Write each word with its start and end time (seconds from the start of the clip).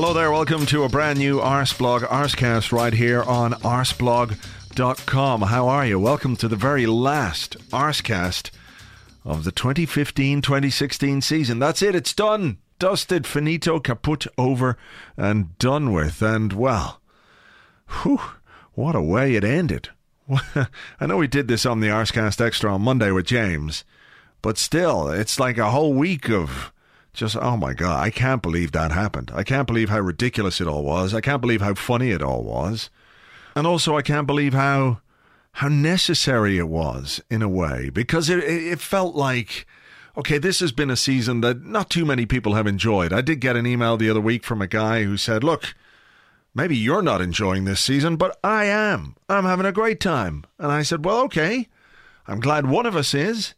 Hello 0.00 0.14
there, 0.14 0.32
welcome 0.32 0.64
to 0.64 0.84
a 0.84 0.88
brand 0.88 1.18
new 1.18 1.40
Arsblog 1.40 2.00
Arscast 2.08 2.72
right 2.72 2.94
here 2.94 3.22
on 3.22 3.52
arsblog.com. 3.52 5.42
How 5.42 5.68
are 5.68 5.84
you? 5.84 6.00
Welcome 6.00 6.36
to 6.36 6.48
the 6.48 6.56
very 6.56 6.86
last 6.86 7.58
Arscast 7.68 8.50
of 9.26 9.44
the 9.44 9.52
2015-2016 9.52 11.22
season. 11.22 11.58
That's 11.58 11.82
it, 11.82 11.94
it's 11.94 12.14
done. 12.14 12.56
Dusted, 12.78 13.26
finito, 13.26 13.78
kaput, 13.78 14.26
over 14.38 14.78
and 15.18 15.58
done 15.58 15.92
with. 15.92 16.22
And 16.22 16.54
well, 16.54 17.02
whew, 18.00 18.22
what 18.72 18.96
a 18.96 19.02
way 19.02 19.34
it 19.34 19.44
ended. 19.44 19.90
I 20.98 21.06
know 21.06 21.18
we 21.18 21.28
did 21.28 21.46
this 21.46 21.66
on 21.66 21.80
the 21.80 21.88
Arscast 21.88 22.40
Extra 22.40 22.72
on 22.72 22.80
Monday 22.80 23.10
with 23.10 23.26
James, 23.26 23.84
but 24.40 24.56
still, 24.56 25.10
it's 25.10 25.38
like 25.38 25.58
a 25.58 25.70
whole 25.70 25.92
week 25.92 26.30
of 26.30 26.72
just 27.12 27.36
oh 27.36 27.56
my 27.56 27.74
god, 27.74 28.02
I 28.02 28.10
can't 28.10 28.42
believe 28.42 28.72
that 28.72 28.92
happened. 28.92 29.30
I 29.34 29.42
can't 29.42 29.66
believe 29.66 29.88
how 29.88 30.00
ridiculous 30.00 30.60
it 30.60 30.68
all 30.68 30.84
was. 30.84 31.14
I 31.14 31.20
can't 31.20 31.40
believe 31.40 31.60
how 31.60 31.74
funny 31.74 32.10
it 32.10 32.22
all 32.22 32.42
was. 32.42 32.90
And 33.56 33.66
also 33.66 33.96
I 33.96 34.02
can't 34.02 34.26
believe 34.26 34.54
how 34.54 35.00
how 35.54 35.68
necessary 35.68 36.58
it 36.58 36.68
was 36.68 37.20
in 37.28 37.42
a 37.42 37.48
way 37.48 37.90
because 37.90 38.30
it 38.30 38.38
it 38.44 38.80
felt 38.80 39.14
like 39.14 39.66
okay, 40.16 40.38
this 40.38 40.60
has 40.60 40.72
been 40.72 40.90
a 40.90 40.96
season 40.96 41.40
that 41.40 41.64
not 41.64 41.88
too 41.90 42.04
many 42.04 42.26
people 42.26 42.54
have 42.54 42.66
enjoyed. 42.66 43.12
I 43.12 43.20
did 43.20 43.40
get 43.40 43.56
an 43.56 43.66
email 43.66 43.96
the 43.96 44.10
other 44.10 44.20
week 44.20 44.44
from 44.44 44.60
a 44.60 44.66
guy 44.66 45.04
who 45.04 45.16
said, 45.16 45.42
"Look, 45.42 45.74
maybe 46.54 46.76
you're 46.76 47.02
not 47.02 47.20
enjoying 47.20 47.64
this 47.64 47.80
season, 47.80 48.16
but 48.16 48.38
I 48.44 48.64
am. 48.64 49.16
I'm 49.28 49.44
having 49.44 49.66
a 49.66 49.72
great 49.72 50.00
time." 50.00 50.44
And 50.58 50.70
I 50.70 50.82
said, 50.82 51.04
"Well, 51.04 51.20
okay. 51.22 51.68
I'm 52.26 52.40
glad 52.40 52.66
one 52.66 52.86
of 52.86 52.96
us 52.96 53.14
is." 53.14 53.54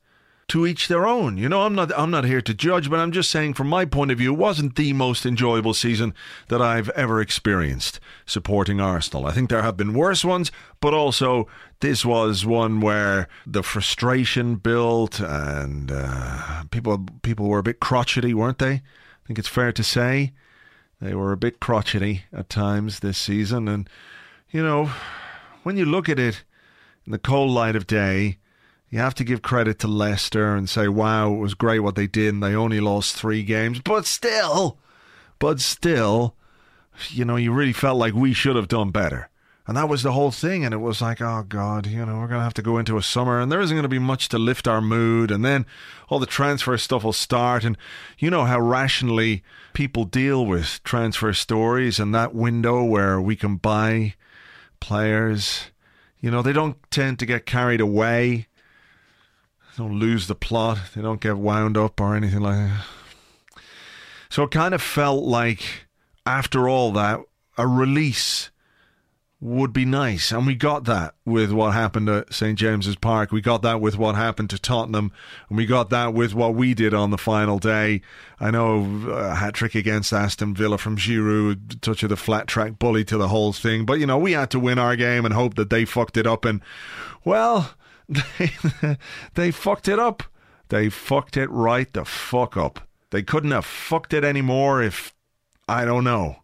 To 0.52 0.66
each 0.66 0.86
their 0.86 1.06
own. 1.06 1.38
You 1.38 1.48
know, 1.48 1.62
I'm 1.62 1.74
not 1.74 1.90
I'm 1.98 2.10
not 2.10 2.26
here 2.26 2.42
to 2.42 2.52
judge, 2.52 2.90
but 2.90 3.00
I'm 3.00 3.10
just 3.10 3.30
saying 3.30 3.54
from 3.54 3.68
my 3.68 3.86
point 3.86 4.10
of 4.10 4.18
view, 4.18 4.34
it 4.34 4.38
wasn't 4.38 4.76
the 4.76 4.92
most 4.92 5.24
enjoyable 5.24 5.72
season 5.72 6.12
that 6.48 6.60
I've 6.60 6.90
ever 6.90 7.22
experienced 7.22 7.98
supporting 8.26 8.78
Arsenal. 8.78 9.24
I 9.24 9.32
think 9.32 9.48
there 9.48 9.62
have 9.62 9.78
been 9.78 9.94
worse 9.94 10.26
ones, 10.26 10.52
but 10.78 10.92
also 10.92 11.48
this 11.80 12.04
was 12.04 12.44
one 12.44 12.82
where 12.82 13.28
the 13.46 13.62
frustration 13.62 14.56
built 14.56 15.20
and 15.20 15.90
uh, 15.90 16.64
people 16.70 17.06
people 17.22 17.48
were 17.48 17.60
a 17.60 17.62
bit 17.62 17.80
crotchety, 17.80 18.34
weren't 18.34 18.58
they? 18.58 18.74
I 18.74 19.26
think 19.26 19.38
it's 19.38 19.48
fair 19.48 19.72
to 19.72 19.82
say 19.82 20.34
they 21.00 21.14
were 21.14 21.32
a 21.32 21.38
bit 21.38 21.60
crotchety 21.60 22.24
at 22.30 22.50
times 22.50 23.00
this 23.00 23.16
season 23.16 23.68
and 23.68 23.88
you 24.50 24.62
know, 24.62 24.90
when 25.62 25.78
you 25.78 25.86
look 25.86 26.10
at 26.10 26.18
it 26.18 26.44
in 27.06 27.12
the 27.12 27.18
cold 27.18 27.52
light 27.52 27.74
of 27.74 27.86
day, 27.86 28.36
you 28.92 28.98
have 28.98 29.14
to 29.14 29.24
give 29.24 29.40
credit 29.40 29.78
to 29.78 29.88
Leicester 29.88 30.54
and 30.54 30.68
say, 30.68 30.86
wow, 30.86 31.32
it 31.32 31.38
was 31.38 31.54
great 31.54 31.78
what 31.78 31.94
they 31.94 32.06
did, 32.06 32.34
and 32.34 32.42
they 32.42 32.54
only 32.54 32.78
lost 32.78 33.16
three 33.16 33.42
games. 33.42 33.80
But 33.80 34.04
still, 34.04 34.78
but 35.38 35.60
still, 35.60 36.36
you 37.08 37.24
know, 37.24 37.36
you 37.36 37.54
really 37.54 37.72
felt 37.72 37.96
like 37.96 38.12
we 38.12 38.34
should 38.34 38.54
have 38.54 38.68
done 38.68 38.90
better. 38.90 39.30
And 39.66 39.78
that 39.78 39.88
was 39.88 40.02
the 40.02 40.12
whole 40.12 40.30
thing. 40.30 40.62
And 40.62 40.74
it 40.74 40.78
was 40.78 41.00
like, 41.00 41.22
oh, 41.22 41.42
God, 41.48 41.86
you 41.86 42.04
know, 42.04 42.18
we're 42.18 42.26
going 42.26 42.40
to 42.40 42.44
have 42.44 42.52
to 42.54 42.62
go 42.62 42.76
into 42.76 42.98
a 42.98 43.02
summer 43.02 43.40
and 43.40 43.50
there 43.50 43.62
isn't 43.62 43.74
going 43.74 43.82
to 43.84 43.88
be 43.88 43.98
much 43.98 44.28
to 44.28 44.38
lift 44.38 44.68
our 44.68 44.82
mood. 44.82 45.30
And 45.30 45.42
then 45.42 45.64
all 46.10 46.18
the 46.18 46.26
transfer 46.26 46.76
stuff 46.76 47.02
will 47.02 47.14
start. 47.14 47.64
And 47.64 47.78
you 48.18 48.28
know 48.28 48.44
how 48.44 48.60
rationally 48.60 49.42
people 49.72 50.04
deal 50.04 50.44
with 50.44 50.82
transfer 50.84 51.32
stories 51.32 51.98
and 51.98 52.14
that 52.14 52.34
window 52.34 52.84
where 52.84 53.18
we 53.22 53.36
can 53.36 53.56
buy 53.56 54.16
players. 54.80 55.70
You 56.20 56.30
know, 56.30 56.42
they 56.42 56.52
don't 56.52 56.76
tend 56.90 57.18
to 57.20 57.26
get 57.26 57.46
carried 57.46 57.80
away 57.80 58.48
don't 59.76 59.98
lose 59.98 60.26
the 60.26 60.34
plot. 60.34 60.78
They 60.94 61.02
don't 61.02 61.20
get 61.20 61.38
wound 61.38 61.76
up 61.76 62.00
or 62.00 62.14
anything 62.14 62.40
like 62.40 62.56
that. 62.56 62.84
So 64.28 64.44
it 64.44 64.50
kind 64.50 64.74
of 64.74 64.82
felt 64.82 65.24
like, 65.24 65.86
after 66.24 66.68
all 66.68 66.92
that, 66.92 67.20
a 67.58 67.66
release 67.66 68.50
would 69.42 69.72
be 69.72 69.84
nice. 69.84 70.30
And 70.30 70.46
we 70.46 70.54
got 70.54 70.84
that 70.84 71.14
with 71.24 71.50
what 71.50 71.72
happened 71.72 72.08
at 72.08 72.32
St. 72.32 72.56
James's 72.56 72.94
Park. 72.94 73.32
We 73.32 73.40
got 73.40 73.62
that 73.62 73.80
with 73.80 73.98
what 73.98 74.14
happened 74.14 74.50
to 74.50 74.58
Tottenham. 74.58 75.10
And 75.48 75.58
we 75.58 75.66
got 75.66 75.90
that 75.90 76.14
with 76.14 76.32
what 76.32 76.54
we 76.54 76.74
did 76.74 76.94
on 76.94 77.10
the 77.10 77.18
final 77.18 77.58
day. 77.58 78.02
I 78.38 78.52
know 78.52 79.04
uh, 79.08 79.32
a 79.32 79.34
hat 79.34 79.54
trick 79.54 79.74
against 79.74 80.12
Aston 80.12 80.54
Villa 80.54 80.78
from 80.78 80.96
Giroud, 80.96 81.80
touch 81.80 82.04
of 82.04 82.08
the 82.08 82.16
flat 82.16 82.46
track 82.46 82.78
bully 82.78 83.04
to 83.06 83.18
the 83.18 83.28
whole 83.28 83.52
thing. 83.52 83.84
But, 83.84 83.98
you 83.98 84.06
know, 84.06 84.16
we 84.16 84.32
had 84.32 84.50
to 84.52 84.60
win 84.60 84.78
our 84.78 84.94
game 84.94 85.24
and 85.24 85.34
hope 85.34 85.56
that 85.56 85.70
they 85.70 85.84
fucked 85.84 86.16
it 86.16 86.26
up. 86.26 86.44
And, 86.44 86.60
well, 87.24 87.74
they, 88.12 88.96
they 89.34 89.50
fucked 89.50 89.88
it 89.88 89.98
up. 89.98 90.22
They 90.68 90.88
fucked 90.88 91.36
it 91.36 91.50
right 91.50 91.92
the 91.92 92.04
fuck 92.04 92.56
up. 92.56 92.88
They 93.10 93.22
couldn't 93.22 93.50
have 93.50 93.66
fucked 93.66 94.14
it 94.14 94.24
anymore 94.24 94.82
if, 94.82 95.14
I 95.68 95.84
don't 95.84 96.04
know, 96.04 96.36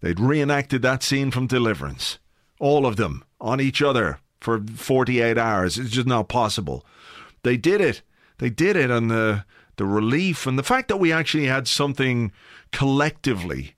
they'd 0.00 0.20
reenacted 0.20 0.82
that 0.82 1.02
scene 1.02 1.30
from 1.30 1.48
Deliverance. 1.48 2.18
All 2.60 2.86
of 2.86 2.96
them 2.96 3.24
on 3.40 3.60
each 3.60 3.82
other 3.82 4.20
for 4.40 4.60
48 4.60 5.36
hours. 5.36 5.78
It's 5.78 5.90
just 5.90 6.06
not 6.06 6.28
possible. 6.28 6.86
They 7.42 7.56
did 7.56 7.80
it. 7.80 8.02
They 8.38 8.50
did 8.50 8.76
it, 8.76 8.90
and 8.90 9.10
the 9.10 9.44
the 9.76 9.84
relief 9.84 10.46
and 10.46 10.58
the 10.58 10.62
fact 10.62 10.88
that 10.88 10.96
we 10.98 11.12
actually 11.12 11.46
had 11.46 11.68
something 11.68 12.32
collectively 12.72 13.75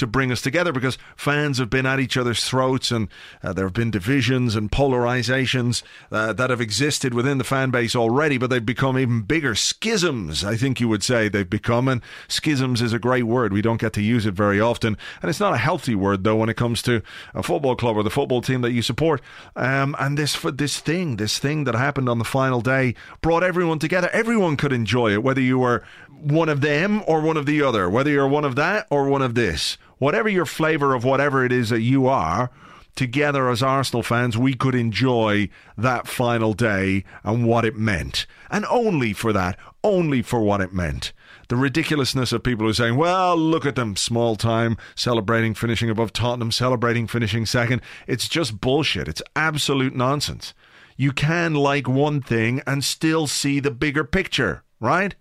to 0.00 0.06
bring 0.06 0.32
us 0.32 0.42
together 0.42 0.72
because 0.72 0.98
fans 1.16 1.58
have 1.58 1.70
been 1.70 1.86
at 1.86 2.00
each 2.00 2.16
other's 2.16 2.44
throats 2.44 2.90
and 2.90 3.08
uh, 3.42 3.52
there 3.52 3.66
have 3.66 3.74
been 3.74 3.90
divisions 3.90 4.56
and 4.56 4.72
polarizations 4.72 5.82
uh, 6.10 6.32
that 6.32 6.50
have 6.50 6.60
existed 6.60 7.14
within 7.14 7.38
the 7.38 7.44
fan 7.44 7.70
base 7.70 7.94
already, 7.94 8.38
but 8.38 8.50
they've 8.50 8.64
become 8.64 8.98
even 8.98 9.22
bigger 9.22 9.54
schisms, 9.54 10.44
I 10.44 10.56
think 10.56 10.80
you 10.80 10.88
would 10.88 11.02
say 11.02 11.28
they've 11.28 11.48
become. 11.48 11.86
And 11.86 12.02
schisms 12.28 12.82
is 12.82 12.92
a 12.92 12.98
great 12.98 13.24
word. 13.24 13.52
We 13.52 13.62
don't 13.62 13.80
get 13.80 13.92
to 13.94 14.02
use 14.02 14.26
it 14.26 14.34
very 14.34 14.60
often. 14.60 14.96
And 15.22 15.28
it's 15.28 15.40
not 15.40 15.54
a 15.54 15.58
healthy 15.58 15.94
word, 15.94 16.24
though, 16.24 16.36
when 16.36 16.48
it 16.48 16.56
comes 16.56 16.82
to 16.82 17.02
a 17.34 17.42
football 17.42 17.76
club 17.76 17.96
or 17.96 18.02
the 18.02 18.10
football 18.10 18.40
team 18.40 18.62
that 18.62 18.72
you 18.72 18.82
support. 18.82 19.20
Um, 19.54 19.94
and 19.98 20.18
this, 20.18 20.40
this 20.54 20.80
thing, 20.80 21.16
this 21.16 21.38
thing 21.38 21.64
that 21.64 21.74
happened 21.74 22.08
on 22.08 22.18
the 22.18 22.24
final 22.24 22.60
day 22.60 22.94
brought 23.20 23.42
everyone 23.42 23.78
together. 23.78 24.08
Everyone 24.12 24.56
could 24.56 24.72
enjoy 24.72 25.12
it, 25.12 25.22
whether 25.22 25.40
you 25.40 25.58
were 25.58 25.84
one 26.08 26.48
of 26.48 26.60
them 26.60 27.02
or 27.06 27.20
one 27.20 27.36
of 27.36 27.46
the 27.46 27.62
other, 27.62 27.88
whether 27.88 28.10
you're 28.10 28.28
one 28.28 28.44
of 28.44 28.56
that 28.56 28.86
or 28.90 29.08
one 29.08 29.22
of 29.22 29.34
this 29.34 29.76
whatever 30.00 30.28
your 30.28 30.46
flavour 30.46 30.94
of 30.94 31.04
whatever 31.04 31.44
it 31.44 31.52
is 31.52 31.70
that 31.70 31.82
you 31.82 32.08
are, 32.08 32.50
together 32.96 33.48
as 33.48 33.62
Arsenal 33.62 34.02
fans, 34.02 34.36
we 34.36 34.54
could 34.54 34.74
enjoy 34.74 35.48
that 35.78 36.08
final 36.08 36.52
day 36.52 37.04
and 37.22 37.46
what 37.46 37.64
it 37.64 37.76
meant. 37.76 38.26
And 38.50 38.66
only 38.66 39.12
for 39.12 39.32
that, 39.32 39.56
only 39.84 40.22
for 40.22 40.40
what 40.40 40.60
it 40.60 40.72
meant. 40.72 41.12
The 41.48 41.56
ridiculousness 41.56 42.32
of 42.32 42.42
people 42.42 42.64
who 42.64 42.70
are 42.70 42.74
saying, 42.74 42.96
well, 42.96 43.36
look 43.36 43.66
at 43.66 43.76
them, 43.76 43.94
small 43.94 44.36
time, 44.36 44.76
celebrating 44.94 45.54
finishing 45.54 45.90
above 45.90 46.12
Tottenham, 46.12 46.50
celebrating 46.50 47.06
finishing 47.06 47.46
second. 47.46 47.82
It's 48.06 48.28
just 48.28 48.60
bullshit. 48.60 49.08
It's 49.08 49.22
absolute 49.36 49.94
nonsense. 49.94 50.54
You 50.96 51.12
can 51.12 51.54
like 51.54 51.88
one 51.88 52.20
thing 52.20 52.62
and 52.66 52.84
still 52.84 53.26
see 53.26 53.60
the 53.60 53.70
bigger 53.70 54.04
picture, 54.04 54.62
right? 54.80 55.14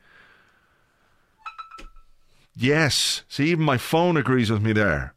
Yes. 2.61 3.23
See, 3.29 3.51
even 3.51 3.63
my 3.63 3.77
phone 3.77 4.17
agrees 4.17 4.51
with 4.51 4.61
me 4.61 4.73
there. 4.73 5.15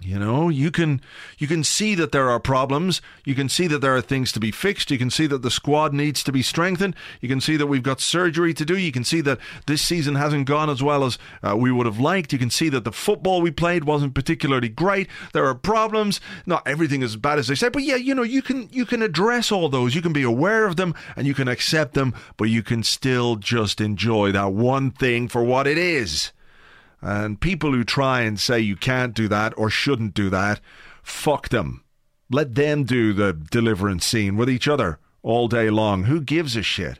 You 0.00 0.18
know, 0.18 0.48
you 0.48 0.70
can 0.70 1.02
you 1.38 1.46
can 1.48 1.62
see 1.62 1.94
that 1.96 2.12
there 2.12 2.30
are 2.30 2.40
problems. 2.40 3.02
You 3.24 3.34
can 3.34 3.48
see 3.48 3.66
that 3.66 3.80
there 3.80 3.96
are 3.96 4.00
things 4.00 4.30
to 4.32 4.40
be 4.40 4.52
fixed. 4.52 4.90
You 4.90 4.96
can 4.96 5.10
see 5.10 5.26
that 5.26 5.42
the 5.42 5.50
squad 5.50 5.92
needs 5.92 6.22
to 6.22 6.32
be 6.32 6.40
strengthened. 6.40 6.94
You 7.20 7.28
can 7.28 7.40
see 7.40 7.56
that 7.56 7.66
we've 7.66 7.82
got 7.82 8.00
surgery 8.00 8.54
to 8.54 8.64
do. 8.64 8.78
You 8.78 8.92
can 8.92 9.02
see 9.04 9.20
that 9.22 9.40
this 9.66 9.82
season 9.82 10.14
hasn't 10.14 10.46
gone 10.46 10.70
as 10.70 10.82
well 10.82 11.04
as 11.04 11.18
uh, 11.42 11.56
we 11.56 11.72
would 11.72 11.84
have 11.84 11.98
liked. 11.98 12.32
You 12.32 12.38
can 12.38 12.48
see 12.48 12.68
that 12.68 12.84
the 12.84 12.92
football 12.92 13.42
we 13.42 13.50
played 13.50 13.84
wasn't 13.84 14.14
particularly 14.14 14.68
great. 14.68 15.08
There 15.34 15.46
are 15.46 15.54
problems. 15.54 16.20
Not 16.46 16.66
everything 16.66 17.02
is 17.02 17.12
as 17.12 17.16
bad 17.16 17.40
as 17.40 17.48
they 17.48 17.56
say, 17.56 17.68
but 17.68 17.82
yeah, 17.82 17.96
you 17.96 18.14
know, 18.14 18.22
you 18.22 18.40
can 18.40 18.68
you 18.70 18.86
can 18.86 19.02
address 19.02 19.50
all 19.50 19.68
those. 19.68 19.96
You 19.96 20.00
can 20.00 20.12
be 20.14 20.22
aware 20.22 20.64
of 20.64 20.76
them 20.76 20.94
and 21.14 21.26
you 21.26 21.34
can 21.34 21.48
accept 21.48 21.94
them, 21.94 22.14
but 22.36 22.44
you 22.44 22.62
can 22.62 22.84
still 22.84 23.34
just 23.34 23.80
enjoy 23.80 24.30
that 24.30 24.52
one 24.52 24.92
thing 24.92 25.26
for 25.26 25.42
what 25.42 25.66
it 25.66 25.76
is. 25.76 26.32
And 27.00 27.40
people 27.40 27.72
who 27.72 27.84
try 27.84 28.22
and 28.22 28.38
say 28.38 28.60
you 28.60 28.76
can't 28.76 29.14
do 29.14 29.28
that 29.28 29.54
or 29.56 29.70
shouldn't 29.70 30.14
do 30.14 30.30
that, 30.30 30.60
fuck 31.02 31.48
them. 31.48 31.84
Let 32.30 32.54
them 32.54 32.84
do 32.84 33.12
the 33.12 33.32
deliverance 33.32 34.04
scene 34.04 34.36
with 34.36 34.50
each 34.50 34.68
other 34.68 34.98
all 35.22 35.48
day 35.48 35.70
long. 35.70 36.04
Who 36.04 36.20
gives 36.20 36.56
a 36.56 36.62
shit? 36.62 36.98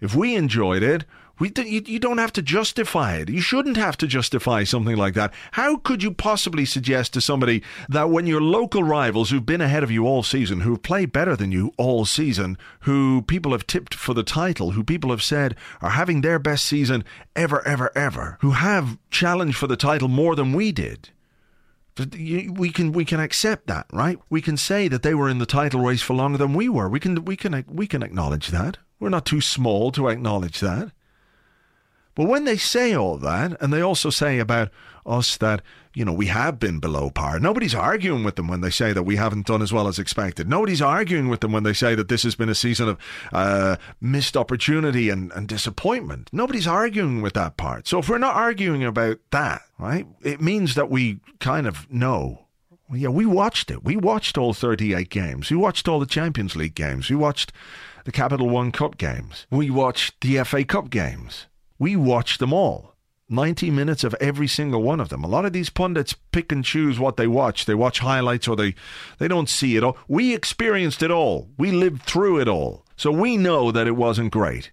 If 0.00 0.14
we 0.14 0.34
enjoyed 0.34 0.82
it, 0.82 1.04
we, 1.40 1.50
you, 1.56 1.82
you 1.86 1.98
don't 1.98 2.18
have 2.18 2.34
to 2.34 2.42
justify 2.42 3.16
it. 3.16 3.30
You 3.30 3.40
shouldn't 3.40 3.78
have 3.78 3.96
to 3.96 4.06
justify 4.06 4.62
something 4.62 4.96
like 4.96 5.14
that. 5.14 5.32
How 5.52 5.78
could 5.78 6.02
you 6.02 6.12
possibly 6.12 6.66
suggest 6.66 7.14
to 7.14 7.20
somebody 7.20 7.62
that 7.88 8.10
when 8.10 8.26
your 8.26 8.42
local 8.42 8.84
rivals 8.84 9.30
who've 9.30 9.44
been 9.44 9.62
ahead 9.62 9.82
of 9.82 9.90
you 9.90 10.06
all 10.06 10.22
season, 10.22 10.60
who've 10.60 10.82
played 10.82 11.12
better 11.12 11.34
than 11.34 11.50
you 11.50 11.72
all 11.78 12.04
season, 12.04 12.58
who 12.80 13.22
people 13.22 13.52
have 13.52 13.66
tipped 13.66 13.94
for 13.94 14.12
the 14.12 14.22
title, 14.22 14.72
who 14.72 14.84
people 14.84 15.10
have 15.10 15.22
said 15.22 15.56
are 15.80 15.90
having 15.90 16.20
their 16.20 16.38
best 16.38 16.66
season 16.66 17.04
ever, 17.34 17.66
ever, 17.66 17.90
ever, 17.96 18.36
who 18.42 18.50
have 18.50 18.98
challenged 19.10 19.56
for 19.56 19.66
the 19.66 19.76
title 19.76 20.08
more 20.08 20.36
than 20.36 20.52
we 20.52 20.70
did, 20.70 21.08
we 21.98 22.70
can 22.70 22.92
we 22.92 23.04
can 23.04 23.20
accept 23.20 23.66
that, 23.66 23.86
right? 23.92 24.18
We 24.28 24.40
can 24.40 24.56
say 24.56 24.88
that 24.88 25.02
they 25.02 25.14
were 25.14 25.28
in 25.28 25.38
the 25.38 25.46
title 25.46 25.80
race 25.80 26.02
for 26.02 26.14
longer 26.14 26.38
than 26.38 26.54
we 26.54 26.68
were. 26.68 26.88
We 26.88 27.00
can 27.00 27.24
we 27.24 27.36
can 27.36 27.64
we 27.68 27.86
can 27.86 28.02
acknowledge 28.02 28.48
that. 28.48 28.78
We're 28.98 29.08
not 29.08 29.26
too 29.26 29.40
small 29.40 29.90
to 29.92 30.08
acknowledge 30.08 30.60
that. 30.60 30.92
But 32.14 32.26
when 32.26 32.44
they 32.44 32.56
say 32.56 32.94
all 32.94 33.16
that, 33.18 33.60
and 33.60 33.72
they 33.72 33.80
also 33.80 34.10
say 34.10 34.38
about 34.38 34.70
us 35.06 35.36
that, 35.38 35.62
you 35.94 36.04
know, 36.04 36.12
we 36.12 36.26
have 36.26 36.58
been 36.58 36.78
below 36.78 37.10
par, 37.10 37.40
nobody's 37.40 37.74
arguing 37.74 38.24
with 38.24 38.36
them 38.36 38.48
when 38.48 38.60
they 38.60 38.70
say 38.70 38.92
that 38.92 39.02
we 39.02 39.16
haven't 39.16 39.46
done 39.46 39.62
as 39.62 39.72
well 39.72 39.88
as 39.88 39.98
expected. 39.98 40.48
Nobody's 40.48 40.82
arguing 40.82 41.28
with 41.28 41.40
them 41.40 41.52
when 41.52 41.62
they 41.62 41.72
say 41.72 41.94
that 41.94 42.08
this 42.08 42.22
has 42.22 42.34
been 42.34 42.48
a 42.48 42.54
season 42.54 42.90
of 42.90 42.98
uh, 43.32 43.76
missed 44.00 44.36
opportunity 44.36 45.08
and, 45.08 45.32
and 45.32 45.48
disappointment. 45.48 46.28
Nobody's 46.32 46.66
arguing 46.66 47.22
with 47.22 47.34
that 47.34 47.56
part. 47.56 47.88
So 47.88 47.98
if 47.98 48.08
we're 48.08 48.18
not 48.18 48.36
arguing 48.36 48.84
about 48.84 49.18
that, 49.30 49.62
right, 49.78 50.06
it 50.22 50.40
means 50.40 50.74
that 50.74 50.90
we 50.90 51.20
kind 51.38 51.66
of 51.66 51.90
know 51.90 52.46
yeah, 52.92 53.08
we 53.08 53.24
watched 53.24 53.70
it. 53.70 53.84
We 53.84 53.96
watched 53.96 54.36
all 54.36 54.52
38 54.52 55.10
games. 55.10 55.50
We 55.50 55.56
watched 55.56 55.86
all 55.86 56.00
the 56.00 56.06
Champions 56.06 56.56
League 56.56 56.74
games. 56.74 57.08
We 57.08 57.16
watched 57.16 57.52
the 58.04 58.12
Capital 58.12 58.48
One 58.48 58.72
Cup 58.72 58.98
games. 58.98 59.46
We 59.50 59.70
watched 59.70 60.20
the 60.20 60.42
FA 60.44 60.64
Cup 60.64 60.90
games. 60.90 61.46
We 61.80 61.96
watched 61.96 62.38
them 62.38 62.52
all. 62.52 62.94
90 63.30 63.70
minutes 63.70 64.04
of 64.04 64.14
every 64.20 64.46
single 64.46 64.82
one 64.82 65.00
of 65.00 65.08
them. 65.08 65.24
A 65.24 65.28
lot 65.28 65.46
of 65.46 65.52
these 65.52 65.70
pundits 65.70 66.14
pick 66.32 66.52
and 66.52 66.64
choose 66.64 66.98
what 66.98 67.16
they 67.16 67.26
watch. 67.26 67.64
They 67.64 67.74
watch 67.74 68.00
highlights 68.00 68.46
or 68.46 68.54
they, 68.54 68.74
they 69.18 69.28
don't 69.28 69.48
see 69.48 69.76
it 69.76 69.82
all. 69.82 69.96
We 70.06 70.34
experienced 70.34 71.02
it 71.02 71.10
all. 71.10 71.48
We 71.56 71.70
lived 71.70 72.02
through 72.02 72.40
it 72.40 72.48
all. 72.48 72.84
So 72.96 73.10
we 73.10 73.36
know 73.36 73.72
that 73.72 73.86
it 73.86 73.96
wasn't 73.96 74.32
great. 74.32 74.72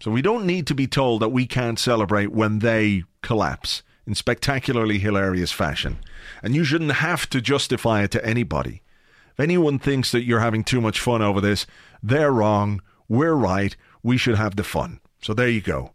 So 0.00 0.10
we 0.10 0.20
don't 0.20 0.44
need 0.44 0.66
to 0.66 0.74
be 0.74 0.86
told 0.86 1.22
that 1.22 1.30
we 1.30 1.46
can't 1.46 1.78
celebrate 1.78 2.32
when 2.32 2.58
they 2.58 3.04
collapse 3.22 3.82
in 4.06 4.14
spectacularly 4.14 4.98
hilarious 4.98 5.52
fashion. 5.52 6.00
And 6.42 6.54
you 6.54 6.64
shouldn't 6.64 6.92
have 6.92 7.30
to 7.30 7.40
justify 7.40 8.02
it 8.02 8.10
to 8.10 8.26
anybody. 8.26 8.82
If 9.32 9.40
anyone 9.40 9.78
thinks 9.78 10.12
that 10.12 10.24
you're 10.24 10.40
having 10.40 10.64
too 10.64 10.82
much 10.82 11.00
fun 11.00 11.22
over 11.22 11.40
this, 11.40 11.66
they're 12.02 12.32
wrong. 12.32 12.82
We're 13.08 13.32
right. 13.32 13.74
We 14.02 14.18
should 14.18 14.36
have 14.36 14.56
the 14.56 14.64
fun. 14.64 15.00
So 15.22 15.32
there 15.32 15.48
you 15.48 15.62
go. 15.62 15.93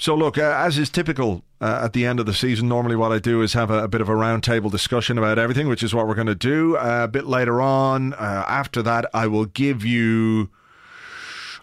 So, 0.00 0.14
look, 0.14 0.38
uh, 0.38 0.54
as 0.56 0.78
is 0.78 0.90
typical 0.90 1.42
uh, 1.60 1.80
at 1.82 1.92
the 1.92 2.06
end 2.06 2.20
of 2.20 2.26
the 2.26 2.32
season, 2.32 2.68
normally 2.68 2.94
what 2.94 3.10
I 3.10 3.18
do 3.18 3.42
is 3.42 3.54
have 3.54 3.68
a, 3.68 3.82
a 3.82 3.88
bit 3.88 4.00
of 4.00 4.08
a 4.08 4.12
roundtable 4.12 4.70
discussion 4.70 5.18
about 5.18 5.40
everything, 5.40 5.66
which 5.66 5.82
is 5.82 5.92
what 5.92 6.06
we're 6.06 6.14
going 6.14 6.28
to 6.28 6.36
do 6.36 6.76
uh, 6.76 7.00
a 7.02 7.08
bit 7.08 7.26
later 7.26 7.60
on. 7.60 8.14
Uh, 8.14 8.44
after 8.46 8.80
that, 8.84 9.06
I 9.12 9.26
will 9.26 9.46
give 9.46 9.84
you 9.84 10.50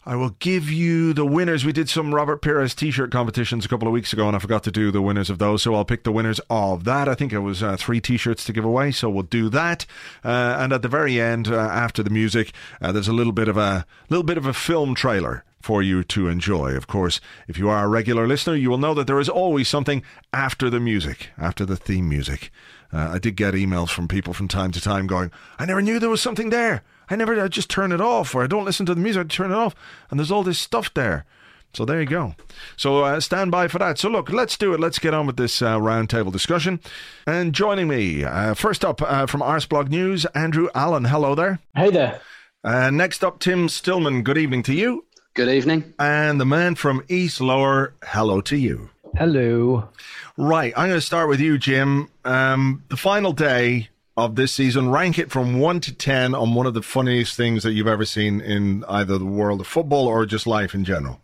I 0.05 0.17
will 0.17 0.31
give 0.31 0.69
you 0.69 1.13
the 1.13 1.25
winners. 1.25 1.63
We 1.63 1.71
did 1.71 1.87
some 1.87 2.13
Robert 2.13 2.41
Pires 2.41 2.75
t-shirt 2.75 3.09
competitions 3.09 3.63
a 3.63 3.69
couple 3.69 3.87
of 3.87 3.93
weeks 3.93 4.11
ago, 4.11 4.27
and 4.27 4.35
I 4.35 4.39
forgot 4.39 4.63
to 4.63 4.71
do 4.71 4.91
the 4.91 5.01
winners 5.01 5.29
of 5.29 5.39
those. 5.39 5.63
So 5.63 5.73
I'll 5.73 5.85
pick 5.85 6.03
the 6.03 6.11
winners 6.11 6.41
of 6.49 6.83
that. 6.83 7.07
I 7.07 7.15
think 7.15 7.31
it 7.31 7.39
was 7.39 7.63
uh, 7.63 7.77
three 7.77 8.01
t-shirts 8.01 8.43
to 8.43 8.53
give 8.53 8.65
away, 8.65 8.91
so 8.91 9.09
we'll 9.09 9.23
do 9.23 9.47
that. 9.47 9.85
Uh, 10.25 10.57
and 10.59 10.73
at 10.73 10.81
the 10.81 10.89
very 10.89 11.21
end, 11.21 11.47
after 11.47 12.03
the 12.03 12.09
music, 12.09 12.51
there's 12.81 13.07
a 13.07 13.13
little 13.13 13.31
bit 13.31 13.47
of 13.47 13.55
a 13.55 13.85
little 14.09 14.25
bit 14.25 14.37
of 14.37 14.45
a 14.45 14.53
film 14.53 14.93
trailer 14.93 15.45
for 15.65 15.81
you 15.81 16.03
to 16.03 16.27
enjoy. 16.27 16.75
Of 16.75 16.85
course, 16.85 17.19
if 17.47 17.57
you 17.57 17.69
are 17.69 17.85
a 17.85 17.87
regular 17.87 18.27
listener, 18.27 18.53
you 18.53 18.69
will 18.69 18.77
know 18.77 18.93
that 18.93 19.07
there 19.07 19.19
is 19.19 19.27
always 19.27 19.67
something 19.67 20.03
after 20.31 20.69
the 20.69 20.79
music, 20.79 21.31
after 21.39 21.65
the 21.65 21.75
theme 21.75 22.07
music. 22.07 22.51
Uh, 22.93 23.13
I 23.13 23.17
did 23.17 23.35
get 23.35 23.55
emails 23.55 23.89
from 23.89 24.07
people 24.07 24.31
from 24.31 24.47
time 24.47 24.71
to 24.73 24.79
time 24.79 25.07
going, 25.07 25.31
I 25.57 25.65
never 25.65 25.81
knew 25.81 25.97
there 25.97 26.11
was 26.11 26.21
something 26.21 26.51
there. 26.51 26.83
I 27.09 27.15
never 27.15 27.41
I 27.43 27.47
just 27.47 27.67
turn 27.67 27.91
it 27.91 27.99
off, 27.99 28.35
or 28.35 28.43
I 28.43 28.47
don't 28.47 28.63
listen 28.63 28.85
to 28.85 28.93
the 28.93 29.01
music, 29.01 29.21
I 29.21 29.27
turn 29.27 29.51
it 29.51 29.55
off, 29.55 29.73
and 30.11 30.19
there's 30.19 30.31
all 30.31 30.43
this 30.43 30.59
stuff 30.59 30.93
there. 30.93 31.25
So 31.73 31.83
there 31.83 31.99
you 31.99 32.05
go. 32.05 32.35
So 32.77 33.03
uh, 33.03 33.19
stand 33.19 33.49
by 33.49 33.67
for 33.67 33.79
that. 33.79 33.97
So 33.97 34.07
look, 34.07 34.29
let's 34.29 34.57
do 34.57 34.71
it. 34.75 34.79
Let's 34.79 34.99
get 34.99 35.15
on 35.15 35.25
with 35.25 35.37
this 35.37 35.63
uh, 35.63 35.79
roundtable 35.79 36.31
discussion. 36.31 36.79
And 37.25 37.53
joining 37.53 37.87
me, 37.87 38.23
uh, 38.23 38.53
first 38.53 38.85
up 38.85 39.01
uh, 39.01 39.25
from 39.25 39.41
Arsblog 39.41 39.89
News, 39.89 40.25
Andrew 40.35 40.69
Allen. 40.75 41.05
Hello 41.05 41.33
there. 41.33 41.57
Hey 41.75 41.89
there. 41.89 42.21
Uh, 42.63 42.91
next 42.91 43.23
up, 43.23 43.39
Tim 43.39 43.67
Stillman. 43.67 44.21
Good 44.21 44.37
evening 44.37 44.61
to 44.63 44.73
you. 44.73 45.05
Good 45.35 45.49
evening. 45.49 45.93
And 45.99 46.39
the 46.39 46.45
man 46.45 46.75
from 46.75 47.03
East 47.09 47.41
Lower. 47.41 47.93
Hello 48.05 48.39
to 48.39 48.55
you. 48.55 48.89
Hello. 49.17 49.89
Right, 50.37 50.71
I'm 50.77 50.87
going 50.87 50.97
to 50.97 51.05
start 51.05 51.27
with 51.27 51.41
you, 51.41 51.57
Jim. 51.57 52.07
Um, 52.23 52.85
the 52.87 52.95
final 52.95 53.33
day 53.33 53.89
of 54.15 54.37
this 54.37 54.53
season. 54.53 54.91
Rank 54.91 55.19
it 55.19 55.31
from 55.31 55.59
one 55.59 55.81
to 55.81 55.93
ten 55.93 56.33
on 56.33 56.55
one 56.55 56.65
of 56.65 56.73
the 56.73 56.81
funniest 56.81 57.35
things 57.35 57.63
that 57.63 57.73
you've 57.73 57.85
ever 57.85 58.05
seen 58.05 58.39
in 58.39 58.85
either 58.87 59.17
the 59.17 59.25
world 59.25 59.59
of 59.59 59.67
football 59.67 60.07
or 60.07 60.25
just 60.25 60.47
life 60.47 60.73
in 60.73 60.85
general. 60.85 61.19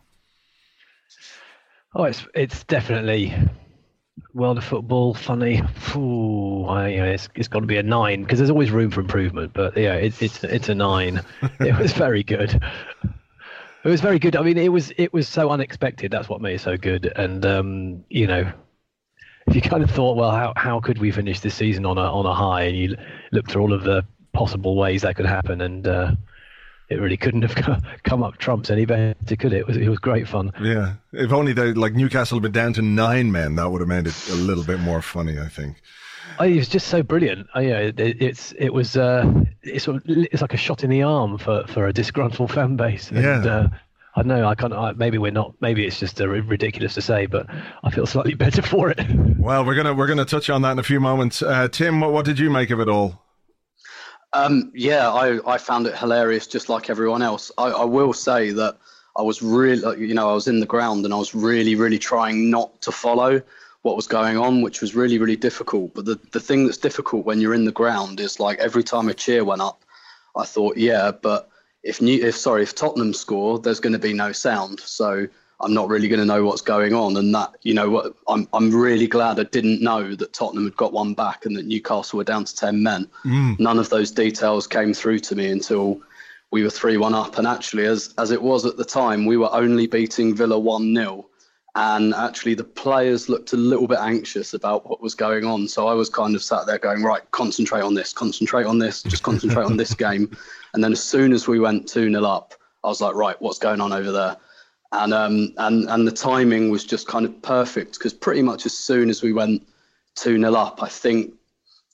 Oh, 1.95 2.03
it's 2.03 2.27
it's 2.35 2.65
definitely 2.65 3.33
world 4.33 4.57
of 4.57 4.65
football 4.65 5.13
funny. 5.13 5.63
Ooh, 5.95 6.65
I, 6.65 6.89
you 6.89 6.97
know, 6.97 7.05
it's 7.05 7.29
it's 7.35 7.47
got 7.47 7.61
to 7.61 7.65
be 7.65 7.77
a 7.77 7.83
nine 7.83 8.23
because 8.23 8.39
there's 8.39 8.49
always 8.49 8.71
room 8.71 8.91
for 8.91 8.99
improvement. 8.99 9.53
But 9.53 9.77
yeah, 9.77 9.93
it's 9.93 10.21
it's 10.21 10.43
it's 10.43 10.67
a 10.67 10.75
nine. 10.75 11.21
it 11.61 11.79
was 11.79 11.93
very 11.93 12.23
good. 12.23 12.61
It 13.83 13.89
was 13.89 14.01
very 14.01 14.19
good. 14.19 14.35
I 14.35 14.43
mean, 14.43 14.57
it 14.57 14.71
was 14.71 14.91
it 14.97 15.11
was 15.11 15.27
so 15.27 15.49
unexpected. 15.49 16.11
That's 16.11 16.29
what 16.29 16.41
made 16.41 16.55
it 16.55 16.61
so 16.61 16.77
good. 16.77 17.11
And 17.15 17.45
um, 17.45 18.03
you 18.09 18.27
know, 18.27 18.51
if 19.47 19.55
you 19.55 19.61
kind 19.61 19.83
of 19.83 19.89
thought, 19.89 20.17
well, 20.17 20.31
how 20.31 20.53
how 20.55 20.79
could 20.79 20.99
we 20.99 21.11
finish 21.11 21.39
this 21.39 21.55
season 21.55 21.85
on 21.85 21.97
a 21.97 22.01
on 22.01 22.25
a 22.25 22.33
high, 22.33 22.63
and 22.63 22.77
you 22.77 22.95
look 23.31 23.49
through 23.49 23.61
all 23.63 23.73
of 23.73 23.83
the 23.83 24.05
possible 24.33 24.75
ways 24.75 25.01
that 25.01 25.15
could 25.15 25.25
happen, 25.25 25.61
and 25.61 25.87
uh, 25.87 26.11
it 26.89 26.99
really 26.99 27.17
couldn't 27.17 27.41
have 27.41 27.83
come 28.03 28.21
up 28.21 28.37
trumps 28.37 28.69
any 28.69 28.85
better, 28.85 29.15
could 29.25 29.53
it? 29.53 29.59
It 29.59 29.67
was 29.67 29.77
it 29.77 29.89
was 29.89 29.97
great 29.97 30.27
fun. 30.27 30.51
Yeah, 30.61 30.93
if 31.11 31.31
only 31.31 31.53
they 31.53 31.73
like 31.73 31.93
Newcastle 31.93 32.37
had 32.37 32.43
been 32.43 32.51
down 32.51 32.73
to 32.73 32.83
nine 32.83 33.31
men, 33.31 33.55
that 33.55 33.71
would 33.71 33.81
have 33.81 33.87
made 33.87 34.05
it 34.05 34.29
a 34.29 34.35
little 34.35 34.63
bit 34.63 34.79
more 34.79 35.01
funny, 35.01 35.39
I 35.39 35.47
think. 35.47 35.81
Oh, 36.39 36.45
it 36.45 36.55
was 36.55 36.69
just 36.69 36.87
so 36.87 37.03
brilliant. 37.03 37.47
Oh, 37.55 37.59
yeah, 37.59 37.77
it, 37.79 37.99
it's 37.99 38.51
it 38.53 38.69
was 38.69 38.97
uh, 38.97 39.31
it's 39.61 39.85
sort 39.85 39.97
of, 39.97 40.03
it's 40.05 40.41
like 40.41 40.53
a 40.53 40.57
shot 40.57 40.83
in 40.83 40.89
the 40.89 41.03
arm 41.03 41.37
for, 41.37 41.65
for 41.67 41.87
a 41.87 41.93
disgruntled 41.93 42.51
fan 42.53 42.75
base. 42.75 43.09
And, 43.11 43.23
yeah. 43.23 43.45
Uh, 43.45 43.69
I 44.15 44.23
know 44.23 44.45
I 44.45 44.55
can't. 44.55 44.73
I, 44.73 44.91
maybe 44.91 45.17
we're 45.17 45.31
not. 45.31 45.53
Maybe 45.61 45.85
it's 45.85 45.99
just 45.99 46.19
uh, 46.19 46.27
ridiculous 46.27 46.95
to 46.95 47.01
say, 47.01 47.27
but 47.27 47.47
I 47.83 47.91
feel 47.91 48.05
slightly 48.05 48.33
better 48.45 48.61
for 48.61 48.89
it. 48.89 48.99
Well, 49.37 49.65
we're 49.65 49.75
gonna 49.75 49.93
we're 49.93 50.07
gonna 50.07 50.25
touch 50.25 50.49
on 50.49 50.61
that 50.63 50.73
in 50.73 50.79
a 50.79 50.83
few 50.83 50.99
moments. 50.99 51.41
Uh, 51.41 51.67
Tim, 51.69 52.01
what, 52.01 52.11
what 52.11 52.25
did 52.25 52.37
you 52.37 52.49
make 52.49 52.71
of 52.71 52.79
it 52.79 52.89
all? 52.89 53.21
Um, 54.33 54.71
yeah, 54.73 55.09
I, 55.09 55.39
I 55.53 55.57
found 55.57 55.87
it 55.87 55.97
hilarious, 55.97 56.47
just 56.47 56.69
like 56.69 56.89
everyone 56.89 57.21
else. 57.21 57.51
I, 57.57 57.65
I 57.67 57.83
will 57.83 58.13
say 58.13 58.51
that 58.51 58.77
I 59.17 59.21
was 59.21 59.41
really, 59.41 60.07
you 60.07 60.13
know, 60.13 60.29
I 60.29 60.33
was 60.33 60.47
in 60.47 60.61
the 60.61 60.65
ground 60.65 61.03
and 61.03 61.13
I 61.13 61.17
was 61.17 61.35
really, 61.35 61.75
really 61.75 61.99
trying 61.99 62.49
not 62.49 62.81
to 62.83 62.91
follow 62.93 63.41
what 63.81 63.95
was 63.95 64.07
going 64.07 64.37
on, 64.37 64.61
which 64.61 64.81
was 64.81 64.95
really, 64.95 65.17
really 65.17 65.35
difficult. 65.35 65.93
But 65.93 66.05
the, 66.05 66.19
the 66.31 66.39
thing 66.39 66.65
that's 66.65 66.77
difficult 66.77 67.25
when 67.25 67.41
you're 67.41 67.53
in 67.53 67.65
the 67.65 67.71
ground 67.71 68.19
is 68.19 68.39
like 68.39 68.59
every 68.59 68.83
time 68.83 69.09
a 69.09 69.13
cheer 69.13 69.43
went 69.43 69.61
up, 69.61 69.83
I 70.35 70.45
thought, 70.45 70.77
yeah, 70.77 71.11
but 71.11 71.49
if 71.83 72.01
New, 72.01 72.23
if 72.23 72.37
sorry, 72.37 72.63
if 72.63 72.75
Tottenham 72.75 73.13
score, 73.13 73.59
there's 73.59 73.79
going 73.79 73.93
to 73.93 73.99
be 73.99 74.13
no 74.13 74.31
sound. 74.31 74.79
So 74.81 75.27
I'm 75.59 75.73
not 75.73 75.89
really 75.89 76.07
going 76.07 76.19
to 76.19 76.25
know 76.25 76.45
what's 76.45 76.61
going 76.61 76.93
on. 76.93 77.17
And 77.17 77.33
that, 77.33 77.55
you 77.63 77.73
know, 77.73 77.89
what 77.89 78.13
I'm 78.27 78.47
I'm 78.53 78.71
really 78.71 79.07
glad 79.07 79.39
I 79.39 79.43
didn't 79.43 79.81
know 79.81 80.15
that 80.15 80.33
Tottenham 80.33 80.65
had 80.65 80.75
got 80.75 80.93
one 80.93 81.13
back 81.13 81.45
and 81.45 81.55
that 81.55 81.65
Newcastle 81.65 82.17
were 82.17 82.23
down 82.23 82.45
to 82.45 82.55
ten 82.55 82.83
men. 82.83 83.09
Mm. 83.25 83.59
None 83.59 83.79
of 83.79 83.89
those 83.89 84.11
details 84.11 84.67
came 84.67 84.93
through 84.93 85.19
to 85.19 85.35
me 85.35 85.49
until 85.49 85.99
we 86.51 86.63
were 86.63 86.69
three 86.69 86.97
one 86.97 87.15
up. 87.15 87.37
And 87.37 87.47
actually, 87.47 87.85
as 87.85 88.13
as 88.17 88.31
it 88.31 88.41
was 88.41 88.65
at 88.65 88.77
the 88.77 88.85
time, 88.85 89.25
we 89.25 89.37
were 89.37 89.53
only 89.53 89.87
beating 89.87 90.35
Villa 90.35 90.59
one 90.59 90.95
0 90.95 91.25
and 91.75 92.13
actually 92.13 92.53
the 92.53 92.63
players 92.63 93.29
looked 93.29 93.53
a 93.53 93.57
little 93.57 93.87
bit 93.87 93.99
anxious 93.99 94.53
about 94.53 94.89
what 94.89 95.01
was 95.01 95.15
going 95.15 95.45
on. 95.45 95.67
So 95.67 95.87
I 95.87 95.93
was 95.93 96.09
kind 96.09 96.35
of 96.35 96.43
sat 96.43 96.65
there 96.65 96.77
going, 96.77 97.01
right, 97.01 97.21
concentrate 97.31 97.81
on 97.81 97.93
this, 97.93 98.11
concentrate 98.11 98.65
on 98.65 98.77
this, 98.77 99.03
just 99.03 99.23
concentrate 99.23 99.65
on 99.65 99.77
this 99.77 99.93
game. 100.07 100.35
And 100.73 100.83
then 100.83 100.91
as 100.91 101.01
soon 101.01 101.31
as 101.31 101.47
we 101.47 101.59
went 101.59 101.87
2 101.87 102.11
0 102.11 102.23
up, 102.25 102.55
I 102.83 102.87
was 102.87 102.99
like, 102.99 103.15
right, 103.15 103.41
what's 103.41 103.59
going 103.59 103.79
on 103.79 103.93
over 103.93 104.11
there? 104.11 104.37
And 104.91 105.13
um 105.13 105.53
and 105.57 105.89
and 105.89 106.05
the 106.05 106.11
timing 106.11 106.69
was 106.69 106.83
just 106.83 107.07
kind 107.07 107.25
of 107.25 107.41
perfect 107.41 107.93
because 107.93 108.13
pretty 108.13 108.41
much 108.41 108.65
as 108.65 108.77
soon 108.77 109.09
as 109.09 109.21
we 109.21 109.31
went 109.31 109.65
2 110.15 110.37
0 110.37 110.53
up, 110.53 110.83
I 110.83 110.89
think 110.89 111.33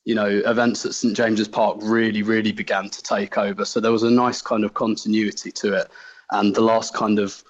you 0.06 0.16
know 0.16 0.26
events 0.26 0.86
at 0.88 0.96
St 0.96 1.16
James's 1.16 1.48
Park 1.48 1.78
really 1.82 2.24
really 2.24 2.52
began 2.52 2.90
to 2.90 3.04
take 3.04 3.38
over. 3.38 3.66
So 3.66 3.80
there 3.80 3.92
was 3.92 4.02
a 4.02 4.10
nice 4.10 4.42
kind 4.42 4.64
of 4.64 4.74
continuity 4.74 5.52
to 5.52 5.74
it, 5.74 5.88
and 6.32 6.56
the 6.56 6.62
last 6.62 6.96
kind 6.96 7.20
of 7.20 7.44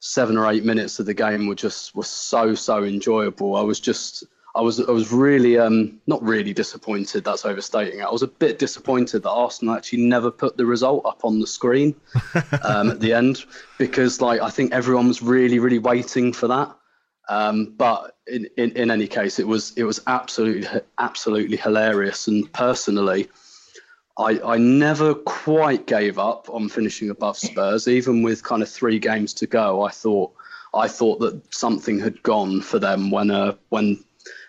seven 0.00 0.36
or 0.36 0.50
eight 0.50 0.64
minutes 0.64 0.98
of 0.98 1.06
the 1.06 1.14
game 1.14 1.46
were 1.46 1.54
just 1.54 1.94
were 1.94 2.02
so 2.02 2.54
so 2.54 2.82
enjoyable. 2.82 3.54
I 3.54 3.62
was 3.62 3.78
just 3.78 4.24
I 4.54 4.62
was 4.62 4.80
I 4.80 4.90
was 4.90 5.12
really 5.12 5.58
um, 5.58 6.00
not 6.06 6.22
really 6.22 6.52
disappointed. 6.52 7.24
That's 7.24 7.44
overstating 7.44 8.00
it. 8.00 8.04
I 8.04 8.10
was 8.10 8.22
a 8.22 8.28
bit 8.28 8.58
disappointed 8.58 9.22
that 9.22 9.30
Arsenal 9.30 9.74
actually 9.74 10.00
never 10.02 10.30
put 10.30 10.56
the 10.56 10.66
result 10.66 11.04
up 11.06 11.24
on 11.24 11.38
the 11.38 11.46
screen 11.46 11.94
um, 12.64 12.90
at 12.90 13.00
the 13.00 13.12
end 13.12 13.44
because 13.78 14.20
like 14.20 14.40
I 14.40 14.50
think 14.50 14.72
everyone 14.72 15.06
was 15.06 15.22
really 15.22 15.58
really 15.58 15.78
waiting 15.78 16.32
for 16.32 16.48
that. 16.48 16.74
Um, 17.28 17.74
but 17.76 18.16
in, 18.26 18.48
in, 18.56 18.72
in 18.72 18.90
any 18.90 19.06
case, 19.06 19.38
it 19.38 19.46
was 19.46 19.72
it 19.76 19.84
was 19.84 20.00
absolutely 20.08 20.66
absolutely 20.98 21.56
hilarious. 21.56 22.26
And 22.26 22.52
personally, 22.52 23.28
I 24.20 24.54
I 24.54 24.56
never 24.58 25.14
quite 25.14 25.86
gave 25.86 26.18
up 26.18 26.48
on 26.50 26.68
finishing 26.68 27.10
above 27.10 27.38
Spurs, 27.38 27.88
even 27.88 28.22
with 28.22 28.44
kind 28.44 28.62
of 28.62 28.68
three 28.68 28.98
games 28.98 29.32
to 29.34 29.46
go. 29.46 29.82
I 29.82 29.90
thought 29.90 30.32
I 30.74 30.88
thought 30.88 31.20
that 31.20 31.54
something 31.54 31.98
had 31.98 32.22
gone 32.22 32.60
for 32.60 32.78
them 32.78 33.10
when 33.10 33.30
uh, 33.30 33.54
when 33.70 34.04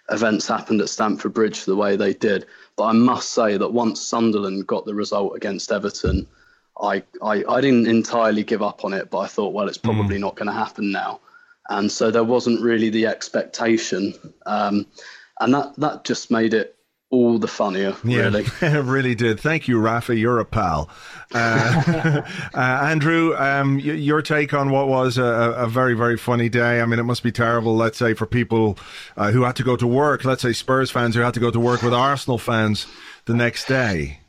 events 0.09 0.47
happened 0.47 0.81
at 0.81 0.89
Stamford 0.89 1.33
Bridge 1.33 1.63
the 1.63 1.75
way 1.75 1.95
they 1.95 2.13
did. 2.13 2.45
But 2.75 2.85
I 2.85 2.91
must 2.91 3.31
say 3.31 3.57
that 3.57 3.73
once 3.73 4.01
Sunderland 4.01 4.67
got 4.67 4.85
the 4.85 4.93
result 4.93 5.35
against 5.35 5.71
Everton, 5.71 6.27
I, 6.81 7.03
I, 7.21 7.43
I 7.47 7.61
didn't 7.61 7.87
entirely 7.87 8.43
give 8.43 8.61
up 8.61 8.83
on 8.83 8.93
it, 8.93 9.09
but 9.09 9.19
I 9.19 9.27
thought, 9.27 9.53
well, 9.53 9.67
it's 9.67 9.77
probably 9.77 10.17
mm. 10.17 10.21
not 10.21 10.35
going 10.35 10.47
to 10.47 10.53
happen 10.53 10.91
now. 10.91 11.19
and 11.69 11.91
so 11.91 12.11
there 12.11 12.23
wasn't 12.23 12.61
really 12.61 12.89
the 12.89 13.05
expectation, 13.07 14.13
um, 14.45 14.85
and 15.39 15.53
that 15.53 15.75
that 15.77 16.03
just 16.03 16.29
made 16.31 16.53
it 16.53 16.75
all 17.11 17.37
the 17.37 17.47
funnier, 17.47 17.95
really. 18.03 18.45
Yeah, 18.61 18.77
it 18.79 18.83
really 18.83 19.15
did. 19.15 19.39
Thank 19.39 19.67
you, 19.67 19.79
Rafa. 19.79 20.15
You're 20.15 20.39
a 20.39 20.45
pal. 20.45 20.89
Uh, 21.33 22.21
uh, 22.53 22.57
Andrew, 22.57 23.35
um, 23.35 23.75
y- 23.75 23.81
your 23.81 24.21
take 24.21 24.53
on 24.53 24.71
what 24.71 24.87
was 24.87 25.17
a, 25.17 25.23
a, 25.23 25.67
very, 25.67 25.93
very 25.93 26.17
funny 26.17 26.47
day. 26.47 26.81
I 26.81 26.85
mean, 26.85 26.99
it 26.99 27.03
must 27.03 27.21
be 27.21 27.31
terrible, 27.31 27.75
let's 27.75 27.97
say, 27.97 28.13
for 28.13 28.25
people 28.25 28.77
uh, 29.17 29.31
who 29.31 29.43
had 29.43 29.57
to 29.57 29.63
go 29.63 29.75
to 29.75 29.85
work, 29.85 30.23
let's 30.23 30.41
say 30.41 30.53
Spurs 30.53 30.89
fans 30.89 31.15
who 31.15 31.21
had 31.21 31.33
to 31.33 31.41
go 31.41 31.51
to 31.51 31.59
work 31.59 31.83
with 31.83 31.93
Arsenal 31.93 32.37
fans 32.37 32.87
the 33.25 33.33
next 33.33 33.67
day. 33.67 34.19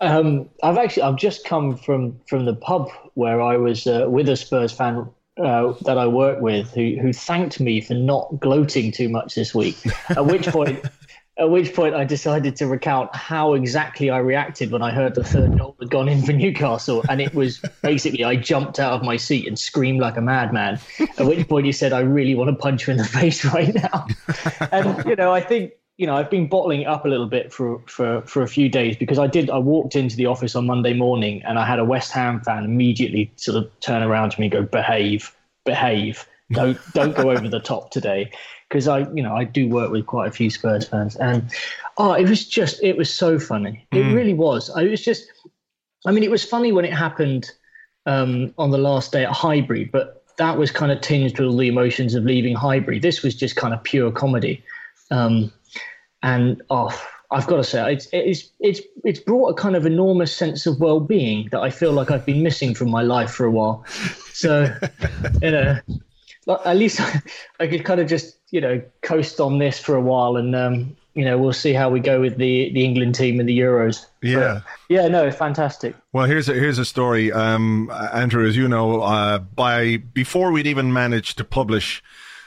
Um, 0.00 0.48
I've 0.62 0.78
actually 0.78 1.04
I've 1.04 1.16
just 1.16 1.44
come 1.44 1.76
from 1.76 2.18
from 2.26 2.44
the 2.44 2.54
pub 2.54 2.88
where 3.14 3.40
I 3.40 3.56
was 3.56 3.86
uh, 3.86 4.06
with 4.08 4.28
a 4.28 4.36
Spurs 4.36 4.72
fan 4.72 5.08
uh, 5.36 5.74
that 5.82 5.96
I 5.96 6.08
work 6.08 6.40
with 6.40 6.72
who 6.72 6.96
who 7.00 7.12
thanked 7.12 7.60
me 7.60 7.80
for 7.80 7.94
not 7.94 8.40
gloating 8.40 8.90
too 8.90 9.08
much 9.08 9.36
this 9.36 9.54
week. 9.54 9.76
At 10.08 10.26
which 10.26 10.48
point 10.48 10.84
At 11.38 11.48
which 11.48 11.74
point, 11.74 11.94
I 11.94 12.04
decided 12.04 12.56
to 12.56 12.66
recount 12.66 13.14
how 13.16 13.54
exactly 13.54 14.10
I 14.10 14.18
reacted 14.18 14.70
when 14.70 14.82
I 14.82 14.90
heard 14.90 15.14
the 15.14 15.24
third 15.24 15.58
goal 15.58 15.74
had 15.80 15.88
gone 15.88 16.06
in 16.06 16.22
for 16.22 16.32
Newcastle. 16.32 17.02
And 17.08 17.22
it 17.22 17.34
was 17.34 17.58
basically, 17.82 18.22
I 18.22 18.36
jumped 18.36 18.78
out 18.78 18.92
of 18.92 19.02
my 19.02 19.16
seat 19.16 19.48
and 19.48 19.58
screamed 19.58 20.00
like 20.00 20.18
a 20.18 20.20
madman. 20.20 20.78
At 21.18 21.26
which 21.26 21.48
point, 21.48 21.64
you 21.64 21.72
said, 21.72 21.94
I 21.94 22.00
really 22.00 22.34
want 22.34 22.50
to 22.50 22.56
punch 22.56 22.86
you 22.86 22.92
in 22.92 22.98
the 22.98 23.04
face 23.20 23.44
right 23.46 23.74
now. 23.74 24.06
And, 24.70 25.04
you 25.06 25.16
know, 25.16 25.32
I 25.32 25.40
think, 25.40 25.72
you 25.96 26.06
know, 26.06 26.14
I've 26.14 26.30
been 26.30 26.48
bottling 26.48 26.82
it 26.82 26.86
up 26.86 27.04
a 27.04 27.08
little 27.08 27.26
bit 27.26 27.52
for, 27.52 27.82
for, 27.86 28.22
for 28.22 28.42
a 28.42 28.48
few 28.48 28.68
days 28.68 28.96
because 28.96 29.18
I 29.18 29.26
did, 29.26 29.50
I 29.50 29.58
walked 29.58 29.96
into 29.96 30.16
the 30.16 30.26
office 30.26 30.54
on 30.54 30.66
Monday 30.66 30.94
morning 30.94 31.42
and 31.44 31.58
I 31.58 31.66
had 31.66 31.78
a 31.78 31.84
West 31.84 32.12
Ham 32.12 32.40
fan 32.40 32.64
immediately 32.64 33.32
sort 33.36 33.56
of 33.56 33.80
turn 33.80 34.02
around 34.02 34.30
to 34.30 34.40
me 34.40 34.46
and 34.46 34.52
go, 34.52 34.62
behave, 34.62 35.34
behave. 35.64 36.26
Don't, 36.52 36.78
don't 36.92 37.16
go 37.16 37.30
over 37.30 37.48
the 37.48 37.60
top 37.60 37.90
today 37.90 38.30
because 38.72 38.88
I, 38.88 39.00
you 39.12 39.22
know, 39.22 39.36
I 39.36 39.44
do 39.44 39.68
work 39.68 39.90
with 39.90 40.06
quite 40.06 40.28
a 40.28 40.32
few 40.32 40.48
Spurs 40.48 40.88
fans, 40.88 41.14
and 41.16 41.52
oh, 41.98 42.14
it 42.14 42.26
was 42.26 42.48
just, 42.48 42.82
it 42.82 42.96
was 42.96 43.12
so 43.12 43.38
funny. 43.38 43.86
It 43.92 43.96
mm. 43.96 44.14
really 44.14 44.32
was. 44.32 44.70
I 44.70 44.84
was 44.84 45.04
just, 45.04 45.26
I 46.06 46.10
mean, 46.10 46.24
it 46.24 46.30
was 46.30 46.42
funny 46.42 46.72
when 46.72 46.86
it 46.86 46.94
happened 46.94 47.50
um, 48.06 48.54
on 48.56 48.70
the 48.70 48.78
last 48.78 49.12
day 49.12 49.24
at 49.26 49.30
Highbury, 49.30 49.84
but 49.84 50.24
that 50.38 50.56
was 50.56 50.70
kind 50.70 50.90
of 50.90 51.02
tinged 51.02 51.38
with 51.38 51.48
all 51.48 51.56
the 51.58 51.68
emotions 51.68 52.14
of 52.14 52.24
leaving 52.24 52.54
Highbury. 52.54 52.98
This 52.98 53.22
was 53.22 53.34
just 53.34 53.56
kind 53.56 53.74
of 53.74 53.82
pure 53.84 54.10
comedy, 54.10 54.64
um, 55.10 55.52
and 56.22 56.62
oh, 56.70 56.98
I've 57.30 57.46
got 57.46 57.56
to 57.56 57.64
say, 57.64 57.92
it's 57.92 58.08
it's 58.10 58.48
it's 58.58 58.80
it's 59.04 59.20
brought 59.20 59.50
a 59.50 59.54
kind 59.54 59.76
of 59.76 59.84
enormous 59.84 60.34
sense 60.34 60.64
of 60.64 60.80
well-being 60.80 61.50
that 61.52 61.60
I 61.60 61.68
feel 61.68 61.92
like 61.92 62.10
I've 62.10 62.24
been 62.24 62.42
missing 62.42 62.74
from 62.74 62.88
my 62.88 63.02
life 63.02 63.32
for 63.32 63.44
a 63.44 63.50
while. 63.50 63.84
So, 64.32 64.74
you 65.42 65.50
know, 65.50 65.78
at 66.48 66.76
least 66.76 67.00
I 67.60 67.66
could 67.66 67.84
kind 67.84 68.00
of 68.00 68.08
just 68.08 68.38
you 68.50 68.60
know 68.60 68.82
coast 69.02 69.40
on 69.40 69.58
this 69.58 69.78
for 69.78 69.94
a 69.94 70.00
while, 70.00 70.36
and 70.36 70.54
um, 70.54 70.96
you 71.14 71.24
know 71.24 71.38
we'll 71.38 71.52
see 71.52 71.72
how 71.72 71.90
we 71.90 72.00
go 72.00 72.20
with 72.20 72.36
the 72.36 72.72
the 72.72 72.84
England 72.84 73.14
team 73.14 73.40
in 73.40 73.46
the 73.46 73.58
Euros. 73.58 74.06
Yeah, 74.22 74.60
but, 74.64 74.64
yeah, 74.88 75.08
no, 75.08 75.30
fantastic. 75.30 75.94
Well, 76.12 76.26
here's 76.26 76.48
a, 76.48 76.54
here's 76.54 76.78
a 76.78 76.84
story, 76.84 77.32
um, 77.32 77.90
Andrew. 78.12 78.46
As 78.46 78.56
you 78.56 78.68
know, 78.68 79.02
uh, 79.02 79.38
by 79.38 79.96
before 79.96 80.52
we'd 80.52 80.66
even 80.66 80.92
managed 80.92 81.38
to 81.38 81.44
publish 81.44 82.02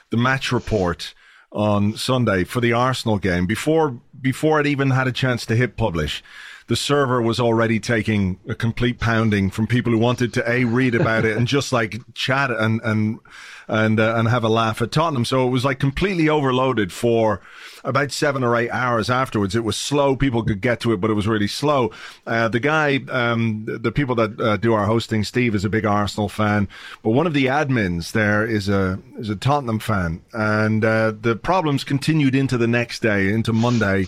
the 0.10 0.18
match 0.18 0.52
report 0.52 1.14
on 1.52 1.96
Sunday 1.96 2.44
for 2.44 2.62
the 2.62 2.74
Arsenal 2.74 3.18
game, 3.18 3.46
before 3.46 4.00
before 4.20 4.60
I'd 4.60 4.68
even 4.68 4.92
had 4.92 5.08
a 5.08 5.12
chance 5.12 5.46
to 5.48 5.56
hit 5.56 5.78
publish 5.78 6.24
the 6.68 6.76
server 6.76 7.22
was 7.22 7.40
already 7.40 7.80
taking 7.80 8.40
a 8.48 8.56
complete 8.56 9.00
pounding 9.00 9.52
from 9.52 9.68
people 9.68 9.92
who 9.92 10.00
wanted 10.00 10.34
to 10.34 10.50
a 10.50 10.66
read 10.66 10.96
about 10.96 11.24
it 11.24 11.38
and 11.38 11.48
just 11.48 11.72
like 11.72 12.02
chat 12.16 12.50
and 12.50 12.82
and 12.84 13.20
and 13.68 14.00
uh, 14.00 14.16
and 14.18 14.28
have 14.28 14.44
a 14.44 14.50
laugh 14.50 14.82
at 14.82 14.92
Tottenham. 14.92 15.26
So 15.26 15.48
it 15.48 15.52
was 15.52 15.66
like 15.66 15.80
completely 15.80 16.28
overloaded 16.28 16.92
for 16.92 17.42
about 17.84 18.12
seven 18.12 18.44
or 18.44 18.56
eight 18.56 18.72
hours 18.72 19.10
afterwards. 19.10 19.56
It 19.56 19.64
was 19.64 19.76
slow; 19.76 20.16
people 20.16 20.44
could 20.44 20.62
get 20.62 20.80
to 20.82 20.94
it, 20.94 20.98
but 20.98 21.12
it 21.12 21.16
was 21.16 21.28
really 21.28 21.48
slow. 21.48 21.92
Uh, 22.26 22.48
the 22.48 22.60
guy, 22.60 23.00
um, 23.10 23.66
the 23.68 23.92
people 23.92 24.16
that 24.16 24.40
uh, 24.40 24.58
do 24.58 24.74
our 24.74 24.86
hosting, 24.86 25.24
Steve, 25.24 25.56
is 25.56 25.66
a 25.66 25.70
big 25.70 25.86
Arsenal 25.86 26.30
fan, 26.30 26.68
but 27.04 27.12
one 27.12 27.28
of 27.28 27.34
the 27.34 27.46
admins 27.46 28.12
there 28.12 28.46
is 28.46 28.70
a 28.70 29.00
is 29.18 29.30
a 29.30 29.36
Tottenham 29.36 29.80
fan, 29.80 30.24
and 30.34 30.84
uh, 30.84 31.14
the 31.20 31.36
problems 31.36 31.84
continued 31.84 32.36
into 32.36 32.58
the 32.58 32.68
next 32.68 33.02
day, 33.02 33.30
into 33.30 33.54
Monday. 33.54 34.08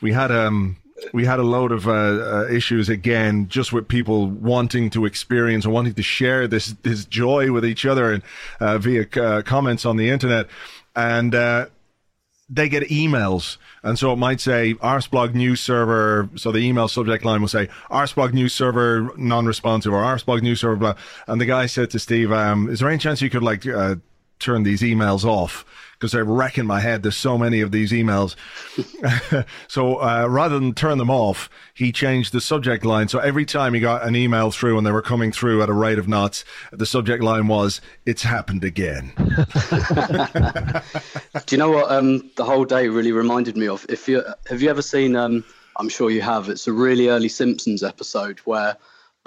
We 0.00 0.12
had 0.12 0.30
um 0.30 0.76
we 1.12 1.24
had 1.24 1.38
a 1.38 1.42
load 1.42 1.72
of 1.72 1.88
uh, 1.88 1.92
uh, 1.92 2.46
issues 2.50 2.88
again, 2.88 3.48
just 3.48 3.72
with 3.72 3.88
people 3.88 4.28
wanting 4.28 4.90
to 4.90 5.06
experience 5.06 5.64
and 5.64 5.74
wanting 5.74 5.94
to 5.94 6.02
share 6.02 6.46
this 6.46 6.74
this 6.82 7.04
joy 7.04 7.52
with 7.52 7.64
each 7.64 7.86
other 7.86 8.12
and 8.12 8.22
uh, 8.60 8.78
via 8.78 9.06
uh, 9.16 9.42
comments 9.42 9.84
on 9.84 9.96
the 9.96 10.10
internet, 10.10 10.46
and 10.96 11.34
uh, 11.34 11.66
they 12.50 12.68
get 12.68 12.84
emails, 12.84 13.58
and 13.82 13.98
so 13.98 14.12
it 14.12 14.16
might 14.16 14.40
say 14.40 14.74
Arsblog 14.74 15.34
news 15.34 15.60
server. 15.60 16.28
So 16.36 16.52
the 16.52 16.60
email 16.60 16.88
subject 16.88 17.24
line 17.24 17.40
will 17.40 17.48
say 17.48 17.68
Arsblog 17.90 18.32
news 18.32 18.52
server 18.52 19.12
non-responsive 19.16 19.92
or 19.92 20.02
Arsblog 20.02 20.42
news 20.42 20.60
server. 20.60 20.76
Blah. 20.76 20.94
And 21.26 21.40
the 21.40 21.46
guy 21.46 21.66
said 21.66 21.90
to 21.90 21.98
Steve, 21.98 22.32
um, 22.32 22.68
"Is 22.68 22.80
there 22.80 22.88
any 22.88 22.98
chance 22.98 23.20
you 23.22 23.30
could 23.30 23.42
like 23.42 23.66
uh, 23.66 23.96
turn 24.38 24.62
these 24.62 24.82
emails 24.82 25.24
off?" 25.24 25.64
Because 25.98 26.12
they're 26.12 26.24
wrecking 26.24 26.66
my 26.66 26.78
head. 26.78 27.02
There's 27.02 27.16
so 27.16 27.36
many 27.36 27.60
of 27.60 27.72
these 27.72 27.90
emails. 27.90 28.36
so 29.68 30.00
uh, 30.00 30.26
rather 30.28 30.58
than 30.58 30.72
turn 30.72 30.98
them 30.98 31.10
off, 31.10 31.50
he 31.74 31.90
changed 31.90 32.32
the 32.32 32.40
subject 32.40 32.84
line. 32.84 33.08
So 33.08 33.18
every 33.18 33.44
time 33.44 33.74
he 33.74 33.80
got 33.80 34.06
an 34.06 34.14
email 34.14 34.52
through 34.52 34.78
and 34.78 34.86
they 34.86 34.92
were 34.92 35.02
coming 35.02 35.32
through 35.32 35.60
at 35.62 35.68
a 35.68 35.72
rate 35.72 35.98
of 35.98 36.06
knots, 36.06 36.44
the 36.70 36.86
subject 36.86 37.22
line 37.22 37.48
was, 37.48 37.80
It's 38.06 38.22
happened 38.22 38.62
again. 38.62 39.12
Do 41.46 41.50
you 41.50 41.58
know 41.58 41.72
what 41.72 41.90
um, 41.90 42.30
the 42.36 42.44
whole 42.44 42.64
day 42.64 42.86
really 42.88 43.12
reminded 43.12 43.56
me 43.56 43.66
of? 43.66 43.84
If 43.88 44.06
you 44.08 44.22
Have 44.48 44.62
you 44.62 44.70
ever 44.70 44.82
seen, 44.82 45.16
um, 45.16 45.44
I'm 45.78 45.88
sure 45.88 46.10
you 46.10 46.22
have, 46.22 46.48
it's 46.48 46.68
a 46.68 46.72
really 46.72 47.08
early 47.08 47.28
Simpsons 47.28 47.82
episode 47.82 48.38
where 48.40 48.76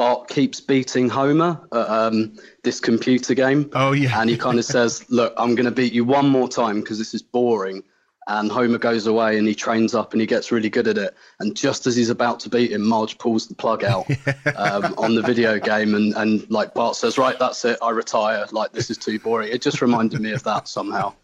Bart 0.02 0.30
keeps 0.30 0.60
beating 0.60 1.10
Homer 1.10 1.62
at 1.72 1.88
um, 1.88 2.36
this 2.64 2.80
computer 2.80 3.36
game. 3.36 3.70
Oh 3.74 3.92
yeah, 3.92 4.20
and 4.20 4.28
he 4.28 4.36
kind 4.36 4.58
of 4.58 4.66
says, 4.66 5.06
"Look, 5.12 5.32
I'm 5.38 5.54
going 5.54 5.66
to 5.66 5.72
beat 5.72 5.94
you 5.94 6.04
one 6.04 6.28
more 6.28 6.50
time 6.50 6.82
because 6.82 6.98
this 6.98 7.14
is 7.14 7.22
boring." 7.22 7.84
And 8.26 8.52
Homer 8.52 8.80
goes 8.80 9.06
away 9.06 9.38
and 9.38 9.48
he 9.48 9.54
trains 9.54 9.94
up 9.94 10.14
and 10.14 10.20
he 10.20 10.26
gets 10.26 10.52
really 10.52 10.72
good 10.72 10.88
at 10.88 10.98
it. 10.98 11.16
And 11.40 11.56
just 11.56 11.86
as 11.86 11.96
he's 11.96 12.10
about 12.10 12.40
to 12.40 12.50
beat 12.50 12.72
him, 12.72 12.82
Marge 12.82 13.20
pulls 13.20 13.46
the 13.46 13.54
plug 13.54 13.84
out 13.84 14.08
um, 14.56 14.96
on 14.98 15.14
the 15.14 15.22
video 15.22 15.60
game. 15.60 15.94
And, 15.94 16.16
and 16.16 16.50
like 16.50 16.74
Bart 16.74 16.96
says, 16.96 17.20
Right, 17.20 17.38
that's 17.38 17.64
it. 17.64 17.78
I 17.80 17.92
retire. 17.92 18.48
Like, 18.52 18.72
this 18.72 18.90
is 18.90 18.98
too 18.98 19.20
boring. 19.20 19.52
It 19.52 19.62
just 19.62 19.84
reminded 19.84 20.20
me 20.20 20.32
of 20.32 20.42
that 20.46 20.68
somehow. 20.68 21.14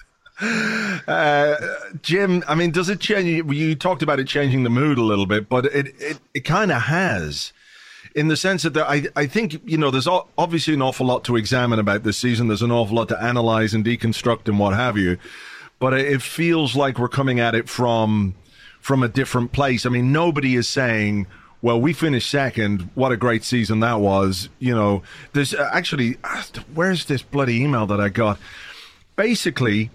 Uh, 1.07 1.55
Jim, 2.03 2.43
I 2.47 2.53
mean, 2.53 2.69
does 2.69 2.89
it 2.89 2.99
change? 2.99 3.51
You 3.51 3.75
talked 3.75 4.03
about 4.03 4.19
it 4.19 4.27
changing 4.27 4.63
the 4.63 4.69
mood 4.69 4.97
a 4.97 5.01
little 5.01 5.25
bit, 5.25 5.47
but 5.47 5.65
it, 5.65 5.87
it, 5.99 6.19
it 6.33 6.41
kind 6.41 6.69
of 6.69 6.83
has 6.83 7.53
in 8.17 8.29
the 8.29 8.35
sense 8.35 8.63
that 8.63 8.75
I, 8.75 9.03
I 9.15 9.27
think, 9.27 9.61
you 9.63 9.77
know, 9.77 9.91
there's 9.91 10.07
obviously 10.07 10.73
an 10.73 10.81
awful 10.81 11.05
lot 11.05 11.23
to 11.25 11.35
examine 11.35 11.77
about 11.77 12.01
this 12.01 12.17
season. 12.17 12.47
There's 12.47 12.63
an 12.63 12.71
awful 12.71 12.95
lot 12.95 13.09
to 13.09 13.21
analyze 13.21 13.75
and 13.75 13.85
deconstruct 13.85 14.47
and 14.47 14.57
what 14.57 14.73
have 14.73 14.97
you. 14.97 15.19
But 15.77 15.93
it 15.93 16.23
feels 16.23 16.75
like 16.75 16.97
we're 16.97 17.09
coming 17.09 17.39
at 17.39 17.53
it 17.53 17.69
from, 17.69 18.33
from 18.81 19.03
a 19.03 19.07
different 19.07 19.51
place. 19.51 19.85
I 19.85 19.89
mean, 19.89 20.11
nobody 20.11 20.55
is 20.55 20.67
saying, 20.67 21.27
well, 21.61 21.79
we 21.79 21.93
finished 21.93 22.31
second. 22.31 22.89
What 22.95 23.11
a 23.11 23.17
great 23.17 23.43
season 23.43 23.81
that 23.81 23.99
was. 23.99 24.49
You 24.57 24.73
know, 24.73 25.03
there's 25.33 25.53
uh, 25.53 25.69
actually, 25.71 26.17
uh, 26.23 26.41
where's 26.73 27.05
this 27.05 27.21
bloody 27.21 27.61
email 27.61 27.85
that 27.85 28.01
I 28.01 28.09
got? 28.09 28.39
Basically, 29.15 29.91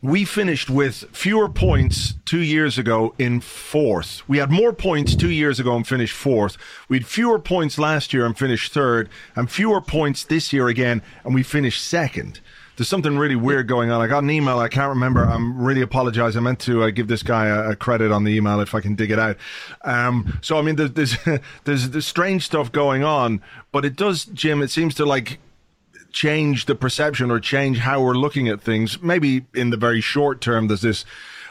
we 0.00 0.24
finished 0.24 0.70
with 0.70 1.04
fewer 1.12 1.48
points 1.48 2.14
two 2.24 2.42
years 2.42 2.78
ago 2.78 3.14
in 3.18 3.40
fourth. 3.40 4.22
We 4.28 4.38
had 4.38 4.50
more 4.50 4.72
points 4.72 5.16
two 5.16 5.30
years 5.30 5.58
ago 5.58 5.74
and 5.74 5.86
finished 5.86 6.14
fourth. 6.14 6.56
We 6.88 6.98
had 6.98 7.06
fewer 7.06 7.38
points 7.38 7.78
last 7.78 8.12
year 8.12 8.24
and 8.24 8.38
finished 8.38 8.72
third, 8.72 9.08
and 9.34 9.50
fewer 9.50 9.80
points 9.80 10.22
this 10.24 10.52
year 10.52 10.68
again, 10.68 11.02
and 11.24 11.34
we 11.34 11.42
finished 11.42 11.84
second. 11.84 12.40
There's 12.76 12.88
something 12.88 13.18
really 13.18 13.34
weird 13.34 13.66
going 13.66 13.90
on. 13.90 14.00
I 14.00 14.06
got 14.06 14.22
an 14.22 14.30
email. 14.30 14.60
I 14.60 14.68
can't 14.68 14.90
remember. 14.90 15.24
I'm 15.24 15.60
really 15.60 15.82
apologize. 15.82 16.36
I 16.36 16.40
meant 16.40 16.60
to 16.60 16.84
uh, 16.84 16.90
give 16.90 17.08
this 17.08 17.24
guy 17.24 17.46
a, 17.46 17.70
a, 17.70 17.76
credit 17.76 18.12
on 18.12 18.22
the 18.22 18.30
email 18.30 18.60
if 18.60 18.72
I 18.72 18.80
can 18.80 18.94
dig 18.94 19.10
it 19.10 19.18
out. 19.18 19.36
Um, 19.82 20.38
so 20.42 20.58
I 20.58 20.62
mean, 20.62 20.76
there's, 20.76 20.92
there's 20.92 21.16
there's 21.64 21.90
there's 21.90 22.06
strange 22.06 22.44
stuff 22.46 22.70
going 22.70 23.02
on, 23.02 23.42
but 23.72 23.84
it 23.84 23.96
does, 23.96 24.26
Jim. 24.26 24.62
It 24.62 24.70
seems 24.70 24.94
to 24.94 25.04
like 25.04 25.40
change 26.12 26.66
the 26.66 26.74
perception 26.74 27.30
or 27.30 27.40
change 27.40 27.78
how 27.78 28.02
we're 28.02 28.14
looking 28.14 28.48
at 28.48 28.60
things. 28.60 29.00
Maybe 29.02 29.46
in 29.54 29.70
the 29.70 29.76
very 29.76 30.00
short 30.00 30.40
term, 30.40 30.68
there's 30.68 30.82
this 30.82 31.04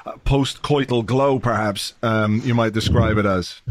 uh, 0.06 0.16
post-coital 0.24 1.06
glow, 1.06 1.40
perhaps 1.40 1.94
um, 2.02 2.42
you 2.44 2.54
might 2.54 2.74
describe 2.74 3.18
it 3.18 3.26
as. 3.26 3.62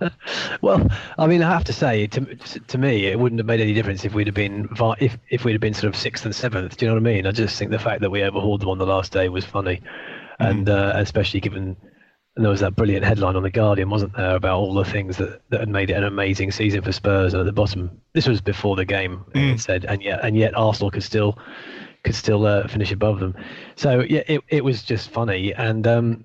well, 0.60 0.86
I 1.18 1.26
mean, 1.26 1.42
I 1.42 1.50
have 1.50 1.64
to 1.64 1.72
say, 1.72 2.06
to, 2.08 2.36
to 2.66 2.78
me, 2.78 3.06
it 3.06 3.18
wouldn't 3.18 3.38
have 3.38 3.46
made 3.46 3.60
any 3.60 3.74
difference 3.74 4.04
if 4.04 4.12
we'd 4.12 4.26
have 4.26 4.34
been 4.34 4.68
if 4.98 5.16
if 5.30 5.44
we'd 5.44 5.52
have 5.52 5.60
been 5.60 5.74
sort 5.74 5.94
of 5.94 5.96
sixth 5.96 6.24
and 6.24 6.34
seventh. 6.34 6.76
Do 6.76 6.84
you 6.84 6.90
know 6.90 6.94
what 6.94 7.08
I 7.08 7.14
mean? 7.14 7.26
I 7.26 7.30
just 7.30 7.58
think 7.58 7.70
the 7.70 7.78
fact 7.78 8.00
that 8.00 8.10
we 8.10 8.22
overhauled 8.22 8.60
them 8.62 8.70
on 8.70 8.78
the 8.78 8.86
last 8.86 9.12
day 9.12 9.28
was 9.28 9.44
funny, 9.44 9.76
mm. 9.76 10.50
and 10.50 10.68
uh, 10.68 10.92
especially 10.96 11.40
given 11.40 11.76
and 12.36 12.44
there 12.44 12.50
was 12.50 12.60
that 12.60 12.74
brilliant 12.74 13.04
headline 13.04 13.36
on 13.36 13.44
the 13.44 13.50
Guardian, 13.50 13.90
wasn't 13.90 14.16
there, 14.16 14.34
about 14.34 14.58
all 14.58 14.74
the 14.74 14.84
things 14.84 15.16
that, 15.18 15.40
that 15.50 15.60
had 15.60 15.68
made 15.68 15.90
it 15.90 15.94
an 15.94 16.04
amazing 16.04 16.50
season 16.50 16.82
for 16.82 16.90
Spurs. 16.90 17.32
And 17.32 17.40
at 17.40 17.46
the 17.46 17.52
bottom, 17.52 18.00
this 18.12 18.26
was 18.26 18.40
before 18.40 18.74
the 18.74 18.84
game. 18.84 19.24
Mm. 19.34 19.54
It 19.54 19.60
said, 19.60 19.84
and 19.84 20.02
yet, 20.02 20.24
and 20.24 20.36
yet 20.36 20.56
Arsenal 20.56 20.90
could 20.90 21.04
still 21.04 21.38
could 22.02 22.14
still 22.14 22.44
uh, 22.44 22.66
finish 22.66 22.90
above 22.90 23.20
them. 23.20 23.36
So 23.76 24.00
yeah, 24.00 24.22
it 24.26 24.40
it 24.48 24.64
was 24.64 24.82
just 24.82 25.10
funny, 25.10 25.54
and 25.54 25.86
um, 25.86 26.24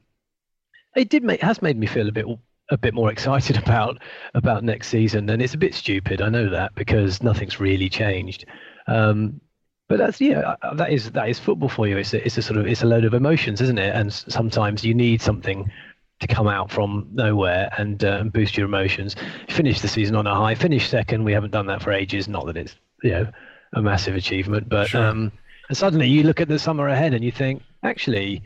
it 0.96 1.10
did 1.10 1.24
make 1.24 1.42
has 1.42 1.62
made 1.62 1.78
me 1.78 1.86
feel 1.86 2.10
a 2.10 2.12
bit 2.12 2.26
a 2.72 2.78
bit 2.78 2.96
more 2.96 3.12
excited 3.12 3.58
about 3.64 4.02
about 4.34 4.64
next 4.64 4.88
season. 4.88 5.30
And 5.30 5.44
it's 5.44 5.54
a 5.54 5.60
bit 5.60 5.76
stupid, 5.76 6.24
I 6.24 6.30
know 6.30 6.50
that, 6.50 6.74
because 6.74 7.22
nothing's 7.22 7.60
really 7.60 7.88
changed. 7.88 8.46
Um, 8.88 9.42
but 9.88 9.98
that's 9.98 10.22
yeah, 10.22 10.56
uh, 10.62 10.74
that 10.76 10.92
is 10.92 11.12
that 11.12 11.30
is 11.30 11.40
football 11.40 11.70
for 11.70 11.88
you. 11.88 11.98
It's 11.98 12.14
a, 12.14 12.24
it's 12.26 12.38
a 12.38 12.42
sort 12.42 12.60
of 12.60 12.68
it's 12.68 12.84
a 12.84 12.88
load 12.88 13.06
of 13.06 13.14
emotions, 13.14 13.62
isn't 13.62 13.80
it? 13.80 13.96
And 13.96 14.12
sometimes 14.12 14.84
you 14.84 14.94
need 14.94 15.22
something 15.22 15.72
to 16.20 16.28
come 16.28 16.48
out 16.48 16.70
from 16.70 17.08
nowhere 17.14 17.72
and, 17.78 18.04
uh, 18.04 18.18
and 18.20 18.34
boost 18.34 18.58
your 18.58 18.66
emotions. 18.66 19.16
Finish 19.48 19.82
the 19.82 19.88
season 19.88 20.16
on 20.16 20.28
a 20.28 20.36
high. 20.36 20.56
Finish 20.56 20.90
second. 20.90 21.24
We 21.24 21.34
haven't 21.34 21.52
done 21.52 21.68
that 21.68 21.82
for 21.82 21.92
ages. 21.92 22.28
Not 22.28 22.46
that 22.48 22.58
it's 22.58 22.76
you 23.04 23.12
know 23.12 23.28
a 23.74 23.82
massive 23.82 24.16
achievement, 24.16 24.68
but 24.70 24.90
sure. 24.90 25.04
um, 25.04 25.32
and 25.70 25.78
suddenly 25.78 26.08
you 26.08 26.24
look 26.24 26.42
at 26.42 26.48
the 26.48 26.60
summer 26.60 26.88
ahead 26.88 27.14
and 27.14 27.24
you 27.24 27.32
think, 27.32 27.62
actually, 27.84 28.42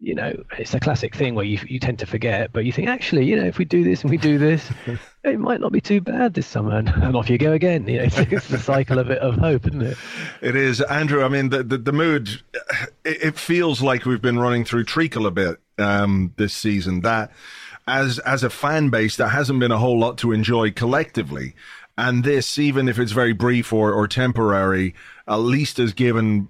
you 0.00 0.16
know, 0.16 0.34
it's 0.58 0.74
a 0.74 0.80
classic 0.80 1.14
thing 1.14 1.36
where 1.36 1.44
you 1.44 1.60
you 1.68 1.78
tend 1.78 2.00
to 2.00 2.06
forget, 2.06 2.52
but 2.52 2.64
you 2.64 2.72
think 2.72 2.88
actually, 2.88 3.24
you 3.26 3.36
know, 3.36 3.44
if 3.44 3.58
we 3.58 3.64
do 3.64 3.84
this 3.84 4.02
and 4.02 4.10
we 4.10 4.16
do 4.16 4.36
this, 4.36 4.68
it 5.22 5.38
might 5.38 5.60
not 5.60 5.70
be 5.70 5.80
too 5.80 6.00
bad 6.00 6.34
this 6.34 6.46
summer, 6.46 6.76
and, 6.76 6.88
and 6.88 7.14
off 7.14 7.30
you 7.30 7.38
go 7.38 7.52
again. 7.52 7.86
You 7.86 7.98
know, 7.98 8.04
it's, 8.04 8.18
it's 8.18 8.48
the 8.48 8.58
cycle 8.58 8.98
of 8.98 9.10
it 9.10 9.18
of 9.18 9.36
hope, 9.36 9.66
isn't 9.68 9.82
it? 9.82 9.96
It 10.40 10.56
is, 10.56 10.80
Andrew. 10.80 11.22
I 11.22 11.28
mean, 11.28 11.50
the 11.50 11.62
the, 11.62 11.78
the 11.78 11.92
mood, 11.92 12.42
it, 13.04 13.22
it, 13.22 13.38
feels 13.38 13.80
like 13.80 14.04
we've 14.04 14.20
been 14.20 14.40
running 14.40 14.64
through 14.64 14.84
treacle 14.84 15.24
a 15.24 15.30
bit 15.30 15.60
um, 15.78 16.34
this 16.36 16.54
season. 16.54 17.00
That 17.00 17.30
as 17.86 18.18
as 18.20 18.44
a 18.44 18.50
fan 18.50 18.90
base, 18.90 19.16
there 19.16 19.28
hasn't 19.28 19.60
been 19.60 19.72
a 19.72 19.78
whole 19.78 19.98
lot 19.98 20.18
to 20.18 20.32
enjoy 20.32 20.70
collectively. 20.70 21.54
And 21.98 22.24
this, 22.24 22.58
even 22.58 22.88
if 22.88 22.98
it's 22.98 23.12
very 23.12 23.34
brief 23.34 23.72
or, 23.72 23.92
or 23.92 24.08
temporary, 24.08 24.94
at 25.28 25.36
least 25.36 25.76
has 25.76 25.92
given 25.92 26.48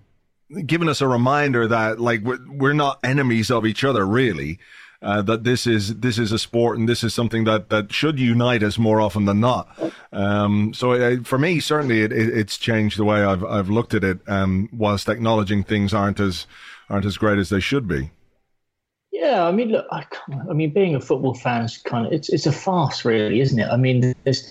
given 0.66 0.88
us 0.88 1.00
a 1.00 1.08
reminder 1.08 1.66
that 1.66 2.00
like 2.00 2.22
we're 2.22 2.38
we're 2.48 2.72
not 2.72 2.98
enemies 3.02 3.50
of 3.50 3.66
each 3.66 3.84
other 3.84 4.06
really. 4.06 4.58
Uh, 5.00 5.20
that 5.20 5.42
this 5.42 5.66
is 5.66 5.96
this 5.96 6.16
is 6.16 6.30
a 6.30 6.38
sport 6.38 6.78
and 6.78 6.88
this 6.88 7.02
is 7.02 7.12
something 7.12 7.42
that 7.42 7.70
that 7.70 7.92
should 7.92 8.20
unite 8.20 8.62
us 8.62 8.78
more 8.78 9.00
often 9.00 9.24
than 9.24 9.40
not. 9.40 9.68
Um, 10.12 10.72
so 10.74 10.92
it, 10.92 11.18
uh, 11.18 11.22
for 11.24 11.38
me, 11.38 11.58
certainly 11.58 12.02
it, 12.02 12.12
it, 12.12 12.28
it's 12.28 12.56
changed 12.56 12.98
the 12.98 13.04
way 13.04 13.24
I've 13.24 13.42
I've 13.42 13.68
looked 13.68 13.94
at 13.94 14.04
it. 14.04 14.20
Um, 14.28 14.68
whilst 14.72 15.08
acknowledging 15.08 15.64
things 15.64 15.92
aren't 15.92 16.20
as 16.20 16.46
aren't 16.88 17.04
as 17.04 17.16
great 17.16 17.38
as 17.38 17.48
they 17.48 17.58
should 17.58 17.88
be. 17.88 18.12
Yeah, 19.12 19.46
I 19.46 19.52
mean, 19.52 19.68
look, 19.68 19.86
I, 19.92 20.04
I 20.48 20.54
mean, 20.54 20.72
being 20.72 20.94
a 20.94 21.00
football 21.00 21.34
fan 21.34 21.64
is 21.66 21.76
kind 21.76 22.06
of 22.06 22.12
it's 22.12 22.30
it's 22.30 22.46
a 22.46 22.52
farce, 22.52 23.04
really, 23.04 23.40
isn't 23.40 23.58
it? 23.58 23.68
I 23.70 23.76
mean, 23.76 24.14
there's 24.24 24.50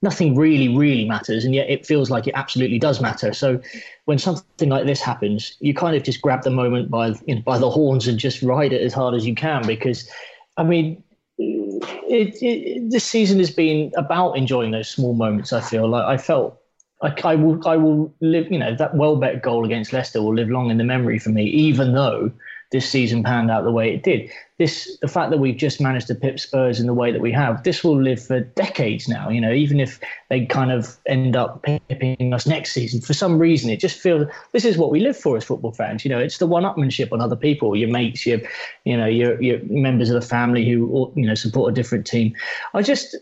nothing 0.00 0.36
really, 0.36 0.68
really 0.68 1.04
matters, 1.04 1.44
and 1.44 1.54
yet 1.54 1.68
it 1.68 1.84
feels 1.84 2.08
like 2.08 2.28
it 2.28 2.34
absolutely 2.36 2.78
does 2.78 3.00
matter. 3.00 3.32
So 3.32 3.60
when 4.04 4.18
something 4.18 4.68
like 4.68 4.86
this 4.86 5.00
happens, 5.00 5.56
you 5.58 5.74
kind 5.74 5.96
of 5.96 6.04
just 6.04 6.22
grab 6.22 6.44
the 6.44 6.50
moment 6.50 6.88
by 6.88 7.14
you 7.26 7.34
know, 7.34 7.40
by 7.40 7.58
the 7.58 7.68
horns 7.68 8.06
and 8.06 8.16
just 8.16 8.42
ride 8.42 8.72
it 8.72 8.80
as 8.80 8.94
hard 8.94 9.14
as 9.14 9.26
you 9.26 9.34
can. 9.34 9.66
Because, 9.66 10.08
I 10.56 10.62
mean, 10.62 11.02
it, 11.38 12.40
it, 12.42 12.90
this 12.90 13.04
season 13.04 13.40
has 13.40 13.50
been 13.50 13.90
about 13.96 14.34
enjoying 14.34 14.70
those 14.70 14.88
small 14.88 15.14
moments. 15.14 15.52
I 15.52 15.60
feel 15.60 15.88
like 15.88 16.04
I 16.04 16.16
felt 16.16 16.60
like 17.02 17.24
I 17.24 17.34
will 17.34 17.66
I 17.66 17.76
will 17.76 18.14
live. 18.20 18.52
You 18.52 18.60
know 18.60 18.76
that 18.76 18.96
Welbeck 18.96 19.42
goal 19.42 19.64
against 19.64 19.92
Leicester 19.92 20.22
will 20.22 20.34
live 20.34 20.48
long 20.48 20.70
in 20.70 20.78
the 20.78 20.84
memory 20.84 21.18
for 21.18 21.30
me, 21.30 21.46
even 21.46 21.92
though 21.92 22.30
this 22.74 22.90
season 22.90 23.22
panned 23.22 23.52
out 23.52 23.62
the 23.62 23.70
way 23.70 23.94
it 23.94 24.02
did. 24.02 24.28
This, 24.58 24.98
the 25.00 25.06
fact 25.06 25.30
that 25.30 25.38
we've 25.38 25.56
just 25.56 25.80
managed 25.80 26.08
to 26.08 26.14
pip 26.16 26.40
Spurs 26.40 26.80
in 26.80 26.88
the 26.88 26.92
way 26.92 27.12
that 27.12 27.20
we 27.20 27.30
have, 27.30 27.62
this 27.62 27.84
will 27.84 28.02
live 28.02 28.20
for 28.20 28.40
decades 28.40 29.08
now. 29.08 29.28
You 29.28 29.40
know, 29.40 29.52
even 29.52 29.78
if 29.78 30.00
they 30.28 30.44
kind 30.44 30.72
of 30.72 30.96
end 31.06 31.36
up 31.36 31.62
pipping 31.62 32.34
us 32.34 32.48
next 32.48 32.72
season 32.72 33.00
for 33.00 33.14
some 33.14 33.38
reason, 33.38 33.70
it 33.70 33.78
just 33.78 34.00
feels 34.00 34.26
this 34.50 34.64
is 34.64 34.76
what 34.76 34.90
we 34.90 34.98
live 34.98 35.16
for 35.16 35.36
as 35.36 35.44
football 35.44 35.70
fans. 35.70 36.04
You 36.04 36.10
know, 36.10 36.18
it's 36.18 36.38
the 36.38 36.48
one-upmanship 36.48 37.12
on 37.12 37.20
other 37.20 37.36
people, 37.36 37.76
your 37.76 37.90
mates, 37.90 38.26
your, 38.26 38.40
you 38.84 38.96
know, 38.96 39.06
your 39.06 39.40
your 39.40 39.60
members 39.66 40.10
of 40.10 40.20
the 40.20 40.26
family 40.26 40.68
who 40.68 41.12
you 41.14 41.26
know 41.28 41.36
support 41.36 41.70
a 41.70 41.74
different 41.74 42.08
team. 42.08 42.34
I 42.74 42.82
just, 42.82 43.14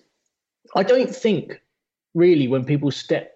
I 0.74 0.82
don't 0.82 1.14
think 1.14 1.60
really 2.14 2.48
when 2.48 2.64
people 2.64 2.90
step 2.90 3.31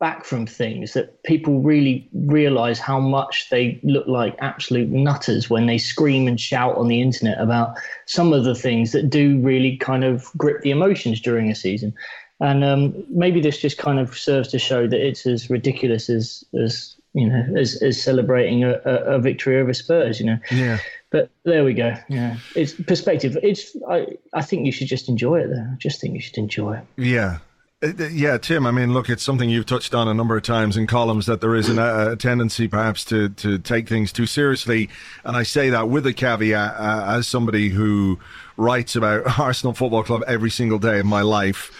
back 0.00 0.24
from 0.24 0.46
things 0.46 0.92
that 0.92 1.22
people 1.24 1.60
really 1.60 2.08
realize 2.12 2.78
how 2.78 3.00
much 3.00 3.50
they 3.50 3.80
look 3.82 4.06
like 4.06 4.36
absolute 4.38 4.88
nutters 4.88 5.50
when 5.50 5.66
they 5.66 5.78
scream 5.78 6.28
and 6.28 6.40
shout 6.40 6.76
on 6.76 6.88
the 6.88 7.02
internet 7.02 7.40
about 7.40 7.76
some 8.06 8.32
of 8.32 8.44
the 8.44 8.54
things 8.54 8.92
that 8.92 9.10
do 9.10 9.40
really 9.40 9.76
kind 9.76 10.04
of 10.04 10.30
grip 10.36 10.62
the 10.62 10.70
emotions 10.70 11.20
during 11.20 11.50
a 11.50 11.54
season. 11.54 11.92
And 12.40 12.62
um, 12.62 13.04
maybe 13.08 13.40
this 13.40 13.58
just 13.58 13.78
kind 13.78 13.98
of 13.98 14.16
serves 14.16 14.48
to 14.48 14.58
show 14.58 14.86
that 14.86 15.04
it's 15.04 15.26
as 15.26 15.50
ridiculous 15.50 16.08
as, 16.08 16.44
as 16.62 16.94
you 17.12 17.28
know, 17.28 17.44
as, 17.56 17.82
as 17.82 18.00
celebrating 18.00 18.62
a, 18.62 18.74
a 18.84 19.18
victory 19.18 19.58
over 19.58 19.74
Spurs, 19.74 20.20
you 20.20 20.26
know. 20.26 20.38
Yeah. 20.52 20.78
But 21.10 21.30
there 21.44 21.64
we 21.64 21.72
go. 21.72 21.96
Yeah, 22.08 22.36
it's 22.54 22.74
perspective. 22.74 23.38
It's 23.42 23.74
I. 23.88 24.18
I 24.34 24.42
think 24.42 24.66
you 24.66 24.72
should 24.72 24.88
just 24.88 25.08
enjoy 25.08 25.40
it. 25.40 25.48
Though. 25.48 25.66
I 25.72 25.76
just 25.78 26.02
think 26.02 26.12
you 26.12 26.20
should 26.20 26.36
enjoy 26.36 26.74
it. 26.74 26.84
Yeah, 26.98 27.38
yeah, 27.80 28.38
Tim. 28.38 28.66
I 28.66 28.72
mean, 28.72 28.92
look, 28.92 29.08
it's 29.08 29.22
something 29.22 29.48
you've 29.48 29.66
touched 29.66 29.94
on 29.94 30.08
a 30.08 30.14
number 30.14 30.36
of 30.36 30.42
times 30.42 30.76
in 30.76 30.88
columns 30.88 31.26
that 31.26 31.40
there 31.40 31.54
is 31.54 31.68
an, 31.68 31.78
a 31.78 32.16
tendency, 32.16 32.66
perhaps, 32.66 33.04
to 33.06 33.28
to 33.30 33.58
take 33.58 33.88
things 33.88 34.12
too 34.12 34.26
seriously, 34.26 34.88
and 35.22 35.36
I 35.36 35.44
say 35.44 35.70
that 35.70 35.88
with 35.88 36.04
a 36.06 36.12
caveat 36.12 36.74
uh, 36.74 37.04
as 37.06 37.28
somebody 37.28 37.68
who 37.68 38.18
writes 38.56 38.96
about 38.96 39.38
Arsenal 39.38 39.74
Football 39.74 40.02
Club 40.02 40.24
every 40.26 40.50
single 40.50 40.80
day 40.80 40.98
of 40.98 41.06
my 41.06 41.22
life. 41.22 41.70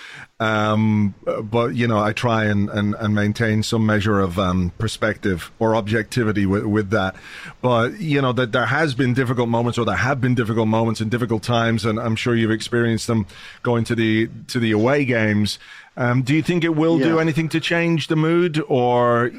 Um, 0.41 1.17
but 1.43 1.75
you 1.75 1.89
know, 1.89 1.99
I 1.99 2.13
try 2.13 2.45
and, 2.45 2.71
and, 2.71 2.95
and 2.95 3.13
maintain 3.13 3.65
some 3.65 3.85
measure 3.85 4.21
of 4.21 4.39
um, 4.39 4.71
perspective 4.79 5.51
or 5.59 5.75
objectivity 5.75 6.47
with, 6.47 6.65
with 6.65 6.91
that. 6.91 7.17
But 7.61 7.99
you 7.99 8.23
know 8.23 8.33
that 8.35 8.53
there 8.53 8.67
has 8.67 8.95
been 8.95 9.15
difficult 9.15 9.49
moments, 9.49 9.79
or 9.79 9.85
there 9.85 9.97
have 9.97 10.21
been 10.21 10.37
difficult 10.37 10.69
moments 10.69 11.01
and 11.01 11.11
difficult 11.11 11.43
times, 11.43 11.85
and 11.85 11.99
I'm 11.99 12.15
sure 12.15 12.37
you've 12.37 12.53
experienced 12.53 13.09
them 13.09 13.27
going 13.65 13.83
to 13.85 13.97
the 13.97 14.29
to 14.47 14.61
the 14.61 14.71
away 14.71 15.05
games. 15.05 15.59
Um, 15.99 16.23
do 16.23 16.33
you 16.33 16.43
think 16.43 16.63
it 16.63 16.77
will 16.77 16.99
yeah. 17.01 17.07
do 17.07 17.19
anything 17.19 17.49
to 17.49 17.61
change 17.61 18.07
the 18.07 18.15
mood, 18.15 18.63
or 18.69 19.33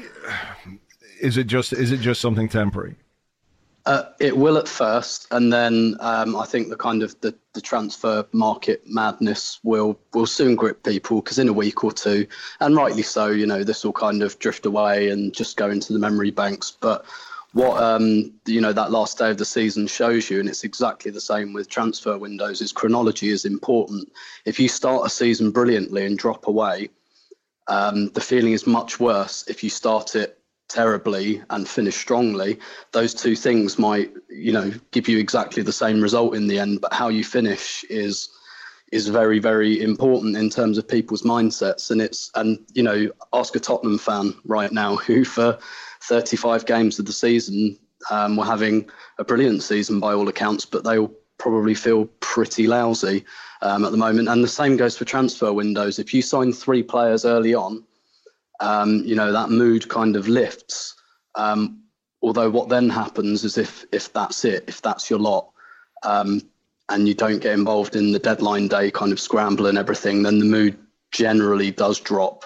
is 1.18 1.38
it 1.38 1.46
just 1.46 1.72
is 1.72 1.90
it 1.90 2.00
just 2.00 2.20
something 2.20 2.50
temporary? 2.50 2.96
Uh, 3.86 4.04
it 4.20 4.36
will 4.36 4.58
at 4.58 4.68
first, 4.68 5.26
and 5.30 5.50
then 5.50 5.96
um, 6.00 6.36
I 6.36 6.44
think 6.44 6.68
the 6.68 6.76
kind 6.76 7.02
of 7.02 7.18
the, 7.22 7.34
the 7.54 7.62
transfer 7.62 8.26
market 8.32 8.82
madness 8.86 9.58
will 9.62 9.98
will 10.12 10.26
soon 10.26 10.54
grip 10.54 10.84
people 10.84 11.22
because 11.22 11.38
in 11.38 11.48
a 11.48 11.52
week 11.52 11.82
or 11.82 11.92
two, 11.92 12.26
and 12.60 12.76
rightly 12.76 13.02
so, 13.02 13.28
you 13.28 13.46
know, 13.46 13.64
this 13.64 13.82
will 13.82 13.94
kind 13.94 14.22
of 14.22 14.38
drift 14.38 14.66
away 14.66 15.08
and 15.08 15.32
just 15.32 15.56
go 15.56 15.70
into 15.70 15.94
the 15.94 15.98
memory 15.98 16.30
banks. 16.30 16.70
But 16.70 17.06
what 17.52 17.82
um, 17.82 18.32
you 18.46 18.60
know 18.60 18.72
that 18.72 18.90
last 18.90 19.18
day 19.18 19.30
of 19.30 19.38
the 19.38 19.44
season 19.44 19.86
shows 19.86 20.30
you, 20.30 20.40
and 20.40 20.48
it's 20.48 20.64
exactly 20.64 21.10
the 21.10 21.20
same 21.20 21.52
with 21.52 21.68
transfer 21.68 22.16
windows. 22.16 22.60
Is 22.60 22.72
chronology 22.72 23.28
is 23.28 23.44
important. 23.44 24.10
If 24.44 24.60
you 24.60 24.68
start 24.68 25.06
a 25.06 25.10
season 25.10 25.50
brilliantly 25.50 26.06
and 26.06 26.18
drop 26.18 26.46
away, 26.46 26.90
um, 27.66 28.08
the 28.10 28.20
feeling 28.20 28.52
is 28.52 28.66
much 28.66 29.00
worse 29.00 29.44
if 29.48 29.64
you 29.64 29.70
start 29.70 30.14
it 30.14 30.40
terribly 30.68 31.42
and 31.50 31.68
finish 31.68 31.96
strongly, 31.96 32.58
those 32.92 33.12
two 33.12 33.34
things 33.34 33.78
might, 33.78 34.12
you 34.28 34.52
know, 34.52 34.72
give 34.92 35.08
you 35.08 35.18
exactly 35.18 35.62
the 35.62 35.72
same 35.72 36.00
result 36.00 36.34
in 36.34 36.46
the 36.46 36.58
end. 36.58 36.80
But 36.80 36.94
how 36.94 37.08
you 37.08 37.24
finish 37.24 37.84
is 37.90 38.28
is 38.92 39.06
very, 39.06 39.38
very 39.38 39.80
important 39.80 40.36
in 40.36 40.50
terms 40.50 40.76
of 40.76 40.88
people's 40.88 41.22
mindsets. 41.22 41.90
And 41.90 42.00
it's 42.00 42.30
and 42.34 42.58
you 42.72 42.82
know, 42.82 43.10
ask 43.32 43.54
a 43.56 43.60
Tottenham 43.60 43.98
fan 43.98 44.34
right 44.44 44.72
now 44.72 44.96
who 44.96 45.24
for 45.24 45.58
35 46.10 46.66
games 46.66 46.98
of 46.98 47.06
the 47.06 47.12
season 47.12 47.78
um, 48.10 48.36
were 48.36 48.44
having 48.44 48.90
a 49.18 49.24
brilliant 49.24 49.62
season 49.62 50.00
by 50.00 50.12
all 50.12 50.28
accounts, 50.28 50.66
but 50.66 50.84
they 50.84 50.98
will 50.98 51.14
probably 51.38 51.74
feel 51.74 52.04
pretty 52.20 52.66
lousy 52.66 53.24
um, 53.62 53.86
at 53.86 53.92
the 53.92 53.96
moment. 53.96 54.28
And 54.28 54.44
the 54.44 54.48
same 54.48 54.76
goes 54.76 54.98
for 54.98 55.06
transfer 55.06 55.52
windows. 55.52 55.98
If 55.98 56.12
you 56.12 56.20
sign 56.20 56.52
three 56.52 56.82
players 56.82 57.24
early 57.24 57.54
on 57.54 57.84
um, 58.60 59.02
you 59.04 59.14
know, 59.14 59.32
that 59.32 59.50
mood 59.50 59.88
kind 59.88 60.16
of 60.16 60.28
lifts. 60.28 60.94
Um, 61.34 61.82
although 62.22 62.50
what 62.50 62.68
then 62.68 62.88
happens 62.88 63.44
is 63.44 63.58
if 63.58 63.84
if 63.92 64.12
that's 64.12 64.44
it, 64.44 64.64
if 64.68 64.82
that's 64.82 65.10
your 65.10 65.18
lot, 65.18 65.50
um, 66.02 66.42
and 66.88 67.08
you 67.08 67.14
don't 67.14 67.40
get 67.40 67.54
involved 67.54 67.96
in 67.96 68.12
the 68.12 68.18
deadline 68.18 68.68
day 68.68 68.90
kind 68.90 69.12
of 69.12 69.20
scramble 69.20 69.66
and 69.66 69.78
everything, 69.78 70.22
then 70.22 70.38
the 70.38 70.44
mood 70.44 70.78
generally 71.10 71.70
does 71.70 71.98
drop. 71.98 72.44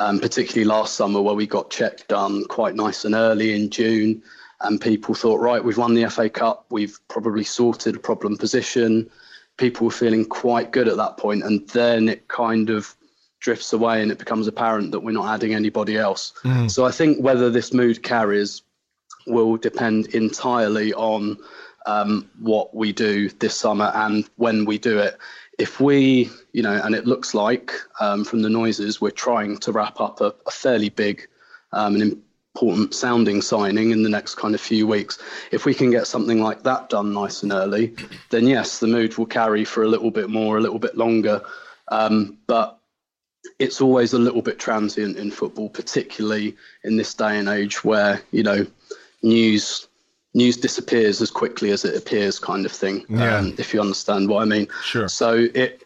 Um, 0.00 0.18
particularly 0.18 0.64
last 0.64 0.94
summer 0.94 1.20
where 1.20 1.34
we 1.34 1.46
got 1.46 1.70
Cech 1.70 2.06
done 2.06 2.46
quite 2.46 2.74
nice 2.74 3.04
and 3.04 3.14
early 3.14 3.54
in 3.54 3.68
June, 3.68 4.22
and 4.62 4.80
people 4.80 5.14
thought, 5.14 5.40
right, 5.40 5.62
we've 5.62 5.76
won 5.76 5.94
the 5.94 6.08
FA 6.08 6.30
Cup, 6.30 6.64
we've 6.70 6.98
probably 7.08 7.44
sorted 7.44 7.96
a 7.96 7.98
problem 7.98 8.38
position. 8.38 9.10
People 9.58 9.84
were 9.84 9.92
feeling 9.92 10.24
quite 10.24 10.70
good 10.70 10.88
at 10.88 10.96
that 10.96 11.18
point, 11.18 11.42
and 11.42 11.68
then 11.68 12.08
it 12.08 12.28
kind 12.28 12.70
of 12.70 12.96
drifts 13.40 13.72
away 13.72 14.02
and 14.02 14.12
it 14.12 14.18
becomes 14.18 14.46
apparent 14.46 14.92
that 14.92 15.00
we're 15.00 15.12
not 15.12 15.34
adding 15.34 15.54
anybody 15.54 15.96
else. 15.96 16.32
Mm. 16.44 16.70
So 16.70 16.84
I 16.84 16.90
think 16.90 17.22
whether 17.22 17.50
this 17.50 17.72
mood 17.72 18.02
carries 18.02 18.62
will 19.26 19.56
depend 19.56 20.14
entirely 20.14 20.92
on 20.94 21.38
um, 21.86 22.30
what 22.38 22.74
we 22.74 22.92
do 22.92 23.30
this 23.30 23.56
summer 23.56 23.90
and 23.94 24.28
when 24.36 24.64
we 24.66 24.78
do 24.78 24.98
it. 24.98 25.18
If 25.60 25.78
we, 25.78 26.30
you 26.52 26.62
know, 26.62 26.80
and 26.82 26.94
it 26.94 27.06
looks 27.06 27.34
like 27.34 27.72
um, 28.00 28.24
from 28.24 28.40
the 28.42 28.48
noises, 28.48 29.00
we're 29.00 29.10
trying 29.10 29.58
to 29.58 29.72
wrap 29.72 30.00
up 30.00 30.20
a, 30.20 30.34
a 30.46 30.50
fairly 30.50 30.88
big 30.88 31.28
um, 31.72 31.94
and 31.96 32.22
important 32.54 32.94
sounding 32.94 33.42
signing 33.42 33.90
in 33.90 34.02
the 34.02 34.08
next 34.08 34.36
kind 34.36 34.54
of 34.54 34.60
few 34.60 34.86
weeks. 34.86 35.18
If 35.52 35.66
we 35.66 35.74
can 35.74 35.90
get 35.90 36.06
something 36.06 36.42
like 36.42 36.62
that 36.62 36.88
done 36.88 37.12
nice 37.12 37.42
and 37.42 37.52
early, 37.52 37.94
then 38.30 38.46
yes, 38.46 38.80
the 38.80 38.86
mood 38.86 39.16
will 39.18 39.26
carry 39.26 39.64
for 39.64 39.82
a 39.82 39.88
little 39.88 40.10
bit 40.10 40.30
more, 40.30 40.56
a 40.56 40.60
little 40.60 40.78
bit 40.78 40.96
longer. 40.96 41.42
Um, 41.88 42.38
but 42.46 42.80
it's 43.58 43.80
always 43.80 44.12
a 44.14 44.18
little 44.18 44.42
bit 44.42 44.58
transient 44.58 45.16
in 45.16 45.30
football, 45.30 45.68
particularly 45.68 46.56
in 46.84 46.96
this 46.96 47.14
day 47.14 47.38
and 47.38 47.48
age 47.48 47.84
where 47.84 48.22
you 48.30 48.42
know 48.42 48.66
news 49.22 49.88
news 50.34 50.56
disappears 50.56 51.20
as 51.20 51.30
quickly 51.30 51.70
as 51.70 51.84
it 51.84 51.96
appears, 51.96 52.38
kind 52.38 52.64
of 52.64 52.72
thing. 52.72 53.04
Yeah. 53.08 53.38
Um, 53.38 53.54
if 53.58 53.74
you 53.74 53.80
understand 53.80 54.28
what 54.28 54.42
I 54.42 54.44
mean. 54.44 54.68
Sure. 54.84 55.08
So 55.08 55.48
it, 55.54 55.84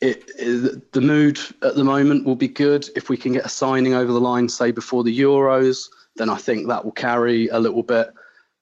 it, 0.00 0.30
it 0.38 0.92
the 0.92 1.00
mood 1.00 1.38
at 1.62 1.74
the 1.74 1.84
moment 1.84 2.24
will 2.24 2.36
be 2.36 2.48
good 2.48 2.88
if 2.96 3.08
we 3.08 3.16
can 3.16 3.32
get 3.32 3.44
a 3.44 3.48
signing 3.48 3.94
over 3.94 4.12
the 4.12 4.20
line, 4.20 4.48
say 4.48 4.70
before 4.70 5.04
the 5.04 5.18
Euros. 5.18 5.88
Then 6.16 6.30
I 6.30 6.36
think 6.36 6.68
that 6.68 6.84
will 6.84 6.92
carry 6.92 7.48
a 7.48 7.58
little 7.58 7.82
bit. 7.82 8.12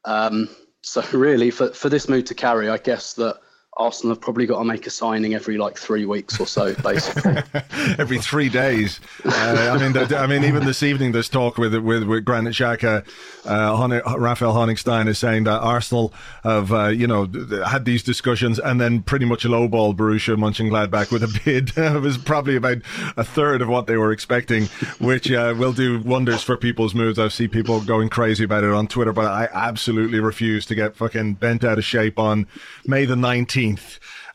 Um, 0.04 0.48
so 0.82 1.02
really, 1.12 1.50
for 1.50 1.72
for 1.72 1.88
this 1.88 2.08
mood 2.08 2.26
to 2.26 2.34
carry, 2.34 2.68
I 2.68 2.78
guess 2.78 3.14
that 3.14 3.40
Arsenal 3.78 4.14
have 4.14 4.20
probably 4.20 4.44
got 4.44 4.58
to 4.58 4.64
make 4.64 4.86
a 4.88 4.90
signing 4.90 5.34
every 5.34 5.56
like 5.56 5.78
three 5.78 6.04
weeks 6.04 6.40
or 6.40 6.46
so, 6.48 6.74
basically. 6.74 7.36
every 7.98 8.18
three 8.18 8.48
days. 8.48 9.00
Uh, 9.24 9.70
I 9.72 9.78
mean, 9.78 9.96
I 10.12 10.26
mean, 10.26 10.44
even 10.44 10.66
this 10.66 10.82
evening, 10.82 11.12
there's 11.12 11.28
talk 11.28 11.58
with 11.58 11.74
with, 11.76 12.02
with 12.02 12.24
Granit 12.24 12.54
Xhaka. 12.54 13.06
Uh, 13.46 14.00
Raphael 14.18 14.52
Honigstein 14.52 15.06
is 15.06 15.18
saying 15.18 15.44
that 15.44 15.60
Arsenal 15.60 16.12
have, 16.42 16.72
uh, 16.72 16.88
you 16.88 17.06
know, 17.06 17.26
had 17.64 17.84
these 17.84 18.02
discussions 18.02 18.58
and 18.58 18.80
then 18.80 19.00
pretty 19.02 19.24
much 19.24 19.44
lowballed 19.44 19.96
Borussia 19.96 20.36
Mönchengladbach 20.36 21.12
with 21.12 21.22
a 21.22 21.40
bid. 21.44 21.72
it 21.76 22.02
was 22.02 22.18
probably 22.18 22.56
about 22.56 22.78
a 23.16 23.24
third 23.24 23.62
of 23.62 23.68
what 23.68 23.86
they 23.86 23.96
were 23.96 24.10
expecting, 24.10 24.64
which 24.98 25.30
uh, 25.30 25.54
will 25.56 25.72
do 25.72 26.00
wonders 26.00 26.42
for 26.42 26.56
people's 26.56 26.94
moods. 26.96 27.18
I 27.18 27.28
see 27.28 27.46
people 27.46 27.80
going 27.80 28.08
crazy 28.08 28.44
about 28.44 28.64
it 28.64 28.70
on 28.70 28.88
Twitter, 28.88 29.12
but 29.12 29.26
I 29.26 29.48
absolutely 29.52 30.18
refuse 30.18 30.66
to 30.66 30.74
get 30.74 30.96
fucking 30.96 31.34
bent 31.34 31.62
out 31.62 31.78
of 31.78 31.84
shape 31.84 32.18
on 32.18 32.46
May 32.84 33.04
the 33.04 33.14
19th 33.14 33.67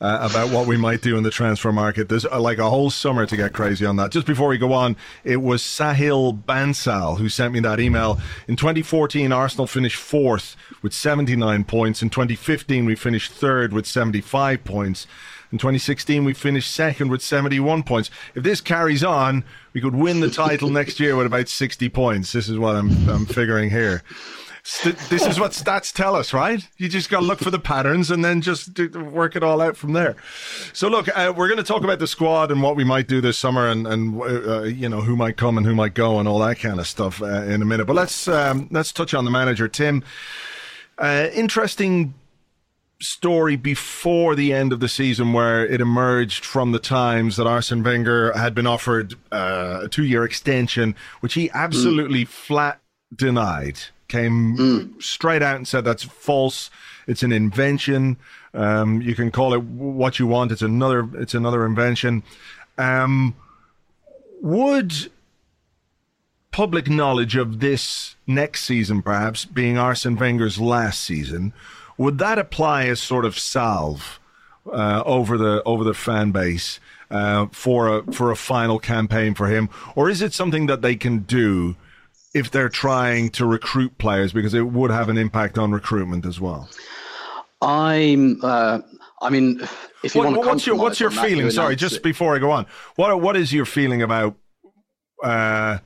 uh, 0.02 0.30
about 0.30 0.52
what 0.52 0.68
we 0.68 0.76
might 0.76 1.02
do 1.02 1.18
in 1.18 1.24
the 1.24 1.32
transfer 1.32 1.72
market. 1.72 2.10
There's 2.10 2.26
uh, 2.26 2.40
like 2.40 2.58
a 2.58 2.70
whole 2.70 2.90
summer 2.90 3.26
to 3.26 3.38
get 3.38 3.54
crazy 3.54 3.86
on 3.86 3.96
that. 3.96 4.12
Just 4.12 4.28
before 4.28 4.50
we 4.50 4.58
go 4.58 4.74
on, 4.74 4.98
it 5.24 5.38
was 5.38 5.62
Sahil 5.64 6.44
Bansal 6.44 7.18
who 7.18 7.30
sent 7.30 7.54
me 7.54 7.62
that 7.62 7.80
email. 7.80 8.20
In 8.48 8.56
2014, 8.56 9.32
Arsenal 9.32 9.66
finished 9.66 9.98
fourth 9.98 10.56
with 10.82 10.94
79 10.94 11.64
points. 11.64 12.02
In 12.02 12.10
2015, 12.10 12.86
we 12.86 12.96
finished 12.96 13.32
third 13.32 13.72
with 13.72 13.88
75 13.88 14.64
points. 14.64 15.08
In 15.54 15.60
2016, 15.60 16.26
we 16.26 16.34
finished 16.34 16.74
second 16.74 17.12
with 17.12 17.22
71 17.22 17.84
points. 17.84 18.10
If 18.34 18.44
this 18.44 18.60
carries 18.60 19.04
on, 19.04 19.44
we 19.74 19.82
could 19.82 19.94
win 19.94 20.20
the 20.20 20.32
title 20.32 20.72
next 20.72 21.00
year 21.00 21.16
with 21.16 21.28
about 21.28 21.48
60 21.48 21.90
points. 21.90 22.32
This 22.32 22.50
is 22.50 22.58
what 22.58 22.76
I'm, 22.76 23.08
I'm 23.08 23.26
figuring 23.28 23.70
here. 23.70 24.02
St- 24.66 24.98
this 25.10 25.26
is 25.28 25.42
what 25.42 25.52
stats 25.52 25.92
tell 25.92 26.16
us, 26.16 26.32
right? 26.32 26.66
You 26.78 26.88
just 26.88 27.10
got 27.10 27.20
to 27.20 27.26
look 27.26 27.40
for 27.40 27.52
the 27.52 27.60
patterns 27.60 28.10
and 28.10 28.24
then 28.24 28.40
just 28.40 28.74
do, 28.74 28.90
work 28.90 29.36
it 29.36 29.44
all 29.44 29.60
out 29.60 29.76
from 29.76 29.92
there. 29.92 30.16
So, 30.72 30.88
look, 30.88 31.10
uh, 31.10 31.34
we're 31.36 31.50
going 31.50 31.58
to 31.58 31.66
talk 31.66 31.84
about 31.84 32.00
the 32.00 32.08
squad 32.08 32.50
and 32.50 32.64
what 32.64 32.78
we 32.78 32.86
might 32.86 33.10
do 33.10 33.20
this 33.20 33.38
summer, 33.38 33.68
and 33.68 33.86
and 33.86 34.22
uh, 34.22 34.64
you 34.64 34.88
know 34.88 35.02
who 35.02 35.18
might 35.18 35.36
come 35.36 35.58
and 35.58 35.66
who 35.66 35.76
might 35.76 35.94
go 35.94 36.18
and 36.18 36.30
all 36.30 36.40
that 36.40 36.60
kind 36.60 36.80
of 36.80 36.88
stuff 36.88 37.22
uh, 37.22 37.44
in 37.44 37.62
a 37.62 37.66
minute. 37.66 37.86
But 37.86 37.98
let's 37.98 38.28
um, 38.30 38.70
let's 38.72 38.94
touch 38.94 39.14
on 39.14 39.26
the 39.26 39.32
manager, 39.32 39.68
Tim. 39.68 40.02
Uh, 40.98 41.28
interesting 41.34 42.14
story 43.02 43.58
before 43.58 44.34
the 44.34 44.54
end 44.54 44.72
of 44.72 44.80
the 44.80 44.88
season 44.88 45.34
where 45.34 45.66
it 45.66 45.82
emerged 45.82 46.46
from 46.46 46.72
the 46.72 46.80
Times 46.80 47.36
that 47.36 47.46
Arsene 47.46 47.84
Wenger 47.84 48.32
had 48.32 48.56
been 48.56 48.68
offered 48.68 49.16
uh, 49.30 49.82
a 49.84 49.90
two 49.90 50.06
year 50.06 50.24
extension, 50.24 50.96
which 51.20 51.34
he 51.34 51.52
absolutely 51.52 52.24
mm. 52.24 52.30
flat 52.30 52.80
denied 53.14 53.80
came 54.14 54.58
mm. 54.58 55.04
straight 55.04 55.42
out 55.42 55.56
and 55.56 55.68
said 55.68 55.84
that's 55.84 56.04
false. 56.04 56.70
It's 57.08 57.24
an 57.24 57.32
invention. 57.32 58.18
Um, 58.54 59.02
you 59.02 59.16
can 59.16 59.32
call 59.32 59.54
it 59.54 59.64
what 59.64 60.20
you 60.20 60.28
want. 60.28 60.52
It's 60.52 60.62
another. 60.62 61.10
It's 61.16 61.34
another 61.34 61.66
invention. 61.66 62.24
Um, 62.78 63.36
would 64.42 65.10
public 66.52 66.88
knowledge 66.88 67.36
of 67.36 67.60
this 67.60 68.16
next 68.28 68.64
season, 68.66 69.02
perhaps 69.02 69.44
being 69.44 69.78
Arsene 69.78 70.16
Wenger's 70.16 70.60
last 70.60 71.02
season, 71.02 71.52
would 71.98 72.20
that 72.20 72.38
apply 72.38 72.86
as 72.86 73.02
sort 73.02 73.26
of 73.26 73.38
salve 73.38 74.20
uh, 74.72 75.02
over 75.06 75.38
the 75.38 75.64
over 75.64 75.84
the 75.84 75.94
fan 75.94 76.32
base 76.32 76.80
uh, 77.10 77.48
for 77.52 77.98
a 77.98 78.14
for 78.14 78.32
a 78.32 78.36
final 78.36 78.80
campaign 78.80 79.34
for 79.34 79.48
him, 79.48 79.70
or 79.96 80.10
is 80.10 80.22
it 80.22 80.34
something 80.34 80.68
that 80.68 80.82
they 80.82 80.96
can 80.96 81.20
do? 81.20 81.76
If 82.34 82.50
they're 82.52 82.70
trying 82.70 83.30
to 83.30 83.46
recruit 83.46 83.98
players 83.98 84.34
because 84.34 84.54
it 84.54 84.64
would 84.68 84.92
have 84.92 85.10
an 85.10 85.18
impact 85.18 85.58
on 85.58 85.72
recruitment 85.72 86.26
as 86.26 86.40
well. 86.40 86.70
I'm. 87.62 88.40
Uh, 88.44 88.80
I 89.22 89.30
mean, 89.30 89.62
if 90.04 90.16
you 90.16 90.22
what, 90.22 90.32
want 90.32 90.42
to 90.42 90.48
what's 90.48 90.68
your 90.68 90.76
what's 90.76 91.00
your 91.00 91.12
feeling? 91.12 91.50
Sorry, 91.52 91.76
just 91.76 91.98
it. 91.98 92.04
before 92.04 92.36
I 92.36 92.40
go 92.40 92.52
on, 92.52 92.66
what 92.96 93.20
what 93.22 93.38
is 93.38 93.54
your 93.54 93.66
feeling 93.66 94.02
about 94.02 94.36
uh, 95.24 95.78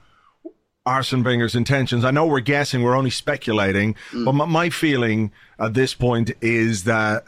Arsene 0.85 1.23
Wenger's 1.23 1.55
intentions? 1.55 2.03
I 2.03 2.11
know 2.11 2.25
we're 2.25 2.39
guessing, 2.39 2.81
we're 2.81 2.97
only 2.97 3.11
speculating, 3.11 3.95
mm. 4.11 4.25
but 4.25 4.33
my, 4.33 4.45
my 4.45 4.69
feeling 4.69 5.31
at 5.59 5.75
this 5.75 5.93
point 5.93 6.31
is 6.41 6.85
that 6.85 7.25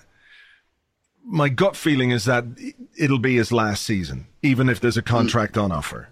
my 1.24 1.50
gut 1.50 1.76
feeling 1.76 2.10
is 2.10 2.26
that 2.26 2.46
it'll 2.98 3.20
be 3.20 3.36
his 3.36 3.52
last 3.52 3.84
season, 3.84 4.26
even 4.42 4.68
if 4.68 4.80
there's 4.80 4.98
a 4.98 5.04
contract 5.04 5.54
mm. 5.54 5.64
on 5.64 5.72
offer. 5.72 6.10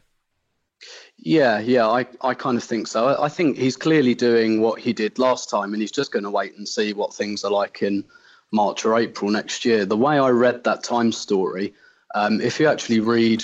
Yeah, 1.19 1.59
yeah, 1.59 1.87
I, 1.87 2.05
I 2.21 2.33
kind 2.33 2.57
of 2.57 2.63
think 2.63 2.87
so. 2.87 3.07
I, 3.07 3.25
I 3.25 3.29
think 3.29 3.57
he's 3.57 3.75
clearly 3.75 4.13
doing 4.13 4.61
what 4.61 4.79
he 4.79 4.93
did 4.93 5.17
last 5.17 5.49
time, 5.49 5.73
and 5.73 5.81
he's 5.81 5.91
just 5.91 6.11
going 6.11 6.23
to 6.23 6.29
wait 6.29 6.55
and 6.57 6.67
see 6.67 6.93
what 6.93 7.13
things 7.13 7.43
are 7.43 7.51
like 7.51 7.81
in 7.81 8.05
March 8.51 8.85
or 8.85 8.97
April 8.97 9.31
next 9.31 9.65
year. 9.65 9.85
The 9.85 9.97
way 9.97 10.19
I 10.19 10.29
read 10.29 10.63
that 10.63 10.83
time 10.83 11.11
story, 11.11 11.73
um, 12.15 12.39
if 12.39 12.59
you 12.59 12.67
actually 12.67 12.99
read 12.99 13.43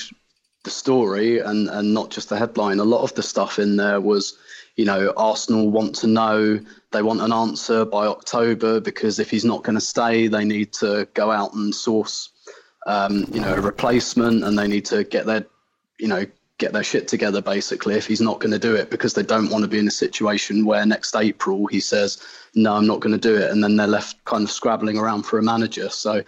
the 0.64 0.70
story 0.70 1.40
and, 1.40 1.68
and 1.70 1.94
not 1.94 2.10
just 2.10 2.30
the 2.30 2.38
headline, 2.38 2.80
a 2.80 2.86
lot 2.86 3.02
of 3.02 3.14
the 3.16 3.24
stuff 3.24 3.60
in 3.60 3.76
there 3.76 4.00
was, 4.00 4.38
you 4.76 4.86
know, 4.86 5.12
Arsenal 5.18 5.70
want 5.70 5.96
to 5.96 6.08
know, 6.08 6.60
they 6.92 7.02
want 7.02 7.22
an 7.22 7.34
answer 7.34 7.86
by 7.86 8.06
October 8.06 8.80
because 8.80 9.20
if 9.20 9.30
he's 9.30 9.46
not 9.46 9.64
going 9.64 9.76
to 9.76 9.82
stay, 9.82 10.28
they 10.28 10.46
need 10.46 10.72
to 10.74 11.08
go 11.16 11.32
out 11.32 11.54
and 11.54 11.76
source, 11.76 12.30
um, 12.88 13.26
you 13.34 13.42
know, 13.42 13.54
a 13.56 13.62
replacement 13.62 14.44
and 14.44 14.58
they 14.58 14.68
need 14.68 14.86
to 14.86 15.04
get 15.04 15.26
their, 15.26 15.46
you 16.00 16.08
know, 16.08 16.26
get 16.60 16.72
their 16.72 16.84
shit 16.84 17.08
together 17.08 17.42
basically 17.42 17.96
if 17.96 18.06
he's 18.06 18.22
not 18.22 18.40
going 18.40 18.52
to 18.52 18.60
do 18.60 18.76
it 18.76 18.90
because 18.90 19.14
they 19.14 19.24
don't 19.24 19.50
want 19.50 19.64
to 19.64 19.68
be 19.68 19.80
in 19.80 19.88
a 19.88 19.92
situation 19.92 20.66
where 20.66 20.86
next 20.86 21.16
April 21.16 21.66
he 21.68 21.80
says 21.80 22.22
no 22.54 22.76
I'm 22.76 22.86
not 22.86 23.00
going 23.00 23.12
to 23.12 23.18
do 23.18 23.36
it 23.36 23.50
and 23.50 23.64
then 23.64 23.76
they're 23.76 23.88
left 23.88 24.24
kind 24.26 24.44
of 24.44 24.52
scrabbling 24.52 24.98
around 24.98 25.24
for 25.24 25.40
a 25.40 25.44
manager. 25.44 25.90
So 25.90 26.24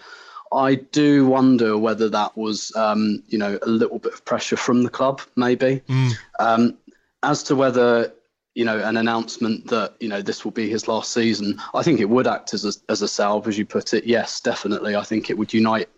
I 0.51 0.75
do 0.75 1.25
wonder 1.25 1.77
whether 1.77 2.09
that 2.09 2.35
was 2.37 2.75
um, 2.75 3.23
you 3.27 3.37
know 3.37 3.59
a 3.61 3.67
little 3.67 3.99
bit 3.99 4.13
of 4.13 4.25
pressure 4.25 4.57
from 4.57 4.83
the 4.83 4.89
club 4.89 5.21
maybe. 5.35 5.81
Mm. 5.87 6.11
um, 6.39 6.77
as 7.23 7.43
to 7.43 7.55
whether 7.55 8.13
you 8.55 8.65
know 8.65 8.79
an 8.79 8.97
announcement 8.97 9.67
that 9.67 9.95
you 9.99 10.09
know 10.09 10.21
this 10.21 10.43
will 10.43 10.51
be 10.51 10.69
his 10.69 10.87
last 10.87 11.11
season 11.11 11.59
I 11.73 11.83
think 11.83 11.99
it 11.99 12.09
would 12.09 12.25
act 12.25 12.53
as 12.53 12.63
a, 12.65 12.71
as 12.91 13.01
a 13.01 13.07
salve 13.07 13.47
as 13.47 13.57
you 13.57 13.65
put 13.65 13.93
it. 13.93 14.05
Yes 14.05 14.39
definitely. 14.39 14.95
I 14.95 15.03
think 15.03 15.29
it 15.29 15.37
would 15.37 15.53
unite 15.53 15.89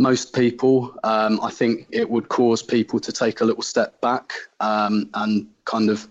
most 0.00 0.32
people. 0.34 0.94
Um, 1.04 1.38
I 1.42 1.50
think 1.50 1.86
it 1.90 2.08
would 2.08 2.30
cause 2.30 2.62
people 2.62 2.98
to 3.00 3.12
take 3.12 3.42
a 3.42 3.44
little 3.44 3.62
step 3.62 4.00
back 4.00 4.32
um, 4.58 5.10
and 5.12 5.46
kind 5.66 5.90
of 5.90 6.08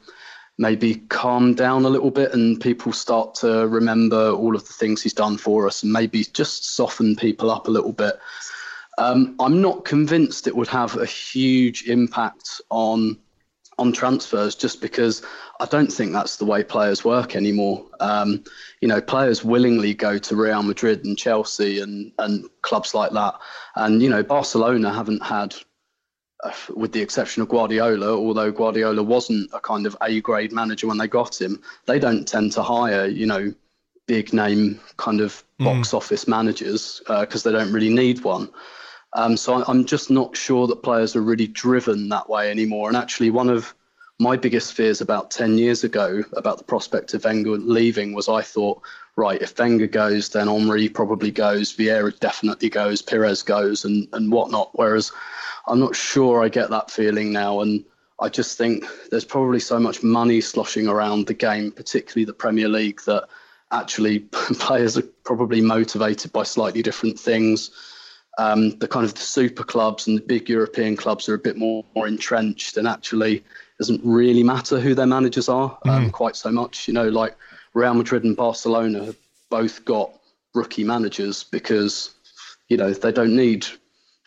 maybe 0.60 0.96
calm 1.10 1.56
down 1.56 1.86
a 1.86 1.90
little 1.90 2.12
bit, 2.12 2.32
and 2.34 2.62
people 2.62 2.94
start 2.94 3.34
to 3.36 3.68
remember 3.68 4.30
all 4.30 4.56
of 4.56 4.68
the 4.68 4.74
things 4.74 5.02
he's 5.02 5.14
done 5.14 5.38
for 5.38 5.66
us, 5.66 5.82
and 5.82 5.92
maybe 5.92 6.24
just 6.24 6.76
soften 6.76 7.16
people 7.16 7.50
up 7.50 7.68
a 7.68 7.72
little 7.72 7.94
bit. 7.94 8.20
Um, 9.00 9.36
I'm 9.40 9.60
not 9.60 9.86
convinced 9.86 10.46
it 10.46 10.56
would 10.56 10.68
have 10.68 10.96
a 10.98 11.06
huge 11.06 11.88
impact 11.88 12.62
on 12.70 13.18
on 13.80 13.94
transfers 13.94 14.56
just 14.56 14.82
because 14.82 15.24
I 15.60 15.66
don't 15.66 15.92
think 15.92 16.12
that's 16.14 16.38
the 16.38 16.46
way 16.46 16.64
players 16.64 17.04
work 17.04 17.36
anymore. 17.36 17.86
Um, 18.00 18.44
you 18.82 18.88
know, 18.88 19.02
players 19.02 19.44
willingly 19.44 19.94
go 19.94 20.18
to 20.18 20.36
Real 20.36 20.62
Madrid 20.62 21.06
and 21.06 21.18
Chelsea 21.18 21.80
and, 21.80 22.12
and 22.20 22.50
clubs 22.62 22.94
like 22.94 23.12
that. 23.12 23.36
And, 23.76 24.02
you 24.02 24.10
know, 24.10 24.22
Barcelona 24.22 24.94
haven't 24.94 25.24
had, 25.24 25.56
uh, 26.44 26.52
with 26.76 26.92
the 26.92 27.02
exception 27.02 27.42
of 27.42 27.50
Guardiola, 27.50 28.16
although 28.16 28.52
Guardiola 28.52 29.02
wasn't 29.02 29.50
a 29.54 29.60
kind 29.60 29.86
of 29.86 29.98
A 30.02 30.22
grade 30.22 30.52
manager 30.52 30.88
when 30.88 30.98
they 30.98 31.08
got 31.08 31.40
him, 31.40 31.62
they 31.86 32.00
don't 32.00 32.28
tend 32.28 32.52
to 32.54 32.62
hire, 32.62 33.08
you 33.08 33.26
know, 33.26 33.54
big 34.08 34.34
name 34.34 34.80
kind 34.98 35.22
of 35.22 35.44
mm. 35.60 35.66
box 35.66 35.94
office 35.94 36.28
managers 36.28 37.02
because 37.08 37.46
uh, 37.46 37.50
they 37.50 37.58
don't 37.58 37.72
really 37.72 37.94
need 37.94 38.24
one. 38.24 38.50
Um, 39.14 39.38
so 39.38 39.64
I'm 39.68 39.86
just 39.86 40.12
not 40.12 40.38
sure 40.38 40.68
that 40.68 40.84
players 40.84 41.16
are 41.16 41.22
really 41.22 41.48
driven 41.48 42.10
that 42.10 42.30
way 42.30 42.52
anymore. 42.52 42.88
And 42.88 42.98
actually, 42.98 43.32
one 43.32 43.50
of 43.50 43.74
my 44.20 44.36
biggest 44.36 44.74
fears 44.74 45.02
about 45.02 45.32
10 45.32 45.58
years 45.58 45.84
ago 45.84 46.24
about 46.34 46.58
the 46.58 46.64
prospect 46.64 47.14
of 47.14 47.24
Wenger 47.24 47.58
leaving 47.58 48.14
was 48.14 48.28
I 48.28 48.42
thought, 48.42 48.82
right, 49.16 49.42
if 49.42 49.58
Wenger 49.58 49.88
goes, 49.88 50.30
then 50.30 50.48
Henry 50.48 50.90
probably 50.90 51.32
goes, 51.32 51.76
Vieira 51.76 52.18
definitely 52.20 52.70
goes, 52.70 53.02
Pires 53.02 53.42
goes, 53.42 53.86
and, 53.86 54.08
and 54.14 54.32
whatnot. 54.32 54.72
Whereas 54.74 55.12
I'm 55.68 55.80
not 55.80 55.96
sure 55.96 56.44
I 56.44 56.50
get 56.50 56.70
that 56.70 56.92
feeling 56.92 57.32
now. 57.32 57.62
And 57.62 57.86
I 58.20 58.28
just 58.28 58.58
think 58.58 58.86
there's 59.10 59.26
probably 59.26 59.60
so 59.60 59.80
much 59.80 60.04
money 60.04 60.42
sloshing 60.42 60.88
around 60.88 61.28
the 61.28 61.34
game, 61.34 61.72
particularly 61.72 62.26
the 62.26 62.34
Premier 62.34 62.68
League, 62.68 63.02
that 63.04 63.28
actually 63.72 64.20
players 64.32 64.98
are 64.98 65.08
probably 65.24 65.62
motivated 65.62 66.34
by 66.34 66.44
slightly 66.44 66.82
different 66.82 67.18
things. 67.18 67.72
Um, 68.40 68.78
the 68.80 68.88
kind 68.88 69.06
of 69.06 69.14
the 69.14 69.22
super 69.22 69.64
clubs 69.64 70.08
and 70.08 70.18
the 70.18 70.22
big 70.22 70.48
European 70.48 70.96
clubs 70.96 71.28
are 71.28 71.34
a 71.34 71.40
bit 71.40 71.58
more, 71.58 71.84
more 71.94 72.08
entrenched 72.08 72.78
and 72.78 72.88
actually 72.88 73.36
it 73.36 73.44
doesn't 73.78 74.02
really 74.04 74.44
matter 74.44 74.80
who 74.80 74.96
their 74.96 75.06
managers 75.06 75.50
are 75.50 75.78
um, 75.84 76.06
mm. 76.08 76.12
quite 76.14 76.38
so 76.38 76.50
much. 76.50 76.88
You 76.88 76.94
know, 76.94 77.10
like 77.10 77.36
Real 77.74 77.94
Madrid 77.94 78.24
and 78.24 78.38
Barcelona 78.38 79.06
have 79.06 79.18
both 79.50 79.84
got 79.84 80.12
rookie 80.54 80.86
managers 80.86 81.44
because, 81.44 82.12
you 82.70 82.78
know, 82.78 82.94
they 82.94 83.12
don't 83.12 83.36
need 83.36 83.68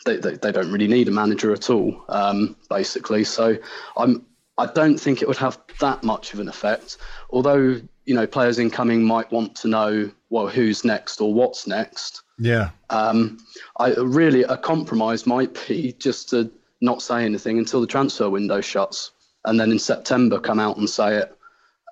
they, 0.04 0.16
they, 0.16 0.34
they 0.34 0.52
don't 0.52 0.70
really 0.70 0.88
need 0.88 1.08
a 1.08 1.12
manager 1.12 1.52
at 1.52 1.70
all, 1.70 2.04
um, 2.08 2.56
basically. 2.68 3.24
So 3.24 3.56
I'm 3.96 4.26
I 4.58 4.66
don't 4.66 4.98
think 4.98 5.22
it 5.22 5.28
would 5.28 5.38
have 5.38 5.58
that 5.80 6.02
much 6.02 6.34
of 6.34 6.40
an 6.40 6.48
effect. 6.48 6.98
Although 7.30 7.80
you 8.04 8.14
know 8.14 8.26
players 8.26 8.58
incoming 8.58 9.04
might 9.04 9.30
want 9.30 9.54
to 9.56 9.68
know 9.68 10.10
well 10.30 10.48
who's 10.48 10.84
next 10.84 11.20
or 11.20 11.32
what's 11.32 11.66
next. 11.66 12.22
Yeah. 12.42 12.70
Um, 12.90 13.38
I 13.78 13.94
really 13.94 14.42
a 14.42 14.56
compromise 14.56 15.26
might 15.26 15.56
be 15.68 15.94
just 15.98 16.28
to 16.30 16.50
not 16.80 17.00
say 17.00 17.24
anything 17.24 17.58
until 17.58 17.80
the 17.80 17.86
transfer 17.86 18.28
window 18.28 18.60
shuts, 18.60 19.12
and 19.44 19.58
then 19.58 19.70
in 19.70 19.78
September 19.78 20.38
come 20.40 20.58
out 20.58 20.76
and 20.76 20.90
say 20.90 21.16
it. 21.16 21.36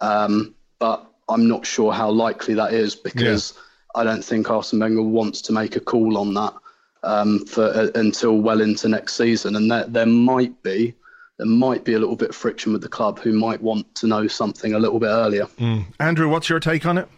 Um, 0.00 0.54
but 0.78 1.06
I'm 1.28 1.46
not 1.48 1.64
sure 1.66 1.92
how 1.92 2.10
likely 2.10 2.54
that 2.54 2.72
is 2.72 2.96
because 2.96 3.54
yeah. 3.54 4.00
I 4.00 4.04
don't 4.04 4.24
think 4.24 4.50
Arsene 4.50 4.80
Wenger 4.80 5.02
wants 5.02 5.40
to 5.42 5.52
make 5.52 5.76
a 5.76 5.80
call 5.80 6.18
on 6.18 6.34
that 6.34 6.54
um, 7.02 7.44
for 7.46 7.64
uh, 7.64 7.88
until 7.94 8.38
well 8.40 8.60
into 8.60 8.88
next 8.88 9.16
season, 9.16 9.56
and 9.56 9.70
there 9.70 9.84
there 9.86 10.06
might 10.06 10.62
be 10.62 10.94
there 11.38 11.46
might 11.46 11.84
be 11.84 11.94
a 11.94 11.98
little 11.98 12.16
bit 12.16 12.30
of 12.30 12.36
friction 12.36 12.72
with 12.72 12.82
the 12.82 12.88
club 12.88 13.18
who 13.18 13.32
might 13.32 13.62
want 13.62 13.94
to 13.94 14.06
know 14.06 14.26
something 14.26 14.74
a 14.74 14.78
little 14.78 14.98
bit 14.98 15.06
earlier. 15.06 15.46
Mm. 15.58 15.86
Andrew, 15.98 16.28
what's 16.28 16.48
your 16.48 16.60
take 16.60 16.84
on 16.84 16.98
it? 16.98 17.08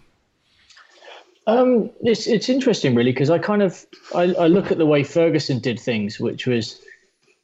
Um, 1.47 1.91
it's 2.03 2.27
it's 2.27 2.49
interesting 2.49 2.95
really 2.95 3.13
because 3.13 3.31
I 3.31 3.39
kind 3.39 3.63
of 3.63 3.85
I, 4.15 4.23
I 4.35 4.47
look 4.47 4.71
at 4.71 4.79
the 4.79 4.87
way 4.87 5.03
Ferguson 5.03 5.59
did 5.59 5.81
things, 5.81 6.21
which 6.21 6.47
was 6.47 6.81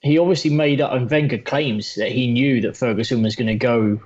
he 0.01 0.19
obviously 0.19 0.51
made 0.51 0.81
up 0.81 0.93
and 0.93 1.11
Wenger 1.11 1.39
claims 1.39 1.97
that 1.97 2.13
he 2.13 2.31
knew 2.31 2.61
that 2.61 2.77
Ferguson 2.77 3.23
was 3.23 3.35
going 3.35 3.49
to 3.49 3.57
go, 3.57 4.01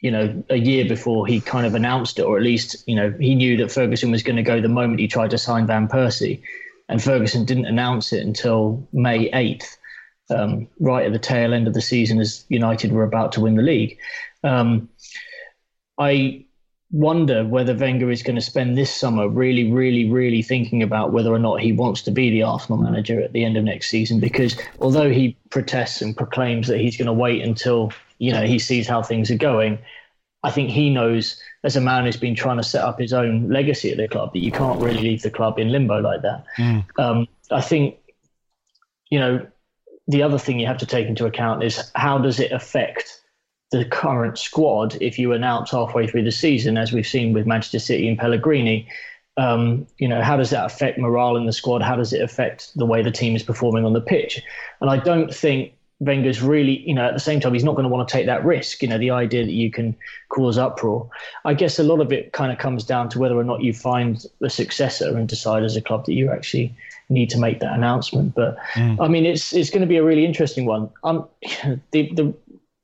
you 0.00 0.10
know, 0.10 0.42
a 0.50 0.56
year 0.56 0.84
before 0.86 1.26
he 1.26 1.40
kind 1.40 1.66
of 1.66 1.76
announced 1.76 2.18
it, 2.18 2.22
or 2.22 2.36
at 2.36 2.42
least 2.42 2.82
you 2.88 2.96
know 2.96 3.14
he 3.20 3.34
knew 3.34 3.56
that 3.58 3.70
Ferguson 3.70 4.10
was 4.10 4.24
going 4.24 4.36
to 4.36 4.42
go 4.42 4.60
the 4.60 4.68
moment 4.68 5.00
he 5.00 5.08
tried 5.08 5.30
to 5.30 5.38
sign 5.38 5.66
Van 5.66 5.86
Persie 5.86 6.42
and 6.88 7.02
Ferguson 7.02 7.44
didn't 7.44 7.66
announce 7.66 8.12
it 8.12 8.24
until 8.24 8.88
May 8.92 9.30
8th, 9.30 9.76
um, 10.30 10.68
right 10.80 11.06
at 11.06 11.12
the 11.12 11.18
tail 11.18 11.52
end 11.52 11.68
of 11.68 11.74
the 11.74 11.80
season 11.80 12.18
as 12.18 12.44
United 12.48 12.92
were 12.92 13.04
about 13.04 13.32
to 13.32 13.40
win 13.40 13.56
the 13.56 13.62
league. 13.62 13.98
Um, 14.42 14.88
I 15.98 16.44
wonder 16.90 17.44
whether 17.44 17.74
Wenger 17.74 18.10
is 18.10 18.22
going 18.22 18.36
to 18.36 18.42
spend 18.42 18.76
this 18.76 18.94
summer 18.94 19.28
really, 19.28 19.70
really, 19.70 20.10
really 20.10 20.42
thinking 20.42 20.82
about 20.82 21.12
whether 21.12 21.32
or 21.32 21.38
not 21.38 21.60
he 21.60 21.72
wants 21.72 22.02
to 22.02 22.10
be 22.10 22.30
the 22.30 22.42
Arsenal 22.42 22.78
manager 22.78 23.20
at 23.20 23.32
the 23.32 23.44
end 23.44 23.56
of 23.56 23.64
next 23.64 23.90
season. 23.90 24.20
Because 24.20 24.58
although 24.80 25.10
he 25.10 25.36
protests 25.50 26.00
and 26.00 26.16
proclaims 26.16 26.66
that 26.68 26.78
he's 26.78 26.96
going 26.96 27.06
to 27.06 27.12
wait 27.12 27.42
until 27.42 27.92
you 28.18 28.32
know 28.32 28.42
he 28.42 28.58
sees 28.58 28.88
how 28.88 29.02
things 29.02 29.30
are 29.30 29.36
going, 29.36 29.78
I 30.42 30.50
think 30.50 30.70
he 30.70 30.90
knows 30.90 31.40
as 31.64 31.76
a 31.76 31.80
man 31.80 32.04
who's 32.04 32.16
been 32.16 32.34
trying 32.34 32.58
to 32.58 32.62
set 32.62 32.84
up 32.84 32.98
his 32.98 33.12
own 33.12 33.50
legacy 33.50 33.90
at 33.90 33.96
the 33.96 34.08
club 34.08 34.32
that 34.32 34.38
you 34.38 34.52
can't 34.52 34.80
really 34.80 35.02
leave 35.02 35.22
the 35.22 35.30
club 35.30 35.58
in 35.58 35.70
limbo 35.70 36.00
like 36.00 36.22
that. 36.22 36.44
Mm. 36.56 36.84
Um, 36.98 37.28
I 37.50 37.60
think, 37.60 37.96
you 39.10 39.18
know, 39.18 39.46
the 40.06 40.22
other 40.22 40.38
thing 40.38 40.60
you 40.60 40.66
have 40.66 40.78
to 40.78 40.86
take 40.86 41.06
into 41.06 41.26
account 41.26 41.64
is 41.64 41.90
how 41.94 42.18
does 42.18 42.38
it 42.40 42.52
affect 42.52 43.17
the 43.70 43.84
current 43.84 44.38
squad 44.38 44.96
if 45.00 45.18
you 45.18 45.32
announce 45.32 45.70
halfway 45.70 46.06
through 46.06 46.24
the 46.24 46.32
season, 46.32 46.78
as 46.78 46.92
we've 46.92 47.06
seen 47.06 47.32
with 47.32 47.46
Manchester 47.46 47.78
City 47.78 48.08
and 48.08 48.18
Pellegrini. 48.18 48.88
Um, 49.36 49.86
you 49.98 50.08
know, 50.08 50.20
how 50.20 50.36
does 50.36 50.50
that 50.50 50.64
affect 50.66 50.98
morale 50.98 51.36
in 51.36 51.46
the 51.46 51.52
squad? 51.52 51.80
How 51.80 51.94
does 51.94 52.12
it 52.12 52.22
affect 52.22 52.76
the 52.76 52.86
way 52.86 53.02
the 53.02 53.10
team 53.10 53.36
is 53.36 53.42
performing 53.42 53.84
on 53.84 53.92
the 53.92 54.00
pitch? 54.00 54.42
And 54.80 54.90
I 54.90 54.96
don't 54.96 55.32
think 55.32 55.74
Wenger's 56.00 56.40
really, 56.42 56.78
you 56.88 56.94
know, 56.94 57.06
at 57.06 57.14
the 57.14 57.20
same 57.20 57.40
time, 57.40 57.52
he's 57.52 57.64
not 57.64 57.74
going 57.74 57.84
to 57.84 57.88
want 57.88 58.08
to 58.08 58.12
take 58.12 58.26
that 58.26 58.44
risk. 58.44 58.82
You 58.82 58.88
know, 58.88 58.98
the 58.98 59.10
idea 59.10 59.44
that 59.44 59.52
you 59.52 59.70
can 59.70 59.96
cause 60.28 60.56
uproar. 60.56 61.08
I 61.44 61.54
guess 61.54 61.78
a 61.78 61.82
lot 61.82 62.00
of 62.00 62.12
it 62.12 62.32
kind 62.32 62.52
of 62.52 62.58
comes 62.58 62.84
down 62.84 63.08
to 63.10 63.18
whether 63.18 63.36
or 63.36 63.44
not 63.44 63.62
you 63.62 63.72
find 63.72 64.24
a 64.42 64.50
successor 64.50 65.16
and 65.16 65.28
decide 65.28 65.64
as 65.64 65.76
a 65.76 65.82
club 65.82 66.06
that 66.06 66.14
you 66.14 66.30
actually 66.30 66.74
need 67.08 67.30
to 67.30 67.38
make 67.38 67.60
that 67.60 67.72
announcement. 67.74 68.34
But 68.34 68.56
mm. 68.74 68.96
I 69.00 69.08
mean, 69.08 69.26
it's 69.26 69.52
it's 69.52 69.70
going 69.70 69.80
to 69.80 69.86
be 69.86 69.96
a 69.96 70.04
really 70.04 70.24
interesting 70.24 70.66
one. 70.66 70.90
Um, 71.02 71.28
the 71.90 72.12
the 72.12 72.34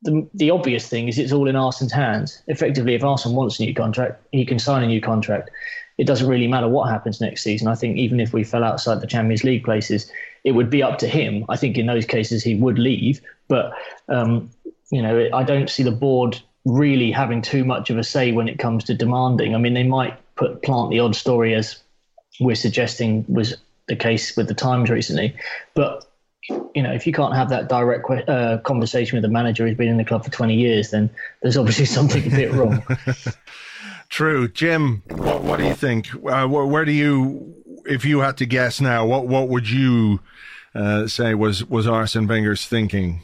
the, 0.04 0.28
the 0.34 0.50
obvious 0.50 0.86
thing 0.86 1.08
is 1.08 1.18
it's 1.18 1.32
all 1.32 1.48
in 1.48 1.56
Arsene's 1.56 1.92
hands. 1.92 2.42
Effectively, 2.46 2.94
if 2.94 3.02
Arsene 3.02 3.34
wants 3.34 3.58
a 3.58 3.64
new 3.64 3.74
contract, 3.74 4.22
he 4.32 4.44
can 4.44 4.58
sign 4.58 4.84
a 4.84 4.86
new 4.86 5.00
contract. 5.00 5.50
It 5.96 6.06
doesn't 6.06 6.28
really 6.28 6.46
matter 6.46 6.68
what 6.68 6.90
happens 6.90 7.20
next 7.20 7.42
season. 7.42 7.68
I 7.68 7.74
think 7.74 7.96
even 7.96 8.20
if 8.20 8.32
we 8.32 8.44
fell 8.44 8.64
outside 8.64 9.00
the 9.00 9.06
Champions 9.06 9.44
League 9.44 9.64
places, 9.64 10.10
it 10.44 10.52
would 10.52 10.68
be 10.68 10.82
up 10.82 10.98
to 10.98 11.08
him. 11.08 11.46
I 11.48 11.56
think 11.56 11.78
in 11.78 11.86
those 11.86 12.04
cases 12.04 12.44
he 12.44 12.54
would 12.54 12.78
leave, 12.78 13.20
but 13.48 13.72
um, 14.08 14.50
you 14.90 15.00
know 15.00 15.28
I 15.32 15.42
don't 15.42 15.70
see 15.70 15.82
the 15.82 15.90
board 15.90 16.40
really 16.66 17.10
having 17.10 17.40
too 17.42 17.64
much 17.64 17.90
of 17.90 17.98
a 17.98 18.04
say 18.04 18.32
when 18.32 18.48
it 18.48 18.58
comes 18.58 18.84
to 18.84 18.94
demanding. 18.94 19.54
I 19.54 19.58
mean, 19.58 19.74
they 19.74 19.84
might 19.84 20.18
put 20.36 20.62
plant 20.62 20.90
the 20.90 21.00
odd 21.00 21.16
story 21.16 21.54
as 21.54 21.78
we're 22.40 22.56
suggesting 22.56 23.24
was 23.28 23.56
the 23.86 23.96
case 23.96 24.36
with 24.36 24.48
the 24.48 24.54
Times 24.54 24.90
recently, 24.90 25.34
but 25.74 26.06
you 26.48 26.82
know, 26.82 26.92
if 26.92 27.06
you 27.06 27.12
can't 27.12 27.34
have 27.34 27.48
that 27.50 27.68
direct 27.68 28.04
uh, 28.28 28.58
conversation 28.58 29.16
with 29.16 29.22
the 29.22 29.28
manager 29.28 29.66
who's 29.66 29.76
been 29.76 29.88
in 29.88 29.96
the 29.96 30.04
club 30.04 30.24
for 30.24 30.30
20 30.30 30.54
years, 30.54 30.90
then 30.90 31.10
there's 31.42 31.56
obviously 31.56 31.84
something 31.86 32.26
a 32.26 32.30
bit 32.30 32.52
wrong. 32.52 32.82
True, 34.08 34.48
Jim. 34.48 35.02
What, 35.08 35.42
what 35.42 35.58
do 35.58 35.66
you 35.66 35.74
think? 35.74 36.14
Uh, 36.14 36.46
where, 36.46 36.66
where, 36.66 36.84
do 36.84 36.92
you, 36.92 37.54
if 37.86 38.04
you 38.04 38.20
had 38.20 38.36
to 38.38 38.46
guess 38.46 38.80
now, 38.80 39.06
what 39.06 39.26
what 39.26 39.48
would 39.48 39.68
you 39.68 40.20
uh, 40.74 41.06
say 41.06 41.34
was 41.34 41.64
was 41.64 41.86
Arsene 41.86 42.26
Wenger's 42.26 42.66
thinking? 42.66 43.22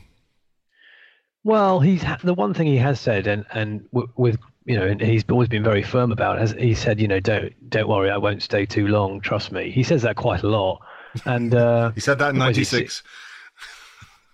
Well, 1.45 1.81
he's 1.81 2.05
the 2.23 2.35
one 2.35 2.55
thing 2.55 2.67
he 2.67 2.79
has 2.79 3.01
said, 3.01 3.27
and 3.27 3.45
and 3.53 3.87
with 3.93 4.39
you 4.65 4.79
know, 4.79 4.95
he's 4.99 5.25
always 5.31 5.49
been 5.49 5.63
very 5.63 5.83
firm 5.83 6.13
about. 6.13 6.39
As 6.39 6.53
he 6.53 6.75
said, 6.75 7.01
you 7.01 7.09
know, 7.09 7.21
don't 7.21 7.53
don't 7.71 7.89
worry, 7.89 8.11
I 8.11 8.19
won't 8.19 8.43
stay 8.43 8.67
too 8.67 8.89
long. 8.89 9.21
Trust 9.21 9.53
me. 9.53 9.71
He 9.71 9.83
says 9.83 10.03
that 10.03 10.17
quite 10.17 10.43
a 10.43 10.49
lot, 10.49 10.81
and 11.25 11.55
uh, 11.55 11.91
he 11.95 12.01
said 12.01 12.19
that 12.19 12.31
in 12.31 12.39
'96. 12.39 13.03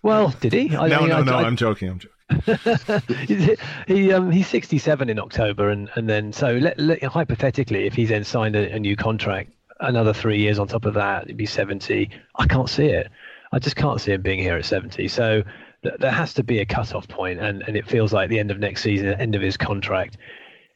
Well, 0.02 0.34
did 0.40 0.52
he? 0.52 0.76
I, 0.76 0.88
no, 0.88 1.06
no, 1.06 1.16
I, 1.16 1.22
no. 1.22 1.34
I, 1.34 1.42
I'm 1.42 1.56
joking. 1.56 1.90
I'm 1.90 1.98
joking. 1.98 2.12
he 3.86 4.12
um, 4.12 4.30
he's 4.30 4.48
67 4.48 5.08
in 5.08 5.18
October, 5.18 5.70
and, 5.70 5.88
and 5.94 6.08
then 6.08 6.32
so 6.32 6.56
let, 6.56 6.78
let, 6.78 7.02
hypothetically, 7.02 7.86
if 7.86 7.94
he's 7.94 8.08
then 8.08 8.24
signed 8.24 8.56
a, 8.56 8.72
a, 8.72 8.78
new 8.80 8.96
contract, 8.96 9.50
another 9.80 10.12
three 10.12 10.38
years 10.38 10.58
on 10.58 10.66
top 10.66 10.84
of 10.84 10.94
that, 10.94 11.24
it'd 11.24 11.36
be 11.36 11.46
70. 11.46 12.10
I 12.36 12.46
can't 12.46 12.68
see 12.68 12.86
it. 12.86 13.10
I 13.52 13.58
just 13.58 13.76
can't 13.76 14.00
see 14.00 14.12
him 14.12 14.22
being 14.22 14.40
here 14.40 14.56
at 14.56 14.64
70. 14.64 15.06
So 15.08 15.42
th- 15.82 15.94
there 15.98 16.10
has 16.10 16.34
to 16.34 16.42
be 16.42 16.58
a 16.58 16.66
cut-off 16.66 17.06
point, 17.08 17.40
and, 17.40 17.62
and 17.62 17.76
it 17.76 17.86
feels 17.86 18.12
like 18.12 18.28
the 18.28 18.40
end 18.40 18.50
of 18.50 18.58
next 18.58 18.82
season, 18.82 19.06
the 19.06 19.20
end 19.20 19.34
of 19.34 19.42
his 19.42 19.56
contract. 19.56 20.16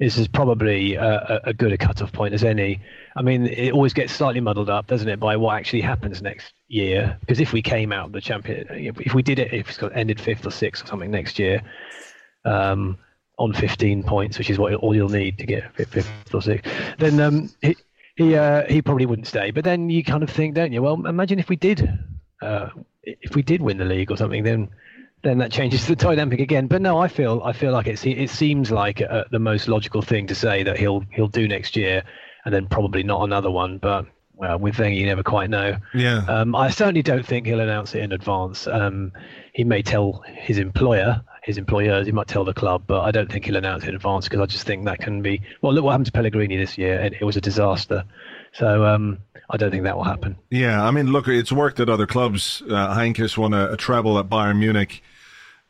This 0.00 0.16
is 0.16 0.26
probably 0.26 0.94
a, 0.94 1.40
a 1.44 1.52
good 1.52 1.72
a 1.72 1.78
cut-off 1.78 2.10
point 2.10 2.32
as 2.32 2.42
any. 2.42 2.80
I 3.14 3.22
mean, 3.22 3.46
it 3.46 3.72
always 3.72 3.92
gets 3.92 4.14
slightly 4.14 4.40
muddled 4.40 4.70
up, 4.70 4.86
doesn't 4.86 5.08
it, 5.08 5.20
by 5.20 5.36
what 5.36 5.56
actually 5.56 5.82
happens 5.82 6.22
next 6.22 6.54
year? 6.68 7.18
Because 7.20 7.38
if 7.38 7.52
we 7.52 7.60
came 7.60 7.92
out 7.92 8.10
the 8.10 8.20
champion, 8.20 8.66
if 8.70 9.12
we 9.12 9.22
did 9.22 9.38
it, 9.38 9.52
if 9.52 9.68
it's 9.68 9.78
ended 9.94 10.18
fifth 10.18 10.46
or 10.46 10.50
sixth 10.50 10.84
or 10.84 10.86
something 10.86 11.10
next 11.10 11.38
year, 11.38 11.62
um, 12.46 12.98
on 13.38 13.52
15 13.52 14.02
points, 14.02 14.38
which 14.38 14.48
is 14.48 14.58
what 14.58 14.72
all 14.74 14.96
you'll 14.96 15.10
need 15.10 15.36
to 15.38 15.44
get 15.44 15.74
fifth 15.76 16.34
or 16.34 16.40
sixth, 16.40 16.72
then 16.98 17.20
um, 17.20 17.50
he 17.60 17.76
he, 18.16 18.36
uh, 18.36 18.64
he 18.68 18.82
probably 18.82 19.06
wouldn't 19.06 19.26
stay. 19.26 19.50
But 19.50 19.64
then 19.64 19.88
you 19.88 20.04
kind 20.04 20.22
of 20.22 20.30
think, 20.30 20.54
don't 20.54 20.72
you? 20.72 20.82
Well, 20.82 21.06
imagine 21.06 21.38
if 21.38 21.48
we 21.48 21.56
did, 21.56 21.98
uh, 22.42 22.68
if 23.02 23.34
we 23.34 23.42
did 23.42 23.62
win 23.62 23.78
the 23.78 23.84
league 23.84 24.10
or 24.10 24.16
something, 24.16 24.44
then 24.44 24.68
then 25.22 25.38
that 25.38 25.52
changes 25.52 25.86
the 25.86 25.96
dynamic 25.96 26.40
again. 26.40 26.66
But 26.66 26.82
no, 26.82 26.98
I 26.98 27.08
feel 27.08 27.42
I 27.44 27.52
feel 27.52 27.72
like 27.72 27.86
it 27.86 28.04
it 28.06 28.30
seems 28.30 28.70
like 28.70 29.00
uh, 29.02 29.24
the 29.30 29.38
most 29.38 29.68
logical 29.68 30.02
thing 30.02 30.26
to 30.28 30.34
say 30.34 30.62
that 30.62 30.78
he'll 30.78 31.04
he'll 31.10 31.28
do 31.28 31.46
next 31.46 31.76
year, 31.76 32.02
and 32.44 32.54
then 32.54 32.66
probably 32.66 33.02
not 33.02 33.22
another 33.22 33.50
one. 33.50 33.78
But 33.78 34.06
well, 34.40 34.58
with 34.58 34.78
Wenger, 34.78 34.96
you 34.96 35.06
never 35.06 35.22
quite 35.22 35.50
know. 35.50 35.76
Yeah. 35.94 36.24
Um, 36.26 36.56
I 36.56 36.70
certainly 36.70 37.02
don't 37.02 37.26
think 37.26 37.46
he'll 37.46 37.60
announce 37.60 37.94
it 37.94 38.02
in 38.02 38.12
advance. 38.12 38.66
Um, 38.66 39.12
he 39.52 39.64
may 39.64 39.82
tell 39.82 40.24
his 40.26 40.56
employer, 40.56 41.22
his 41.42 41.58
employers, 41.58 42.06
he 42.06 42.12
might 42.12 42.26
tell 42.26 42.44
the 42.44 42.54
club, 42.54 42.84
but 42.86 43.02
I 43.02 43.10
don't 43.10 43.30
think 43.30 43.44
he'll 43.44 43.56
announce 43.56 43.82
it 43.84 43.90
in 43.90 43.96
advance 43.96 44.24
because 44.26 44.40
I 44.40 44.46
just 44.46 44.66
think 44.66 44.86
that 44.86 45.00
can 45.00 45.20
be. 45.20 45.42
Well, 45.60 45.74
look 45.74 45.84
what 45.84 45.90
happened 45.90 46.06
to 46.06 46.12
Pellegrini 46.12 46.56
this 46.56 46.78
year, 46.78 46.98
and 46.98 47.14
it 47.14 47.24
was 47.24 47.36
a 47.36 47.40
disaster. 47.42 48.04
So 48.52 48.86
um, 48.86 49.18
I 49.50 49.58
don't 49.58 49.70
think 49.70 49.84
that 49.84 49.96
will 49.96 50.04
happen. 50.04 50.36
Yeah, 50.48 50.82
I 50.82 50.90
mean, 50.90 51.12
look, 51.12 51.28
it's 51.28 51.52
worked 51.52 51.78
at 51.78 51.90
other 51.90 52.06
clubs. 52.06 52.62
Uh, 52.66 52.96
Heynckes 52.96 53.36
won 53.36 53.52
a, 53.52 53.72
a 53.72 53.76
treble 53.76 54.18
at 54.18 54.30
Bayern 54.30 54.58
Munich 54.58 55.02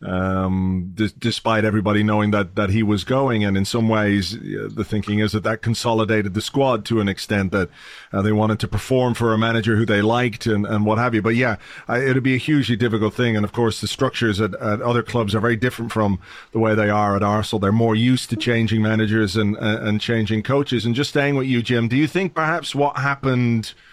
um, 0.03 0.93
d- 0.95 1.11
despite 1.19 1.65
everybody 1.65 2.03
knowing 2.03 2.31
that, 2.31 2.57
that 2.57 2.71
he 2.71 2.83
was 2.83 3.05
going. 3.05 3.45
And 3.45 3.57
in 3.57 3.65
some 3.65 3.89
ways, 3.89 4.39
the 4.41 4.85
thinking 4.85 5.19
is 5.19 5.33
that 5.33 5.43
that 5.43 5.63
consolidated 5.63 6.35
the 6.35 6.41
squad 6.41 6.85
to 6.87 7.01
an 7.01 7.09
extent 7.09 7.53
that 7.53 7.69
uh, 8.13 8.23
they 8.23 8.33
wanted 8.33 8.61
to 8.61 8.69
perform 8.69 9.15
for 9.15 9.33
a 9.33 9.39
manager 9.39 9.77
who 9.77 9.85
they 9.85 10.03
liked 10.03 10.47
and, 10.47 10.67
and 10.67 10.87
what 10.87 10.99
have 10.99 11.15
you. 11.15 11.23
But 11.23 11.37
yeah, 11.37 11.57
I, 11.87 11.99
it'd 11.99 12.23
be 12.23 12.35
a 12.35 12.39
hugely 12.39 12.77
difficult 12.77 13.15
thing. 13.15 13.37
And 13.37 13.45
of 13.45 13.53
course, 13.53 13.81
the 13.81 13.89
structures 13.89 14.41
at, 14.41 14.55
at 14.55 14.81
other 14.81 15.03
clubs 15.03 15.35
are 15.35 15.41
very 15.41 15.57
different 15.57 15.93
from 15.93 16.21
the 16.53 16.59
way 16.59 16.75
they 16.75 16.91
are 16.91 17.17
at 17.17 17.23
Arsenal. 17.23 17.61
They're 17.61 17.73
more 17.73 17.95
used 17.95 18.31
to 18.31 18.37
changing 18.37 18.83
managers 18.83 19.37
and, 19.37 19.57
and 19.57 20.01
changing 20.01 20.43
coaches. 20.43 20.87
And 20.87 20.95
just 20.95 21.11
staying 21.11 21.35
with 21.37 21.47
you, 21.47 21.63
Jim, 21.63 21.89
do 21.89 21.97
you 21.97 22.07
think 22.07 22.35
perhaps 22.35 22.75
what 22.75 22.97
happened– 22.97 23.75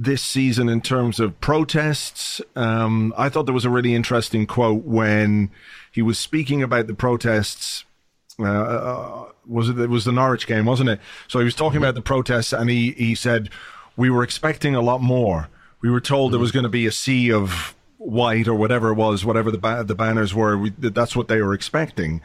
this 0.00 0.22
season 0.22 0.68
in 0.68 0.80
terms 0.80 1.18
of 1.18 1.38
protests. 1.40 2.40
Um, 2.54 3.12
I 3.18 3.28
thought 3.28 3.46
there 3.46 3.54
was 3.54 3.64
a 3.64 3.70
really 3.70 3.96
interesting 3.96 4.46
quote 4.46 4.84
when 4.84 5.50
he 5.90 6.02
was 6.02 6.18
speaking 6.18 6.62
about 6.62 6.86
the 6.86 6.94
protests. 6.94 7.84
Uh, 8.38 8.44
uh, 8.44 9.32
was 9.44 9.68
it? 9.68 9.78
It 9.78 9.90
was 9.90 10.04
the 10.04 10.12
Norwich 10.12 10.46
game, 10.46 10.66
wasn't 10.66 10.90
it? 10.90 11.00
So 11.26 11.40
he 11.40 11.44
was 11.44 11.56
talking 11.56 11.78
about 11.78 11.96
the 11.96 12.00
protests, 12.00 12.52
and 12.52 12.70
he 12.70 12.92
he 12.92 13.16
said 13.16 13.50
we 13.96 14.08
were 14.08 14.22
expecting 14.22 14.76
a 14.76 14.80
lot 14.80 15.02
more. 15.02 15.48
We 15.80 15.90
were 15.90 16.00
told 16.00 16.32
there 16.32 16.38
was 16.38 16.52
going 16.52 16.62
to 16.62 16.68
be 16.68 16.86
a 16.86 16.92
sea 16.92 17.32
of 17.32 17.74
white 17.96 18.46
or 18.46 18.54
whatever 18.54 18.90
it 18.90 18.94
was, 18.94 19.24
whatever 19.24 19.50
the 19.50 19.58
ba- 19.58 19.82
the 19.84 19.96
banners 19.96 20.32
were. 20.32 20.56
We, 20.56 20.70
that's 20.70 21.16
what 21.16 21.26
they 21.26 21.42
were 21.42 21.54
expecting. 21.54 22.20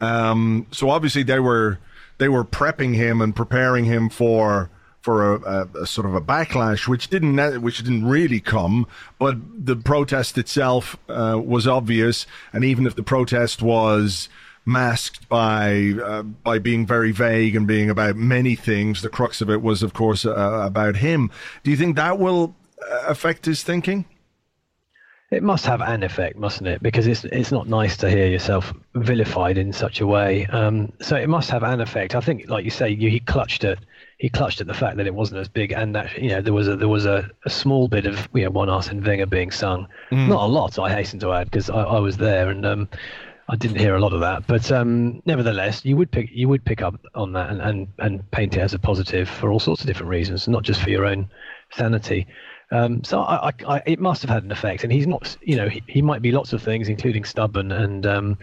Um, 0.00 0.66
so 0.70 0.88
obviously 0.88 1.22
they 1.22 1.40
were 1.40 1.78
they 2.16 2.30
were 2.30 2.44
prepping 2.44 2.94
him 2.94 3.20
and 3.20 3.36
preparing 3.36 3.84
him 3.84 4.08
for 4.08 4.70
for 5.00 5.34
a, 5.34 5.40
a, 5.40 5.82
a, 5.82 5.86
sort 5.86 6.06
of 6.06 6.14
a 6.14 6.20
backlash, 6.20 6.86
which 6.86 7.08
didn't 7.08 7.62
which 7.62 7.78
didn't 7.78 8.04
really 8.04 8.40
come, 8.40 8.86
but 9.18 9.36
the 9.64 9.76
protest 9.76 10.36
itself 10.36 10.96
uh, 11.08 11.40
was 11.42 11.66
obvious, 11.66 12.26
and 12.52 12.64
even 12.64 12.86
if 12.86 12.96
the 12.96 13.02
protest 13.02 13.62
was 13.62 14.28
masked 14.66 15.28
by 15.28 15.94
uh, 16.04 16.22
by 16.22 16.58
being 16.58 16.86
very 16.86 17.12
vague 17.12 17.56
and 17.56 17.66
being 17.66 17.90
about 17.90 18.16
many 18.16 18.54
things, 18.54 19.02
the 19.02 19.08
crux 19.08 19.40
of 19.40 19.50
it 19.50 19.62
was, 19.62 19.82
of 19.82 19.94
course, 19.94 20.26
uh, 20.26 20.62
about 20.64 20.96
him. 20.96 21.30
Do 21.62 21.70
you 21.70 21.76
think 21.76 21.96
that 21.96 22.18
will 22.18 22.54
uh, 22.82 23.04
affect 23.06 23.46
his 23.46 23.62
thinking? 23.62 24.04
It 25.30 25.44
must 25.44 25.64
have 25.66 25.80
an 25.80 26.02
effect, 26.02 26.36
mustn't 26.36 26.66
it? 26.66 26.82
Because 26.82 27.06
it's 27.06 27.24
it's 27.24 27.52
not 27.52 27.68
nice 27.68 27.96
to 27.98 28.10
hear 28.10 28.26
yourself 28.26 28.74
vilified 28.94 29.58
in 29.58 29.72
such 29.72 30.00
a 30.00 30.06
way. 30.06 30.46
Um, 30.46 30.92
so 31.00 31.16
it 31.16 31.28
must 31.28 31.50
have 31.50 31.62
an 31.62 31.80
effect. 31.80 32.14
I 32.16 32.20
think, 32.20 32.50
like 32.50 32.64
you 32.64 32.70
say, 32.70 32.90
you, 32.90 33.08
he 33.08 33.20
clutched 33.20 33.64
at 33.64 33.78
he 34.20 34.28
clutched 34.28 34.60
at 34.60 34.66
the 34.66 34.74
fact 34.74 34.98
that 34.98 35.06
it 35.06 35.14
wasn't 35.14 35.40
as 35.40 35.48
big, 35.48 35.72
and 35.72 35.94
that 35.94 36.16
you 36.18 36.28
know 36.28 36.42
there 36.42 36.52
was 36.52 36.68
a 36.68 36.76
there 36.76 36.88
was 36.88 37.06
a, 37.06 37.28
a 37.46 37.50
small 37.50 37.88
bit 37.88 38.04
of 38.04 38.28
you 38.34 38.44
know 38.44 38.50
one 38.50 38.68
Arsene 38.68 39.02
Wenger 39.02 39.24
being 39.24 39.50
sung, 39.50 39.88
mm. 40.12 40.28
not 40.28 40.42
a 40.42 40.46
lot, 40.46 40.78
I 40.78 40.92
hasten 40.92 41.18
to 41.20 41.32
add, 41.32 41.50
because 41.50 41.70
I, 41.70 41.82
I, 41.82 41.98
was 42.00 42.18
there 42.18 42.50
and 42.50 42.66
um, 42.66 42.86
I 43.48 43.56
didn't 43.56 43.78
hear 43.78 43.94
a 43.94 43.98
lot 43.98 44.12
of 44.12 44.20
that, 44.20 44.46
but 44.46 44.70
um, 44.70 45.22
nevertheless, 45.24 45.86
you 45.86 45.96
would 45.96 46.12
pick 46.12 46.28
you 46.32 46.50
would 46.50 46.66
pick 46.66 46.82
up 46.82 47.00
on 47.14 47.32
that 47.32 47.48
and, 47.48 47.62
and 47.62 47.88
and 47.98 48.30
paint 48.30 48.58
it 48.58 48.60
as 48.60 48.74
a 48.74 48.78
positive 48.78 49.26
for 49.26 49.50
all 49.50 49.58
sorts 49.58 49.80
of 49.80 49.86
different 49.86 50.10
reasons, 50.10 50.46
not 50.46 50.64
just 50.64 50.82
for 50.82 50.90
your 50.90 51.06
own 51.06 51.26
sanity. 51.72 52.26
Um, 52.72 53.02
so 53.02 53.22
I, 53.22 53.48
I, 53.48 53.52
I, 53.66 53.82
it 53.86 54.00
must 54.00 54.20
have 54.20 54.30
had 54.30 54.44
an 54.44 54.52
effect, 54.52 54.84
and 54.84 54.92
he's 54.92 55.06
not, 55.06 55.34
you 55.40 55.56
know, 55.56 55.68
he, 55.68 55.82
he 55.88 56.02
might 56.02 56.20
be 56.20 56.30
lots 56.30 56.52
of 56.52 56.62
things, 56.62 56.88
including 56.88 57.24
stubborn 57.24 57.72
and, 57.72 58.06
um, 58.06 58.38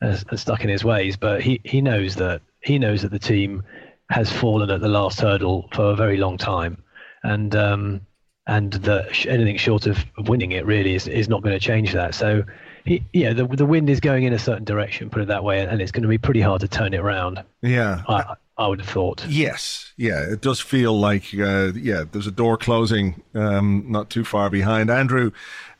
and 0.00 0.40
stuck 0.40 0.62
in 0.62 0.70
his 0.70 0.84
ways, 0.84 1.16
but 1.16 1.42
he, 1.42 1.60
he 1.64 1.82
knows 1.82 2.14
that 2.14 2.40
he 2.62 2.78
knows 2.78 3.02
that 3.02 3.10
the 3.10 3.18
team 3.18 3.62
has 4.10 4.32
fallen 4.32 4.70
at 4.70 4.80
the 4.80 4.88
last 4.88 5.20
hurdle 5.20 5.68
for 5.72 5.90
a 5.90 5.96
very 5.96 6.16
long 6.16 6.38
time, 6.38 6.82
and 7.22 7.54
um, 7.54 8.00
and 8.46 8.72
that 8.72 9.26
anything 9.26 9.56
short 9.58 9.86
of 9.86 10.04
winning 10.26 10.52
it 10.52 10.64
really 10.64 10.94
is, 10.94 11.06
is 11.06 11.28
not 11.28 11.42
going 11.42 11.52
to 11.52 11.60
change 11.60 11.92
that. 11.92 12.14
So, 12.14 12.42
he, 12.84 13.04
yeah, 13.12 13.34
the 13.34 13.46
the 13.46 13.66
wind 13.66 13.90
is 13.90 14.00
going 14.00 14.24
in 14.24 14.32
a 14.32 14.38
certain 14.38 14.64
direction, 14.64 15.10
put 15.10 15.22
it 15.22 15.28
that 15.28 15.44
way, 15.44 15.60
and 15.60 15.80
it's 15.80 15.92
going 15.92 16.02
to 16.02 16.08
be 16.08 16.18
pretty 16.18 16.40
hard 16.40 16.62
to 16.62 16.68
turn 16.68 16.94
it 16.94 17.00
around. 17.00 17.42
Yeah, 17.60 18.02
I, 18.08 18.34
I 18.56 18.66
would 18.66 18.80
have 18.80 18.88
thought. 18.88 19.26
Yes, 19.28 19.92
yeah, 19.98 20.20
it 20.20 20.40
does 20.40 20.60
feel 20.60 20.98
like 20.98 21.24
uh, 21.38 21.72
yeah, 21.74 22.04
there's 22.10 22.26
a 22.26 22.32
door 22.32 22.56
closing 22.56 23.22
um, 23.34 23.84
not 23.88 24.08
too 24.08 24.24
far 24.24 24.48
behind. 24.48 24.90
Andrew, 24.90 25.32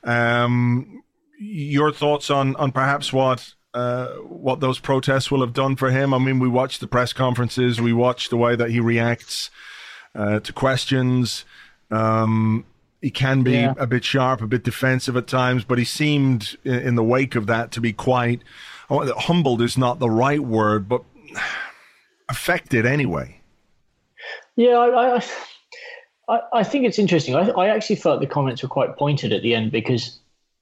um, 0.05 1.03
your 1.38 1.91
thoughts 1.93 2.29
on 2.29 2.55
on 2.57 2.73
perhaps 2.73 3.12
what 3.12 3.55
uh, 3.79 4.09
what 4.23 4.59
those 4.59 4.81
protests 4.81 5.31
will 5.31 5.41
have 5.41 5.53
done 5.53 5.77
for 5.77 5.91
him. 5.91 6.12
I 6.12 6.19
mean, 6.19 6.41
we 6.41 6.49
watched 6.49 6.81
the 6.81 6.88
press 6.88 7.12
conferences, 7.12 7.81
we 7.81 7.93
watched 7.93 8.29
the 8.31 8.37
way 8.37 8.57
that 8.57 8.71
he 8.71 8.81
reacts 8.81 9.51
uh, 10.17 10.41
to 10.41 10.53
questions. 10.53 11.45
Um, 11.88 12.64
he 13.01 13.12
can 13.12 13.45
be 13.45 13.53
yeah. 13.53 13.75
a 13.79 13.87
bit 13.87 14.05
sharp, 14.05 14.43
a 14.43 14.49
bit 14.49 14.64
defensive 14.64 15.17
at 15.17 15.29
times, 15.29 15.62
but 15.62 15.79
he 15.79 15.85
seemed 15.85 16.57
in 16.64 16.97
the 16.97 17.05
wake 17.05 17.37
of 17.37 17.47
that 17.47 17.71
to 17.71 17.81
be 17.81 17.93
quite 17.93 18.43
oh, 18.91 19.12
humbled 19.17 19.62
is 19.62 19.79
not 19.79 20.01
the 20.01 20.11
right 20.11 20.41
word, 20.41 20.88
but 20.88 21.05
affected 22.29 22.85
anyway. 22.85 23.41
Yeah, 24.57 24.77
I, 24.77 25.23
I, 26.29 26.41
I 26.53 26.64
think 26.64 26.85
it's 26.85 26.99
interesting. 26.99 27.37
I, 27.37 27.51
I 27.51 27.69
actually 27.69 27.97
felt 27.97 28.21
the 28.21 28.27
comments 28.27 28.61
were 28.64 28.69
quite 28.69 28.97
pointed 28.97 29.33
at 29.33 29.43
the 29.43 29.55
end 29.55 29.71
because 29.71 30.19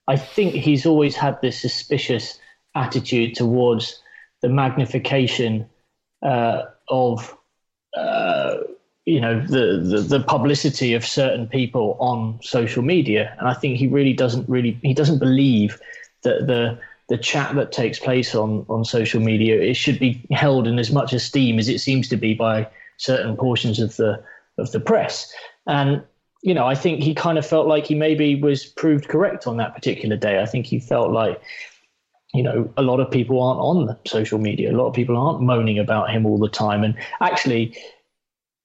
I 0.07 0.17
think 0.17 0.53
he's 0.53 0.85
always 0.85 1.15
had 1.15 1.41
this 1.41 1.59
suspicious 1.59 2.39
attitude 2.77 3.35
towards 3.35 4.01
the 4.41 4.49
magnification 4.49 5.67
uh, 6.23 6.63
of 6.89 7.35
uh, 7.95 8.57
you 9.05 9.21
know 9.21 9.39
the, 9.39 9.79
the, 9.79 10.01
the 10.17 10.19
publicity 10.19 10.93
of 10.93 11.05
certain 11.05 11.47
people 11.47 11.97
on 11.99 12.39
social 12.41 12.83
media, 12.83 13.35
and 13.39 13.47
I 13.47 13.53
think 13.53 13.77
he 13.77 13.87
really 13.87 14.13
doesn't 14.13 14.47
really 14.49 14.77
he 14.83 14.93
doesn't 14.93 15.19
believe 15.19 15.79
that 16.23 16.45
the 16.47 16.79
the 17.09 17.17
chat 17.17 17.55
that 17.55 17.71
takes 17.71 17.99
place 17.99 18.35
on 18.35 18.65
on 18.67 18.83
social 18.83 19.21
media 19.21 19.61
it 19.61 19.75
should 19.75 19.97
be 19.97 20.21
held 20.31 20.67
in 20.67 20.77
as 20.77 20.91
much 20.91 21.13
esteem 21.13 21.57
as 21.57 21.69
it 21.69 21.79
seems 21.79 22.09
to 22.09 22.17
be 22.17 22.33
by 22.33 22.67
certain 22.97 23.37
portions 23.37 23.79
of 23.79 23.95
the 23.95 24.21
of 24.57 24.71
the 24.71 24.79
press, 24.79 25.31
and 25.67 26.03
you 26.41 26.53
know 26.53 26.67
I 26.67 26.75
think 26.75 27.01
he 27.01 27.15
kind 27.15 27.37
of 27.37 27.45
felt 27.45 27.67
like 27.67 27.85
he 27.85 27.95
maybe 27.95 28.35
was 28.35 28.65
proved 28.65 29.07
correct 29.07 29.47
on 29.47 29.57
that 29.57 29.73
particular 29.73 30.17
day. 30.17 30.41
I 30.41 30.45
think 30.45 30.65
he 30.65 30.79
felt 30.79 31.11
like 31.11 31.41
you 32.37 32.43
know, 32.43 32.71
a 32.77 32.83
lot 32.83 32.99
of 32.99 33.09
people 33.09 33.41
aren't 33.41 33.59
on 33.59 33.97
social 34.05 34.37
media. 34.37 34.71
A 34.71 34.77
lot 34.77 34.87
of 34.87 34.93
people 34.93 35.17
aren't 35.17 35.41
moaning 35.41 35.79
about 35.79 36.11
him 36.11 36.25
all 36.25 36.37
the 36.37 36.49
time. 36.49 36.83
And 36.83 36.95
actually, 37.19 37.75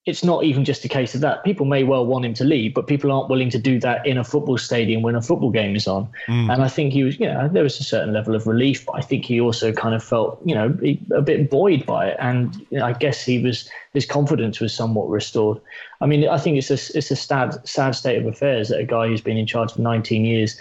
it's 0.04 0.24
not 0.24 0.42
even 0.42 0.64
just 0.64 0.84
a 0.84 0.88
case 0.88 1.14
of 1.14 1.20
that. 1.20 1.44
People 1.44 1.64
may 1.64 1.84
well 1.84 2.04
want 2.04 2.24
him 2.24 2.34
to 2.34 2.44
leave, 2.44 2.74
but 2.74 2.88
people 2.88 3.12
aren't 3.12 3.30
willing 3.30 3.50
to 3.50 3.58
do 3.58 3.78
that 3.80 4.04
in 4.04 4.18
a 4.18 4.24
football 4.24 4.58
stadium 4.58 5.00
when 5.00 5.14
a 5.14 5.22
football 5.22 5.50
game 5.50 5.76
is 5.76 5.86
on. 5.86 6.08
Mm. 6.26 6.52
And 6.52 6.62
I 6.62 6.68
think 6.68 6.92
he 6.92 7.04
was, 7.04 7.20
you 7.20 7.26
know, 7.26 7.48
there 7.48 7.62
was 7.62 7.78
a 7.78 7.84
certain 7.84 8.12
level 8.12 8.34
of 8.34 8.48
relief, 8.48 8.84
but 8.84 8.96
I 8.96 9.00
think 9.00 9.24
he 9.24 9.40
also 9.40 9.72
kind 9.72 9.94
of 9.94 10.02
felt, 10.02 10.40
you 10.44 10.56
know, 10.56 10.76
a 11.14 11.22
bit 11.22 11.50
buoyed 11.50 11.86
by 11.86 12.08
it. 12.08 12.16
And 12.18 12.54
you 12.70 12.78
know, 12.78 12.84
I 12.84 12.94
guess 12.94 13.22
he 13.22 13.40
was, 13.40 13.70
his 13.94 14.04
confidence 14.04 14.58
was 14.58 14.74
somewhat 14.74 15.08
restored. 15.08 15.60
I 16.00 16.06
mean, 16.06 16.28
I 16.28 16.36
think 16.36 16.58
it's 16.58 16.70
a, 16.70 16.98
it's 16.98 17.12
a 17.12 17.16
sad, 17.16 17.66
sad 17.66 17.92
state 17.92 18.18
of 18.18 18.26
affairs 18.26 18.70
that 18.70 18.80
a 18.80 18.84
guy 18.84 19.06
who's 19.06 19.20
been 19.20 19.36
in 19.36 19.46
charge 19.46 19.72
for 19.72 19.82
19 19.82 20.24
years 20.24 20.60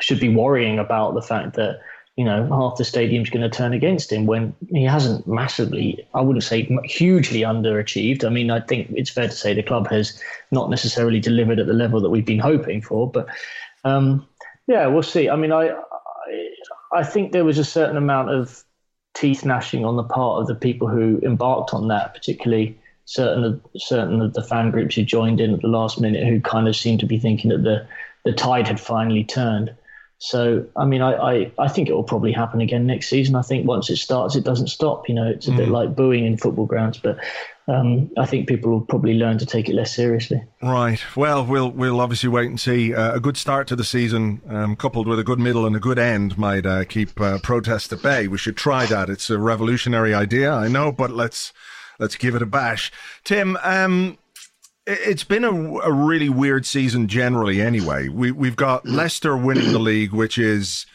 should 0.00 0.20
be 0.20 0.28
worrying 0.28 0.78
about 0.78 1.14
the 1.14 1.22
fact 1.22 1.54
that 1.54 1.80
you 2.16 2.24
know, 2.24 2.46
half 2.48 2.76
the 2.76 2.84
stadium's 2.84 3.30
going 3.30 3.48
to 3.48 3.54
turn 3.54 3.72
against 3.72 4.12
him 4.12 4.26
when 4.26 4.54
he 4.70 4.84
hasn't 4.84 5.26
massively, 5.26 6.06
I 6.14 6.20
wouldn't 6.20 6.44
say 6.44 6.62
hugely 6.84 7.40
underachieved. 7.40 8.24
I 8.24 8.28
mean, 8.28 8.50
I 8.50 8.60
think 8.60 8.90
it's 8.94 9.10
fair 9.10 9.26
to 9.26 9.34
say 9.34 9.52
the 9.52 9.64
club 9.64 9.88
has 9.88 10.20
not 10.52 10.70
necessarily 10.70 11.18
delivered 11.18 11.58
at 11.58 11.66
the 11.66 11.72
level 11.72 12.00
that 12.00 12.10
we've 12.10 12.24
been 12.24 12.38
hoping 12.38 12.82
for. 12.82 13.10
But 13.10 13.26
um, 13.82 14.26
yeah, 14.68 14.86
we'll 14.86 15.02
see. 15.02 15.28
I 15.28 15.34
mean, 15.34 15.50
I, 15.50 15.70
I, 15.70 15.78
I 16.94 17.02
think 17.02 17.32
there 17.32 17.44
was 17.44 17.58
a 17.58 17.64
certain 17.64 17.96
amount 17.96 18.30
of 18.30 18.62
teeth 19.14 19.44
gnashing 19.44 19.84
on 19.84 19.96
the 19.96 20.04
part 20.04 20.40
of 20.40 20.46
the 20.46 20.54
people 20.54 20.86
who 20.86 21.20
embarked 21.24 21.74
on 21.74 21.88
that, 21.88 22.14
particularly 22.14 22.78
certain 23.06 23.44
of 23.44 23.60
certain 23.76 24.22
of 24.22 24.34
the 24.34 24.42
fan 24.42 24.70
groups 24.70 24.94
who 24.94 25.02
joined 25.02 25.40
in 25.40 25.54
at 25.54 25.60
the 25.62 25.68
last 25.68 26.00
minute, 26.00 26.26
who 26.26 26.40
kind 26.40 26.68
of 26.68 26.76
seemed 26.76 27.00
to 27.00 27.06
be 27.06 27.18
thinking 27.18 27.50
that 27.50 27.64
the 27.64 27.86
the 28.24 28.32
tide 28.32 28.68
had 28.68 28.80
finally 28.80 29.24
turned. 29.24 29.74
So, 30.24 30.66
I 30.74 30.86
mean, 30.86 31.02
I, 31.02 31.12
I, 31.12 31.52
I, 31.58 31.68
think 31.68 31.90
it 31.90 31.92
will 31.92 32.02
probably 32.02 32.32
happen 32.32 32.62
again 32.62 32.86
next 32.86 33.10
season. 33.10 33.36
I 33.36 33.42
think 33.42 33.66
once 33.66 33.90
it 33.90 33.96
starts, 33.96 34.34
it 34.36 34.42
doesn't 34.42 34.68
stop. 34.68 35.06
You 35.06 35.14
know, 35.14 35.28
it's 35.28 35.48
a 35.48 35.50
mm. 35.50 35.58
bit 35.58 35.68
like 35.68 35.94
booing 35.94 36.24
in 36.24 36.38
football 36.38 36.64
grounds, 36.64 36.98
but 36.98 37.18
um, 37.68 38.10
I 38.16 38.24
think 38.24 38.48
people 38.48 38.70
will 38.70 38.80
probably 38.80 39.12
learn 39.12 39.36
to 39.36 39.44
take 39.44 39.68
it 39.68 39.74
less 39.74 39.94
seriously. 39.94 40.42
Right. 40.62 40.98
Well, 41.14 41.44
we'll 41.44 41.70
we'll 41.70 42.00
obviously 42.00 42.30
wait 42.30 42.48
and 42.48 42.58
see. 42.58 42.94
Uh, 42.94 43.14
a 43.14 43.20
good 43.20 43.36
start 43.36 43.66
to 43.68 43.76
the 43.76 43.84
season, 43.84 44.40
um, 44.48 44.76
coupled 44.76 45.06
with 45.06 45.18
a 45.18 45.24
good 45.24 45.38
middle 45.38 45.66
and 45.66 45.76
a 45.76 45.80
good 45.80 45.98
end, 45.98 46.38
might 46.38 46.64
uh, 46.64 46.84
keep 46.84 47.20
uh, 47.20 47.36
protest 47.42 47.92
at 47.92 48.00
bay. 48.00 48.26
We 48.26 48.38
should 48.38 48.56
try 48.56 48.86
that. 48.86 49.10
It's 49.10 49.28
a 49.28 49.38
revolutionary 49.38 50.14
idea, 50.14 50.50
I 50.50 50.68
know, 50.68 50.90
but 50.90 51.10
let's 51.10 51.52
let's 51.98 52.16
give 52.16 52.34
it 52.34 52.40
a 52.40 52.46
bash. 52.46 52.90
Tim, 53.24 53.58
um, 53.62 54.16
it's 54.86 55.24
been 55.24 55.44
a, 55.44 55.78
a, 55.80 55.92
really 55.92 56.28
weird 56.28 56.66
season 56.66 57.08
generally. 57.08 57.60
Anyway, 57.60 58.08
we 58.08 58.30
we've 58.30 58.56
got 58.56 58.86
Leicester 58.86 59.36
winning 59.36 59.72
the 59.72 59.78
league, 59.78 60.12
which 60.12 60.38
is 60.38 60.86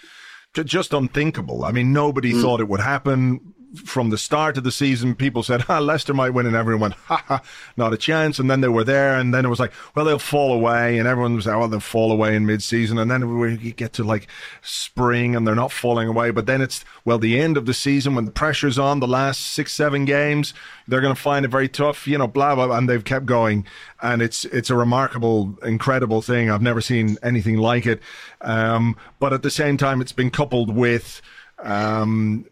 just 0.53 0.93
unthinkable. 0.93 1.63
I 1.65 1.71
mean, 1.71 1.93
nobody 1.93 2.33
mm. 2.33 2.41
thought 2.41 2.59
it 2.59 2.67
would 2.67 2.81
happen. 2.81 3.53
From 3.85 4.09
the 4.09 4.17
start 4.17 4.57
of 4.57 4.63
the 4.63 4.71
season, 4.71 5.13
people 5.13 5.43
said, 5.43 5.63
ah, 5.69 5.79
Leicester 5.79 6.13
might 6.13 6.31
win, 6.31 6.47
and 6.47 6.55
everyone 6.55 6.81
went, 6.81 6.93
ha 6.93 7.23
ha, 7.27 7.41
not 7.77 7.93
a 7.93 7.97
chance. 7.97 8.39
And 8.39 8.49
then 8.49 8.61
they 8.61 8.67
were 8.67 8.83
there, 8.83 9.15
and 9.15 9.33
then 9.33 9.45
it 9.45 9.49
was 9.49 9.59
like, 9.59 9.71
well, 9.95 10.05
they'll 10.05 10.17
fall 10.17 10.53
away, 10.53 10.97
and 10.97 11.07
everyone 11.07 11.35
was 11.35 11.45
like, 11.45 11.55
oh, 11.55 11.67
they'll 11.67 11.79
fall 11.79 12.11
away 12.11 12.35
in 12.35 12.45
mid 12.45 12.63
season. 12.63 12.97
And 12.97 13.11
then 13.11 13.37
we 13.37 13.57
get 13.73 13.93
to 13.93 14.03
like 14.03 14.27
spring, 14.61 15.35
and 15.35 15.47
they're 15.47 15.55
not 15.55 15.71
falling 15.71 16.07
away. 16.07 16.31
But 16.31 16.47
then 16.47 16.61
it's, 16.61 16.83
well, 17.05 17.19
the 17.19 17.39
end 17.39 17.57
of 17.57 17.65
the 17.65 17.73
season 17.73 18.15
when 18.15 18.25
the 18.25 18.31
pressure's 18.31 18.79
on, 18.79 18.99
the 18.99 19.07
last 19.07 19.39
six, 19.41 19.71
seven 19.71 20.05
games, 20.05 20.53
they're 20.87 21.01
going 21.01 21.15
to 21.15 21.21
find 21.21 21.45
it 21.45 21.49
very 21.49 21.69
tough, 21.69 22.07
you 22.07 22.17
know, 22.17 22.27
blah, 22.27 22.55
blah. 22.55 22.75
And 22.75 22.89
they've 22.89 23.03
kept 23.03 23.27
going. 23.27 23.65
And 24.01 24.21
it's, 24.21 24.45
it's 24.45 24.69
a 24.69 24.75
remarkable, 24.75 25.57
incredible 25.63 26.21
thing. 26.21 26.49
I've 26.49 26.61
never 26.61 26.81
seen 26.81 27.17
anything 27.21 27.57
like 27.57 27.85
it. 27.85 28.01
Um, 28.41 28.95
but 29.19 29.33
at 29.33 29.43
the 29.43 29.51
same 29.51 29.77
time, 29.77 30.01
it's 30.01 30.11
been 30.11 30.31
coupled 30.31 30.75
with, 30.75 31.21
um, 31.59 32.45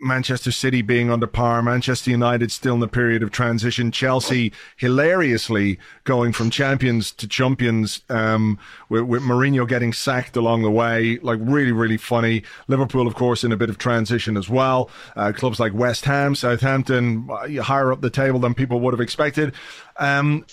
Manchester 0.00 0.50
City 0.50 0.82
being 0.82 1.10
under 1.10 1.26
par, 1.26 1.62
Manchester 1.62 2.10
United 2.10 2.50
still 2.50 2.74
in 2.74 2.80
the 2.80 2.88
period 2.88 3.22
of 3.22 3.30
transition, 3.30 3.92
Chelsea 3.92 4.52
hilariously 4.76 5.78
going 6.04 6.32
from 6.32 6.50
champions 6.50 7.12
to 7.12 7.28
champions, 7.28 8.02
um, 8.10 8.58
with, 8.88 9.04
with 9.04 9.22
Mourinho 9.22 9.66
getting 9.66 9.92
sacked 9.92 10.36
along 10.36 10.62
the 10.62 10.70
way, 10.70 11.18
like 11.22 11.38
really, 11.40 11.72
really 11.72 11.96
funny. 11.96 12.42
Liverpool, 12.66 13.06
of 13.06 13.14
course, 13.14 13.44
in 13.44 13.52
a 13.52 13.56
bit 13.56 13.70
of 13.70 13.78
transition 13.78 14.36
as 14.36 14.48
well. 14.48 14.90
Uh, 15.16 15.32
clubs 15.32 15.60
like 15.60 15.72
West 15.72 16.04
Ham, 16.04 16.34
Southampton, 16.34 17.28
uh, 17.30 17.62
higher 17.62 17.92
up 17.92 18.00
the 18.00 18.10
table 18.10 18.40
than 18.40 18.52
people 18.54 18.80
would 18.80 18.92
have 18.92 19.00
expected. 19.00 19.54
Um, 19.98 20.44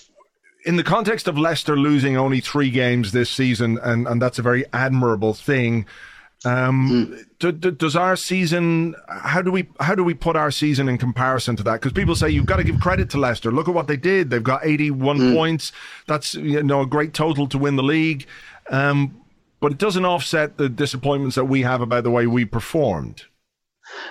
in 0.64 0.76
the 0.76 0.84
context 0.84 1.26
of 1.26 1.36
Leicester 1.36 1.76
losing 1.76 2.16
only 2.16 2.40
three 2.40 2.70
games 2.70 3.12
this 3.12 3.30
season, 3.30 3.78
and, 3.82 4.06
and 4.06 4.22
that's 4.22 4.38
a 4.38 4.42
very 4.42 4.64
admirable 4.72 5.34
thing. 5.34 5.86
Um, 6.44 7.08
mm. 7.12 7.24
do, 7.38 7.52
do, 7.52 7.70
does 7.70 7.94
our 7.94 8.16
season? 8.16 8.94
How 9.08 9.42
do 9.42 9.52
we 9.52 9.68
how 9.80 9.94
do 9.94 10.02
we 10.02 10.14
put 10.14 10.36
our 10.36 10.50
season 10.50 10.88
in 10.88 10.98
comparison 10.98 11.56
to 11.56 11.62
that? 11.64 11.74
Because 11.74 11.92
people 11.92 12.16
say 12.16 12.30
you've 12.30 12.46
got 12.46 12.56
to 12.56 12.64
give 12.64 12.80
credit 12.80 13.10
to 13.10 13.18
Leicester. 13.18 13.52
Look 13.52 13.68
at 13.68 13.74
what 13.74 13.86
they 13.86 13.96
did. 13.96 14.30
They've 14.30 14.42
got 14.42 14.64
eighty 14.64 14.90
one 14.90 15.18
mm. 15.18 15.34
points. 15.34 15.72
That's 16.06 16.34
you 16.34 16.62
know 16.62 16.80
a 16.80 16.86
great 16.86 17.14
total 17.14 17.46
to 17.48 17.58
win 17.58 17.76
the 17.76 17.82
league. 17.82 18.26
Um, 18.70 19.20
but 19.60 19.72
it 19.72 19.78
doesn't 19.78 20.04
offset 20.04 20.56
the 20.56 20.68
disappointments 20.68 21.36
that 21.36 21.44
we 21.44 21.62
have 21.62 21.80
about 21.80 22.02
the 22.02 22.10
way 22.10 22.26
we 22.26 22.44
performed. 22.44 23.24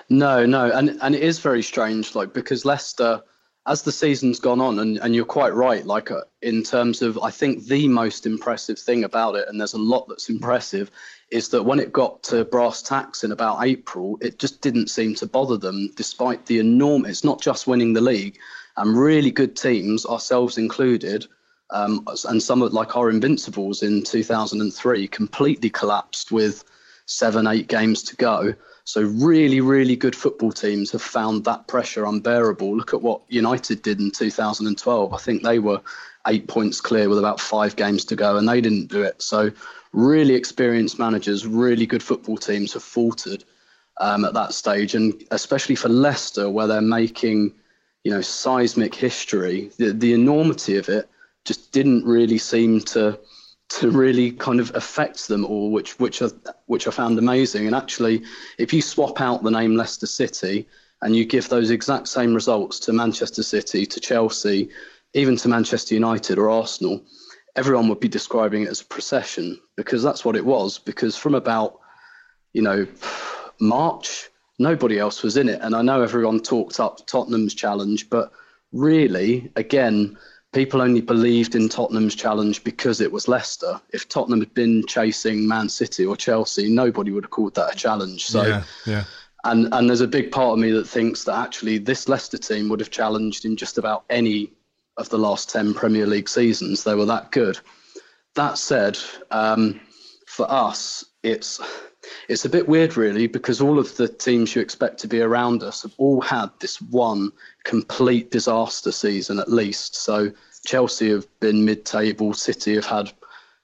No, 0.10 0.46
no, 0.46 0.72
and 0.72 0.98
and 1.02 1.16
it 1.16 1.22
is 1.22 1.40
very 1.40 1.64
strange, 1.64 2.16
like 2.16 2.34
because 2.34 2.66
Leicester, 2.66 3.22
as 3.68 3.82
the 3.82 3.92
season's 3.92 4.40
gone 4.40 4.62
on, 4.62 4.80
and, 4.80 4.98
and 5.00 5.16
you're 5.16 5.26
quite 5.26 5.54
right, 5.54 5.86
like 5.86 6.12
uh, 6.12 6.22
in 6.42 6.64
terms 6.64 7.02
of, 7.02 7.20
I 7.20 7.32
think 7.32 7.66
the 7.66 7.88
most 7.88 8.26
impressive 8.26 8.80
thing 8.80 9.04
about 9.04 9.36
it, 9.36 9.48
and 9.48 9.60
there's 9.60 9.74
a 9.74 9.80
lot 9.80 10.08
that's 10.08 10.30
impressive, 10.30 10.92
is 11.32 11.50
that 11.50 11.64
when 11.64 11.80
it 11.80 11.94
got 11.94 12.22
to 12.24 12.46
brass 12.46 12.82
tacks 12.82 13.24
in 13.24 13.32
about 13.32 13.64
April, 13.64 14.18
it 14.22 14.38
just 14.38 14.62
didn't 14.62 14.90
seem 14.90 15.16
to 15.16 15.26
bother 15.26 15.58
them, 15.58 15.90
despite 15.96 16.46
the 16.46 16.60
enormous, 16.60 17.10
it's 17.10 17.24
not 17.24 17.42
just 17.42 17.68
winning 17.68 17.94
the 17.94 18.02
league, 18.02 18.38
and 18.78 18.98
really 18.98 19.32
good 19.32 19.56
teams, 19.56 20.06
ourselves 20.06 20.58
included, 20.58 21.26
um, 21.72 22.06
and 22.28 22.44
some 22.44 22.62
of 22.62 22.74
like 22.74 22.98
our 22.98 23.10
Invincibles 23.10 23.82
in 23.82 24.04
2003 24.04 25.08
completely 25.08 25.70
collapsed 25.70 26.32
with 26.32 26.66
seven, 27.06 27.48
eight 27.48 27.68
games 27.68 28.04
to 28.04 28.16
go. 28.18 28.54
So 28.84 29.02
really, 29.02 29.62
really 29.62 29.96
good 29.96 30.16
football 30.16 30.52
teams 30.52 30.92
have 30.92 31.02
found 31.02 31.46
that 31.46 31.68
pressure 31.68 32.06
unbearable. 32.06 32.76
Look 32.76 32.94
at 32.94 33.02
what 33.02 33.22
United 33.30 33.82
did 33.84 34.00
in 34.00 34.12
2012. 34.12 35.14
I 35.14 35.18
think 35.18 35.44
they 35.44 35.60
were 35.60 35.82
eight 36.28 36.48
points 36.48 36.82
clear 36.82 37.08
with 37.08 37.20
about 37.20 37.40
five 37.40 37.76
games 37.76 38.06
to 38.06 38.16
go, 38.16 38.38
and 38.38 38.48
they 38.50 38.60
didn't 38.60 38.88
do 38.88 39.02
it. 39.04 39.22
So 39.22 39.52
really 39.94 40.36
experienced 40.36 41.00
managers, 41.00 41.46
really 41.46 41.86
good 41.86 42.04
football 42.04 42.38
teams 42.38 42.74
have 42.74 42.84
faltered 42.84 43.44
um, 44.00 44.26
at 44.26 44.34
that 44.34 44.54
stage, 44.54 44.96
and 44.96 45.24
especially 45.32 45.76
for 45.76 45.89
Leicester, 45.89 46.50
where 46.50 46.68
they're 46.68 46.82
making, 46.82 47.54
you 48.04 48.12
know, 48.12 48.22
seismic 48.22 48.96
history. 48.96 49.72
The, 49.78 49.92
the 49.92 50.14
enormity 50.14 50.78
of 50.78 50.89
it 50.89 51.10
just 51.46 51.72
didn't 51.72 52.06
really 52.06 52.38
seem 52.38 52.82
to 52.82 53.20
to 53.70 53.89
really 53.89 54.32
kind 54.32 54.60
of 54.60 54.76
affect 54.76 55.30
them 55.30 55.46
all, 55.46 55.72
which 55.72 55.98
which 56.00 56.22
I, 56.22 56.28
which 56.66 56.88
I 56.88 56.92
found 56.92 57.18
amazing. 57.18 57.68
And 57.68 57.76
actually, 57.76 58.24
if 58.58 58.74
you 58.74 58.82
swap 58.82 59.22
out 59.22 59.44
the 59.44 59.52
name 59.52 59.76
Leicester 59.76 60.08
City 60.08 60.68
and 61.02 61.16
you 61.16 61.26
give 61.26 61.50
those 61.50 61.72
exact 61.72 62.08
same 62.08 62.34
results 62.34 62.80
to 62.82 62.94
Manchester 62.94 63.44
City, 63.44 63.86
to 63.86 64.00
Chelsea, 64.00 64.70
even 65.14 65.36
to 65.38 65.48
Manchester 65.48 65.96
United 65.96 66.38
or 66.38 66.50
Arsenal, 66.50 67.02
everyone 67.56 67.88
would 67.89 67.99
be 67.99 68.08
describing 68.08 68.64
it 68.64 68.70
as 68.70 68.82
a 68.82 68.86
procession 68.86 69.60
because 69.76 70.04
that's 70.04 70.24
what 70.24 70.36
it 70.36 70.45
was. 70.45 70.80
Because 70.80 71.16
from 71.16 71.36
about, 71.36 71.80
you 72.54 72.62
know, 72.62 72.88
March, 73.60 74.30
nobody 74.60 74.99
else 74.99 75.24
was 75.24 75.38
in 75.38 75.49
it. 75.49 75.60
And 75.62 75.76
I 75.76 75.82
know 75.82 76.02
everyone 76.02 76.39
talked 76.41 76.80
up 76.80 77.06
Tottenham's 77.08 77.54
challenge, 77.54 78.10
but 78.10 78.32
really, 78.72 79.52
again, 79.56 80.18
people 80.54 80.82
only 80.82 81.02
believed 81.02 81.56
in 81.56 81.70
Tottenham's 81.70 82.16
challenge 82.16 82.64
because 82.64 83.02
it 83.02 83.12
was 83.12 83.28
Leicester. 83.28 83.80
If 83.93 84.08
Tottenham 84.08 84.39
had 84.39 84.54
been 84.54 84.86
chasing 84.88 85.47
Man 85.47 85.70
City 85.70 86.06
or 86.06 86.16
Chelsea, 86.16 86.70
nobody 86.70 87.12
would 87.12 87.24
have 87.24 87.32
called 87.32 87.56
that 87.56 87.74
a 87.74 87.76
challenge. 87.76 88.26
So, 88.26 88.43
yeah, 88.43 88.64
yeah. 88.86 89.04
And, 89.43 89.74
and 89.74 89.89
there's 89.89 90.02
a 90.02 90.08
big 90.08 90.32
part 90.32 90.54
of 90.54 90.60
me 90.60 90.72
that 90.72 90.88
thinks 90.88 91.24
that 91.24 91.36
actually 91.36 91.80
this 91.80 92.08
Leicester 92.08 92.38
team 92.38 92.70
would 92.70 92.80
have 92.80 92.91
challenged 92.91 93.43
in 93.43 93.58
just 93.58 93.78
about 93.78 94.04
any 94.10 94.52
of 94.98 95.10
the 95.10 95.18
last 95.18 95.50
10 95.50 95.74
Premier 95.74 96.06
League 96.06 96.30
seasons. 96.30 96.84
They 96.84 96.96
were 96.96 97.06
that 97.06 97.32
good. 97.32 97.60
That 98.36 98.58
said, 98.58 98.98
um, 99.30 99.80
for 100.26 100.50
us, 100.50 101.06
it's 101.24 101.60
it's 102.28 102.46
a 102.46 102.50
bit 102.50 102.68
weird, 102.68 102.98
really, 102.98 103.28
because 103.28 103.62
all 103.62 103.78
of 103.78 103.96
the 103.98 104.08
teams 104.08 104.56
you 104.56 104.62
expect 104.62 105.00
to 105.00 105.08
be 105.08 105.22
around 105.22 105.64
us 105.64 105.84
have 105.84 105.94
all 105.98 106.22
had 106.22 106.50
this 106.60 106.82
one 106.82 107.32
complete 107.64 108.32
disaster 108.32 108.92
season 108.92 109.39
at 109.39 109.52
least. 109.52 109.96
So 109.96 110.32
Chelsea 110.66 111.12
have 111.12 111.28
been 111.39 111.66
mid-table, 111.66 112.34
City 112.34 112.76
have 112.76 112.86
had 112.86 113.12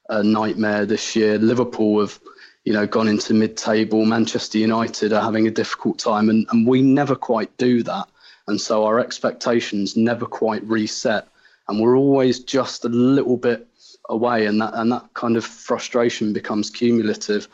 a 0.10 0.24
nightmare 0.24 0.86
this 0.86 1.16
year, 1.16 1.38
Liverpool 1.38 2.00
have 2.00 2.20
you 2.64 2.74
know 2.74 2.86
gone 2.86 3.08
into 3.08 3.34
mid-table, 3.34 4.06
Manchester 4.06 4.58
United 4.58 5.14
are 5.14 5.24
having 5.24 5.48
a 5.48 5.52
difficult 5.52 6.00
time, 6.00 6.30
and, 6.30 6.46
and 6.52 6.68
we 6.68 6.82
never 6.82 7.16
quite 7.16 7.56
do 7.58 7.84
that. 7.84 8.08
And 8.48 8.60
so 8.60 8.86
our 8.86 9.00
expectations 9.00 9.98
never 9.98 10.26
quite 10.26 10.64
reset. 10.64 11.28
And 11.68 11.80
we're 11.82 11.98
always 11.98 12.40
just 12.40 12.86
a 12.86 12.90
little 12.90 13.38
bit 13.38 13.68
away, 14.10 14.46
and 14.46 14.62
that, 14.62 14.74
and 14.74 14.92
that 14.92 15.14
kind 15.14 15.36
of 15.36 15.46
frustration 15.46 16.32
becomes 16.32 16.70
cumulative. 16.70 17.48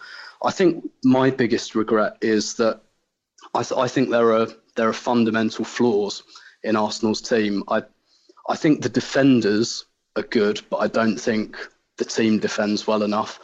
I 0.43 0.51
think 0.51 0.89
my 1.03 1.29
biggest 1.31 1.73
regret 1.73 2.17
is 2.21 2.55
that 2.55 2.81
I, 3.53 3.63
th- 3.63 3.79
I 3.79 3.87
think 3.87 4.09
there 4.09 4.33
are 4.33 4.47
there 4.75 4.89
are 4.89 4.93
fundamental 4.93 5.65
flaws 5.65 6.23
in 6.63 6.75
Arsenal's 6.75 7.21
team. 7.21 7.63
I 7.67 7.83
I 8.49 8.55
think 8.55 8.81
the 8.81 8.89
defenders 8.89 9.85
are 10.15 10.23
good, 10.23 10.61
but 10.69 10.77
I 10.77 10.87
don't 10.87 11.17
think 11.17 11.57
the 11.97 12.05
team 12.05 12.39
defends 12.39 12.85
well 12.85 13.03
enough. 13.03 13.39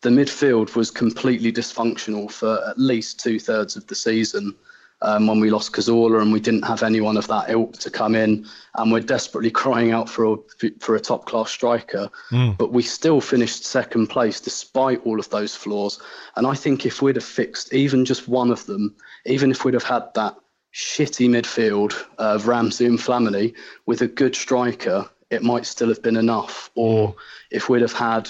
The 0.00 0.10
midfield 0.10 0.74
was 0.74 0.90
completely 0.90 1.52
dysfunctional 1.52 2.30
for 2.30 2.64
at 2.68 2.78
least 2.78 3.20
two 3.20 3.38
thirds 3.40 3.76
of 3.76 3.86
the 3.88 3.94
season 3.94 4.54
um, 5.02 5.26
when 5.26 5.40
we 5.40 5.50
lost 5.50 5.72
Cazorla 5.72 6.20
and 6.20 6.32
we 6.32 6.40
didn't 6.40 6.64
have 6.64 6.82
anyone 6.82 7.16
of 7.16 7.26
that 7.28 7.50
ilk 7.50 7.74
to 7.78 7.90
come 7.90 8.14
in, 8.14 8.46
and 8.74 8.92
we're 8.92 9.00
desperately 9.00 9.50
crying 9.50 9.92
out 9.92 10.08
for 10.08 10.34
a 10.34 10.36
for 10.80 10.96
a 10.96 11.00
top 11.00 11.26
class 11.26 11.50
striker. 11.50 12.10
Mm. 12.30 12.56
But 12.56 12.72
we 12.72 12.82
still 12.82 13.20
finished 13.20 13.64
second 13.64 14.08
place 14.08 14.40
despite 14.40 15.04
all 15.04 15.20
of 15.20 15.30
those 15.30 15.54
flaws. 15.54 16.00
And 16.36 16.46
I 16.46 16.54
think 16.54 16.84
if 16.84 17.00
we'd 17.00 17.16
have 17.16 17.24
fixed 17.24 17.72
even 17.72 18.04
just 18.04 18.28
one 18.28 18.50
of 18.50 18.66
them, 18.66 18.94
even 19.26 19.50
if 19.50 19.64
we'd 19.64 19.74
have 19.74 19.84
had 19.84 20.12
that 20.14 20.36
shitty 20.74 21.28
midfield 21.28 21.94
of 22.18 22.48
Ramsey 22.48 22.86
and 22.86 22.98
Flamini 22.98 23.54
with 23.86 24.02
a 24.02 24.08
good 24.08 24.34
striker, 24.34 25.08
it 25.30 25.42
might 25.42 25.66
still 25.66 25.88
have 25.88 26.02
been 26.02 26.16
enough. 26.16 26.70
Or 26.74 27.14
if 27.50 27.68
we'd 27.68 27.82
have 27.82 27.92
had, 27.92 28.28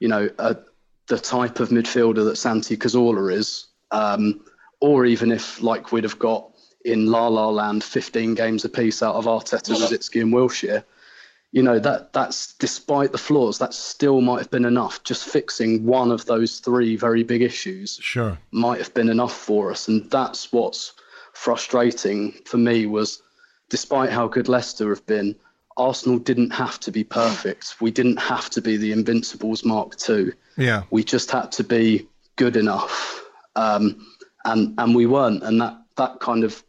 you 0.00 0.08
know, 0.08 0.28
a, 0.38 0.56
the 1.06 1.18
type 1.18 1.60
of 1.60 1.68
midfielder 1.68 2.24
that 2.24 2.36
Santi 2.36 2.76
Cazorla 2.76 3.32
is. 3.32 3.68
Um, 3.92 4.44
or 4.86 5.04
even 5.04 5.32
if 5.32 5.60
like 5.62 5.90
we'd 5.90 6.04
have 6.04 6.18
got 6.18 6.48
in 6.84 7.06
La 7.06 7.26
La 7.26 7.48
Land 7.48 7.82
15 7.82 8.34
games 8.34 8.64
apiece 8.64 9.02
out 9.02 9.16
of 9.16 9.24
Arteta, 9.24 9.74
Rosicky, 9.74 10.22
and 10.22 10.32
Wilshere, 10.32 10.84
you 11.50 11.62
know 11.62 11.80
that 11.80 12.12
that's 12.12 12.54
despite 12.54 13.10
the 13.10 13.18
flaws, 13.18 13.58
that 13.58 13.74
still 13.74 14.20
might 14.20 14.38
have 14.38 14.50
been 14.50 14.64
enough. 14.64 15.02
Just 15.02 15.24
fixing 15.24 15.84
one 15.84 16.12
of 16.12 16.24
those 16.26 16.60
three 16.60 16.94
very 16.94 17.24
big 17.24 17.42
issues, 17.42 17.98
sure, 18.00 18.38
might 18.52 18.78
have 18.78 18.94
been 18.94 19.08
enough 19.08 19.36
for 19.36 19.72
us, 19.72 19.88
and 19.88 20.08
that's 20.10 20.52
what's 20.52 20.92
frustrating 21.32 22.32
for 22.44 22.58
me. 22.58 22.86
Was 22.86 23.22
despite 23.68 24.10
how 24.10 24.28
good 24.28 24.48
Leicester 24.48 24.88
have 24.90 25.04
been, 25.06 25.34
Arsenal 25.76 26.18
didn't 26.20 26.50
have 26.50 26.78
to 26.80 26.92
be 26.92 27.02
perfect. 27.02 27.74
We 27.80 27.90
didn't 27.90 28.18
have 28.18 28.50
to 28.50 28.62
be 28.62 28.76
the 28.76 28.92
Invincibles 28.92 29.64
Mark 29.64 29.94
II. 30.08 30.32
Yeah, 30.56 30.84
we 30.90 31.02
just 31.02 31.32
had 31.32 31.50
to 31.52 31.64
be 31.64 32.06
good 32.36 32.56
enough. 32.56 33.24
Um, 33.56 34.06
and 34.46 34.74
and 34.78 34.94
we 34.94 35.06
weren't, 35.06 35.42
and 35.42 35.60
that 35.60 35.76
that 35.96 36.20
kind 36.20 36.44
of 36.44 36.62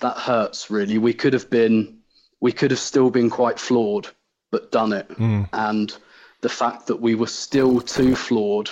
that 0.00 0.16
hurts 0.16 0.70
really. 0.70 0.98
We 0.98 1.12
could 1.12 1.32
have 1.32 1.50
been, 1.50 1.98
we 2.40 2.52
could 2.52 2.70
have 2.70 2.80
still 2.80 3.10
been 3.10 3.28
quite 3.28 3.58
flawed, 3.58 4.08
but 4.50 4.72
done 4.72 4.92
it. 4.92 5.08
Mm. 5.10 5.48
And 5.52 5.96
the 6.40 6.48
fact 6.48 6.86
that 6.86 7.00
we 7.00 7.14
were 7.14 7.26
still 7.26 7.80
too 7.80 8.14
flawed 8.14 8.70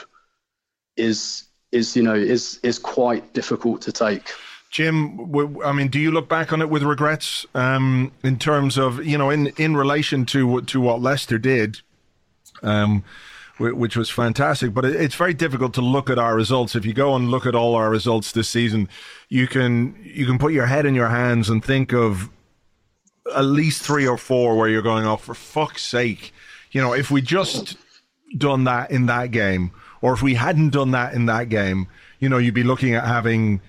is 0.96 1.44
is 1.72 1.96
you 1.96 2.02
know 2.02 2.14
is 2.14 2.58
is 2.62 2.78
quite 2.78 3.32
difficult 3.34 3.82
to 3.82 3.92
take. 3.92 4.32
Jim, 4.70 5.32
I 5.64 5.72
mean, 5.72 5.88
do 5.88 5.98
you 5.98 6.10
look 6.10 6.28
back 6.28 6.52
on 6.52 6.60
it 6.60 6.68
with 6.68 6.82
regrets 6.82 7.46
um, 7.54 8.12
in 8.22 8.38
terms 8.38 8.78
of 8.78 9.04
you 9.04 9.18
know 9.18 9.30
in 9.30 9.48
in 9.56 9.76
relation 9.76 10.24
to 10.26 10.62
to 10.62 10.80
what 10.80 11.00
Leicester 11.00 11.38
did, 11.38 11.80
um, 12.62 13.04
which 13.58 13.96
was 13.96 14.10
fantastic. 14.10 14.74
But 14.74 14.84
it's 14.84 15.14
very 15.14 15.34
difficult 15.34 15.74
to 15.74 15.80
look 15.80 16.10
at 16.10 16.18
our 16.18 16.34
results. 16.34 16.74
If 16.74 16.84
you 16.84 16.92
go 16.92 17.14
and 17.14 17.30
look 17.30 17.46
at 17.46 17.54
all 17.54 17.74
our 17.74 17.90
results 17.90 18.32
this 18.32 18.48
season, 18.48 18.88
you 19.28 19.46
can 19.46 19.98
you 20.02 20.26
can 20.26 20.38
put 20.38 20.52
your 20.52 20.66
head 20.66 20.86
in 20.86 20.94
your 20.94 21.08
hands 21.08 21.48
and 21.48 21.64
think 21.64 21.92
of 21.92 22.28
at 23.34 23.44
least 23.44 23.82
three 23.82 24.06
or 24.06 24.16
four 24.18 24.56
where 24.56 24.68
you're 24.68 24.82
going, 24.82 25.06
oh, 25.06 25.16
for 25.16 25.34
fuck's 25.34 25.84
sake, 25.84 26.32
you 26.70 26.80
know, 26.80 26.92
if 26.92 27.10
we 27.10 27.20
just 27.20 27.76
done 28.36 28.64
that 28.64 28.90
in 28.90 29.06
that 29.06 29.30
game, 29.30 29.72
or 30.00 30.12
if 30.12 30.22
we 30.22 30.34
hadn't 30.34 30.70
done 30.70 30.92
that 30.92 31.14
in 31.14 31.26
that 31.26 31.48
game, 31.48 31.88
you 32.20 32.28
know, 32.28 32.38
you'd 32.38 32.54
be 32.54 32.62
looking 32.62 32.94
at 32.94 33.04
having 33.04 33.60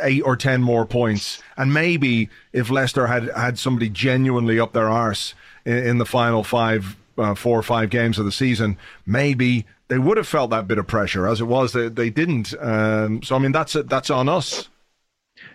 eight 0.00 0.22
or 0.22 0.36
ten 0.36 0.62
more 0.62 0.86
points. 0.86 1.42
And 1.56 1.74
maybe 1.74 2.30
if 2.52 2.70
Leicester 2.70 3.08
had 3.08 3.30
had 3.36 3.58
somebody 3.58 3.88
genuinely 3.88 4.60
up 4.60 4.72
their 4.72 4.88
arse 4.88 5.34
in, 5.64 5.76
in 5.76 5.98
the 5.98 6.06
final 6.06 6.44
five, 6.44 6.96
uh, 7.18 7.34
four 7.34 7.58
or 7.58 7.62
five 7.62 7.90
games 7.90 8.18
of 8.18 8.24
the 8.24 8.32
season, 8.32 8.78
maybe 9.06 9.66
they 9.88 9.98
would 9.98 10.16
have 10.16 10.28
felt 10.28 10.50
that 10.50 10.66
bit 10.66 10.78
of 10.78 10.86
pressure. 10.86 11.26
As 11.26 11.40
it 11.40 11.44
was, 11.44 11.72
they, 11.72 11.88
they 11.88 12.10
didn't. 12.10 12.54
Um, 12.60 13.22
so 13.22 13.36
I 13.36 13.38
mean, 13.38 13.52
that's 13.52 13.74
that's 13.74 14.10
on 14.10 14.28
us. 14.28 14.68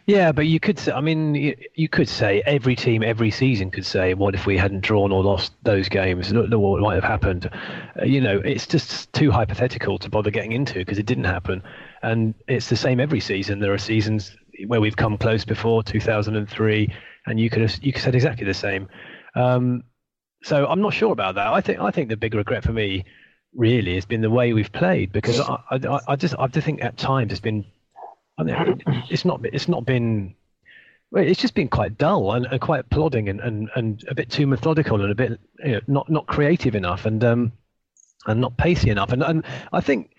Yeah, 0.06 0.32
but 0.32 0.48
you 0.48 0.60
could 0.60 0.80
say, 0.80 0.92
I 0.92 1.02
mean, 1.02 1.36
you, 1.36 1.56
you, 1.76 1.90
could 1.90 2.08
say 2.08 2.42
every 2.46 2.76
team 2.76 3.04
every 3.04 3.30
season 3.30 3.72
could 3.72 3.86
say, 3.86 4.14
what 4.14 4.36
if 4.36 4.46
we 4.46 4.58
hadn't 4.58 4.82
drawn 4.82 5.12
or 5.12 5.22
lost 5.24 5.54
those 5.64 5.90
games? 5.90 6.32
Look, 6.32 6.50
look 6.50 6.60
what 6.60 6.82
might 6.82 6.96
have 6.96 7.04
happened. 7.04 7.50
Uh, 8.00 8.06
you 8.06 8.22
know, 8.22 8.40
it's 8.40 8.66
just 8.66 9.12
too 9.14 9.32
hypothetical 9.32 9.98
to 10.00 10.10
bother 10.10 10.32
getting 10.32 10.54
into 10.54 10.76
because 10.76 10.98
it 10.98 11.06
didn't 11.06 11.26
happen. 11.26 11.62
And 12.04 12.34
it's 12.48 12.70
the 12.70 12.78
same 12.78 13.00
every 13.00 13.20
season. 13.20 13.60
There 13.60 13.74
are 13.74 13.78
seasons 13.78 14.36
where 14.68 14.80
we've 14.80 14.96
come 14.96 15.18
close 15.18 15.44
before 15.44 15.84
2003, 15.84 16.94
and 17.26 17.40
you 17.40 17.50
could 17.50 17.64
have, 17.64 17.78
you 17.82 17.92
could 17.92 18.02
said 18.02 18.16
exactly 18.16 18.46
the 18.46 18.54
same. 18.54 18.88
Um, 19.36 19.84
so 20.44 20.66
I'm 20.66 20.82
not 20.82 20.94
sure 20.94 21.12
about 21.12 21.36
that. 21.36 21.48
I 21.48 21.62
think 21.62 21.80
I 21.80 21.92
think 21.92 22.10
the 22.10 22.18
big 22.18 22.34
regret 22.34 22.64
for 22.64 22.74
me 22.74 23.06
really 23.54 23.96
has 23.96 24.06
been 24.06 24.22
the 24.22 24.30
way 24.30 24.54
we've 24.54 24.72
played 24.72 25.12
because 25.12 25.40
I, 25.40 25.58
I, 25.72 26.00
I 26.10 26.16
just 26.16 26.36
I 26.38 26.48
just 26.48 26.66
think 26.66 26.84
at 26.84 26.98
times 26.98 27.32
it's 27.32 27.42
been 27.42 27.66
it's 28.40 29.26
not 29.26 29.42
it's 29.44 29.68
not 29.68 29.86
been 29.86 30.36
it's 31.14 31.40
just 31.40 31.54
been 31.54 31.70
quite 31.70 31.98
dull 31.98 32.34
and, 32.34 32.46
and 32.46 32.60
quite 32.60 32.90
plodding 32.90 33.30
and, 33.30 33.40
and, 33.40 33.70
and 33.76 34.04
a 34.10 34.16
bit 34.16 34.30
too 34.30 34.46
methodical 34.46 35.02
and 35.02 35.12
a 35.12 35.16
bit 35.16 35.40
you 35.64 35.72
know, 35.74 35.82
not 35.88 36.10
not 36.10 36.28
creative 36.28 36.76
enough 36.76 37.06
and 37.06 37.24
um 37.24 37.52
and 38.28 38.42
not 38.42 38.58
pacey 38.58 38.90
enough 38.90 39.12
and 39.12 39.24
and 39.24 39.44
I 39.72 39.82
think 39.82 40.12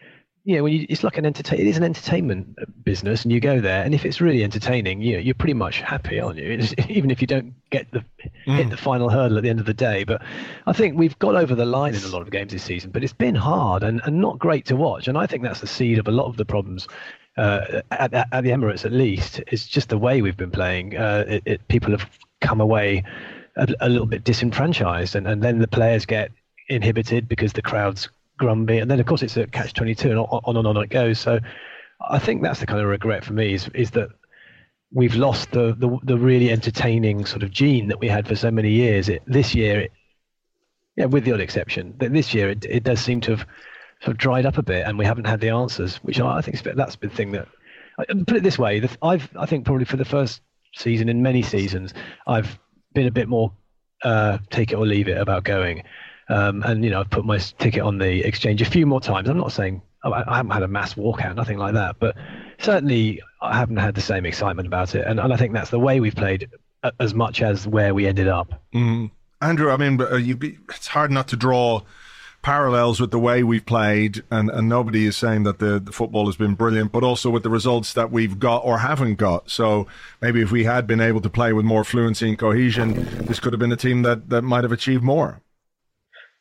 know 0.57 0.63
when 0.63 0.73
you 0.73 0.87
it's 0.89 1.05
like 1.05 1.19
an 1.19 1.27
entertain 1.27 1.61
it 1.61 1.67
is 1.67 1.77
an 1.77 1.85
entertainment 1.85 2.57
business 2.85 3.23
and 3.23 3.33
you 3.33 3.41
go 3.41 3.61
there 3.61 3.83
and 3.83 3.95
if 3.95 4.05
it's 4.05 4.21
really 4.21 4.43
entertaining 4.43 5.01
you 5.01 5.15
know, 5.15 5.19
you're 5.19 5.35
pretty 5.35 5.55
much 5.55 5.81
happy 5.81 6.19
aren't 6.21 6.39
you 6.39 6.51
it's, 6.51 6.75
even 6.89 7.11
if 7.11 7.21
you 7.21 7.27
don't 7.27 7.55
get 7.71 7.91
the 7.91 8.05
mm. 8.47 8.57
hit 8.57 8.71
the 8.71 8.77
final 8.77 9.09
hurdle 9.09 9.37
at 9.37 9.43
the 9.43 9.51
end 9.51 9.61
of 9.61 9.67
the 9.67 9.75
day 9.75 10.05
but 10.05 10.23
I 10.67 10.73
think 10.73 10.97
we've 10.97 11.19
got 11.19 11.35
over 11.35 11.55
the 11.55 11.67
line 11.67 11.95
in 11.95 12.03
a 12.03 12.09
lot 12.09 12.23
of 12.23 12.31
games 12.31 12.53
this 12.53 12.63
season 12.63 12.91
but 12.91 13.05
it's 13.05 13.13
been 13.13 13.35
hard 13.35 13.83
and, 13.83 14.01
and 14.05 14.21
not 14.21 14.39
great 14.39 14.65
to 14.67 14.77
watch 14.77 15.09
and 15.09 15.19
I 15.19 15.27
think 15.27 15.43
that's 15.43 15.61
the 15.61 15.67
seed 15.67 15.99
of 15.99 16.09
a 16.09 16.13
lot 16.13 16.27
of 16.27 16.37
the 16.37 16.45
problems 16.45 16.89
uh, 17.39 17.83
at, 17.93 18.13
at, 18.13 18.43
the 18.43 18.51
Emirates 18.51 18.85
at 18.85 18.91
least, 18.91 19.41
it's 19.47 19.69
just 19.69 19.91
the 19.91 19.97
way 19.97 20.21
we've 20.21 20.37
been 20.37 20.51
playing. 20.51 20.97
Uh, 20.97 21.25
it, 21.29 21.43
it, 21.47 21.69
people 21.69 21.93
have 21.93 22.11
come 22.41 22.61
away 22.61 23.05
a, 23.55 23.69
a, 23.81 23.89
little 23.89 24.09
bit 24.09 24.25
disenfranchised, 24.25 25.15
and, 25.15 25.27
and 25.29 25.41
then 25.41 25.61
the 25.61 25.69
players 25.69 26.05
get 26.05 26.33
inhibited 26.69 27.29
because 27.29 27.53
the 27.53 27.63
crowd's 27.63 28.09
grumpy, 28.39 28.79
and 28.79 28.91
then 28.91 29.01
of 29.01 29.07
course 29.07 29.23
it's 29.23 29.37
a 29.37 29.47
catch 29.47 29.75
twenty 29.75 29.95
two, 29.95 30.11
and 30.11 30.19
on 30.19 30.57
and 30.57 30.67
on 30.67 30.77
it 30.79 30.91
goes. 30.91 31.19
So 31.19 31.41
I 32.09 32.19
think 32.19 32.43
that's 32.43 32.61
the 32.61 32.67
kind 32.67 32.81
of 32.81 32.87
regret 32.87 33.25
for 33.25 33.33
me 33.33 33.55
is 33.55 33.69
is 33.75 33.91
that 33.93 34.09
we've 34.93 35.17
lost 35.17 35.51
the 35.51 35.75
the, 35.75 35.99
the 36.03 36.17
really 36.17 36.51
entertaining 36.51 37.27
sort 37.27 37.43
of 37.43 37.51
gene 37.51 37.89
that 37.89 38.01
we 38.01 38.09
had 38.09 38.27
for 38.27 38.37
so 38.37 38.51
many 38.51 38.71
years. 38.71 39.09
It, 39.09 39.23
this 39.27 39.55
year, 39.55 39.81
it, 39.81 39.93
yeah, 40.97 41.07
with 41.07 41.25
the 41.25 41.33
odd 41.33 41.41
exception, 41.41 41.95
that 41.99 42.13
this 42.13 42.33
year 42.33 42.51
it, 42.51 42.65
it 42.65 42.85
does 42.85 43.01
seem 43.01 43.21
to 43.23 43.37
have 43.37 43.47
sort 44.01 44.13
of 44.13 44.19
dried 44.19 44.47
up 44.47 44.59
a 44.59 44.63
bit, 44.63 44.87
and 44.87 44.99
we 44.99 45.05
haven't 45.05 45.27
had 45.27 45.41
the 45.41 45.51
answers, 45.51 45.97
which 45.97 46.21
I 46.21 46.41
think 46.41 46.55
is, 46.55 46.63
that's 46.77 46.97
the 46.97 47.09
thing 47.09 47.33
that. 47.33 47.49
Put 48.29 48.37
it 48.37 48.45
this 48.45 48.61
way, 48.61 48.81
I've 49.03 49.29
I 49.37 49.47
think 49.47 49.65
probably 49.65 49.85
for 49.85 49.97
the 49.97 50.05
first 50.05 50.41
season 50.77 51.09
in 51.09 51.21
many 51.21 51.43
seasons, 51.43 51.95
I've 52.29 52.57
been 52.95 53.09
a 53.09 53.11
bit 53.11 53.29
more 53.29 53.51
uh, 54.03 54.39
take 54.51 54.73
it 54.73 54.77
or 54.77 54.87
leave 54.87 55.09
it 55.09 55.19
about 55.19 55.45
going, 55.45 55.83
um, 56.29 56.63
and 56.65 56.85
you 56.85 56.91
know 56.91 57.01
I've 57.01 57.11
put 57.11 57.25
my 57.25 57.39
ticket 57.39 57.83
on 57.83 57.99
the 57.99 58.25
exchange 58.25 58.63
a 58.63 58.67
few 58.67 58.87
more 58.87 59.01
times. 59.01 59.29
I'm 59.29 59.39
not 59.39 59.53
saying 59.53 59.83
I 60.05 60.37
haven't 60.37 60.53
had 60.53 60.63
a 60.63 60.69
mass 60.69 60.95
walkout, 60.95 61.35
nothing 61.35 61.59
like 61.59 61.75
that, 61.75 61.97
but 61.99 62.17
certainly 62.59 63.21
I 63.43 63.57
haven't 63.57 63.79
had 63.79 63.95
the 63.95 64.01
same 64.01 64.27
excitement 64.27 64.67
about 64.67 64.95
it, 64.95 65.07
and, 65.07 65.19
and 65.19 65.33
I 65.33 65.37
think 65.37 65.53
that's 65.53 65.71
the 65.71 65.79
way 65.79 66.01
we've 66.01 66.15
played 66.15 66.49
as 67.01 67.15
much 67.15 67.43
as 67.43 67.67
where 67.67 67.95
we 67.95 68.07
ended 68.07 68.29
up. 68.29 68.63
Mm. 68.73 69.11
Andrew, 69.41 69.71
I 69.71 69.77
mean, 69.77 70.01
uh, 70.01 70.19
be, 70.37 70.59
it's 70.69 70.89
hard 70.89 71.11
not 71.11 71.29
to 71.29 71.37
draw 71.37 71.83
parallels 72.43 73.01
with 73.01 73.11
the 73.11 73.19
way 73.19 73.43
we've 73.43 73.67
played, 73.67 74.23
and, 74.31 74.51
and 74.51 74.69
nobody 74.69 75.07
is 75.07 75.17
saying 75.17 75.43
that 75.45 75.59
the, 75.59 75.79
the 75.81 75.93
football 75.93 76.27
has 76.27 76.37
been 76.37 76.55
brilliant, 76.55 76.93
but 76.93 77.03
also 77.03 77.31
with 77.31 77.43
the 77.43 77.51
results 77.51 77.93
that 77.93 78.11
we've 78.11 78.39
got 78.39 78.65
or 78.65 78.79
haven't 78.79 79.17
got. 79.17 79.51
So 79.51 79.87
maybe 80.21 80.41
if 80.41 80.51
we 80.51 80.65
had 80.65 80.87
been 80.87 81.01
able 81.01 81.21
to 81.21 81.31
play 81.31 81.53
with 81.53 81.65
more 81.65 81.85
fluency 81.85 82.29
and 82.29 82.39
cohesion, 82.39 83.27
this 83.27 83.41
could 83.41 83.53
have 83.53 83.61
been 83.61 83.73
a 83.73 83.77
team 83.77 84.03
that, 84.03 84.31
that 84.31 84.43
might 84.43 84.65
have 84.65 84.73
achieved 84.73 85.03
more. 85.03 85.41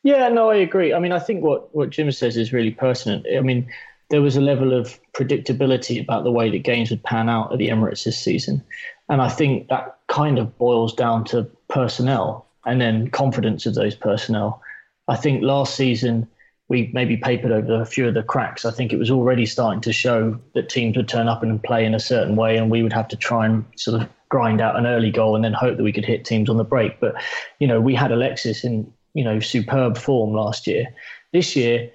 Yeah, 0.02 0.28
no, 0.28 0.50
I 0.50 0.56
agree. 0.56 0.94
I 0.94 0.98
mean, 0.98 1.12
I 1.12 1.18
think 1.18 1.42
what, 1.42 1.74
what 1.74 1.90
Jim 1.90 2.10
says 2.12 2.36
is 2.36 2.52
really 2.52 2.70
pertinent. 2.70 3.26
I 3.36 3.40
mean, 3.40 3.68
there 4.10 4.22
was 4.22 4.36
a 4.36 4.40
level 4.40 4.72
of 4.72 4.98
predictability 5.12 6.00
about 6.00 6.24
the 6.24 6.32
way 6.32 6.50
that 6.50 6.58
games 6.58 6.90
would 6.90 7.02
pan 7.02 7.28
out 7.28 7.52
at 7.52 7.58
the 7.58 7.68
Emirates 7.68 8.04
this 8.04 8.18
season. 8.18 8.62
And 9.08 9.20
I 9.20 9.28
think 9.28 9.68
that 9.68 9.98
kind 10.06 10.38
of 10.38 10.56
boils 10.56 10.94
down 10.94 11.24
to 11.26 11.44
personnel 11.68 12.46
and 12.64 12.80
then 12.80 13.10
confidence 13.10 13.66
of 13.66 13.74
those 13.74 13.94
personnel. 13.94 14.62
I 15.08 15.16
think 15.16 15.42
last 15.42 15.74
season 15.74 16.28
we 16.68 16.90
maybe 16.92 17.16
papered 17.16 17.50
over 17.50 17.80
a 17.80 17.86
few 17.86 18.06
of 18.06 18.14
the 18.14 18.22
cracks. 18.22 18.64
I 18.64 18.70
think 18.70 18.92
it 18.92 18.98
was 18.98 19.10
already 19.10 19.46
starting 19.46 19.80
to 19.82 19.92
show 19.92 20.38
that 20.54 20.68
teams 20.68 20.96
would 20.96 21.08
turn 21.08 21.28
up 21.28 21.42
and 21.42 21.62
play 21.62 21.84
in 21.84 21.94
a 21.94 22.00
certain 22.00 22.36
way, 22.36 22.58
and 22.58 22.70
we 22.70 22.82
would 22.82 22.92
have 22.92 23.08
to 23.08 23.16
try 23.16 23.46
and 23.46 23.64
sort 23.76 24.02
of 24.02 24.08
grind 24.28 24.60
out 24.60 24.76
an 24.76 24.86
early 24.86 25.10
goal 25.10 25.34
and 25.34 25.42
then 25.42 25.54
hope 25.54 25.78
that 25.78 25.82
we 25.82 25.92
could 25.92 26.04
hit 26.04 26.26
teams 26.26 26.50
on 26.50 26.58
the 26.58 26.64
break. 26.64 27.00
But 27.00 27.14
you 27.58 27.66
know, 27.66 27.80
we 27.80 27.94
had 27.94 28.12
Alexis 28.12 28.64
in 28.64 28.92
you 29.18 29.24
know 29.24 29.40
superb 29.40 29.98
form 29.98 30.32
last 30.32 30.66
year. 30.66 30.86
This 31.32 31.56
year, 31.56 31.90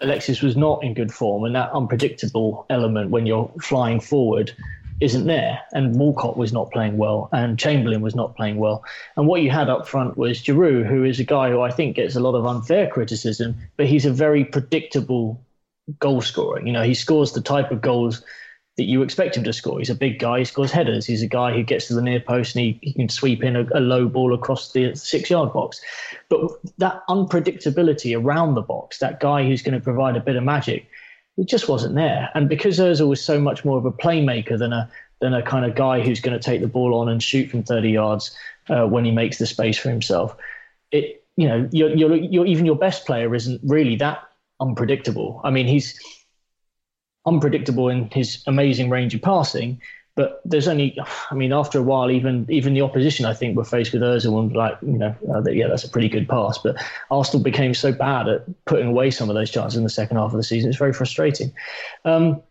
Alexis 0.00 0.42
was 0.42 0.56
not 0.56 0.84
in 0.84 0.94
good 0.94 1.12
form, 1.12 1.44
and 1.44 1.54
that 1.56 1.72
unpredictable 1.72 2.64
element 2.70 3.10
when 3.10 3.26
you're 3.26 3.50
flying 3.60 3.98
forward 4.00 4.52
isn't 5.00 5.26
there. 5.26 5.60
And 5.72 5.96
Walcott 5.96 6.36
was 6.36 6.52
not 6.52 6.70
playing 6.70 6.96
well, 6.96 7.28
and 7.32 7.58
Chamberlain 7.58 8.00
was 8.00 8.14
not 8.14 8.36
playing 8.36 8.58
well. 8.58 8.84
And 9.16 9.26
what 9.26 9.42
you 9.42 9.50
had 9.50 9.68
up 9.68 9.88
front 9.88 10.16
was 10.16 10.40
Giroud, 10.40 10.86
who 10.88 11.04
is 11.04 11.18
a 11.18 11.24
guy 11.24 11.50
who 11.50 11.60
I 11.60 11.70
think 11.70 11.96
gets 11.96 12.14
a 12.14 12.20
lot 12.20 12.36
of 12.36 12.46
unfair 12.46 12.88
criticism, 12.88 13.56
but 13.76 13.86
he's 13.86 14.06
a 14.06 14.12
very 14.12 14.44
predictable 14.44 15.40
goal 15.98 16.20
scorer. 16.20 16.64
You 16.64 16.72
know, 16.72 16.82
he 16.82 16.94
scores 16.94 17.32
the 17.32 17.40
type 17.40 17.72
of 17.72 17.80
goals 17.80 18.22
that 18.78 18.84
you 18.84 19.02
expect 19.02 19.36
him 19.36 19.42
to 19.42 19.52
score. 19.52 19.80
He's 19.80 19.90
a 19.90 19.94
big 19.94 20.20
guy. 20.20 20.38
He 20.38 20.44
scores 20.44 20.70
headers. 20.70 21.04
He's 21.04 21.20
a 21.20 21.26
guy 21.26 21.52
who 21.52 21.64
gets 21.64 21.88
to 21.88 21.94
the 21.94 22.00
near 22.00 22.20
post 22.20 22.54
and 22.54 22.64
he, 22.64 22.78
he 22.80 22.92
can 22.92 23.08
sweep 23.08 23.42
in 23.42 23.56
a, 23.56 23.66
a 23.74 23.80
low 23.80 24.08
ball 24.08 24.32
across 24.32 24.70
the 24.70 24.94
six 24.94 25.28
yard 25.28 25.52
box. 25.52 25.80
But 26.28 26.52
that 26.78 27.02
unpredictability 27.08 28.16
around 28.16 28.54
the 28.54 28.62
box, 28.62 28.98
that 29.00 29.18
guy 29.18 29.44
who's 29.44 29.62
going 29.62 29.74
to 29.74 29.80
provide 29.80 30.16
a 30.16 30.20
bit 30.20 30.36
of 30.36 30.44
magic, 30.44 30.88
it 31.36 31.48
just 31.48 31.68
wasn't 31.68 31.96
there. 31.96 32.30
And 32.34 32.48
because 32.48 32.78
Ozil 32.78 33.08
was 33.08 33.22
so 33.22 33.40
much 33.40 33.64
more 33.64 33.78
of 33.78 33.84
a 33.84 33.92
playmaker 33.92 34.56
than 34.56 34.72
a 34.72 34.88
than 35.20 35.34
a 35.34 35.42
kind 35.42 35.64
of 35.64 35.74
guy 35.74 36.00
who's 36.00 36.20
going 36.20 36.38
to 36.38 36.44
take 36.44 36.60
the 36.60 36.68
ball 36.68 36.94
on 36.94 37.08
and 37.08 37.20
shoot 37.20 37.50
from 37.50 37.64
30 37.64 37.90
yards 37.90 38.36
uh, 38.68 38.86
when 38.86 39.04
he 39.04 39.10
makes 39.10 39.38
the 39.38 39.46
space 39.46 39.76
for 39.76 39.88
himself, 39.88 40.36
it 40.92 41.24
you 41.36 41.48
know 41.48 41.68
you're, 41.72 41.90
you're, 41.90 42.14
you're, 42.14 42.46
even 42.46 42.64
your 42.64 42.76
best 42.76 43.06
player 43.06 43.34
isn't 43.34 43.60
really 43.64 43.96
that 43.96 44.22
unpredictable. 44.60 45.40
I 45.42 45.50
mean, 45.50 45.66
he's 45.66 45.98
unpredictable 47.28 47.88
in 47.88 48.10
his 48.10 48.42
amazing 48.46 48.90
range 48.90 49.14
of 49.14 49.22
passing, 49.22 49.80
but 50.18 50.40
there's 50.44 50.66
only, 50.66 50.98
I 51.30 51.34
mean, 51.34 51.52
after 51.52 51.78
a 51.78 51.82
while, 51.82 52.10
even 52.10 52.44
even 52.48 52.74
the 52.74 52.82
opposition, 52.82 53.24
I 53.24 53.34
think, 53.34 53.56
were 53.56 53.64
faced 53.64 53.92
with 53.92 54.02
Ozil 54.02 54.40
and 54.40 54.56
like, 54.56 54.76
you 54.82 54.98
know, 54.98 55.14
uh, 55.32 55.40
that, 55.42 55.54
yeah, 55.54 55.68
that's 55.68 55.84
a 55.84 55.88
pretty 55.88 56.08
good 56.08 56.28
pass. 56.28 56.58
But 56.58 56.74
Arsenal 57.10 57.42
became 57.42 57.74
so 57.74 57.92
bad 57.92 58.28
at 58.28 58.40
putting 58.64 58.88
away 58.88 59.12
some 59.12 59.30
of 59.30 59.36
those 59.36 59.50
chances 59.50 59.76
in 59.76 59.84
the 59.84 59.90
second 60.00 60.16
half 60.16 60.32
of 60.32 60.36
the 60.36 60.42
season. 60.42 60.70
It's 60.70 60.78
very 60.78 60.92
frustrating. 60.92 61.52
Um, 62.04 62.42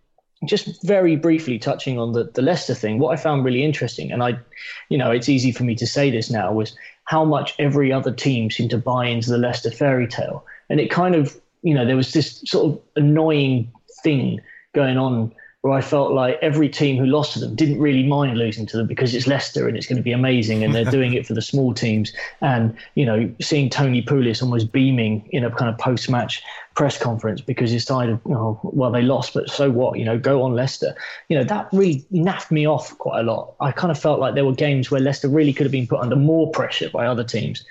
just 0.46 0.82
very 0.86 1.16
briefly 1.18 1.60
touching 1.60 2.00
on 2.00 2.14
the, 2.14 2.26
the 2.36 2.42
Leicester 2.42 2.76
thing, 2.76 3.00
what 3.00 3.12
I 3.12 3.22
found 3.22 3.44
really 3.44 3.64
interesting, 3.64 4.12
and 4.14 4.22
I, 4.24 4.40
you 4.88 4.98
know, 4.98 5.12
it's 5.12 5.28
easy 5.28 5.52
for 5.52 5.64
me 5.64 5.76
to 5.76 5.88
say 5.88 6.12
this 6.12 6.30
now, 6.30 6.54
was 6.54 6.78
how 7.06 7.26
much 7.26 7.56
every 7.60 7.92
other 7.92 8.14
team 8.14 8.52
seemed 8.52 8.70
to 8.70 8.78
buy 8.78 9.08
into 9.08 9.30
the 9.30 9.38
Leicester 9.38 9.72
fairy 9.72 10.08
tale. 10.08 10.46
And 10.70 10.80
it 10.80 10.92
kind 10.92 11.16
of, 11.16 11.36
you 11.64 11.74
know, 11.74 11.86
there 11.86 11.96
was 11.98 12.14
this 12.14 12.42
sort 12.46 12.66
of 12.66 12.82
annoying 12.96 13.72
thing 14.04 14.40
going 14.78 14.98
on 14.98 15.34
where 15.62 15.74
I 15.74 15.82
felt 15.82 16.14
like 16.14 16.38
every 16.42 16.70
team 16.70 16.98
who 16.98 17.08
lost 17.08 17.34
to 17.34 17.40
them 17.40 17.56
didn't 17.56 17.80
really 17.80 18.04
mind 18.04 18.38
losing 18.38 18.68
to 18.68 18.78
them 18.78 18.86
because 18.86 19.16
it's 19.16 19.26
Leicester 19.26 19.68
and 19.68 19.76
it's 19.76 19.88
going 19.88 19.98
to 19.98 20.04
be 20.04 20.12
amazing 20.12 20.64
and 20.64 20.74
they're 20.74 20.86
doing 21.00 21.14
it 21.14 21.26
for 21.26 21.34
the 21.34 21.42
small 21.42 21.74
teams. 21.74 22.14
And, 22.42 22.78
you 22.94 23.06
know, 23.06 23.30
seeing 23.42 23.70
Tony 23.70 24.04
Pulis 24.04 24.42
almost 24.44 24.72
beaming 24.72 25.28
in 25.32 25.44
a 25.44 25.52
kind 25.52 25.70
of 25.70 25.78
post 25.80 26.10
match 26.10 26.44
press 26.76 26.98
conference 27.02 27.42
because 27.42 27.72
he 27.72 27.78
decided, 27.78 28.20
oh, 28.28 28.60
well, 28.64 28.92
they 28.92 29.02
lost, 29.02 29.34
but 29.34 29.50
so 29.50 29.72
what? 29.72 29.98
You 29.98 30.06
know, 30.06 30.20
go 30.20 30.44
on 30.44 30.54
Leicester. 30.54 30.96
You 31.28 31.40
know, 31.40 31.44
that 31.46 31.70
really 31.74 32.06
naffed 32.14 32.52
me 32.52 32.68
off 32.68 32.96
quite 33.00 33.20
a 33.22 33.24
lot. 33.24 33.56
I 33.60 33.72
kind 33.72 33.92
of 33.92 34.00
felt 34.00 34.20
like 34.20 34.36
there 34.36 34.46
were 34.46 34.54
games 34.54 34.92
where 34.92 35.02
Leicester 35.02 35.28
really 35.28 35.54
could 35.54 35.66
have 35.66 35.72
been 35.72 35.88
put 35.88 36.00
under 36.00 36.16
more 36.16 36.52
pressure 36.52 36.92
by 36.92 37.08
other 37.08 37.24
teams. 37.24 37.66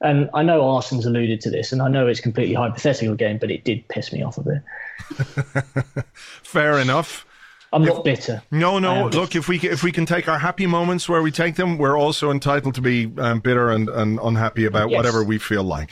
And 0.00 0.28
I 0.34 0.42
know 0.42 0.60
Arsene's 0.60 1.06
alluded 1.06 1.40
to 1.42 1.50
this, 1.50 1.72
and 1.72 1.80
I 1.80 1.88
know 1.88 2.06
it's 2.06 2.20
completely 2.20 2.54
hypothetical 2.54 3.14
again, 3.14 3.38
but 3.38 3.50
it 3.50 3.64
did 3.64 3.88
piss 3.88 4.12
me 4.12 4.22
off 4.22 4.36
a 4.36 4.42
bit. 4.42 6.04
Fair 6.14 6.78
enough. 6.78 7.26
I'm 7.72 7.82
not 7.82 8.04
bitter. 8.04 8.42
No, 8.50 8.78
no. 8.78 9.08
Look, 9.08 9.34
if 9.34 9.48
we 9.48 9.58
if 9.58 9.82
we 9.82 9.92
can 9.92 10.06
take 10.06 10.28
our 10.28 10.38
happy 10.38 10.66
moments 10.66 11.08
where 11.08 11.22
we 11.22 11.30
take 11.30 11.56
them, 11.56 11.78
we're 11.78 11.98
also 11.98 12.30
entitled 12.30 12.74
to 12.76 12.80
be 12.80 13.12
um, 13.18 13.40
bitter 13.40 13.70
and, 13.70 13.88
and 13.88 14.18
unhappy 14.22 14.64
about 14.64 14.90
yes. 14.90 14.96
whatever 14.96 15.24
we 15.24 15.38
feel 15.38 15.64
like. 15.64 15.90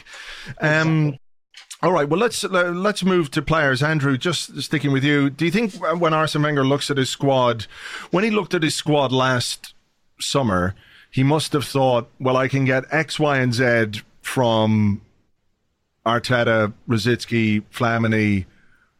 Um, 0.60 1.08
exactly. 1.08 1.20
All 1.82 1.92
right. 1.92 2.08
Well, 2.08 2.20
let's 2.20 2.42
let's 2.44 3.04
move 3.04 3.30
to 3.32 3.42
players. 3.42 3.82
Andrew, 3.82 4.16
just 4.16 4.62
sticking 4.62 4.92
with 4.92 5.04
you. 5.04 5.28
Do 5.28 5.44
you 5.44 5.50
think 5.50 5.74
when 5.74 6.14
Arsene 6.14 6.42
Wenger 6.42 6.64
looks 6.64 6.90
at 6.90 6.96
his 6.96 7.10
squad, 7.10 7.66
when 8.10 8.24
he 8.24 8.30
looked 8.30 8.54
at 8.54 8.62
his 8.62 8.74
squad 8.74 9.12
last 9.12 9.74
summer, 10.20 10.74
he 11.14 11.22
must 11.22 11.52
have 11.52 11.64
thought, 11.64 12.10
well, 12.18 12.36
I 12.36 12.48
can 12.48 12.64
get 12.64 12.82
X, 12.90 13.20
Y, 13.20 13.38
and 13.38 13.54
Z 13.54 14.02
from 14.20 15.00
Arteta, 16.04 16.72
Rosicky, 16.88 17.62
Flamini, 17.72 18.46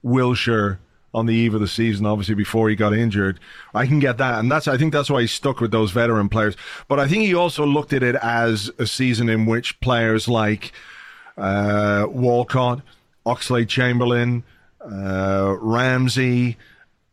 Wilshere 0.04 0.78
on 1.12 1.26
the 1.26 1.34
eve 1.34 1.54
of 1.54 1.60
the 1.60 1.66
season, 1.66 2.06
obviously 2.06 2.36
before 2.36 2.68
he 2.68 2.76
got 2.76 2.94
injured. 2.94 3.40
I 3.74 3.86
can 3.86 3.98
get 3.98 4.18
that. 4.18 4.38
And 4.38 4.48
that's, 4.48 4.68
I 4.68 4.76
think 4.76 4.92
that's 4.92 5.10
why 5.10 5.22
he 5.22 5.26
stuck 5.26 5.60
with 5.60 5.72
those 5.72 5.90
veteran 5.90 6.28
players. 6.28 6.56
But 6.86 7.00
I 7.00 7.08
think 7.08 7.22
he 7.24 7.34
also 7.34 7.66
looked 7.66 7.92
at 7.92 8.04
it 8.04 8.14
as 8.14 8.70
a 8.78 8.86
season 8.86 9.28
in 9.28 9.44
which 9.44 9.80
players 9.80 10.28
like, 10.28 10.70
uh, 11.36 12.06
Walcott, 12.08 12.82
Oxlade 13.26 13.68
Chamberlain, 13.68 14.44
uh, 14.80 15.56
Ramsey, 15.58 16.58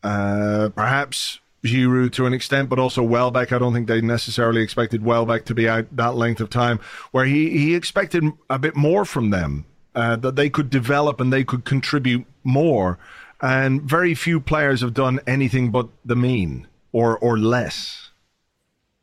uh, 0.03 0.69
perhaps 0.75 1.39
Giroud 1.63 2.11
to 2.13 2.25
an 2.25 2.33
extent, 2.33 2.69
but 2.69 2.79
also 2.79 3.03
Welbeck. 3.03 3.51
I 3.51 3.59
don't 3.59 3.73
think 3.73 3.87
they 3.87 4.01
necessarily 4.01 4.61
expected 4.61 5.03
Welbeck 5.03 5.45
to 5.45 5.53
be 5.53 5.69
out 5.69 5.95
that 5.95 6.15
length 6.15 6.41
of 6.41 6.49
time, 6.49 6.79
where 7.11 7.25
he, 7.25 7.49
he 7.49 7.75
expected 7.75 8.23
a 8.49 8.57
bit 8.57 8.75
more 8.75 9.05
from 9.05 9.29
them, 9.29 9.65
uh, 9.93 10.15
that 10.17 10.35
they 10.35 10.49
could 10.49 10.69
develop 10.69 11.19
and 11.19 11.31
they 11.31 11.43
could 11.43 11.65
contribute 11.65 12.25
more. 12.43 12.97
And 13.41 13.81
very 13.81 14.15
few 14.15 14.39
players 14.39 14.81
have 14.81 14.93
done 14.93 15.19
anything 15.27 15.71
but 15.71 15.87
the 16.05 16.15
mean 16.15 16.67
or, 16.91 17.17
or 17.17 17.37
less. 17.37 18.09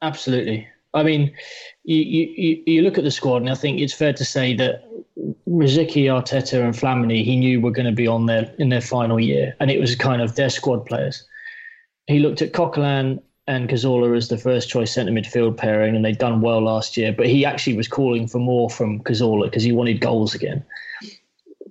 Absolutely. 0.03 0.69
I 0.95 1.03
mean, 1.03 1.35
you, 1.85 1.99
you, 1.99 2.63
you 2.67 2.83
look 2.83 2.99
at 2.99 3.05
the 3.05 3.11
squad, 3.11 3.39
and 3.39 3.51
I 3.51 3.55
think 3.55 3.81
it's 3.81 3.93
fair 3.93 4.13
to 4.13 4.25
say 4.25 4.55
that 4.57 4.85
Rosicky, 5.49 6.05
Arteta, 6.05 6.63
and 6.65 6.75
Flamini, 6.75 7.25
he 7.25 7.37
knew 7.37 7.61
were 7.61 7.71
going 7.71 7.87
to 7.87 7.93
be 7.93 8.07
on 8.07 8.27
their 8.27 8.53
in 8.59 8.69
their 8.69 8.81
final 8.81 9.21
year, 9.21 9.57
and 9.61 9.71
it 9.71 9.81
was 9.81 9.95
kind 9.97 10.23
of 10.23 10.37
their 10.37 10.51
squad 10.51 10.87
players. 10.87 11.27
He 12.09 12.19
looked 12.19 12.41
at 12.41 12.53
Coquelin 12.53 13.23
and 13.47 13.69
Cazorla 13.69 14.17
as 14.17 14.29
the 14.29 14.39
first 14.39 14.69
choice 14.69 14.93
centre 14.93 15.13
midfield 15.13 15.57
pairing, 15.57 15.95
and 15.95 16.05
they'd 16.05 16.19
done 16.19 16.41
well 16.41 16.63
last 16.63 16.97
year. 16.97 17.13
But 17.13 17.27
he 17.27 17.45
actually 17.45 17.77
was 17.77 17.87
calling 17.87 18.27
for 18.27 18.39
more 18.39 18.71
from 18.71 19.01
Cazorla 19.01 19.45
because 19.45 19.63
he 19.63 19.73
wanted 19.73 20.01
goals 20.01 20.35
again. 20.35 20.65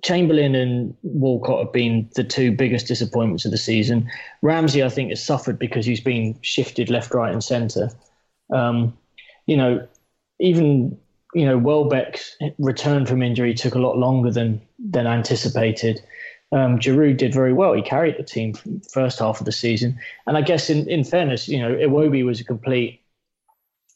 Chamberlain 0.02 0.54
and 0.54 0.94
Walcott 1.02 1.64
have 1.64 1.72
been 1.72 2.08
the 2.14 2.22
two 2.22 2.52
biggest 2.52 2.86
disappointments 2.86 3.44
of 3.44 3.50
the 3.50 3.58
season. 3.58 4.08
Ramsey, 4.42 4.84
I 4.84 4.88
think, 4.88 5.10
has 5.10 5.22
suffered 5.22 5.58
because 5.58 5.84
he's 5.84 6.00
been 6.00 6.38
shifted 6.40 6.88
left, 6.88 7.12
right, 7.14 7.32
and 7.32 7.42
centre. 7.42 7.90
Um, 8.52 8.96
you 9.46 9.56
know, 9.56 9.86
even 10.38 10.96
you 11.34 11.46
know 11.46 11.58
Welbeck's 11.58 12.36
return 12.58 13.06
from 13.06 13.22
injury 13.22 13.54
took 13.54 13.74
a 13.74 13.80
lot 13.80 13.98
longer 13.98 14.30
than 14.30 14.60
than 14.78 15.08
anticipated. 15.08 16.00
Um, 16.50 16.78
Giroud 16.78 17.18
did 17.18 17.34
very 17.34 17.52
well. 17.52 17.74
He 17.74 17.82
carried 17.82 18.16
the 18.16 18.22
team 18.22 18.54
first 18.90 19.18
half 19.18 19.40
of 19.40 19.44
the 19.44 19.52
season, 19.52 19.98
and 20.26 20.36
I 20.36 20.42
guess 20.42 20.70
in, 20.70 20.88
in 20.88 21.04
fairness, 21.04 21.48
you 21.48 21.58
know, 21.58 21.74
Iwobi 21.74 22.24
was 22.24 22.40
a 22.40 22.44
complete 22.44 23.02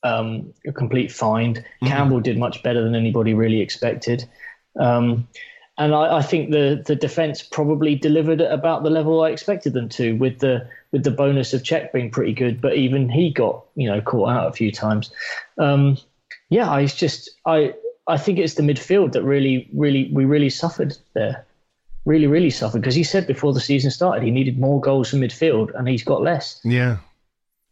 um, 0.03 0.53
a 0.67 0.73
complete 0.73 1.11
find. 1.11 1.59
Mm-hmm. 1.59 1.87
Campbell 1.87 2.21
did 2.21 2.39
much 2.39 2.63
better 2.63 2.83
than 2.83 2.95
anybody 2.95 3.35
really 3.35 3.61
expected. 3.61 4.29
Um, 4.79 5.29
and 5.79 5.95
I, 5.95 6.19
I, 6.19 6.23
think 6.23 6.51
the 6.51 6.83
the 6.87 6.95
defense 6.95 7.43
probably 7.43 7.95
delivered 7.95 8.41
at 8.41 8.53
about 8.53 8.83
the 8.83 8.91
level 8.91 9.23
I 9.23 9.31
expected 9.31 9.73
them 9.73 9.89
to, 9.91 10.13
with 10.17 10.41
the 10.41 10.69
with 10.93 11.05
the 11.05 11.11
bonus 11.11 11.55
of 11.55 11.63
Cech 11.63 11.93
being 11.93 12.11
pretty 12.11 12.35
good, 12.35 12.61
but 12.61 12.75
even 12.75 13.09
he 13.09 13.33
got 13.33 13.65
you 13.75 13.89
know 13.89 14.01
caught 14.01 14.31
out 14.31 14.49
a 14.49 14.53
few 14.53 14.71
times. 14.71 15.11
Um, 15.59 15.97
yeah, 16.51 16.71
I 16.71 16.87
just 16.87 17.31
I 17.47 17.75
I 18.07 18.19
think 18.19 18.39
it's 18.39 18.55
the 18.55 18.63
midfield 18.63 19.13
that 19.13 19.23
really 19.23 19.69
really 19.73 20.11
we 20.13 20.27
really 20.27 20.51
suffered 20.51 20.97
there, 21.15 21.47
really 22.05 22.27
really 22.27 22.51
suffered 22.51 22.81
because 22.81 22.95
he 22.95 23.05
said 23.05 23.27
before 23.27 23.53
the 23.53 23.61
season 23.61 23.91
started 23.91 24.25
he 24.25 24.31
needed 24.31 24.59
more 24.59 24.81
goals 24.81 25.11
from 25.11 25.21
midfield 25.21 25.71
and 25.75 25.89
he's 25.89 26.05
got 26.05 26.23
less. 26.23 26.61
Yeah, 26.65 26.99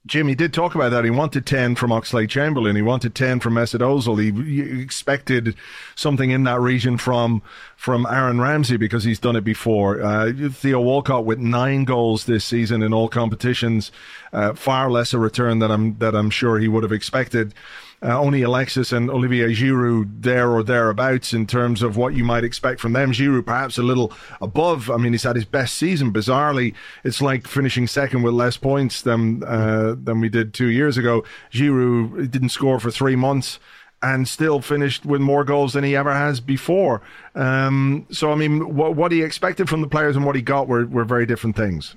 Jim, 0.06 0.28
he 0.28 0.34
did 0.34 0.54
talk 0.54 0.74
about 0.74 0.90
that. 0.90 1.04
He 1.04 1.10
wanted 1.10 1.44
10 1.44 1.74
from 1.74 1.90
Oxlade 1.90 2.30
Chamberlain. 2.30 2.74
He 2.74 2.80
wanted 2.80 3.14
10 3.14 3.38
from 3.40 3.54
Mesut 3.54 3.80
Ozil. 3.80 4.18
He, 4.18 4.80
expected 4.80 5.54
something 5.94 6.30
in 6.30 6.44
that 6.44 6.58
region 6.58 6.96
from 6.96 7.42
from 7.76 8.06
Aaron 8.06 8.40
Ramsey 8.40 8.78
because 8.78 9.04
he's 9.04 9.18
done 9.18 9.36
it 9.36 9.44
before. 9.44 10.02
Uh, 10.02 10.32
Theo 10.50 10.80
Walcott 10.80 11.26
with 11.26 11.38
nine 11.38 11.84
goals 11.84 12.24
this 12.24 12.46
season 12.46 12.82
in 12.82 12.94
all 12.94 13.08
competitions, 13.08 13.92
uh, 14.32 14.54
far 14.54 14.90
less 14.90 15.12
a 15.12 15.18
return 15.18 15.58
than 15.58 15.70
I'm 15.70 15.98
that 15.98 16.14
I'm 16.14 16.30
sure 16.30 16.58
he 16.58 16.68
would 16.68 16.82
have 16.82 16.92
expected 16.92 17.54
uh, 18.02 18.18
only 18.18 18.42
Alexis 18.42 18.92
and 18.92 19.10
Olivier 19.10 19.48
Giroud 19.48 20.22
there 20.22 20.50
or 20.50 20.62
thereabouts 20.62 21.34
in 21.34 21.46
terms 21.46 21.82
of 21.82 21.96
what 21.96 22.14
you 22.14 22.24
might 22.24 22.44
expect 22.44 22.80
from 22.80 22.94
them. 22.94 23.12
Giroud 23.12 23.44
perhaps 23.44 23.76
a 23.76 23.82
little 23.82 24.12
above. 24.40 24.90
I 24.90 24.96
mean, 24.96 25.12
he's 25.12 25.24
had 25.24 25.36
his 25.36 25.44
best 25.44 25.74
season. 25.74 26.12
Bizarrely, 26.12 26.74
it's 27.04 27.20
like 27.20 27.46
finishing 27.46 27.86
second 27.86 28.22
with 28.22 28.34
less 28.34 28.56
points 28.56 29.02
than 29.02 29.44
uh, 29.44 29.96
than 30.02 30.20
we 30.20 30.28
did 30.28 30.54
two 30.54 30.68
years 30.68 30.96
ago. 30.96 31.24
Giroud 31.52 32.30
didn't 32.30 32.50
score 32.50 32.80
for 32.80 32.90
three 32.90 33.16
months 33.16 33.58
and 34.02 34.26
still 34.26 34.62
finished 34.62 35.04
with 35.04 35.20
more 35.20 35.44
goals 35.44 35.74
than 35.74 35.84
he 35.84 35.94
ever 35.94 36.14
has 36.14 36.40
before. 36.40 37.02
Um, 37.34 38.06
so, 38.10 38.32
I 38.32 38.34
mean, 38.34 38.74
what, 38.74 38.96
what 38.96 39.12
he 39.12 39.22
expected 39.22 39.68
from 39.68 39.82
the 39.82 39.88
players 39.88 40.16
and 40.16 40.24
what 40.24 40.36
he 40.36 40.40
got 40.40 40.68
were, 40.68 40.86
were 40.86 41.04
very 41.04 41.26
different 41.26 41.54
things 41.54 41.96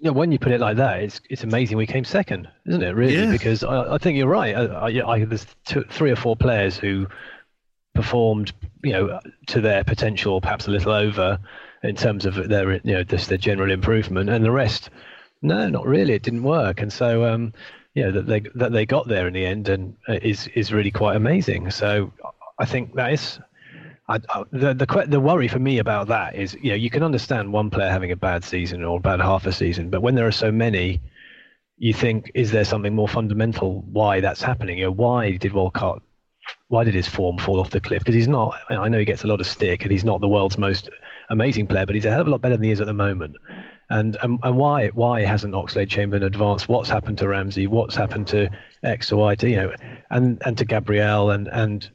yeah, 0.00 0.10
when 0.10 0.30
you 0.30 0.38
put 0.38 0.52
it 0.52 0.60
like 0.60 0.76
that, 0.76 1.02
it's 1.02 1.20
it's 1.28 1.42
amazing 1.42 1.76
we 1.76 1.86
came 1.86 2.04
second, 2.04 2.48
isn't 2.66 2.82
it? 2.82 2.94
Really, 2.94 3.16
yeah. 3.16 3.30
because 3.30 3.64
I, 3.64 3.94
I, 3.94 3.98
think 3.98 4.16
you're 4.16 4.28
right. 4.28 4.54
I, 4.54 4.90
I, 4.90 5.12
I 5.14 5.24
there's 5.24 5.46
two, 5.64 5.84
three 5.90 6.10
or 6.10 6.16
four 6.16 6.36
players 6.36 6.76
who 6.76 7.08
performed, 7.94 8.52
you 8.84 8.92
know, 8.92 9.20
to 9.48 9.60
their 9.60 9.82
potential, 9.82 10.40
perhaps 10.40 10.68
a 10.68 10.70
little 10.70 10.92
over, 10.92 11.38
in 11.82 11.96
terms 11.96 12.26
of 12.26 12.48
their, 12.48 12.74
you 12.74 12.94
know, 12.94 13.02
just 13.02 13.28
their 13.28 13.38
general 13.38 13.72
improvement, 13.72 14.30
and 14.30 14.44
the 14.44 14.52
rest, 14.52 14.90
no, 15.42 15.68
not 15.68 15.84
really. 15.84 16.14
It 16.14 16.22
didn't 16.22 16.44
work, 16.44 16.80
and 16.80 16.92
so, 16.92 17.24
um, 17.24 17.52
you 17.94 18.04
know, 18.04 18.12
that 18.12 18.26
they 18.26 18.40
that 18.54 18.70
they 18.70 18.86
got 18.86 19.08
there 19.08 19.26
in 19.26 19.34
the 19.34 19.44
end, 19.44 19.68
and 19.68 19.96
uh, 20.08 20.18
is 20.22 20.46
is 20.54 20.72
really 20.72 20.92
quite 20.92 21.16
amazing. 21.16 21.72
So, 21.72 22.12
I 22.60 22.66
think 22.66 22.94
that 22.94 23.12
is 23.12 23.40
I, 24.08 24.18
the, 24.52 24.72
the 24.72 25.04
the 25.06 25.20
worry 25.20 25.48
for 25.48 25.58
me 25.58 25.78
about 25.78 26.08
that 26.08 26.34
is, 26.34 26.54
you 26.62 26.70
know, 26.70 26.76
you 26.76 26.88
can 26.88 27.02
understand 27.02 27.52
one 27.52 27.68
player 27.68 27.90
having 27.90 28.10
a 28.10 28.16
bad 28.16 28.42
season 28.42 28.82
or 28.82 28.98
bad 29.00 29.20
half 29.20 29.46
a 29.46 29.52
season, 29.52 29.90
but 29.90 30.00
when 30.00 30.14
there 30.14 30.26
are 30.26 30.32
so 30.32 30.50
many, 30.50 31.02
you 31.76 31.92
think, 31.92 32.30
is 32.34 32.50
there 32.50 32.64
something 32.64 32.94
more 32.94 33.08
fundamental 33.08 33.82
why 33.82 34.20
that's 34.20 34.42
happening? 34.42 34.78
You 34.78 34.86
know, 34.86 34.92
why 34.92 35.36
did 35.36 35.52
Walcott, 35.52 36.02
why 36.68 36.84
did 36.84 36.94
his 36.94 37.06
form 37.06 37.36
fall 37.36 37.60
off 37.60 37.70
the 37.70 37.80
cliff? 37.80 38.00
Because 38.00 38.14
he's 38.14 38.28
not. 38.28 38.58
I 38.70 38.88
know 38.88 38.98
he 38.98 39.04
gets 39.04 39.24
a 39.24 39.26
lot 39.26 39.40
of 39.40 39.46
stick, 39.46 39.82
and 39.82 39.92
he's 39.92 40.04
not 40.04 40.22
the 40.22 40.28
world's 40.28 40.56
most 40.56 40.88
amazing 41.28 41.66
player, 41.66 41.84
but 41.84 41.94
he's 41.94 42.06
a 42.06 42.10
hell 42.10 42.22
of 42.22 42.28
a 42.28 42.30
lot 42.30 42.40
better 42.40 42.56
than 42.56 42.64
he 42.64 42.70
is 42.70 42.80
at 42.80 42.86
the 42.86 42.94
moment. 42.94 43.36
And 43.90 44.16
and, 44.22 44.38
and 44.42 44.56
why 44.56 44.88
why 44.88 45.22
hasn't 45.22 45.54
Oxlade 45.54 45.90
Chamberlain 45.90 46.26
advanced? 46.26 46.68
What's 46.68 46.88
happened 46.88 47.18
to 47.18 47.28
Ramsey? 47.28 47.66
What's 47.66 47.94
happened 47.94 48.26
to 48.28 48.48
X 48.82 49.12
or 49.12 49.16
Y? 49.16 49.34
To, 49.36 49.50
you 49.50 49.56
know, 49.56 49.72
and 50.10 50.42
and 50.44 50.56
to 50.58 50.64
Gabriel 50.64 51.30
and 51.30 51.48
and 51.48 51.90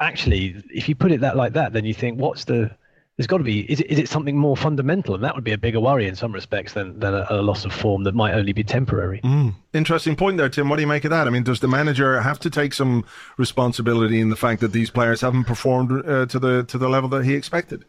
actually, 0.00 0.62
if 0.70 0.88
you 0.88 0.94
put 0.94 1.12
it 1.12 1.20
that 1.20 1.36
like 1.36 1.52
that, 1.54 1.72
then 1.72 1.84
you 1.84 1.94
think, 1.94 2.18
what's 2.18 2.44
the 2.44 2.70
there's 3.16 3.26
got 3.26 3.38
to 3.38 3.44
be 3.44 3.60
is 3.72 3.80
it, 3.80 3.86
is 3.90 3.98
it 3.98 4.08
something 4.08 4.36
more 4.36 4.56
fundamental? 4.56 5.14
And 5.14 5.24
that 5.24 5.34
would 5.34 5.44
be 5.44 5.52
a 5.52 5.58
bigger 5.58 5.80
worry 5.80 6.06
in 6.06 6.14
some 6.14 6.32
respects 6.32 6.74
than, 6.74 6.98
than 6.98 7.14
a, 7.14 7.26
a 7.30 7.42
loss 7.42 7.64
of 7.64 7.72
form 7.72 8.04
that 8.04 8.14
might 8.14 8.34
only 8.34 8.52
be 8.52 8.62
temporary. 8.62 9.20
Mm. 9.22 9.54
interesting 9.72 10.16
point 10.16 10.36
there 10.36 10.48
tim. 10.48 10.68
What 10.68 10.76
do 10.76 10.82
you 10.82 10.86
make 10.86 11.04
of 11.04 11.10
that? 11.10 11.26
I 11.26 11.30
mean 11.30 11.42
does 11.42 11.60
the 11.60 11.68
manager 11.68 12.20
have 12.20 12.38
to 12.40 12.50
take 12.50 12.74
some 12.74 13.04
responsibility 13.38 14.20
in 14.20 14.28
the 14.28 14.36
fact 14.36 14.60
that 14.60 14.72
these 14.72 14.90
players 14.90 15.22
haven't 15.22 15.44
performed 15.44 16.06
uh, 16.06 16.26
to 16.26 16.38
the 16.38 16.64
to 16.64 16.78
the 16.78 16.88
level 16.88 17.08
that 17.10 17.24
he 17.24 17.34
expected? 17.34 17.84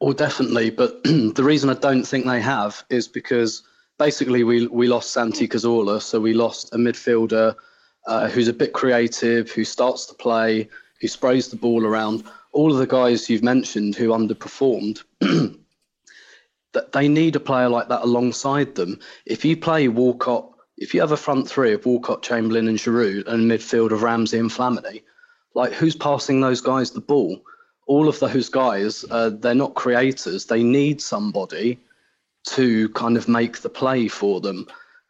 Oh 0.00 0.14
definitely. 0.14 0.70
But 0.70 1.04
the 1.04 1.44
reason 1.44 1.68
i 1.68 1.74
don't 1.74 2.04
think 2.04 2.24
they 2.24 2.40
have 2.40 2.84
is 2.88 3.06
because 3.06 3.62
basically 3.98 4.44
we 4.44 4.66
we 4.68 4.86
lost 4.86 5.12
santi 5.12 5.46
cazorla. 5.46 6.00
So 6.00 6.20
we 6.20 6.32
lost 6.32 6.74
a 6.74 6.78
midfielder 6.78 7.54
uh, 8.06 8.28
who's 8.28 8.48
a 8.48 8.52
bit 8.52 8.72
creative 8.72 9.50
who 9.50 9.64
starts 9.64 10.06
to 10.06 10.14
play 10.14 10.70
who 11.00 11.08
sprays 11.08 11.48
the 11.48 11.56
ball 11.56 11.84
around, 11.84 12.24
all 12.52 12.72
of 12.72 12.78
the 12.78 12.86
guys 12.86 13.28
you've 13.28 13.42
mentioned 13.42 13.94
who 13.94 14.08
underperformed, 14.08 15.02
that 16.72 16.92
they 16.92 17.08
need 17.08 17.36
a 17.36 17.40
player 17.40 17.68
like 17.68 17.88
that 17.88 18.02
alongside 18.02 18.74
them. 18.74 18.98
If 19.26 19.44
you 19.44 19.56
play 19.56 19.88
Walcott, 19.88 20.50
if 20.76 20.94
you 20.94 21.00
have 21.00 21.12
a 21.12 21.16
front 21.16 21.48
three 21.48 21.72
of 21.72 21.86
Walcott, 21.86 22.22
Chamberlain, 22.22 22.68
and 22.68 22.78
Giroud, 22.78 23.26
and 23.26 23.50
midfield 23.50 23.92
of 23.92 24.02
Ramsey 24.02 24.38
and 24.38 24.50
Flamini, 24.50 25.02
like 25.54 25.72
who's 25.72 25.96
passing 25.96 26.40
those 26.40 26.60
guys 26.60 26.90
the 26.90 27.00
ball? 27.00 27.40
All 27.86 28.08
of 28.08 28.18
those 28.18 28.48
guys, 28.48 29.04
uh, 29.10 29.30
they're 29.30 29.54
not 29.54 29.74
creators. 29.74 30.46
They 30.46 30.62
need 30.62 31.00
somebody 31.00 31.78
to 32.48 32.88
kind 32.90 33.16
of 33.16 33.28
make 33.28 33.60
the 33.60 33.68
play 33.68 34.08
for 34.08 34.40
them. 34.40 34.66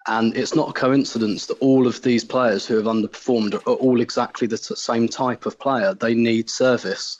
And 0.07 0.37
it's 0.37 0.55
not 0.55 0.69
a 0.69 0.73
coincidence 0.73 1.47
that 1.47 1.59
all 1.61 1.87
of 1.87 2.03
these 2.03 2.25
players 2.25 2.67
who 2.67 2.77
have 2.77 2.85
underperformed 2.85 3.55
are 3.55 3.75
all 3.75 4.01
exactly 4.01 4.47
the 4.47 4.59
same 4.59 5.09
type 5.09 5.47
of 5.47 5.59
player. 5.59 5.95
They 5.95 6.15
need 6.15 6.51
service. 6.51 7.17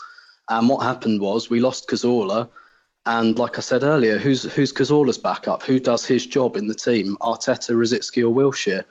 And 0.51 0.69
what 0.69 0.83
happened 0.83 1.21
was 1.21 1.49
we 1.49 1.61
lost 1.61 1.89
Cazorla. 1.89 2.49
And 3.07 3.39
like 3.39 3.57
I 3.57 3.63
said 3.63 3.83
earlier, 3.83 4.19
who's 4.19 4.43
who's 4.55 4.73
Cazorla's 4.73 5.19
backup? 5.19 5.63
Who 5.63 5.81
does 5.81 6.05
his 6.05 6.27
job 6.27 6.57
in 6.57 6.67
the 6.67 6.75
team? 6.75 7.17
Arteta, 7.23 7.75
Rosicky, 7.75 8.23
or 8.23 8.35
Wilshere? 8.35 8.85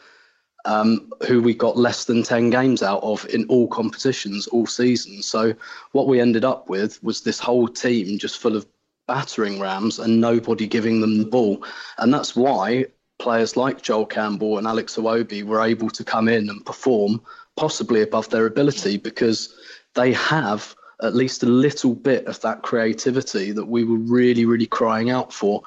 Um, 0.66 1.12
who 1.28 1.42
we 1.42 1.54
got 1.54 1.78
less 1.78 2.06
than 2.06 2.24
10 2.24 2.50
games 2.50 2.82
out 2.82 3.04
of 3.04 3.26
in 3.30 3.46
all 3.48 3.68
competitions 3.68 4.48
all 4.48 4.66
season. 4.66 5.22
So 5.22 5.54
what 5.92 6.08
we 6.08 6.22
ended 6.22 6.46
up 6.46 6.70
with 6.70 7.04
was 7.04 7.22
this 7.22 7.38
whole 7.38 7.68
team 7.68 8.18
just 8.18 8.40
full 8.40 8.56
of 8.56 8.66
battering 9.06 9.60
rams 9.60 10.00
and 10.00 10.22
nobody 10.22 10.66
giving 10.66 11.02
them 11.02 11.18
the 11.18 11.26
ball. 11.26 11.66
And 11.98 12.14
that's 12.14 12.34
why 12.34 12.86
players 13.24 13.56
like 13.56 13.82
Joel 13.82 14.06
Campbell 14.06 14.58
and 14.58 14.68
Alex 14.68 14.98
Iwobi 14.98 15.44
were 15.44 15.62
able 15.62 15.90
to 15.90 16.04
come 16.04 16.28
in 16.28 16.50
and 16.50 16.66
perform 16.66 17.22
possibly 17.56 18.02
above 18.02 18.30
their 18.30 18.46
ability 18.46 18.98
because 18.98 19.56
they 19.96 20.12
have 20.12 20.76
at 21.02 21.16
least 21.16 21.42
a 21.42 21.46
little 21.48 21.96
bit 21.96 22.26
of 22.26 22.42
that 22.42 22.64
creativity 22.64 23.54
that 23.54 23.66
we 23.66 23.86
were 23.86 23.98
really, 23.98 24.46
really 24.46 24.66
crying 24.66 25.10
out 25.10 25.32
for. 25.32 25.64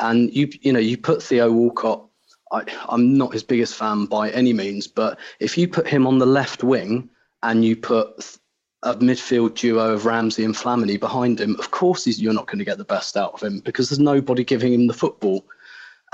And 0.00 0.34
you, 0.34 0.50
you 0.62 0.72
know, 0.72 0.80
you 0.80 0.98
put 0.98 1.22
Theo 1.22 1.50
Walcott. 1.52 2.04
I, 2.50 2.64
I'm 2.88 3.16
not 3.16 3.32
his 3.32 3.44
biggest 3.44 3.76
fan 3.76 4.06
by 4.06 4.30
any 4.30 4.52
means, 4.52 4.88
but 4.88 5.18
if 5.38 5.56
you 5.56 5.68
put 5.68 5.86
him 5.86 6.08
on 6.08 6.18
the 6.18 6.26
left 6.26 6.64
wing 6.64 7.08
and 7.44 7.64
you 7.64 7.76
put 7.76 8.36
a 8.82 8.94
midfield 8.96 9.54
duo 9.54 9.92
of 9.94 10.06
Ramsey 10.06 10.44
and 10.44 10.56
Flamini 10.56 10.98
behind 10.98 11.40
him, 11.40 11.54
of 11.60 11.70
course 11.70 12.04
you're 12.06 12.32
not 12.32 12.46
going 12.46 12.58
to 12.58 12.64
get 12.64 12.78
the 12.78 12.84
best 12.84 13.16
out 13.16 13.34
of 13.34 13.42
him 13.42 13.60
because 13.60 13.88
there's 13.88 14.00
nobody 14.00 14.42
giving 14.42 14.72
him 14.72 14.86
the 14.88 14.94
football, 14.94 15.44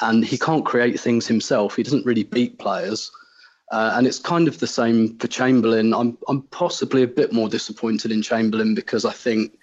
and 0.00 0.24
he 0.24 0.38
can't 0.38 0.64
create 0.64 0.98
things 0.98 1.26
himself. 1.26 1.76
He 1.76 1.82
doesn't 1.82 2.06
really 2.06 2.24
beat 2.24 2.58
players, 2.58 3.10
uh, 3.70 3.92
and 3.94 4.06
it's 4.06 4.18
kind 4.18 4.48
of 4.48 4.58
the 4.58 4.66
same 4.66 5.18
for 5.18 5.28
Chamberlain. 5.28 5.94
I'm 5.94 6.18
I'm 6.28 6.42
possibly 6.42 7.02
a 7.02 7.08
bit 7.08 7.32
more 7.32 7.48
disappointed 7.48 8.10
in 8.10 8.22
Chamberlain 8.22 8.74
because 8.74 9.04
I 9.04 9.12
think 9.12 9.58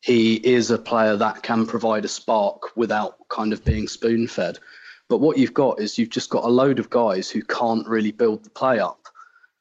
he 0.00 0.36
is 0.36 0.70
a 0.70 0.78
player 0.78 1.16
that 1.16 1.42
can 1.42 1.66
provide 1.66 2.04
a 2.04 2.08
spark 2.08 2.76
without 2.76 3.16
kind 3.28 3.52
of 3.52 3.64
being 3.64 3.86
spoon 3.86 4.26
fed. 4.26 4.58
But 5.08 5.18
what 5.18 5.38
you've 5.38 5.54
got 5.54 5.80
is 5.80 5.98
you've 5.98 6.10
just 6.10 6.30
got 6.30 6.44
a 6.44 6.48
load 6.48 6.78
of 6.78 6.88
guys 6.88 7.28
who 7.28 7.42
can't 7.42 7.86
really 7.86 8.12
build 8.12 8.44
the 8.44 8.50
play 8.50 8.78
up. 8.78 9.08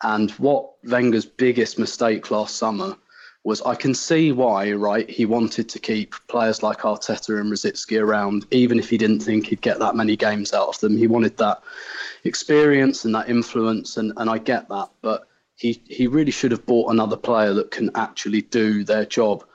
And 0.03 0.31
what 0.31 0.71
Wenger's 0.85 1.25
biggest 1.25 1.77
mistake 1.77 2.31
last 2.31 2.55
summer 2.55 2.95
was 3.43 3.61
I 3.61 3.75
can 3.75 3.93
see 3.93 4.31
why, 4.31 4.71
right? 4.73 5.09
He 5.09 5.25
wanted 5.25 5.69
to 5.69 5.79
keep 5.79 6.13
players 6.27 6.61
like 6.61 6.79
Arteta 6.79 7.39
and 7.39 7.51
Rosicky 7.51 8.01
around, 8.01 8.45
even 8.51 8.77
if 8.77 8.89
he 8.89 8.97
didn't 8.97 9.21
think 9.21 9.47
he'd 9.47 9.61
get 9.61 9.79
that 9.79 9.95
many 9.95 10.15
games 10.15 10.53
out 10.53 10.67
of 10.67 10.79
them. 10.79 10.97
He 10.97 11.07
wanted 11.07 11.37
that 11.37 11.61
experience 12.25 13.05
and 13.05 13.15
that 13.15 13.29
influence, 13.29 13.97
and, 13.97 14.11
and 14.17 14.29
I 14.29 14.37
get 14.39 14.67
that. 14.69 14.89
But 15.01 15.27
he, 15.55 15.81
he 15.87 16.07
really 16.07 16.31
should 16.31 16.51
have 16.51 16.65
bought 16.65 16.91
another 16.91 17.17
player 17.17 17.53
that 17.53 17.71
can 17.71 17.91
actually 17.95 18.41
do 18.41 18.83
their 18.83 19.05
job. 19.05 19.45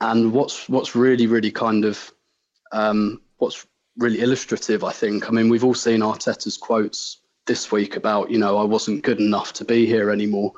And 0.00 0.32
what's 0.32 0.68
what's 0.68 0.94
really, 0.94 1.26
really 1.26 1.50
kind 1.50 1.84
of 1.84 2.12
um, 2.72 3.20
what's 3.38 3.66
really 3.96 4.20
illustrative, 4.20 4.84
I 4.84 4.92
think. 4.92 5.28
I 5.28 5.32
mean, 5.32 5.48
we've 5.48 5.64
all 5.64 5.74
seen 5.74 6.00
Arteta's 6.00 6.56
quotes 6.56 7.20
this 7.46 7.72
week 7.72 7.96
about, 7.96 8.30
you 8.30 8.38
know, 8.38 8.58
I 8.58 8.64
wasn't 8.64 9.02
good 9.02 9.20
enough 9.20 9.52
to 9.54 9.64
be 9.64 9.86
here 9.86 10.10
anymore. 10.10 10.52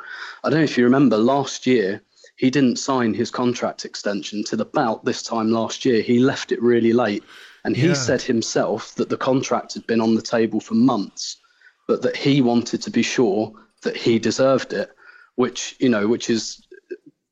I 0.45 0.51
don't 0.51 0.59
know 0.59 0.65
if 0.65 0.77
you 0.77 0.85
remember 0.85 1.17
last 1.17 1.67
year, 1.67 2.03
he 2.41 2.49
didn't 2.49 2.79
sign 2.79 3.13
his 3.13 3.31
contract 3.31 3.85
extension 3.85 4.43
till 4.43 4.63
about 4.63 5.05
this 5.05 5.23
time 5.23 5.51
last 5.51 5.85
year. 5.85 6.01
He 6.01 6.19
left 6.19 6.53
it 6.53 6.63
really 6.63 6.95
late. 6.95 7.23
And 7.65 7.77
he 7.77 7.89
yeah. 7.89 7.93
said 7.93 8.23
himself 8.23 8.95
that 8.95 9.11
the 9.11 9.19
contract 9.19 9.75
had 9.75 9.87
been 9.87 10.01
on 10.01 10.15
the 10.15 10.23
table 10.23 10.59
for 10.59 10.73
months, 10.73 11.37
but 11.87 12.01
that 12.01 12.17
he 12.17 12.41
wanted 12.41 12.81
to 12.81 12.91
be 12.91 13.03
sure 13.03 13.53
that 13.83 13.95
he 13.95 14.19
deserved 14.19 14.73
it, 14.73 14.91
which, 15.35 15.77
you 15.81 15.91
know, 15.91 16.09
which 16.09 16.31
is 16.31 16.67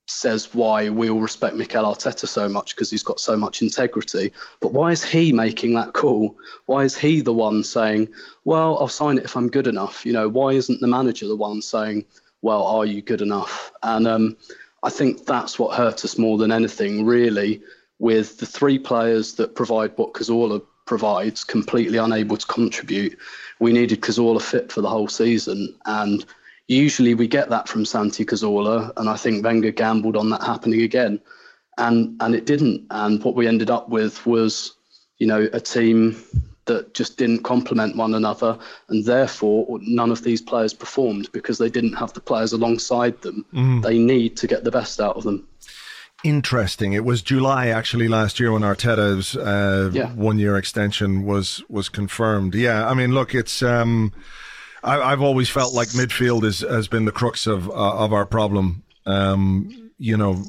says 0.05 0.53
why 0.53 0.91
we 0.91 1.09
all 1.09 1.23
respect 1.23 1.57
Mikel 1.57 1.85
Arteta 1.85 2.29
so 2.29 2.47
much 2.47 2.77
because 2.77 2.91
he's 2.91 3.03
got 3.03 3.19
so 3.19 3.35
much 3.35 3.63
integrity. 3.63 4.31
But 4.61 4.75
why 4.75 4.93
is 4.93 5.03
he 5.03 5.33
making 5.33 5.73
that 5.77 5.95
call? 5.95 6.37
Why 6.67 6.85
is 6.85 6.99
he 6.99 7.23
the 7.23 7.33
one 7.33 7.65
saying, 7.65 8.09
well, 8.45 8.79
I'll 8.79 8.89
sign 8.89 9.17
it 9.17 9.25
if 9.25 9.39
I'm 9.39 9.49
good 9.49 9.69
enough? 9.69 10.05
You 10.05 10.13
know, 10.13 10.29
why 10.29 10.51
isn't 10.51 10.83
the 10.83 10.87
manager 10.87 11.27
the 11.27 11.37
one 11.37 11.63
saying, 11.63 12.05
well, 12.43 12.63
are 12.65 12.85
you 12.85 13.01
good 13.01 13.23
enough? 13.23 13.73
And 13.83 14.07
um, 14.07 14.37
I 14.83 14.91
think 14.91 15.27
that's 15.27 15.59
what 15.59 15.77
hurt 15.77 16.05
us 16.05 16.19
more 16.19 16.39
than 16.39 16.53
anything, 16.53 17.05
really, 17.05 17.63
with 17.99 18.39
the 18.39 18.47
three 18.47 18.79
players 18.79 19.35
that 19.35 19.55
provide 19.55 19.93
what 19.97 20.15
Cazorla 20.15 20.63
provides 20.87 21.45
completely 21.45 21.99
unable 21.99 22.37
to 22.37 22.47
contribute. 22.47 23.19
We 23.61 23.73
needed 23.73 24.01
Cazorla 24.01 24.41
fit 24.41 24.71
for 24.71 24.81
the 24.81 24.89
whole 24.89 25.09
season. 25.09 25.77
And 25.85 26.25
Usually 26.69 27.15
we 27.15 27.27
get 27.27 27.49
that 27.49 27.67
from 27.67 27.87
Santi 27.87 28.27
Cazorla, 28.27 28.93
and 28.99 29.09
I 29.09 29.17
think 29.17 29.43
Wenger 29.43 29.71
gambled 29.71 30.17
on 30.17 30.29
that 30.31 30.43
happening 30.43 30.83
again, 30.83 31.19
and 31.79 32.15
and 32.21 32.35
it 32.35 32.45
didn't. 32.45 32.87
And 32.91 33.25
what 33.25 33.35
we 33.35 33.49
ended 33.49 33.71
up 33.71 33.89
with 33.89 34.25
was, 34.27 34.75
you 35.17 35.27
know, 35.27 35.49
a 35.55 35.61
team 35.61 36.23
that 36.69 36.95
just 36.95 37.19
didn't 37.19 37.43
complement 37.43 37.97
one 37.97 38.15
another, 38.15 38.59
and 38.89 39.05
therefore 39.05 39.67
none 39.83 40.11
of 40.11 40.23
these 40.23 40.41
players 40.41 40.73
performed 40.73 41.31
because 41.33 41.59
they 41.59 41.69
didn't 41.69 41.95
have 41.95 42.13
the 42.13 42.21
players 42.21 42.53
alongside 42.53 43.21
them. 43.23 43.45
Mm. 43.53 43.83
They 43.83 43.99
need 43.99 44.37
to 44.39 44.47
get 44.47 44.65
the 44.65 44.71
best 44.71 45.01
out 45.01 45.17
of 45.17 45.25
them. 45.25 45.47
Interesting. 46.25 46.95
It 46.95 47.05
was 47.05 47.23
July 47.23 47.69
actually 47.69 48.09
last 48.09 48.41
year 48.41 48.53
when 48.53 48.63
Arteta's 48.63 49.37
uh, 49.37 49.91
yeah. 49.93 50.11
one-year 50.13 50.57
extension 50.57 51.25
was 51.25 51.63
was 51.69 51.89
confirmed. 51.89 52.55
Yeah, 52.55 52.89
I 52.89 52.95
mean, 52.95 53.13
look, 53.13 53.35
it's. 53.35 53.63
Um, 53.63 54.13
I, 54.83 55.11
have 55.11 55.23
always 55.23 55.49
felt 55.49 55.75
like 55.75 55.89
midfield 55.89 56.45
is, 56.45 56.61
has 56.61 56.87
been 56.87 57.05
the 57.05 57.13
crux 57.13 57.47
of 57.47 57.69
uh, 57.69 57.73
of 57.73 58.13
our 58.13 58.27
problem. 58.27 58.85
Um, 59.07 59.91
you 59.99 60.17
know, 60.17 60.43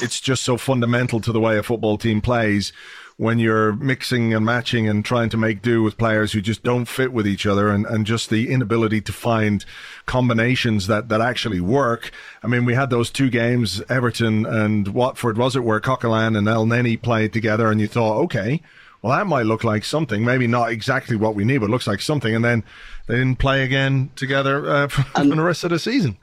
it's 0.00 0.20
just 0.20 0.44
so 0.44 0.56
fundamental 0.56 1.20
to 1.20 1.32
the 1.32 1.40
way 1.40 1.58
a 1.58 1.62
football 1.62 1.98
team 1.98 2.20
plays 2.20 2.72
when 3.16 3.38
you're 3.38 3.72
mixing 3.74 4.34
and 4.34 4.44
matching 4.44 4.88
and 4.88 5.04
trying 5.04 5.28
to 5.30 5.36
make 5.36 5.62
do 5.62 5.82
with 5.82 5.98
players 5.98 6.32
who 6.32 6.40
just 6.40 6.62
don't 6.62 6.86
fit 6.86 7.12
with 7.12 7.26
each 7.26 7.46
other 7.46 7.68
and, 7.68 7.86
and 7.86 8.06
just 8.06 8.30
the 8.30 8.50
inability 8.50 9.00
to 9.00 9.12
find 9.12 9.64
combinations 10.06 10.86
that, 10.86 11.08
that 11.08 11.20
actually 11.20 11.60
work. 11.60 12.10
I 12.42 12.46
mean, 12.46 12.64
we 12.64 12.74
had 12.74 12.90
those 12.90 13.10
two 13.10 13.30
games, 13.30 13.82
Everton 13.88 14.46
and 14.46 14.88
Watford, 14.88 15.38
was 15.38 15.56
it, 15.56 15.64
where 15.64 15.80
Coquelin 15.80 16.36
and 16.36 16.46
Elneny 16.46 17.00
played 17.00 17.32
together 17.32 17.70
and 17.70 17.80
you 17.80 17.86
thought, 17.86 18.18
okay, 18.24 18.62
well, 19.02 19.18
that 19.18 19.26
might 19.26 19.46
look 19.46 19.64
like 19.64 19.84
something. 19.84 20.24
Maybe 20.24 20.46
not 20.46 20.70
exactly 20.70 21.16
what 21.16 21.34
we 21.34 21.44
need, 21.44 21.58
but 21.58 21.70
looks 21.70 21.88
like 21.88 22.00
something. 22.00 22.34
And 22.34 22.44
then 22.44 22.62
they 23.08 23.16
didn't 23.16 23.40
play 23.40 23.64
again 23.64 24.10
together 24.14 24.68
uh, 24.68 24.88
for, 24.88 25.04
and, 25.20 25.32
the 25.32 25.42
rest 25.42 25.64
of 25.64 25.70
the 25.70 25.78
season. 25.78 26.16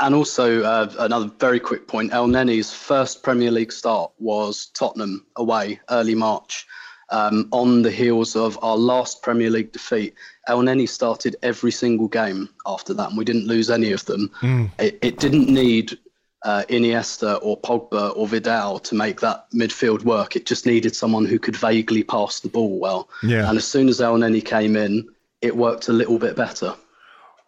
And 0.00 0.14
also, 0.14 0.62
uh, 0.62 0.92
another 0.98 1.30
very 1.38 1.60
quick 1.60 1.86
point 1.86 2.12
Elneny's 2.12 2.72
first 2.72 3.22
Premier 3.22 3.50
League 3.50 3.72
start 3.72 4.10
was 4.18 4.66
Tottenham 4.74 5.26
away, 5.36 5.80
early 5.90 6.14
March. 6.14 6.66
Um, 7.10 7.48
on 7.50 7.82
the 7.82 7.90
heels 7.90 8.36
of 8.36 8.56
our 8.62 8.76
last 8.76 9.20
Premier 9.20 9.50
League 9.50 9.72
defeat, 9.72 10.14
Elneny 10.48 10.88
started 10.88 11.36
every 11.42 11.72
single 11.72 12.06
game 12.06 12.48
after 12.66 12.94
that, 12.94 13.08
and 13.08 13.18
we 13.18 13.24
didn't 13.24 13.46
lose 13.46 13.68
any 13.68 13.92
of 13.92 14.04
them. 14.04 14.30
Mm. 14.40 14.70
It, 14.78 14.98
it, 15.02 15.18
didn't 15.18 15.48
need 15.48 15.98
uh, 16.44 16.62
Iniesta 16.68 17.40
or 17.42 17.58
Pogba 17.60 18.16
or 18.16 18.28
Vidal 18.28 18.78
to 18.78 18.94
make 18.94 19.20
that 19.20 19.50
midfield 19.52 20.04
work. 20.04 20.36
It 20.36 20.46
just 20.46 20.66
needed 20.66 20.94
someone 20.94 21.26
who 21.26 21.40
could 21.40 21.56
vaguely 21.56 22.04
pass 22.04 22.40
the 22.40 22.48
ball 22.48 22.78
well. 22.78 23.08
Yeah. 23.24 23.48
And 23.48 23.58
as 23.58 23.66
soon 23.66 23.88
as 23.88 23.98
Elneny 23.98 24.44
came 24.44 24.76
in, 24.76 25.08
it 25.42 25.56
worked 25.56 25.88
a 25.88 25.92
little 25.92 26.18
bit 26.18 26.36
better. 26.36 26.74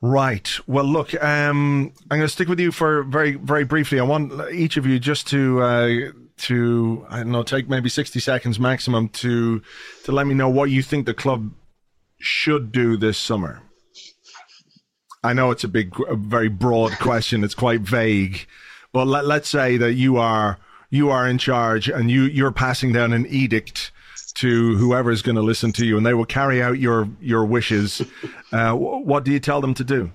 Right. 0.04 0.50
Well, 0.66 0.84
look, 0.84 1.14
um, 1.22 1.92
I'm 2.10 2.18
going 2.18 2.22
to 2.22 2.28
stick 2.28 2.48
with 2.48 2.58
you 2.58 2.72
for 2.72 3.04
very, 3.04 3.36
very 3.36 3.64
briefly. 3.64 4.00
I 4.00 4.02
want 4.02 4.32
each 4.52 4.76
of 4.76 4.84
you 4.84 4.98
just 4.98 5.28
to, 5.28 5.62
uh, 5.62 5.88
to 6.38 7.06
I 7.08 7.18
don't 7.18 7.30
know, 7.30 7.44
take 7.44 7.68
maybe 7.68 7.88
60 7.88 8.18
seconds 8.18 8.58
maximum 8.58 9.08
to, 9.10 9.62
to 10.02 10.12
let 10.12 10.26
me 10.26 10.34
know 10.34 10.48
what 10.48 10.70
you 10.70 10.82
think 10.82 11.06
the 11.06 11.14
club 11.14 11.52
should 12.18 12.72
do 12.72 12.96
this 12.96 13.16
summer. 13.16 13.62
I 15.22 15.34
know 15.34 15.52
it's 15.52 15.62
a 15.62 15.68
big, 15.68 15.94
a 16.08 16.16
very 16.16 16.48
broad 16.48 16.98
question. 16.98 17.44
It's 17.44 17.54
quite 17.54 17.82
vague. 17.82 18.48
But 18.92 19.06
let, 19.06 19.24
let's 19.24 19.48
say 19.48 19.76
that 19.76 19.94
you 19.94 20.16
are 20.16 20.58
you 20.90 21.10
are 21.10 21.26
in 21.28 21.38
charge 21.38 21.88
and 21.88 22.10
you 22.10 22.24
you're 22.24 22.52
passing 22.52 22.92
down 22.92 23.12
an 23.12 23.26
edict 23.28 23.91
to 24.34 24.76
whoever 24.76 25.10
is 25.10 25.22
going 25.22 25.36
to 25.36 25.42
listen 25.42 25.72
to 25.72 25.86
you, 25.86 25.96
and 25.96 26.06
they 26.06 26.14
will 26.14 26.24
carry 26.24 26.62
out 26.62 26.78
your 26.78 27.08
your 27.20 27.44
wishes. 27.44 28.02
Uh, 28.52 28.74
what 28.74 29.24
do 29.24 29.32
you 29.32 29.40
tell 29.40 29.62
them 29.62 29.72
to 29.72 29.82
do? 29.82 30.10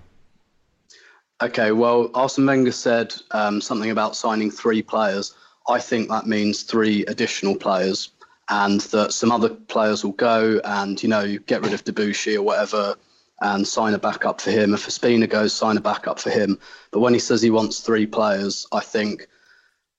Okay, 1.42 1.72
well, 1.72 2.12
Arsene 2.14 2.46
Wenger 2.46 2.72
said 2.72 3.14
um, 3.32 3.62
something 3.62 3.90
about 3.90 4.16
signing 4.16 4.52
three 4.52 4.84
players. 4.84 5.34
I 5.68 5.80
think 5.80 6.10
that 6.10 6.28
means 6.28 6.62
three 6.62 7.04
additional 7.06 7.56
players, 7.56 8.10
and 8.50 8.82
that 8.82 9.14
some 9.14 9.32
other 9.32 9.50
players 9.50 10.04
will 10.04 10.14
go 10.14 10.62
and 10.64 11.02
you 11.02 11.10
know 11.10 11.38
get 11.48 11.64
rid 11.64 11.74
of 11.74 11.84
Debuchy 11.84 12.36
or 12.36 12.44
whatever 12.44 12.96
and 13.42 13.68
sign 13.68 13.94
a 13.94 14.00
backup 14.00 14.42
for 14.42 14.52
him. 14.52 14.74
If 14.74 14.88
Ospina 14.88 15.30
goes, 15.30 15.54
sign 15.54 15.78
a 15.78 15.82
backup 15.82 16.20
for 16.20 16.30
him. 16.30 16.60
But 16.92 17.02
when 17.02 17.14
he 17.14 17.20
says 17.20 17.42
he 17.42 17.52
wants 17.52 17.80
three 17.80 18.08
players, 18.08 18.66
I 18.72 18.80
think 18.80 19.28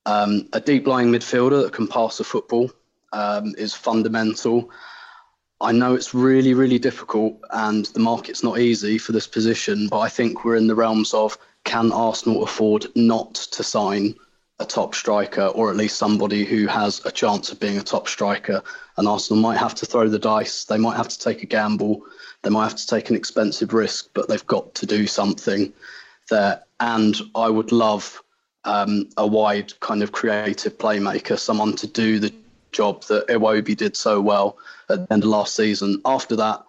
um, 0.07 0.49
a 0.53 0.61
deep 0.61 0.87
lying 0.87 1.09
midfielder 1.13 1.63
that 1.63 1.73
can 1.73 1.87
pass 1.87 2.19
a 2.19 2.25
football 2.25 2.71
um, 3.13 3.55
is 3.59 3.75
fundamental. 3.75 4.71
I 5.61 5.73
know 5.73 5.95
it's 5.95 6.15
really, 6.15 6.55
really 6.55 6.79
difficult 6.79 7.37
and 7.51 7.87
the 7.87 8.01
market's 8.01 8.45
not 8.45 8.61
easy 8.61 8.97
for 8.97 9.13
this 9.13 9.27
position, 9.27 9.89
but 9.89 9.99
I 9.99 10.09
think 10.09 10.45
we're 10.45 10.57
in 10.57 10.69
the 10.69 10.75
realms 10.75 11.13
of 11.13 11.37
can 11.65 11.91
Arsenal 11.91 12.45
afford 12.45 12.87
not 12.95 13.35
to 13.35 13.65
sign 13.65 14.15
a 14.61 14.65
top 14.65 14.95
striker 14.95 15.47
or 15.47 15.71
at 15.71 15.77
least 15.77 15.99
somebody 15.99 16.45
who 16.45 16.67
has 16.67 17.05
a 17.05 17.11
chance 17.11 17.51
of 17.51 17.59
being 17.59 17.77
a 17.77 17.83
top 17.83 18.09
striker? 18.09 18.63
And 18.97 19.09
Arsenal 19.09 19.43
might 19.43 19.59
have 19.59 19.75
to 19.77 19.87
throw 19.87 20.09
the 20.09 20.19
dice, 20.19 20.65
they 20.65 20.79
might 20.79 20.97
have 20.97 21.09
to 21.09 21.19
take 21.19 21.43
a 21.43 21.47
gamble, 21.47 22.03
they 22.43 22.51
might 22.51 22.65
have 22.65 22.77
to 22.77 22.87
take 22.87 23.11
an 23.11 23.17
expensive 23.17 23.73
risk, 23.73 24.11
but 24.15 24.29
they've 24.29 24.47
got 24.47 24.75
to 24.77 24.87
do 24.87 25.07
something 25.09 25.73
there. 26.31 26.63
And 26.79 27.17
I 27.35 27.49
would 27.49 27.73
love 27.73 28.23
um, 28.65 29.09
a 29.17 29.27
wide 29.27 29.79
kind 29.81 30.03
of 30.05 30.13
creative 30.13 30.79
playmaker, 30.79 31.37
someone 31.37 31.75
to 31.77 31.87
do 31.87 32.21
the 32.21 32.33
job 32.73 33.05
that 33.05 33.27
Iwobi 33.29 33.77
did 33.77 33.97
so 33.97 34.21
well 34.21 34.59
at 34.89 35.07
the 35.07 35.13
end 35.13 35.23
of 35.25 35.29
last 35.29 35.57
season. 35.57 36.01
After 36.05 36.37
that, 36.37 36.63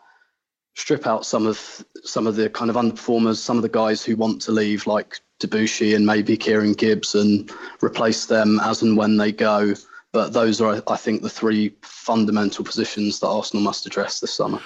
strip 0.76 1.06
out 1.06 1.26
some 1.26 1.46
of 1.46 1.84
some 2.04 2.28
of 2.28 2.36
the 2.36 2.50
kind 2.50 2.70
of 2.70 2.76
underperformers, 2.76 3.38
some 3.38 3.58
of 3.58 3.64
the 3.64 3.70
guys 3.70 4.04
who 4.04 4.16
want 4.16 4.42
to 4.44 4.52
leave, 4.52 4.88
like 4.88 5.20
Debuchy 5.40 5.96
and 5.96 6.06
maybe 6.06 6.38
Kieran 6.38 6.74
Gibbs, 6.74 7.16
and 7.16 7.52
replace 7.82 8.26
them 8.26 8.60
as 8.62 8.82
and 8.82 8.98
when 8.98 9.18
they 9.18 9.32
go. 9.32 9.74
But 10.12 10.34
those 10.34 10.60
are, 10.60 10.82
I 10.88 10.96
think, 10.96 11.22
the 11.22 11.30
three 11.30 11.76
fundamental 11.82 12.66
positions 12.66 13.20
that 13.20 13.28
Arsenal 13.28 13.64
must 13.64 13.86
address 13.86 14.20
this 14.20 14.34
summer. 14.34 14.60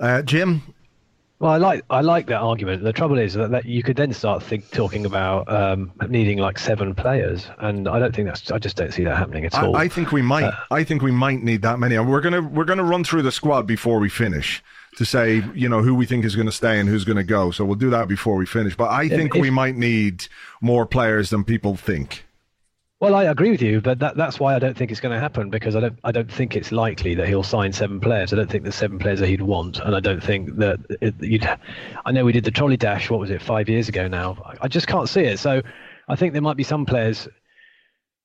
Uh, 0.00 0.22
Jim, 0.22 0.62
well, 1.40 1.52
I 1.52 1.56
like 1.56 1.84
I 1.88 2.00
like 2.00 2.26
that 2.26 2.40
argument. 2.40 2.82
The 2.82 2.92
trouble 2.92 3.18
is 3.18 3.34
that, 3.34 3.52
that 3.52 3.64
you 3.64 3.82
could 3.82 3.96
then 3.96 4.12
start 4.12 4.42
think, 4.42 4.70
talking 4.72 5.06
about 5.06 5.48
um, 5.48 5.92
needing 6.08 6.38
like 6.38 6.58
seven 6.58 6.96
players, 6.96 7.48
and 7.58 7.86
I 7.86 8.00
don't 8.00 8.14
think 8.14 8.26
that's. 8.26 8.50
I 8.50 8.58
just 8.58 8.76
don't 8.76 8.92
see 8.92 9.04
that 9.04 9.16
happening 9.16 9.44
at 9.44 9.54
all. 9.54 9.76
I, 9.76 9.82
I 9.82 9.88
think 9.88 10.10
we 10.10 10.20
might. 10.20 10.44
Uh, 10.44 10.56
I 10.72 10.82
think 10.82 11.00
we 11.00 11.12
might 11.12 11.42
need 11.42 11.62
that 11.62 11.78
many. 11.78 11.94
And 11.94 12.10
we're 12.10 12.20
gonna 12.20 12.42
we're 12.42 12.64
gonna 12.64 12.82
run 12.82 13.04
through 13.04 13.22
the 13.22 13.30
squad 13.30 13.68
before 13.68 14.00
we 14.00 14.08
finish 14.08 14.62
to 14.96 15.04
say 15.04 15.44
you 15.54 15.68
know 15.68 15.80
who 15.80 15.94
we 15.94 16.06
think 16.06 16.24
is 16.24 16.34
going 16.34 16.46
to 16.46 16.52
stay 16.52 16.80
and 16.80 16.88
who's 16.88 17.04
going 17.04 17.16
to 17.16 17.24
go. 17.24 17.52
So 17.52 17.64
we'll 17.64 17.76
do 17.76 17.90
that 17.90 18.08
before 18.08 18.34
we 18.34 18.44
finish. 18.44 18.76
But 18.76 18.90
I 18.90 19.08
think 19.08 19.36
if, 19.36 19.40
we 19.40 19.50
might 19.50 19.76
need 19.76 20.26
more 20.60 20.86
players 20.86 21.30
than 21.30 21.44
people 21.44 21.76
think. 21.76 22.24
Well, 23.00 23.14
I 23.14 23.24
agree 23.24 23.52
with 23.52 23.62
you, 23.62 23.80
but 23.80 24.00
that, 24.00 24.16
that's 24.16 24.40
why 24.40 24.56
I 24.56 24.58
don't 24.58 24.76
think 24.76 24.90
it's 24.90 24.98
going 24.98 25.14
to 25.14 25.20
happen 25.20 25.50
because 25.50 25.76
I 25.76 25.80
don't 25.80 25.98
I 26.02 26.10
don't 26.10 26.30
think 26.30 26.56
it's 26.56 26.72
likely 26.72 27.14
that 27.14 27.28
he'll 27.28 27.44
sign 27.44 27.72
seven 27.72 28.00
players. 28.00 28.32
I 28.32 28.36
don't 28.36 28.50
think 28.50 28.64
the 28.64 28.72
seven 28.72 28.98
players 28.98 29.20
that 29.20 29.28
he'd 29.28 29.40
want, 29.40 29.78
and 29.78 29.94
I 29.94 30.00
don't 30.00 30.22
think 30.22 30.56
that 30.56 30.80
it, 31.00 31.14
you'd. 31.20 31.48
I 32.04 32.10
know 32.10 32.24
we 32.24 32.32
did 32.32 32.42
the 32.42 32.50
trolley 32.50 32.76
dash. 32.76 33.08
What 33.08 33.20
was 33.20 33.30
it? 33.30 33.40
Five 33.40 33.68
years 33.68 33.88
ago 33.88 34.08
now. 34.08 34.42
I, 34.44 34.64
I 34.64 34.68
just 34.68 34.88
can't 34.88 35.08
see 35.08 35.20
it. 35.20 35.38
So 35.38 35.62
I 36.08 36.16
think 36.16 36.32
there 36.32 36.42
might 36.42 36.56
be 36.56 36.64
some 36.64 36.86
players. 36.86 37.28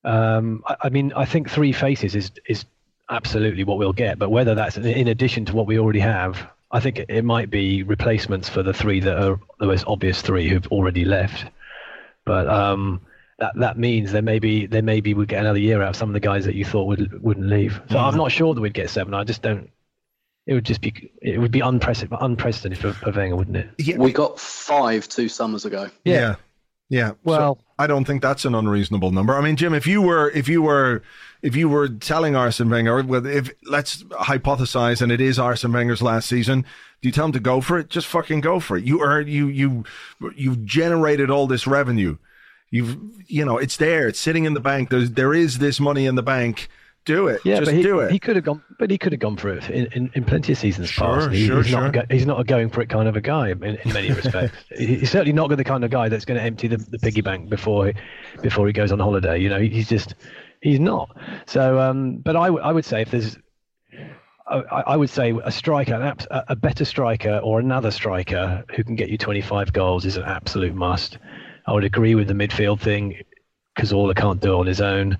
Um, 0.02 0.64
I, 0.66 0.76
I 0.82 0.88
mean, 0.88 1.12
I 1.14 1.24
think 1.24 1.48
three 1.48 1.72
faces 1.72 2.16
is 2.16 2.32
is 2.48 2.64
absolutely 3.08 3.62
what 3.62 3.78
we'll 3.78 3.92
get, 3.92 4.18
but 4.18 4.30
whether 4.30 4.56
that's 4.56 4.76
in 4.76 5.06
addition 5.06 5.44
to 5.44 5.54
what 5.54 5.68
we 5.68 5.78
already 5.78 6.00
have, 6.00 6.48
I 6.72 6.80
think 6.80 6.98
it, 6.98 7.10
it 7.10 7.24
might 7.24 7.48
be 7.48 7.84
replacements 7.84 8.48
for 8.48 8.64
the 8.64 8.72
three 8.72 8.98
that 8.98 9.22
are 9.22 9.38
the 9.60 9.66
most 9.66 9.84
obvious 9.86 10.20
three 10.20 10.48
who've 10.48 10.66
already 10.72 11.04
left. 11.04 11.46
But 12.24 12.48
um, 12.48 13.02
that 13.38 13.52
that 13.56 13.78
means 13.78 14.12
there 14.12 14.22
maybe 14.22 14.66
there 14.66 14.82
maybe 14.82 15.14
we'd 15.14 15.28
get 15.28 15.40
another 15.40 15.58
year 15.58 15.82
out 15.82 15.90
of 15.90 15.96
some 15.96 16.08
of 16.08 16.14
the 16.14 16.20
guys 16.20 16.44
that 16.44 16.54
you 16.54 16.64
thought 16.64 16.86
would 16.86 17.22
wouldn't 17.22 17.48
leave. 17.48 17.80
So 17.88 17.96
mm. 17.96 18.02
I'm 18.02 18.16
not 18.16 18.30
sure 18.30 18.54
that 18.54 18.60
we'd 18.60 18.74
get 18.74 18.90
seven. 18.90 19.14
I 19.14 19.24
just 19.24 19.42
don't. 19.42 19.70
It 20.46 20.54
would 20.54 20.64
just 20.64 20.80
be 20.80 21.10
it 21.22 21.40
would 21.40 21.50
be 21.50 21.60
unprecedented 21.60 22.18
unprecedented 22.20 22.78
for, 22.78 22.92
for 22.92 23.10
Wenger, 23.10 23.36
wouldn't 23.36 23.56
it? 23.56 23.70
Yeah. 23.78 23.96
We 23.96 24.12
got 24.12 24.38
five 24.38 25.08
two 25.08 25.28
summers 25.28 25.64
ago. 25.64 25.90
Yeah. 26.04 26.14
yeah. 26.14 26.34
Yeah. 26.90 27.12
Well, 27.24 27.56
so 27.56 27.64
I 27.78 27.86
don't 27.86 28.04
think 28.04 28.22
that's 28.22 28.44
an 28.44 28.54
unreasonable 28.54 29.10
number. 29.10 29.34
I 29.34 29.40
mean, 29.40 29.56
Jim, 29.56 29.74
if 29.74 29.86
you 29.86 30.02
were 30.02 30.30
if 30.30 30.48
you 30.48 30.62
were 30.62 31.02
if 31.42 31.56
you 31.56 31.68
were 31.68 31.88
telling 31.88 32.36
Arsene 32.36 32.70
Wenger, 32.70 33.04
if 33.26 33.50
let's 33.64 34.04
hypothesize, 34.04 35.02
and 35.02 35.10
it 35.10 35.20
is 35.20 35.38
Arsene 35.38 35.72
Wenger's 35.72 36.02
last 36.02 36.28
season, 36.28 36.62
do 37.00 37.08
you 37.08 37.12
tell 37.12 37.26
him 37.26 37.32
to 37.32 37.40
go 37.40 37.60
for 37.60 37.78
it? 37.78 37.88
Just 37.88 38.06
fucking 38.06 38.42
go 38.42 38.60
for 38.60 38.76
it. 38.76 38.84
You 38.84 39.00
are 39.00 39.20
you 39.20 39.48
you 39.48 39.84
you've 40.36 40.64
generated 40.64 41.30
all 41.30 41.46
this 41.46 41.66
revenue 41.66 42.16
You've, 42.70 42.96
you 43.26 43.44
know, 43.44 43.58
it's 43.58 43.76
there. 43.76 44.08
It's 44.08 44.18
sitting 44.18 44.44
in 44.44 44.54
the 44.54 44.60
bank. 44.60 44.90
There's, 44.90 45.12
there 45.12 45.34
is 45.34 45.58
this 45.58 45.80
money 45.80 46.06
in 46.06 46.14
the 46.14 46.22
bank. 46.22 46.68
Do 47.04 47.28
it. 47.28 47.42
Yeah, 47.44 47.56
Just 47.56 47.66
but 47.66 47.74
he, 47.74 47.82
do 47.82 48.00
it. 48.00 48.10
He 48.10 48.18
could 48.18 48.34
have 48.34 48.46
gone, 48.46 48.62
but 48.78 48.90
he 48.90 48.96
could 48.96 49.12
have 49.12 49.20
gone 49.20 49.36
for 49.36 49.50
it 49.50 49.68
in, 49.68 49.86
in, 49.92 50.10
in 50.14 50.24
plenty 50.24 50.52
of 50.52 50.58
seasons 50.58 50.88
sure, 50.88 51.20
past. 51.20 51.32
He, 51.32 51.46
sure, 51.46 51.58
he's, 51.58 51.66
sure. 51.66 51.92
Not, 51.92 52.10
he's 52.10 52.24
not 52.24 52.40
a 52.40 52.44
going 52.44 52.70
for 52.70 52.80
it 52.80 52.88
kind 52.88 53.06
of 53.06 53.14
a 53.14 53.20
guy 53.20 53.50
in, 53.50 53.62
in 53.62 53.92
many 53.92 54.10
respects. 54.12 54.56
he's 54.76 55.10
certainly 55.10 55.34
not 55.34 55.54
the 55.54 55.64
kind 55.64 55.84
of 55.84 55.90
guy 55.90 56.08
that's 56.08 56.24
going 56.24 56.38
to 56.38 56.44
empty 56.44 56.66
the, 56.66 56.78
the 56.78 56.98
piggy 56.98 57.20
bank 57.20 57.50
before 57.50 57.88
he, 57.88 57.92
before 58.40 58.66
he 58.66 58.72
goes 58.72 58.90
on 58.90 59.00
holiday. 59.00 59.38
You 59.38 59.50
know, 59.50 59.60
he's 59.60 59.88
just 59.88 60.14
he's 60.62 60.80
not. 60.80 61.14
So, 61.46 61.78
um, 61.78 62.16
but 62.16 62.36
I, 62.36 62.46
w- 62.46 62.64
I 62.64 62.72
would 62.72 62.86
say 62.86 63.02
if 63.02 63.10
there's 63.10 63.36
I, 64.46 64.58
I, 64.86 64.96
would 64.96 65.10
say 65.10 65.34
a 65.44 65.50
striker, 65.50 66.14
a 66.30 66.56
better 66.56 66.84
striker 66.84 67.40
or 67.42 67.60
another 67.60 67.90
striker 67.90 68.64
who 68.74 68.84
can 68.84 68.94
get 68.94 69.08
you 69.08 69.16
25 69.16 69.72
goals 69.72 70.04
is 70.04 70.16
an 70.16 70.24
absolute 70.24 70.74
must. 70.74 71.18
I 71.66 71.72
would 71.72 71.84
agree 71.84 72.14
with 72.14 72.28
the 72.28 72.34
midfield 72.34 72.80
thing. 72.80 73.22
because 73.74 73.92
Cazorla 73.92 74.14
can't 74.14 74.40
do 74.40 74.54
it 74.54 74.58
on 74.60 74.66
his 74.66 74.80
own. 74.80 75.18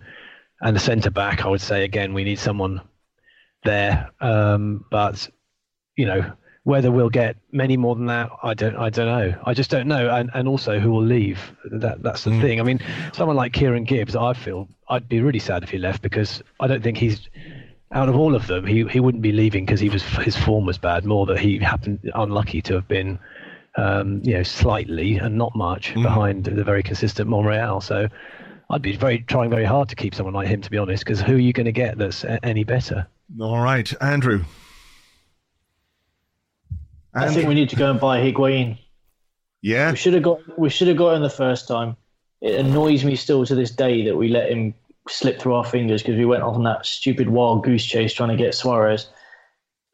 And 0.60 0.76
the 0.76 0.80
centre 0.80 1.10
back, 1.10 1.44
I 1.44 1.48
would 1.48 1.60
say 1.60 1.84
again, 1.84 2.14
we 2.14 2.24
need 2.24 2.38
someone 2.38 2.80
there. 3.64 4.10
Um, 4.20 4.84
but 4.90 5.28
you 5.96 6.06
know, 6.06 6.32
whether 6.64 6.90
we'll 6.90 7.10
get 7.10 7.36
many 7.52 7.76
more 7.76 7.94
than 7.94 8.06
that, 8.06 8.30
I 8.42 8.54
don't, 8.54 8.76
I 8.76 8.88
don't 8.90 9.06
know. 9.06 9.38
I 9.44 9.52
just 9.52 9.70
don't 9.70 9.86
know. 9.86 10.08
And 10.08 10.30
and 10.34 10.48
also 10.48 10.80
who 10.80 10.90
will 10.90 11.04
leave. 11.04 11.52
That 11.70 12.02
that's 12.02 12.24
the 12.24 12.30
mm. 12.30 12.40
thing. 12.40 12.60
I 12.60 12.62
mean, 12.62 12.80
someone 13.12 13.36
like 13.36 13.52
Kieran 13.52 13.84
Gibbs, 13.84 14.16
I 14.16 14.32
feel 14.32 14.68
I'd 14.88 15.08
be 15.08 15.20
really 15.20 15.38
sad 15.38 15.62
if 15.62 15.70
he 15.70 15.78
left 15.78 16.02
because 16.02 16.42
I 16.60 16.66
don't 16.66 16.82
think 16.82 16.96
he's 16.98 17.28
out 17.92 18.08
of 18.08 18.16
all 18.16 18.34
of 18.34 18.46
them, 18.46 18.66
he 18.66 18.84
he 18.88 19.00
wouldn't 19.00 19.22
be 19.22 19.32
leaving 19.32 19.64
because 19.64 19.80
he 19.80 19.88
was 19.88 20.02
his 20.02 20.36
form 20.36 20.66
was 20.66 20.78
bad. 20.78 21.04
More 21.04 21.26
that 21.26 21.38
he 21.38 21.58
happened 21.58 22.10
unlucky 22.14 22.60
to 22.62 22.74
have 22.74 22.88
been 22.88 23.18
um, 23.76 24.20
you 24.22 24.34
know, 24.34 24.42
slightly 24.42 25.16
and 25.16 25.36
not 25.36 25.54
much 25.54 25.94
mm. 25.94 26.02
behind 26.02 26.44
the 26.44 26.64
very 26.64 26.82
consistent 26.82 27.28
Monreal. 27.28 27.80
So 27.80 28.08
I'd 28.70 28.82
be 28.82 28.96
very 28.96 29.20
trying 29.20 29.50
very 29.50 29.64
hard 29.64 29.88
to 29.88 29.96
keep 29.96 30.14
someone 30.14 30.34
like 30.34 30.48
him, 30.48 30.60
to 30.62 30.70
be 30.70 30.78
honest, 30.78 31.04
because 31.04 31.20
who 31.20 31.34
are 31.34 31.40
you 31.40 31.52
going 31.52 31.66
to 31.66 31.72
get 31.72 31.98
that's 31.98 32.24
any 32.42 32.64
better? 32.64 33.06
All 33.40 33.60
right, 33.60 33.92
Andrew. 34.00 34.44
Andrew. 37.14 37.30
I 37.30 37.32
think 37.32 37.48
we 37.48 37.54
need 37.54 37.68
to 37.70 37.76
go 37.76 37.90
and 37.90 38.00
buy 38.00 38.18
Higuain. 38.18 38.78
Yeah, 39.62 39.92
we 39.92 39.96
should 39.96 40.14
have 40.14 40.22
got 40.22 40.58
we 40.58 40.68
should 40.68 40.88
have 40.88 40.96
got 40.96 41.14
him 41.14 41.22
the 41.22 41.30
first 41.30 41.68
time. 41.68 41.96
It 42.40 42.60
annoys 42.60 43.04
me 43.04 43.16
still 43.16 43.46
to 43.46 43.54
this 43.54 43.70
day 43.70 44.04
that 44.04 44.16
we 44.16 44.28
let 44.28 44.50
him 44.50 44.74
slip 45.08 45.40
through 45.40 45.54
our 45.54 45.64
fingers 45.64 46.02
because 46.02 46.16
we 46.16 46.24
went 46.24 46.42
off 46.42 46.56
on 46.56 46.64
that 46.64 46.84
stupid 46.84 47.28
wild 47.28 47.64
goose 47.64 47.84
chase 47.84 48.12
trying 48.12 48.30
to 48.30 48.36
get 48.36 48.54
Suarez 48.54 49.08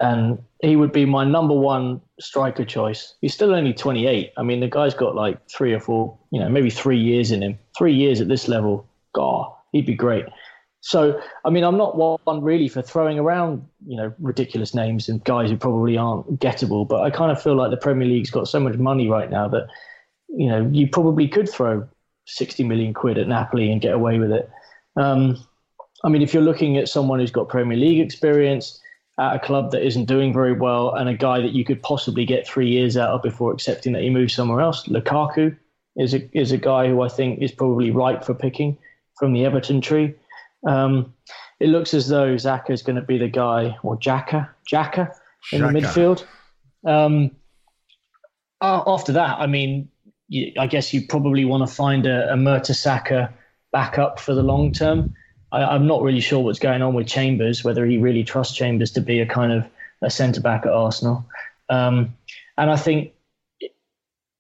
and 0.01 0.43
he 0.63 0.77
would 0.77 0.93
be 0.93 1.05
my 1.05 1.25
number 1.25 1.55
one 1.55 2.01
striker 2.21 2.65
choice. 2.65 3.15
He's 3.21 3.35
still 3.35 3.55
only 3.55 3.73
28. 3.73 4.33
I 4.37 4.43
mean, 4.43 4.61
the 4.61 4.69
guy's 4.69 4.95
got 4.95 5.15
like 5.15 5.39
three 5.49 5.73
or 5.73 5.81
four, 5.81 6.19
you 6.31 6.41
know, 6.41 6.49
maybe 6.49 6.71
three 6.71 6.99
years 6.99 7.31
in 7.31 7.43
him. 7.43 7.59
Three 7.77 7.95
years 7.95 8.21
at 8.21 8.29
this 8.29 8.49
level, 8.49 8.87
God, 9.15 9.53
he'd 9.73 9.87
be 9.87 9.95
great. 9.95 10.27
So, 10.83 11.21
I 11.45 11.51
mean, 11.51 11.65
I'm 11.65 11.77
not 11.77 11.97
one 11.97 12.43
really 12.43 12.69
for 12.69 12.81
throwing 12.81 13.19
around, 13.19 13.67
you 13.87 13.97
know, 13.97 14.15
ridiculous 14.19 14.75
names 14.75 15.09
and 15.09 15.23
guys 15.25 15.51
who 15.51 15.57
probably 15.57 15.99
aren't 15.99 16.41
gettable, 16.41 16.89
but 16.89 17.03
I 17.03 17.11
kind 17.11 17.31
of 17.31 17.43
feel 17.43 17.55
like 17.55 17.71
the 17.71 17.77
Premier 17.77 18.09
League's 18.09 18.31
got 18.31 18.49
so 18.49 18.61
much 18.61 18.77
money 18.77 19.09
right 19.09 19.31
now 19.31 19.47
that, 19.49 19.67
you 20.29 20.49
know, 20.49 20.69
you 20.73 20.89
probably 20.89 21.29
could 21.29 21.51
throw 21.51 21.87
60 22.27 22.65
million 22.65 22.95
quid 22.95 23.19
at 23.19 23.29
Napoli 23.29 23.71
and 23.71 23.81
get 23.81 23.93
away 23.93 24.19
with 24.19 24.33
it. 24.33 24.49
Um, 24.97 25.37
I 26.03 26.09
mean, 26.09 26.23
if 26.23 26.33
you're 26.33 26.43
looking 26.43 26.79
at 26.79 26.89
someone 26.89 27.19
who's 27.19 27.31
got 27.31 27.49
Premier 27.49 27.77
League 27.77 28.01
experience, 28.01 28.81
at 29.21 29.37
a 29.37 29.39
club 29.39 29.71
that 29.71 29.87
isn't 29.87 30.07
doing 30.07 30.33
very 30.33 30.55
well 30.55 30.95
and 30.95 31.09
a 31.09 31.15
guy 31.15 31.41
that 31.41 31.53
you 31.53 31.63
could 31.63 31.83
possibly 31.83 32.25
get 32.25 32.47
three 32.47 32.69
years 32.69 32.97
out 32.97 33.11
of 33.11 33.23
before 33.23 33.53
accepting 33.53 33.93
that 33.93 34.03
he 34.03 34.09
moves 34.09 34.35
somewhere 34.35 34.63
else. 34.63 34.87
Lukaku 34.89 35.57
is 35.97 36.15
a 36.15 36.39
is 36.39 36.53
a 36.53 36.57
guy 36.57 36.89
who 36.89 37.03
I 37.03 37.09
think 37.09 37.43
is 37.43 37.53
probably 37.53 37.91
ripe 37.91 38.25
for 38.25 38.33
picking 38.35 38.79
from 39.19 39.35
the 39.35 39.45
Everton 39.45 39.83
tree. 39.83 40.15
Um, 40.67 41.15
it 41.61 41.69
looks 41.69 41.93
as 41.93 42.09
though 42.09 42.35
Xhaka 42.35 42.71
is 42.71 42.83
going 42.83 42.97
to 42.97 43.03
be 43.03 43.19
the 43.19 43.29
guy, 43.29 43.77
or 43.83 43.99
Xhaka, 43.99 44.49
Xhaka 44.71 45.15
in 45.53 45.61
Xhaka. 45.61 45.73
the 45.73 45.81
midfield. 45.81 46.25
Um, 46.87 47.31
after 48.63 49.13
that, 49.13 49.39
I 49.39 49.47
mean, 49.47 49.89
I 50.59 50.67
guess 50.67 50.95
you 50.95 51.07
probably 51.07 51.45
want 51.45 51.69
to 51.69 51.75
find 51.75 52.07
a, 52.07 52.33
a 52.33 52.37
Mertesacker 52.37 53.31
backup 53.73 54.19
for 54.19 54.35
the 54.35 54.43
long 54.43 54.73
term. 54.73 55.15
I, 55.53 55.75
am 55.75 55.87
not 55.87 56.03
really 56.03 56.21
sure 56.21 56.41
what's 56.41 56.59
going 56.59 56.83
on 56.83 56.95
with 56.95 57.07
Chambers, 57.07 57.65
whether 57.65 57.85
he 57.87 57.99
really 57.99 58.25
trusts 58.25 58.57
Chambers 58.57 58.91
to 58.93 59.01
be 59.01 59.21
a 59.21 59.27
kind 59.27 59.53
of 59.53 59.65
a 60.03 60.11
centre 60.11 60.41
back 60.41 60.65
at 60.65 60.73
Arsenal. 60.73 61.27
Um, 61.69 62.17
and 62.57 62.71
I 62.71 62.77
think, 62.77 63.13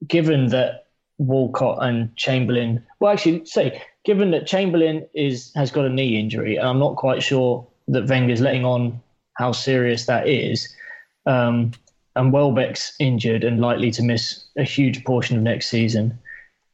given 0.06 0.48
that 0.48 0.86
Walcott 1.18 1.78
and 1.82 2.14
Chamberlain, 2.16 2.84
well, 2.98 3.12
actually, 3.12 3.44
say, 3.44 3.82
given 4.04 4.30
that 4.30 4.46
Chamberlain 4.46 5.06
is 5.14 5.52
has 5.54 5.70
got 5.70 5.84
a 5.84 5.90
knee 5.90 6.18
injury, 6.18 6.56
and 6.56 6.66
I'm 6.66 6.78
not 6.78 6.96
quite 6.96 7.22
sure 7.22 7.66
that 7.88 8.08
Wenger's 8.08 8.40
letting 8.40 8.64
on 8.64 9.00
how 9.34 9.52
serious 9.52 10.06
that 10.06 10.28
is. 10.28 10.72
Um, 11.26 11.72
and 12.16 12.32
Welbeck's 12.32 12.94
injured 12.98 13.44
and 13.44 13.60
likely 13.60 13.90
to 13.92 14.02
miss 14.02 14.44
a 14.56 14.64
huge 14.64 15.04
portion 15.04 15.36
of 15.36 15.42
next 15.42 15.68
season. 15.68 16.18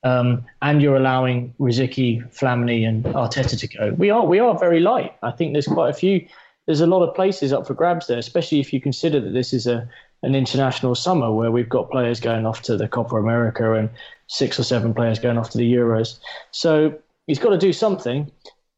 Um, 0.07 0.45
and 0.63 0.81
you're 0.81 0.97
allowing 0.97 1.53
Rosicky, 1.59 2.23
Flamini, 2.33 2.87
and 2.89 3.05
Arteta 3.07 3.59
to 3.59 3.67
go. 3.67 3.93
We 3.99 4.09
are 4.11 4.25
we 4.25 4.39
are 4.39 4.57
very 4.57 4.79
light. 4.79 5.17
I 5.23 5.33
think 5.33 5.53
there's 5.53 5.67
quite 5.67 5.91
a 5.91 5.95
few. 5.95 6.25
There's 6.67 6.81
a 6.81 6.87
lot 6.87 7.03
of 7.03 7.13
places 7.15 7.53
up 7.53 7.67
for 7.67 7.75
grabs 7.75 8.07
there, 8.07 8.19
especially 8.19 8.61
if 8.61 8.73
you 8.73 8.81
consider 8.81 9.21
that 9.21 9.33
this 9.33 9.53
is 9.53 9.67
a 9.67 9.89
an 10.23 10.37
international 10.37 10.95
summer 10.95 11.33
where 11.33 11.51
we've 11.51 11.69
got 11.69 11.91
players 11.91 12.21
going 12.21 12.47
off 12.47 12.63
to 12.63 12.77
the 12.77 12.87
Copa 12.87 13.17
America 13.17 13.75
and 13.75 13.91
six 14.29 14.61
or 14.61 14.63
seven 14.63 14.95
players 14.95 15.19
going 15.19 15.39
off 15.39 15.51
to 15.51 15.59
the 15.59 15.75
Euros. 15.75 16.19
So 16.53 16.97
he's 17.27 17.41
got 17.41 17.51
to 17.51 17.59
do 17.59 17.73
something. 17.73 18.31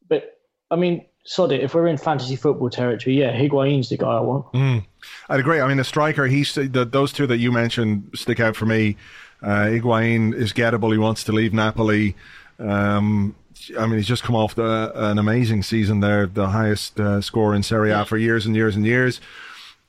But 0.07 0.39
I 0.71 0.77
mean, 0.77 1.05
sod 1.25 1.51
it. 1.51 1.61
If 1.61 1.75
we're 1.75 1.87
in 1.87 1.97
fantasy 1.97 2.37
football 2.37 2.71
territory, 2.71 3.19
yeah, 3.19 3.31
Higuain's 3.37 3.89
the 3.89 3.97
guy 3.97 4.17
I 4.17 4.21
want. 4.21 4.51
Mm. 4.53 4.85
I'd 5.29 5.39
agree. 5.39 5.61
I 5.61 5.67
mean, 5.67 5.79
a 5.79 5.83
striker. 5.83 6.25
He's 6.25 6.55
the, 6.55 6.85
those 6.85 7.13
two 7.13 7.27
that 7.27 7.37
you 7.37 7.51
mentioned 7.51 8.09
stick 8.15 8.39
out 8.39 8.55
for 8.55 8.65
me. 8.65 8.97
Uh, 9.41 9.65
Higuain 9.65 10.33
is 10.33 10.53
gettable. 10.53 10.91
He 10.91 10.97
wants 10.97 11.23
to 11.25 11.31
leave 11.31 11.53
Napoli. 11.53 12.15
Um, 12.59 13.35
I 13.77 13.85
mean, 13.85 13.97
he's 13.97 14.07
just 14.07 14.23
come 14.23 14.35
off 14.35 14.55
the, 14.55 14.91
an 14.95 15.17
amazing 15.17 15.63
season 15.63 15.99
there, 15.99 16.25
the 16.27 16.49
highest 16.49 16.99
uh, 16.99 17.21
score 17.21 17.53
in 17.53 17.63
Serie 17.63 17.91
A 17.91 18.05
for 18.05 18.17
years 18.17 18.45
and 18.45 18.55
years 18.55 18.75
and 18.75 18.85
years. 18.85 19.21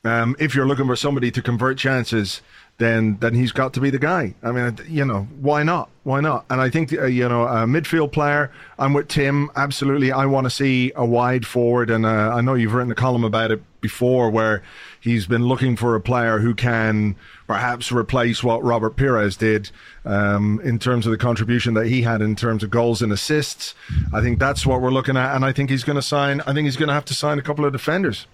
Um, 0.05 0.35
if 0.39 0.55
you're 0.55 0.67
looking 0.67 0.87
for 0.87 0.97
somebody 0.97 1.31
to 1.31 1.43
convert 1.43 1.79
chances, 1.79 2.41
then 2.79 3.19
then 3.21 3.35
he's 3.35 3.53
got 3.53 3.75
to 3.75 3.81
be 3.81 3.91
the 3.91 3.99
guy. 3.99 4.35
I 4.43 4.51
mean, 4.53 4.79
you 4.89 5.05
know, 5.05 5.29
why 5.41 5.63
not? 5.63 5.91
Why 6.03 6.21
not? 6.21 6.47
And 6.49 6.61
I 6.61 6.71
think 6.71 6.93
uh, 6.93 7.05
you 7.05 7.29
know, 7.29 7.45
a 7.45 7.67
midfield 7.67 8.11
player. 8.11 8.51
I'm 8.79 8.95
with 8.95 9.09
Tim. 9.09 9.51
Absolutely, 9.55 10.11
I 10.11 10.25
want 10.27 10.47
to 10.47 10.51
see 10.51 10.91
a 10.97 11.05
wide 11.05 11.47
forward, 11.47 11.91
and 11.91 12.07
uh, 12.07 12.35
I 12.35 12.41
know 12.41 12.55
you've 12.55 12.73
written 12.73 12.91
a 12.91 12.95
column 12.95 13.25
about 13.25 13.51
it 13.51 13.63
before, 13.83 14.31
where 14.31 14.63
he's 15.01 15.27
been 15.27 15.45
looking 15.45 15.77
for 15.77 15.95
a 15.95 16.01
player 16.01 16.39
who 16.39 16.55
can 16.55 17.17
perhaps 17.47 17.91
replace 17.91 18.45
what 18.45 18.63
Robert 18.63 18.97
Pires 18.97 19.37
did 19.37 19.71
um, 20.05 20.61
in 20.63 20.79
terms 20.79 21.07
of 21.07 21.13
the 21.13 21.19
contribution 21.19 21.75
that 21.75 21.87
he 21.87 22.03
had 22.03 22.23
in 22.23 22.37
terms 22.37 22.63
of 22.63 22.71
goals 22.71 23.03
and 23.03 23.13
assists. 23.13 23.75
I 24.13 24.21
think 24.21 24.39
that's 24.39 24.65
what 24.65 24.81
we're 24.81 24.91
looking 24.91 25.17
at, 25.17 25.35
and 25.35 25.45
I 25.45 25.53
think 25.53 25.71
he's 25.71 25.85
going 25.85 25.97
to 25.97 26.03
sign. 26.03 26.41
I 26.43 26.53
think 26.53 26.67
he's 26.67 26.77
going 26.77 26.89
to 26.89 26.95
have 26.95 27.07
to 27.07 27.15
sign 27.15 27.39
a 27.39 27.43
couple 27.43 27.65
of 27.65 27.73
defenders 27.73 28.27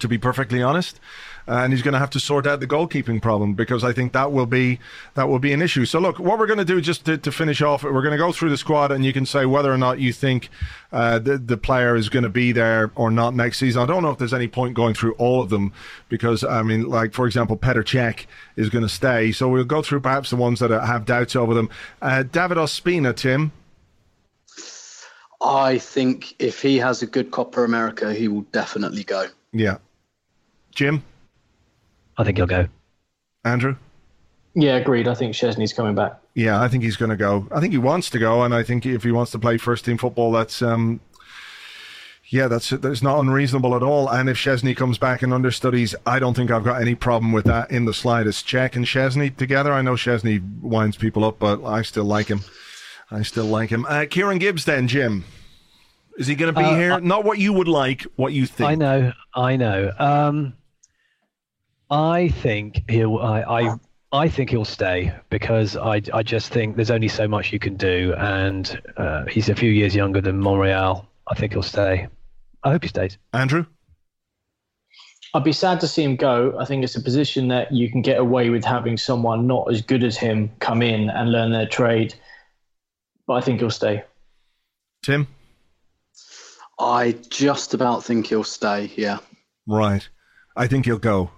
to 0.00 0.08
be 0.08 0.18
perfectly 0.18 0.62
honest. 0.62 0.98
And 1.46 1.72
he's 1.72 1.82
going 1.82 1.92
to 1.92 1.98
have 1.98 2.10
to 2.10 2.20
sort 2.20 2.46
out 2.46 2.60
the 2.60 2.66
goalkeeping 2.66 3.20
problem 3.20 3.52
because 3.52 3.84
I 3.84 3.92
think 3.92 4.14
that 4.14 4.32
will 4.32 4.46
be 4.46 4.78
that 5.14 5.28
will 5.28 5.38
be 5.38 5.52
an 5.52 5.60
issue. 5.60 5.84
So 5.84 5.98
look, 5.98 6.18
what 6.18 6.38
we're 6.38 6.46
going 6.46 6.58
to 6.58 6.64
do 6.64 6.80
just 6.80 7.04
to, 7.04 7.18
to 7.18 7.30
finish 7.30 7.60
off, 7.60 7.82
we're 7.82 8.02
going 8.02 8.12
to 8.12 8.18
go 8.18 8.32
through 8.32 8.48
the 8.50 8.56
squad, 8.56 8.90
and 8.90 9.04
you 9.04 9.12
can 9.12 9.26
say 9.26 9.44
whether 9.44 9.70
or 9.70 9.76
not 9.76 9.98
you 9.98 10.12
think 10.12 10.48
uh, 10.92 11.18
the 11.18 11.36
the 11.36 11.58
player 11.58 11.96
is 11.96 12.08
going 12.08 12.22
to 12.22 12.30
be 12.30 12.52
there 12.52 12.90
or 12.94 13.10
not 13.10 13.34
next 13.34 13.58
season. 13.58 13.82
I 13.82 13.86
don't 13.86 14.02
know 14.02 14.10
if 14.10 14.18
there's 14.18 14.32
any 14.32 14.48
point 14.48 14.74
going 14.74 14.94
through 14.94 15.12
all 15.14 15.42
of 15.42 15.50
them 15.50 15.72
because 16.08 16.44
I 16.44 16.62
mean, 16.62 16.88
like 16.88 17.12
for 17.12 17.26
example, 17.26 17.58
Petr 17.58 17.84
Cech 17.84 18.24
is 18.56 18.70
going 18.70 18.82
to 18.82 18.88
stay. 18.88 19.30
So 19.32 19.48
we'll 19.48 19.64
go 19.64 19.82
through 19.82 20.00
perhaps 20.00 20.30
the 20.30 20.36
ones 20.36 20.60
that 20.60 20.70
have 20.70 21.04
doubts 21.04 21.36
over 21.36 21.52
them. 21.52 21.68
Uh, 22.00 22.22
David 22.22 22.56
Ospina, 22.56 23.14
Tim. 23.14 23.52
I 25.44 25.76
think 25.76 26.34
if 26.38 26.62
he 26.62 26.78
has 26.78 27.02
a 27.02 27.06
good 27.06 27.30
Copa 27.30 27.62
America, 27.64 28.14
he 28.14 28.28
will 28.28 28.46
definitely 28.52 29.04
go. 29.04 29.26
Yeah. 29.52 29.76
Jim? 30.74 31.04
I 32.16 32.24
think 32.24 32.38
he'll 32.38 32.46
go. 32.46 32.68
Andrew? 33.44 33.76
Yeah, 34.54 34.76
agreed. 34.76 35.08
I 35.08 35.14
think 35.14 35.34
Szczesny's 35.34 35.72
coming 35.72 35.94
back. 35.94 36.18
Yeah, 36.34 36.60
I 36.60 36.68
think 36.68 36.84
he's 36.84 36.96
going 36.96 37.10
to 37.10 37.16
go. 37.16 37.48
I 37.50 37.60
think 37.60 37.72
he 37.72 37.78
wants 37.78 38.08
to 38.10 38.18
go, 38.18 38.42
and 38.42 38.54
I 38.54 38.62
think 38.62 38.86
if 38.86 39.02
he 39.02 39.10
wants 39.10 39.32
to 39.32 39.38
play 39.38 39.58
first 39.58 39.84
team 39.84 39.98
football, 39.98 40.30
that's 40.30 40.62
um, 40.62 41.00
yeah, 42.26 42.48
that's 42.48 42.70
that's 42.70 43.02
not 43.02 43.20
unreasonable 43.20 43.74
at 43.74 43.82
all. 43.82 44.08
And 44.08 44.28
if 44.28 44.36
Szczesny 44.36 44.76
comes 44.76 44.96
back 44.96 45.22
and 45.22 45.32
understudies, 45.34 45.94
I 46.06 46.18
don't 46.18 46.34
think 46.34 46.50
I've 46.50 46.64
got 46.64 46.80
any 46.80 46.94
problem 46.94 47.32
with 47.32 47.44
that 47.46 47.70
in 47.70 47.84
the 47.84 47.94
slightest. 47.94 48.46
Cech 48.46 48.76
and 48.76 48.84
Szczesny 48.84 49.36
together. 49.36 49.72
I 49.72 49.82
know 49.82 49.94
Szczesny 49.94 50.60
winds 50.60 50.96
people 50.96 51.24
up, 51.24 51.38
but 51.38 51.64
I 51.64 51.82
still 51.82 52.04
like 52.04 52.28
him. 52.28 52.40
I 53.10 53.22
still 53.22 53.44
like 53.44 53.70
him. 53.70 53.84
Uh, 53.88 54.06
Kieran 54.08 54.38
Gibbs, 54.38 54.64
then 54.64 54.88
Jim. 54.88 55.24
Is 56.16 56.26
he 56.28 56.34
going 56.34 56.54
to 56.54 56.58
be 56.58 56.64
uh, 56.64 56.76
here? 56.76 56.92
I, 56.92 57.00
Not 57.00 57.24
what 57.24 57.38
you 57.38 57.52
would 57.52 57.68
like, 57.68 58.06
what 58.16 58.32
you 58.32 58.46
think. 58.46 58.70
I 58.70 58.74
know, 58.76 59.12
I 59.34 59.56
know. 59.56 59.92
Um, 59.98 60.54
I 61.94 62.26
think 62.28 62.90
he'll. 62.90 63.18
I, 63.18 63.42
I, 63.42 63.74
I 64.10 64.28
think 64.28 64.50
he'll 64.50 64.64
stay 64.64 65.14
because 65.30 65.76
I, 65.76 66.02
I 66.12 66.24
just 66.24 66.52
think 66.52 66.74
there's 66.74 66.90
only 66.90 67.06
so 67.06 67.28
much 67.28 67.52
you 67.52 67.60
can 67.60 67.76
do, 67.76 68.12
and 68.18 68.82
uh, 68.96 69.26
he's 69.26 69.48
a 69.48 69.54
few 69.54 69.70
years 69.70 69.94
younger 69.94 70.20
than 70.20 70.40
Monreal. 70.40 71.06
I 71.28 71.34
think 71.36 71.52
he'll 71.52 71.62
stay. 71.62 72.08
I 72.64 72.70
hope 72.72 72.82
he 72.82 72.88
stays. 72.88 73.16
Andrew. 73.32 73.64
I'd 75.34 75.44
be 75.44 75.52
sad 75.52 75.80
to 75.82 75.86
see 75.86 76.02
him 76.02 76.16
go. 76.16 76.58
I 76.58 76.64
think 76.64 76.82
it's 76.82 76.96
a 76.96 77.00
position 77.00 77.46
that 77.48 77.70
you 77.70 77.88
can 77.88 78.02
get 78.02 78.18
away 78.18 78.50
with 78.50 78.64
having 78.64 78.96
someone 78.96 79.46
not 79.46 79.70
as 79.70 79.80
good 79.80 80.02
as 80.02 80.16
him 80.16 80.50
come 80.58 80.82
in 80.82 81.10
and 81.10 81.30
learn 81.30 81.52
their 81.52 81.66
trade. 81.66 82.12
But 83.28 83.34
I 83.34 83.40
think 83.40 83.60
he'll 83.60 83.70
stay. 83.70 84.02
Tim? 85.04 85.28
I 86.76 87.12
just 87.30 87.72
about 87.72 88.02
think 88.02 88.26
he'll 88.26 88.42
stay. 88.42 88.90
Yeah. 88.96 89.18
Right. 89.64 90.08
I 90.56 90.66
think 90.66 90.86
he'll 90.86 90.98
go. 90.98 91.30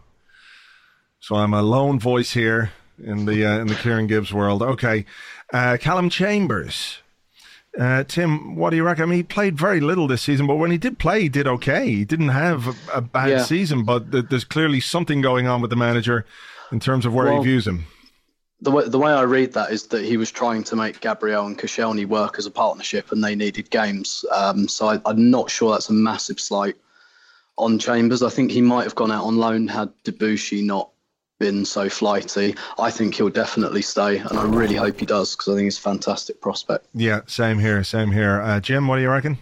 So 1.26 1.34
I'm 1.34 1.54
a 1.54 1.62
lone 1.62 1.98
voice 1.98 2.34
here 2.34 2.70
in 3.02 3.24
the 3.24 3.44
uh, 3.44 3.58
in 3.58 3.66
the 3.66 3.74
Kieran 3.74 4.06
Gibbs 4.06 4.32
world. 4.32 4.62
Okay, 4.62 5.04
uh, 5.52 5.76
Callum 5.80 6.08
Chambers. 6.08 6.98
Uh, 7.76 8.04
Tim, 8.04 8.54
what 8.54 8.70
do 8.70 8.76
you 8.76 8.84
reckon? 8.84 9.02
I 9.02 9.06
mean, 9.06 9.16
he 9.16 9.22
played 9.24 9.58
very 9.58 9.80
little 9.80 10.06
this 10.06 10.22
season, 10.22 10.46
but 10.46 10.54
when 10.54 10.70
he 10.70 10.78
did 10.78 11.00
play, 11.00 11.22
he 11.22 11.28
did 11.28 11.48
okay. 11.48 11.88
He 11.88 12.04
didn't 12.04 12.28
have 12.28 12.68
a, 12.68 12.98
a 12.98 13.00
bad 13.00 13.30
yeah. 13.30 13.42
season, 13.42 13.82
but 13.82 14.12
th- 14.12 14.26
there's 14.30 14.44
clearly 14.44 14.78
something 14.78 15.20
going 15.20 15.48
on 15.48 15.60
with 15.60 15.70
the 15.70 15.76
manager 15.76 16.24
in 16.70 16.78
terms 16.78 17.04
of 17.04 17.12
where 17.12 17.26
well, 17.26 17.38
he 17.38 17.48
views 17.48 17.66
him 17.66 17.86
the 18.60 18.70
way 18.70 18.88
the 18.88 18.98
way 19.00 19.10
I 19.10 19.22
read 19.22 19.52
that 19.54 19.72
is 19.72 19.88
that 19.88 20.04
he 20.04 20.16
was 20.16 20.30
trying 20.30 20.62
to 20.62 20.76
make 20.76 21.00
Gabriel 21.00 21.44
and 21.44 21.58
Koscielny 21.58 22.06
work 22.06 22.38
as 22.38 22.46
a 22.46 22.52
partnership, 22.52 23.10
and 23.10 23.24
they 23.24 23.34
needed 23.34 23.68
games. 23.70 24.24
Um, 24.32 24.68
so 24.68 24.86
I, 24.86 25.10
am 25.10 25.28
not 25.28 25.50
sure 25.50 25.72
that's 25.72 25.90
a 25.90 25.92
massive 25.92 26.38
slight 26.38 26.76
on 27.58 27.80
Chambers. 27.80 28.22
I 28.22 28.30
think 28.30 28.52
he 28.52 28.62
might 28.62 28.84
have 28.84 28.94
gone 28.94 29.10
out 29.10 29.24
on 29.24 29.38
loan 29.38 29.66
had 29.66 29.90
Debuchy 30.04 30.64
not 30.64 30.90
been 31.38 31.64
so 31.64 31.88
flighty. 31.88 32.54
I 32.78 32.90
think 32.90 33.14
he'll 33.14 33.28
definitely 33.28 33.82
stay, 33.82 34.18
and 34.18 34.38
I 34.38 34.44
really 34.44 34.74
hope 34.74 34.98
he 34.98 35.06
does 35.06 35.34
because 35.34 35.52
I 35.52 35.56
think 35.56 35.64
he's 35.64 35.78
a 35.78 35.82
fantastic 35.82 36.40
prospect. 36.40 36.86
Yeah, 36.94 37.20
same 37.26 37.58
here, 37.58 37.82
same 37.84 38.10
here. 38.10 38.40
Uh, 38.40 38.60
Jim, 38.60 38.88
what 38.88 38.96
do 38.96 39.02
you 39.02 39.10
reckon? 39.10 39.38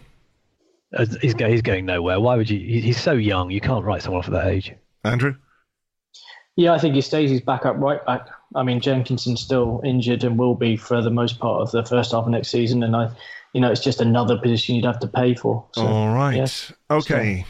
Uh, 0.97 1.07
he's, 1.21 1.35
he's 1.35 1.63
going 1.63 1.87
nowhere. 1.87 2.21
Why 2.21 2.37
would 2.37 2.51
you? 2.51 2.59
He's 2.59 3.01
so 3.01 3.13
young. 3.13 3.51
You 3.51 3.61
can't 3.61 3.85
write 3.85 4.03
someone 4.03 4.21
off 4.21 4.29
at 4.29 4.33
that 4.33 4.47
age. 4.47 4.73
Andrew. 5.05 5.35
Yeah, 6.57 6.73
I 6.73 6.79
think 6.79 6.95
he 6.95 7.01
stays. 7.01 7.31
He's 7.31 7.41
back 7.41 7.67
up 7.67 7.77
right 7.79 8.05
back. 8.07 8.29
I 8.55 8.63
mean, 8.63 8.81
Jenkinson's 8.81 9.41
still 9.41 9.81
injured 9.85 10.23
and 10.23 10.39
will 10.39 10.55
be 10.55 10.77
for 10.77 11.03
the 11.03 11.11
most 11.11 11.41
part 11.41 11.63
of 11.63 11.73
the 11.73 11.85
first 11.85 12.13
half 12.13 12.25
of 12.25 12.31
next 12.31 12.49
season, 12.49 12.85
and 12.85 12.95
I, 12.95 13.11
you 13.53 13.61
know, 13.61 13.73
it's 13.73 13.83
just 13.83 14.01
another 14.01 14.39
position 14.39 14.77
you'd 14.77 14.85
have 14.85 15.01
to 15.01 15.09
pay 15.09 15.35
for. 15.35 15.67
So, 15.75 15.85
All 15.85 16.15
right. 16.15 16.37
Yes, 16.37 16.73
okay. 16.91 17.45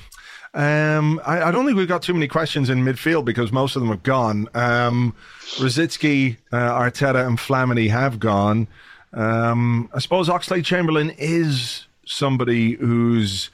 Um, 0.54 1.20
I, 1.26 1.42
I, 1.42 1.50
don't 1.50 1.66
think 1.66 1.76
we've 1.76 1.88
got 1.88 2.02
too 2.02 2.14
many 2.14 2.28
questions 2.28 2.70
in 2.70 2.84
midfield 2.84 3.24
because 3.24 3.50
most 3.50 3.74
of 3.74 3.82
them 3.82 3.90
have 3.90 4.04
gone. 4.04 4.48
Um, 4.54 5.16
Rosicky, 5.56 6.36
uh, 6.52 6.56
Arteta, 6.56 7.26
and 7.26 7.38
Flamini 7.38 7.90
have 7.90 8.20
gone. 8.20 8.68
Um, 9.12 9.90
I 9.92 9.98
suppose 9.98 10.28
Oxlade 10.28 10.64
Chamberlain 10.64 11.10
is 11.18 11.86
somebody 12.06 12.74
who's 12.74 13.50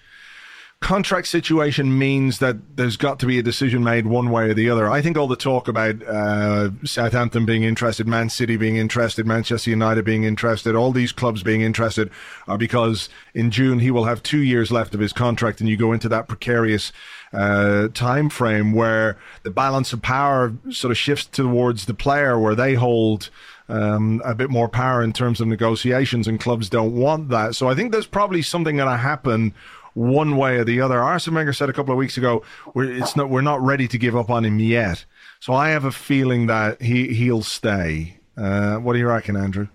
contract 0.80 1.28
situation 1.28 1.96
means 1.98 2.38
that 2.38 2.76
there's 2.76 2.96
got 2.96 3.18
to 3.20 3.26
be 3.26 3.38
a 3.38 3.42
decision 3.42 3.84
made 3.84 4.06
one 4.06 4.30
way 4.30 4.48
or 4.48 4.54
the 4.54 4.70
other. 4.70 4.90
I 4.90 5.02
think 5.02 5.18
all 5.18 5.28
the 5.28 5.36
talk 5.36 5.68
about 5.68 6.02
uh, 6.02 6.70
Southampton 6.84 7.44
being 7.44 7.64
interested, 7.64 8.08
Man 8.08 8.30
City 8.30 8.56
being 8.56 8.76
interested, 8.76 9.26
Manchester 9.26 9.70
United 9.70 10.06
being 10.06 10.24
interested, 10.24 10.74
all 10.74 10.90
these 10.90 11.12
clubs 11.12 11.42
being 11.42 11.60
interested 11.60 12.10
are 12.48 12.56
because 12.56 13.10
in 13.34 13.50
June 13.50 13.80
he 13.80 13.90
will 13.90 14.04
have 14.04 14.22
two 14.22 14.40
years 14.40 14.72
left 14.72 14.94
of 14.94 15.00
his 15.00 15.12
contract, 15.12 15.60
and 15.60 15.68
you 15.68 15.76
go 15.76 15.92
into 15.92 16.08
that 16.08 16.28
precarious 16.28 16.92
uh, 17.34 17.88
time 17.88 18.30
frame 18.30 18.72
where 18.72 19.18
the 19.42 19.50
balance 19.50 19.92
of 19.92 20.00
power 20.00 20.54
sort 20.70 20.90
of 20.90 20.96
shifts 20.96 21.26
towards 21.26 21.84
the 21.84 21.94
player, 21.94 22.38
where 22.38 22.54
they 22.54 22.74
hold. 22.74 23.30
Um, 23.68 24.20
a 24.24 24.34
bit 24.34 24.50
more 24.50 24.68
power 24.68 25.00
in 25.00 25.12
terms 25.12 25.40
of 25.40 25.46
negotiations, 25.46 26.26
and 26.26 26.40
clubs 26.40 26.68
don't 26.68 26.92
want 26.92 27.28
that. 27.28 27.54
So 27.54 27.68
I 27.68 27.76
think 27.76 27.92
there's 27.92 28.04
probably 28.04 28.42
something 28.42 28.78
going 28.78 28.90
to 28.90 28.96
happen 28.96 29.54
one 29.94 30.36
way 30.36 30.56
or 30.56 30.64
the 30.64 30.80
other. 30.80 31.00
Arsene 31.00 31.34
Wenger 31.34 31.52
said 31.52 31.68
a 31.68 31.72
couple 31.72 31.92
of 31.92 31.98
weeks 31.98 32.16
ago, 32.16 32.42
we're, 32.74 32.92
it's 32.92 33.16
not, 33.16 33.30
we're 33.30 33.40
not 33.40 33.60
ready 33.62 33.88
to 33.88 33.98
give 33.98 34.16
up 34.16 34.30
on 34.30 34.44
him 34.44 34.58
yet. 34.58 35.04
So 35.40 35.52
I 35.52 35.70
have 35.70 35.84
a 35.84 35.92
feeling 35.92 36.46
that 36.46 36.80
he, 36.80 37.14
he'll 37.14 37.42
stay. 37.42 38.18
Uh, 38.36 38.76
what 38.76 38.94
do 38.94 38.98
you 38.98 39.08
reckon, 39.08 39.36
Andrew? 39.36 39.68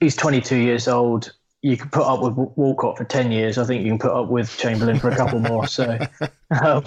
He's 0.00 0.16
22 0.16 0.56
years 0.56 0.88
old. 0.88 1.32
You 1.62 1.76
can 1.76 1.90
put 1.90 2.02
up 2.02 2.22
with 2.22 2.34
Walcott 2.56 2.98
for 2.98 3.04
10 3.04 3.30
years. 3.30 3.56
I 3.56 3.64
think 3.64 3.84
you 3.84 3.90
can 3.90 3.98
put 3.98 4.12
up 4.12 4.28
with 4.28 4.56
Chamberlain 4.58 4.98
for 4.98 5.10
a 5.10 5.16
couple 5.16 5.38
more. 5.38 5.66
So 5.66 5.98
um, 6.62 6.84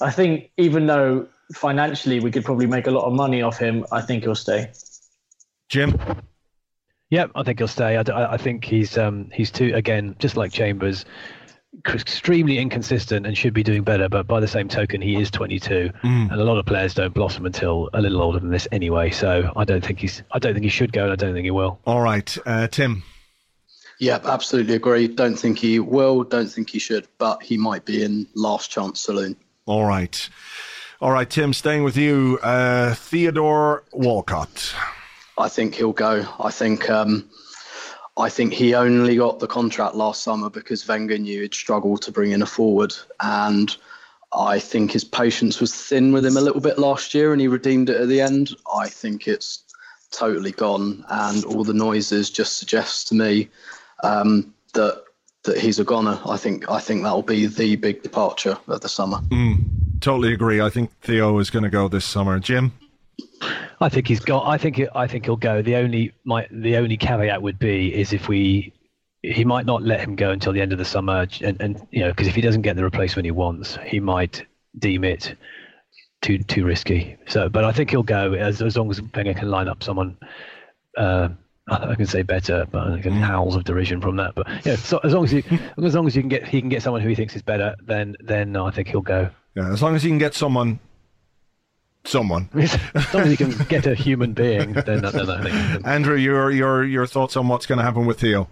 I 0.00 0.10
think 0.10 0.50
even 0.56 0.86
though 0.86 1.26
financially 1.54 2.20
we 2.20 2.30
could 2.30 2.44
probably 2.44 2.66
make 2.66 2.86
a 2.86 2.90
lot 2.90 3.04
of 3.04 3.12
money 3.14 3.42
off 3.42 3.58
him, 3.58 3.84
I 3.90 4.00
think 4.00 4.22
he'll 4.22 4.34
stay. 4.34 4.70
Jim? 5.68 5.98
Yeah, 7.12 7.26
I 7.34 7.42
think 7.42 7.58
he'll 7.58 7.68
stay. 7.68 7.98
I, 7.98 8.32
I 8.32 8.38
think 8.38 8.64
he's 8.64 8.96
um, 8.96 9.28
he's 9.34 9.50
too 9.50 9.72
again, 9.74 10.16
just 10.18 10.34
like 10.34 10.50
Chambers. 10.50 11.04
extremely 11.86 12.56
inconsistent 12.56 13.26
and 13.26 13.36
should 13.36 13.52
be 13.52 13.62
doing 13.62 13.82
better. 13.82 14.08
But 14.08 14.26
by 14.26 14.40
the 14.40 14.48
same 14.48 14.66
token, 14.66 15.02
he 15.02 15.20
is 15.20 15.30
22, 15.30 15.90
mm. 16.02 16.32
and 16.32 16.40
a 16.40 16.42
lot 16.42 16.56
of 16.56 16.64
players 16.64 16.94
don't 16.94 17.12
blossom 17.12 17.44
until 17.44 17.90
a 17.92 18.00
little 18.00 18.22
older 18.22 18.38
than 18.38 18.48
this 18.48 18.66
anyway. 18.72 19.10
So 19.10 19.52
I 19.54 19.64
don't 19.64 19.84
think 19.84 19.98
he's. 19.98 20.22
I 20.32 20.38
don't 20.38 20.54
think 20.54 20.64
he 20.64 20.70
should 20.70 20.90
go, 20.90 21.02
and 21.02 21.12
I 21.12 21.16
don't 21.16 21.34
think 21.34 21.44
he 21.44 21.50
will. 21.50 21.78
All 21.84 22.00
right, 22.00 22.34
uh, 22.46 22.68
Tim. 22.68 23.02
Yep, 23.98 24.24
absolutely 24.24 24.74
agree. 24.74 25.06
Don't 25.06 25.36
think 25.36 25.58
he 25.58 25.80
will. 25.80 26.24
Don't 26.24 26.48
think 26.48 26.70
he 26.70 26.78
should, 26.78 27.08
but 27.18 27.42
he 27.42 27.58
might 27.58 27.84
be 27.84 28.02
in 28.02 28.26
last 28.34 28.70
chance 28.70 29.00
saloon. 29.00 29.36
All 29.66 29.84
right, 29.84 30.30
all 31.02 31.12
right, 31.12 31.28
Tim. 31.28 31.52
Staying 31.52 31.84
with 31.84 31.98
you, 31.98 32.38
uh, 32.42 32.94
Theodore 32.94 33.84
Walcott. 33.92 34.74
I 35.38 35.48
think 35.48 35.74
he'll 35.74 35.92
go. 35.92 36.26
I 36.38 36.50
think. 36.50 36.88
Um, 36.90 37.28
I 38.16 38.28
think 38.28 38.52
he 38.52 38.74
only 38.74 39.16
got 39.16 39.38
the 39.38 39.46
contract 39.46 39.94
last 39.94 40.22
summer 40.22 40.50
because 40.50 40.86
Wenger 40.86 41.16
knew 41.16 41.42
he'd 41.42 41.54
struggle 41.54 41.96
to 41.96 42.12
bring 42.12 42.32
in 42.32 42.42
a 42.42 42.46
forward. 42.46 42.94
And 43.20 43.74
I 44.34 44.58
think 44.58 44.92
his 44.92 45.04
patience 45.04 45.60
was 45.60 45.74
thin 45.74 46.12
with 46.12 46.26
him 46.26 46.36
a 46.36 46.40
little 46.40 46.60
bit 46.60 46.78
last 46.78 47.14
year 47.14 47.32
and 47.32 47.40
he 47.40 47.48
redeemed 47.48 47.88
it 47.88 48.00
at 48.00 48.08
the 48.08 48.20
end. 48.20 48.54
I 48.74 48.88
think 48.88 49.26
it's 49.26 49.64
totally 50.10 50.52
gone. 50.52 51.04
And 51.08 51.44
all 51.44 51.64
the 51.64 51.72
noises 51.72 52.30
just 52.30 52.58
suggest 52.58 53.08
to 53.08 53.14
me 53.14 53.48
um, 54.04 54.52
that 54.74 55.04
that 55.44 55.58
he's 55.58 55.80
a 55.80 55.84
goner. 55.84 56.20
I 56.26 56.36
think 56.36 56.70
I 56.70 56.80
think 56.80 57.02
that'll 57.02 57.22
be 57.22 57.46
the 57.46 57.76
big 57.76 58.02
departure 58.02 58.58
of 58.68 58.80
the 58.80 58.88
summer. 58.88 59.18
Mm, 59.30 60.00
totally 60.00 60.32
agree. 60.32 60.60
I 60.60 60.68
think 60.68 60.92
Theo 61.00 61.38
is 61.38 61.50
going 61.50 61.64
to 61.64 61.70
go 61.70 61.88
this 61.88 62.04
summer. 62.04 62.38
Jim? 62.38 62.72
I 63.80 63.88
think 63.88 64.06
he's 64.06 64.20
got. 64.20 64.46
I 64.46 64.58
think. 64.58 64.80
I 64.94 65.06
think 65.06 65.24
he'll 65.24 65.36
go. 65.36 65.62
The 65.62 65.76
only 65.76 66.12
my 66.24 66.46
the 66.50 66.76
only 66.76 66.96
caveat 66.96 67.42
would 67.42 67.58
be 67.58 67.94
is 67.94 68.12
if 68.12 68.28
we 68.28 68.72
he 69.22 69.44
might 69.44 69.66
not 69.66 69.82
let 69.82 70.00
him 70.00 70.16
go 70.16 70.30
until 70.30 70.52
the 70.52 70.60
end 70.60 70.72
of 70.72 70.78
the 70.78 70.84
summer, 70.84 71.26
and, 71.42 71.60
and 71.60 71.86
you 71.90 72.00
know 72.00 72.10
because 72.10 72.28
if 72.28 72.34
he 72.34 72.40
doesn't 72.40 72.62
get 72.62 72.76
the 72.76 72.84
replacement 72.84 73.24
he 73.24 73.30
wants, 73.30 73.78
he 73.84 74.00
might 74.00 74.44
deem 74.78 75.04
it 75.04 75.34
too 76.22 76.38
too 76.38 76.64
risky. 76.64 77.16
So, 77.26 77.48
but 77.48 77.64
I 77.64 77.72
think 77.72 77.90
he'll 77.90 78.02
go 78.02 78.34
as 78.34 78.62
as 78.62 78.76
long 78.76 78.90
as 78.90 79.00
Wenger 79.00 79.34
can 79.34 79.50
line 79.50 79.68
up 79.68 79.82
someone. 79.82 80.16
Uh, 80.96 81.30
I 81.68 81.94
can 81.94 82.06
say 82.06 82.22
better, 82.22 82.66
but 82.70 82.88
I 82.88 82.98
get 82.98 83.12
howls 83.12 83.54
of 83.54 83.64
derision 83.64 84.00
from 84.00 84.16
that. 84.16 84.34
But 84.34 84.48
yeah, 84.64 84.76
so 84.76 84.98
as 85.04 85.12
long 85.12 85.24
as 85.24 85.30
he, 85.30 85.44
as 85.82 85.94
long 85.94 86.06
as 86.06 86.16
you 86.16 86.22
can 86.22 86.28
get 86.28 86.46
he 86.46 86.60
can 86.60 86.68
get 86.68 86.82
someone 86.82 87.02
who 87.02 87.08
he 87.08 87.14
thinks 87.14 87.36
is 87.36 87.42
better, 87.42 87.74
then 87.84 88.16
then 88.20 88.56
I 88.56 88.70
think 88.70 88.88
he'll 88.88 89.00
go. 89.00 89.30
Yeah, 89.54 89.70
as 89.70 89.82
long 89.82 89.94
as 89.94 90.02
he 90.02 90.08
can 90.08 90.18
get 90.18 90.34
someone 90.34 90.80
someone. 92.04 92.48
as 92.54 93.14
long 93.14 93.24
as 93.24 93.30
you 93.30 93.36
can 93.36 93.66
get 93.66 93.86
a 93.86 93.94
human 93.94 94.32
being, 94.32 94.72
then, 94.72 95.02
then 95.02 95.30
I 95.30 95.42
think. 95.42 95.86
Andrew, 95.86 96.16
your 96.16 96.50
your 96.50 96.84
your 96.84 97.06
thoughts 97.06 97.36
on 97.36 97.48
what's 97.48 97.66
going 97.66 97.78
to 97.78 97.84
happen 97.84 98.06
with 98.06 98.20
Theo? 98.20 98.48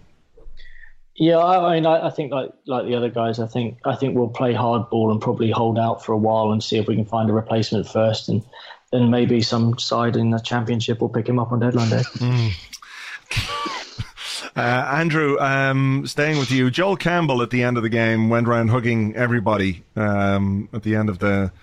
Yeah, 1.15 1.37
I, 1.37 1.71
I 1.71 1.75
mean, 1.75 1.85
I, 1.85 2.07
I, 2.07 2.09
think 2.09 2.31
like 2.31 2.51
like 2.65 2.85
the 2.85 2.95
other 2.95 3.09
guys, 3.09 3.39
I 3.39 3.47
think 3.47 3.79
I 3.85 3.95
think 3.95 4.15
we'll 4.15 4.29
play 4.29 4.53
hardball 4.53 5.11
and 5.11 5.21
probably 5.21 5.51
hold 5.51 5.77
out 5.77 6.03
for 6.03 6.13
a 6.13 6.17
while 6.17 6.51
and 6.51 6.63
see 6.63 6.77
if 6.77 6.87
we 6.87 6.95
can 6.95 7.05
find 7.05 7.29
a 7.29 7.33
replacement 7.33 7.87
first, 7.87 8.29
and 8.29 8.43
then 8.91 9.09
maybe 9.09 9.41
some 9.41 9.77
side 9.77 10.15
in 10.15 10.31
the 10.31 10.39
championship 10.39 11.01
will 11.01 11.09
pick 11.09 11.27
him 11.27 11.39
up 11.39 11.51
on 11.51 11.59
deadline 11.59 11.89
day. 11.89 12.03
Mm. 12.17 12.51
Uh, 14.53 14.59
Andrew, 14.59 15.39
um, 15.39 16.05
staying 16.05 16.37
with 16.37 16.51
you, 16.51 16.69
Joel 16.69 16.97
Campbell 16.97 17.41
at 17.41 17.51
the 17.51 17.63
end 17.63 17.77
of 17.77 17.83
the 17.83 17.89
game 17.89 18.27
went 18.27 18.49
around 18.49 18.67
hugging 18.67 19.15
everybody 19.15 19.83
um, 19.95 20.67
at 20.73 20.83
the 20.83 20.95
end 20.95 21.07
of 21.07 21.19
the 21.19 21.53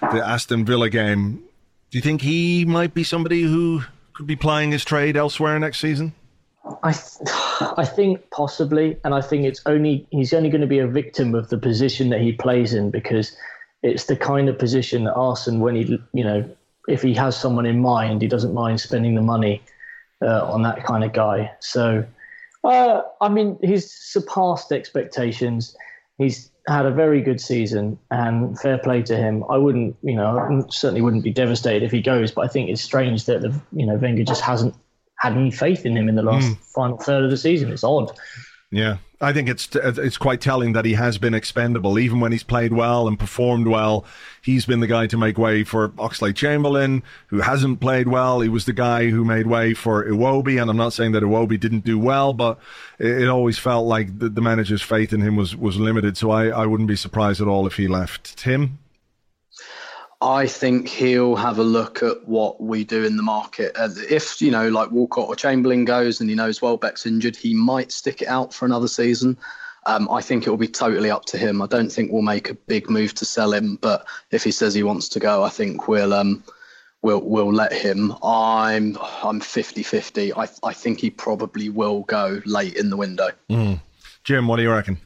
the 0.00 0.26
Aston 0.26 0.64
Villa 0.64 0.90
game. 0.90 1.42
Do 1.90 1.98
you 1.98 2.02
think 2.02 2.22
he 2.22 2.64
might 2.64 2.94
be 2.94 3.04
somebody 3.04 3.42
who 3.42 3.82
could 4.12 4.26
be 4.26 4.36
plying 4.36 4.72
his 4.72 4.84
trade 4.84 5.16
elsewhere 5.16 5.58
next 5.58 5.78
season? 5.78 6.12
I, 6.82 6.92
th- 6.92 7.30
I 7.76 7.84
think 7.84 8.30
possibly, 8.30 8.98
and 9.04 9.14
I 9.14 9.20
think 9.20 9.44
it's 9.44 9.62
only 9.66 10.06
he's 10.10 10.32
only 10.32 10.50
going 10.50 10.60
to 10.60 10.66
be 10.66 10.78
a 10.78 10.86
victim 10.86 11.34
of 11.34 11.48
the 11.48 11.58
position 11.58 12.10
that 12.10 12.20
he 12.20 12.32
plays 12.32 12.74
in 12.74 12.90
because 12.90 13.36
it's 13.82 14.04
the 14.04 14.16
kind 14.16 14.48
of 14.48 14.58
position 14.58 15.04
that 15.04 15.14
Arsene, 15.14 15.60
when 15.60 15.76
he, 15.76 15.98
you 16.12 16.24
know, 16.24 16.48
if 16.88 17.02
he 17.02 17.14
has 17.14 17.36
someone 17.36 17.66
in 17.66 17.80
mind, 17.80 18.22
he 18.22 18.28
doesn't 18.28 18.54
mind 18.54 18.80
spending 18.80 19.14
the 19.14 19.22
money 19.22 19.62
uh, 20.22 20.50
on 20.50 20.62
that 20.62 20.84
kind 20.84 21.04
of 21.04 21.12
guy. 21.12 21.50
So, 21.60 22.04
uh, 22.64 23.02
I 23.20 23.28
mean, 23.28 23.58
he's 23.62 23.90
surpassed 23.90 24.72
expectations. 24.72 25.76
He's 26.18 26.50
had 26.68 26.86
a 26.86 26.90
very 26.90 27.20
good 27.20 27.40
season 27.40 27.98
and 28.10 28.58
fair 28.58 28.78
play 28.78 29.02
to 29.02 29.16
him. 29.16 29.44
I 29.48 29.56
wouldn't, 29.56 29.96
you 30.02 30.16
know, 30.16 30.66
certainly 30.68 31.00
wouldn't 31.00 31.22
be 31.22 31.32
devastated 31.32 31.84
if 31.84 31.92
he 31.92 32.02
goes, 32.02 32.32
but 32.32 32.44
I 32.44 32.48
think 32.48 32.70
it's 32.70 32.82
strange 32.82 33.26
that 33.26 33.42
the, 33.42 33.54
you 33.72 33.86
know, 33.86 33.96
Wenger 33.96 34.24
just 34.24 34.42
hasn't 34.42 34.74
had 35.18 35.34
any 35.34 35.50
faith 35.50 35.86
in 35.86 35.96
him 35.96 36.08
in 36.08 36.16
the 36.16 36.22
last 36.22 36.48
mm. 36.48 36.56
final 36.74 36.98
third 36.98 37.24
of 37.24 37.30
the 37.30 37.36
season. 37.36 37.70
It's 37.70 37.84
odd. 37.84 38.10
Yeah, 38.70 38.98
I 39.20 39.32
think 39.32 39.48
it's 39.48 39.68
it's 39.76 40.18
quite 40.18 40.40
telling 40.40 40.72
that 40.72 40.84
he 40.84 40.94
has 40.94 41.18
been 41.18 41.34
expendable. 41.34 42.00
Even 42.00 42.18
when 42.18 42.32
he's 42.32 42.42
played 42.42 42.72
well 42.72 43.06
and 43.06 43.16
performed 43.16 43.68
well, 43.68 44.04
he's 44.42 44.66
been 44.66 44.80
the 44.80 44.88
guy 44.88 45.06
to 45.06 45.16
make 45.16 45.38
way 45.38 45.62
for 45.62 45.90
Oxlade 45.90 46.34
Chamberlain, 46.34 47.04
who 47.28 47.40
hasn't 47.40 47.80
played 47.80 48.08
well. 48.08 48.40
He 48.40 48.48
was 48.48 48.64
the 48.64 48.72
guy 48.72 49.10
who 49.10 49.24
made 49.24 49.46
way 49.46 49.72
for 49.72 50.04
Iwobi, 50.04 50.60
and 50.60 50.68
I'm 50.68 50.76
not 50.76 50.92
saying 50.92 51.12
that 51.12 51.22
Iwobi 51.22 51.60
didn't 51.60 51.84
do 51.84 51.96
well, 51.96 52.32
but 52.32 52.58
it, 52.98 53.22
it 53.22 53.28
always 53.28 53.56
felt 53.56 53.86
like 53.86 54.18
the, 54.18 54.28
the, 54.28 54.42
manager's 54.42 54.82
faith 54.82 55.12
in 55.12 55.20
him 55.20 55.36
was 55.36 55.54
was 55.54 55.76
limited. 55.76 56.16
So 56.16 56.32
I, 56.32 56.48
I 56.48 56.66
wouldn't 56.66 56.88
be 56.88 56.96
surprised 56.96 57.40
at 57.40 57.46
all 57.46 57.66
if 57.68 57.76
he 57.76 57.86
left. 57.86 58.36
Tim. 58.36 58.78
I 60.20 60.46
think 60.46 60.88
he'll 60.88 61.36
have 61.36 61.58
a 61.58 61.62
look 61.62 62.02
at 62.02 62.26
what 62.26 62.60
we 62.60 62.84
do 62.84 63.04
in 63.04 63.16
the 63.16 63.22
market. 63.22 63.76
if, 63.76 64.40
you 64.40 64.50
know, 64.50 64.68
like 64.68 64.90
Walcott 64.90 65.28
or 65.28 65.36
Chamberlain 65.36 65.84
goes 65.84 66.20
and 66.20 66.30
he 66.30 66.36
knows 66.36 66.62
Welbeck's 66.62 67.04
injured, 67.04 67.36
he 67.36 67.54
might 67.54 67.92
stick 67.92 68.22
it 68.22 68.28
out 68.28 68.54
for 68.54 68.64
another 68.64 68.88
season. 68.88 69.36
Um, 69.86 70.08
I 70.10 70.20
think 70.22 70.46
it 70.46 70.50
will 70.50 70.56
be 70.56 70.68
totally 70.68 71.10
up 71.10 71.26
to 71.26 71.38
him. 71.38 71.60
I 71.60 71.66
don't 71.66 71.90
think 71.90 72.10
we'll 72.10 72.22
make 72.22 72.50
a 72.50 72.54
big 72.54 72.88
move 72.90 73.14
to 73.14 73.24
sell 73.24 73.52
him, 73.52 73.76
but 73.76 74.06
if 74.30 74.42
he 74.42 74.50
says 74.50 74.74
he 74.74 74.82
wants 74.82 75.08
to 75.10 75.20
go, 75.20 75.44
I 75.44 75.48
think 75.48 75.86
we'll 75.86 76.12
um, 76.12 76.42
we'll 77.02 77.20
we'll 77.20 77.52
let 77.52 77.72
him. 77.72 78.12
I'm 78.22 78.96
I'm 79.22 79.40
50-50. 79.40 80.32
I 80.36 80.68
I 80.68 80.72
think 80.72 80.98
he 80.98 81.10
probably 81.10 81.68
will 81.68 82.02
go 82.02 82.40
late 82.44 82.74
in 82.74 82.90
the 82.90 82.96
window. 82.96 83.28
Mm. 83.48 83.80
Jim, 84.24 84.48
what 84.48 84.56
do 84.56 84.62
you 84.62 84.72
reckon? 84.72 84.98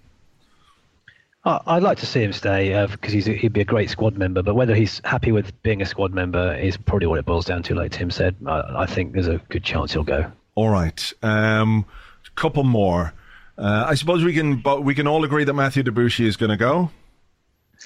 I'd 1.45 1.83
like 1.83 1.99
to 1.99 2.07
see 2.07 2.23
him 2.23 2.33
stay 2.33 2.87
because 2.87 3.27
uh, 3.27 3.33
he'd 3.33 3.53
be 3.53 3.63
a 3.63 3.65
great 3.65 3.89
squad 3.89 4.17
member. 4.17 4.43
But 4.43 4.55
whether 4.55 4.75
he's 4.75 5.01
happy 5.05 5.33
with 5.33 5.63
being 5.63 5.81
a 5.81 5.87
squad 5.87 6.13
member 6.13 6.55
is 6.55 6.77
probably 6.77 7.07
what 7.07 7.19
it 7.19 7.25
boils 7.25 7.47
down 7.47 7.63
to. 7.65 7.75
Like 7.75 7.93
Tim 7.93 8.11
said, 8.11 8.37
I, 8.47 8.83
I 8.83 8.87
think 8.87 9.15
there's 9.15 9.29
a 9.29 9.41
good 9.49 9.65
chance 9.65 9.93
he'll 9.93 10.05
go. 10.05 10.31
All 10.55 10.69
right, 10.69 11.13
um, 11.23 11.87
couple 12.35 12.65
more. 12.65 13.15
Uh, 13.57 13.85
I 13.89 13.95
suppose 13.95 14.25
we 14.25 14.33
can, 14.33 14.57
but 14.57 14.85
we 14.85 14.95
can 14.95 15.07
all 15.07 15.25
agree 15.25 15.45
that 15.45 15.55
Matthew 15.55 15.83
Debuchy 15.83 16.27
is 16.27 16.37
going 16.37 16.51
to 16.51 16.57
go. 16.57 16.91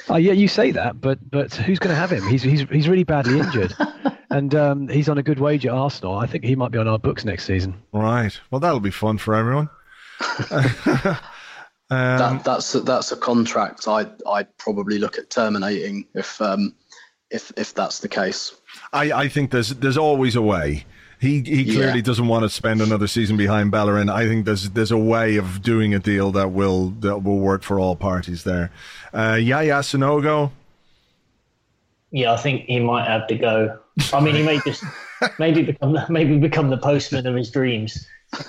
Oh 0.08 0.16
yeah, 0.16 0.32
you 0.32 0.48
say 0.48 0.72
that, 0.72 1.00
but 1.00 1.18
but 1.30 1.54
who's 1.54 1.78
going 1.78 1.94
to 1.94 1.98
have 1.98 2.10
him? 2.10 2.26
He's 2.26 2.42
he's 2.42 2.62
he's 2.62 2.88
really 2.88 3.04
badly 3.04 3.38
injured, 3.38 3.74
and 4.30 4.52
um, 4.54 4.88
he's 4.88 5.08
on 5.08 5.18
a 5.18 5.22
good 5.22 5.38
wage 5.38 5.64
at 5.66 5.72
Arsenal. 5.72 6.16
I 6.16 6.26
think 6.26 6.44
he 6.44 6.56
might 6.56 6.72
be 6.72 6.78
on 6.78 6.88
our 6.88 6.98
books 6.98 7.24
next 7.24 7.44
season. 7.44 7.74
Right. 7.92 8.38
Well, 8.50 8.60
that'll 8.60 8.80
be 8.80 8.90
fun 8.90 9.18
for 9.18 9.34
everyone. 9.34 9.70
Um, 11.90 12.18
that, 12.18 12.44
that's 12.44 12.74
a, 12.74 12.80
that's 12.80 13.12
a 13.12 13.16
contract 13.16 13.86
I'd 13.86 14.10
I'd 14.26 14.56
probably 14.56 14.98
look 14.98 15.18
at 15.18 15.28
terminating 15.28 16.06
if 16.14 16.40
um, 16.40 16.74
if 17.30 17.52
if 17.56 17.74
that's 17.74 17.98
the 17.98 18.08
case. 18.08 18.54
I, 18.92 19.12
I 19.12 19.28
think 19.28 19.50
there's 19.50 19.70
there's 19.70 19.98
always 19.98 20.36
a 20.36 20.42
way. 20.42 20.86
He 21.20 21.40
he 21.42 21.64
clearly 21.64 21.96
yeah. 21.96 22.02
doesn't 22.02 22.26
want 22.26 22.42
to 22.42 22.48
spend 22.48 22.80
another 22.80 23.06
season 23.06 23.36
behind 23.36 23.70
Bellerin. 23.70 24.08
I 24.08 24.26
think 24.26 24.46
there's 24.46 24.70
there's 24.70 24.90
a 24.90 24.98
way 24.98 25.36
of 25.36 25.62
doing 25.62 25.94
a 25.94 25.98
deal 25.98 26.32
that 26.32 26.50
will 26.52 26.90
that 27.00 27.22
will 27.22 27.38
work 27.38 27.62
for 27.62 27.78
all 27.78 27.96
parties 27.96 28.44
there. 28.44 28.70
Uh, 29.12 29.38
Yaya 29.40 29.80
Sanogo. 29.80 30.50
Yeah, 32.10 32.32
I 32.32 32.36
think 32.36 32.66
he 32.66 32.78
might 32.80 33.06
have 33.06 33.26
to 33.28 33.36
go. 33.36 33.78
I 34.12 34.20
mean, 34.20 34.34
he 34.34 34.42
may 34.42 34.60
just 34.60 34.84
maybe 35.38 35.62
become 35.62 35.98
maybe 36.08 36.38
become 36.38 36.70
the 36.70 36.78
postman 36.78 37.26
of 37.26 37.34
his 37.34 37.50
dreams. 37.50 38.06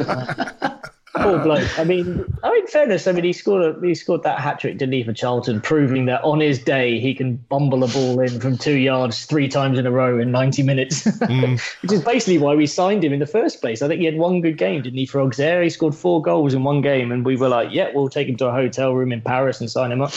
Poor 1.18 1.40
bloke. 1.40 1.80
I 1.80 1.84
mean, 1.84 2.26
I 2.44 2.52
mean, 2.52 2.68
fairness. 2.68 3.08
I 3.08 3.14
mean, 3.14 3.24
he 3.24 3.34
scored 3.34 3.64
a, 3.64 3.86
he 3.86 3.96
scored 3.96 4.24
that 4.24 4.40
hat 4.40 4.60
trick, 4.60 4.78
didn't 4.78 4.94
he, 4.94 5.04
for 5.04 5.14
Charlton, 5.14 5.62
proving 5.62 6.06
that 6.06 6.22
on 6.24 6.40
his 6.40 6.60
day 6.60 7.00
he 7.00 7.14
can 7.14 7.38
bumble 7.38 7.84
a 7.84 7.88
ball 7.88 8.20
in 8.20 8.40
from 8.40 8.58
two 8.58 8.76
yards 8.76 9.26
three 9.26 9.48
times 9.48 9.80
in 9.80 9.86
a 9.86 9.92
row 9.92 10.20
in 10.20 10.32
ninety 10.32 10.62
minutes, 10.62 11.04
mm. 11.06 11.60
which 11.82 11.92
is 11.92 12.02
basically 12.02 12.38
why 12.38 12.54
we 12.54 12.68
signed 12.68 13.04
him 13.04 13.14
in 13.14 13.20
the 13.20 13.26
first 13.26 13.62
place. 13.62 13.82
I 13.82 13.88
think 13.88 14.00
he 14.00 14.06
had 14.06 14.18
one 14.18 14.42
good 14.42 14.58
game, 14.58 14.82
didn't 14.82 14.98
he, 14.98 15.06
for 15.06 15.22
Auxerre? 15.22 15.64
He 15.64 15.70
scored 15.70 15.96
four 15.96 16.22
goals 16.22 16.54
in 16.54 16.64
one 16.64 16.82
game, 16.82 17.12
and 17.12 17.26
we 17.26 17.38
were 17.38 17.50
like, 17.50 17.70
"Yeah, 17.72 17.92
we'll 17.94 18.10
take 18.10 18.28
him 18.28 18.36
to 18.38 18.48
a 18.48 18.52
hotel 18.52 18.94
room 18.94 19.12
in 19.12 19.22
Paris 19.22 19.62
and 19.62 19.72
sign 19.72 19.92
him 19.92 20.02
up." 20.02 20.12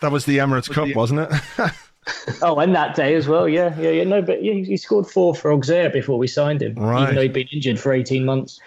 That 0.00 0.10
was 0.10 0.24
the 0.24 0.38
Emirates 0.38 0.72
Cup, 0.72 0.94
wasn't 0.94 1.20
it? 1.20 1.40
oh, 2.42 2.58
and 2.58 2.74
that 2.74 2.96
day 2.96 3.14
as 3.14 3.28
well. 3.28 3.48
Yeah, 3.48 3.78
yeah, 3.78 3.90
yeah. 3.90 4.04
No, 4.04 4.22
but 4.22 4.42
yeah, 4.42 4.54
he 4.54 4.76
scored 4.76 5.06
four 5.06 5.34
for 5.34 5.52
Auxerre 5.52 5.90
before 5.90 6.18
we 6.18 6.26
signed 6.26 6.62
him, 6.62 6.74
right. 6.74 7.02
even 7.02 7.14
though 7.14 7.22
he'd 7.22 7.32
been 7.32 7.48
injured 7.52 7.78
for 7.78 7.92
eighteen 7.92 8.24
months. 8.24 8.60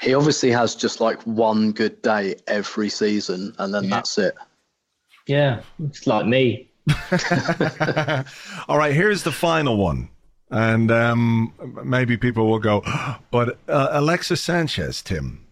He 0.00 0.14
obviously 0.14 0.50
has 0.50 0.74
just 0.74 1.00
like 1.00 1.22
one 1.22 1.72
good 1.72 2.02
day 2.02 2.36
every 2.46 2.88
season, 2.88 3.54
and 3.58 3.72
then 3.72 3.84
yeah. 3.84 3.90
that's 3.90 4.18
it. 4.18 4.34
Yeah, 5.26 5.62
it's 5.82 6.06
like 6.06 6.26
me. 6.26 6.70
All 8.68 8.78
right, 8.78 8.94
here's 8.94 9.22
the 9.22 9.32
final 9.32 9.76
one. 9.76 10.10
And 10.50 10.92
um, 10.92 11.52
maybe 11.84 12.16
people 12.16 12.46
will 12.48 12.60
go, 12.60 12.82
but 13.30 13.58
uh, 13.68 13.88
Alexis 13.90 14.40
Sanchez, 14.40 15.02
Tim. 15.02 15.46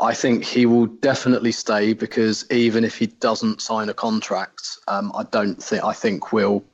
I 0.00 0.12
think 0.12 0.44
he 0.44 0.66
will 0.66 0.86
definitely 0.86 1.52
stay 1.52 1.92
because 1.92 2.44
even 2.50 2.82
if 2.82 2.98
he 2.98 3.06
doesn't 3.06 3.62
sign 3.62 3.88
a 3.88 3.94
contract, 3.94 4.78
um, 4.88 5.12
I 5.14 5.22
don't 5.24 5.62
think 5.62 5.84
I 5.84 5.92
think 5.92 6.32
we'll 6.32 6.64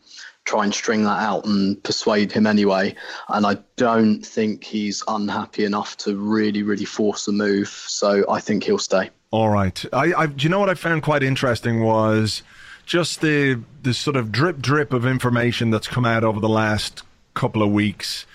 try 0.45 0.65
and 0.65 0.75
string 0.75 1.05
that 1.05 1.23
out 1.23 1.45
and 1.45 1.83
persuade 1.85 2.33
him 2.33 2.47
anyway. 2.47 2.95
And 3.29 3.47
I 3.47 3.59
don't 3.77 4.23
think 4.23 4.65
he's 4.65 5.03
unhappy 5.07 5.65
enough 5.65 5.97
to 5.99 6.17
really, 6.17 6.63
really 6.63 6.85
force 6.85 7.29
a 7.29 7.33
move. 7.33 7.69
So 7.69 8.25
I 8.29 8.41
think 8.41 8.65
he'll 8.65 8.79
stay. 8.79 9.11
All 9.31 9.49
right. 9.51 9.85
I, 9.93 10.13
I 10.15 10.27
do 10.27 10.43
you 10.43 10.49
know 10.49 10.59
what 10.59 10.69
I 10.71 10.75
found 10.75 11.03
quite 11.03 11.23
interesting 11.23 11.83
was 11.83 12.43
just 12.85 13.21
the 13.21 13.61
the 13.83 13.95
sort 13.95 14.17
of 14.17 14.33
drip 14.33 14.59
drip 14.61 14.93
of 14.93 15.07
information 15.07 15.71
that's 15.71 15.87
come 15.87 16.05
out 16.05 16.25
over 16.25 16.41
the 16.41 16.49
last 16.49 17.03
couple 17.35 17.63
of 17.63 17.71
weeks. 17.71 18.27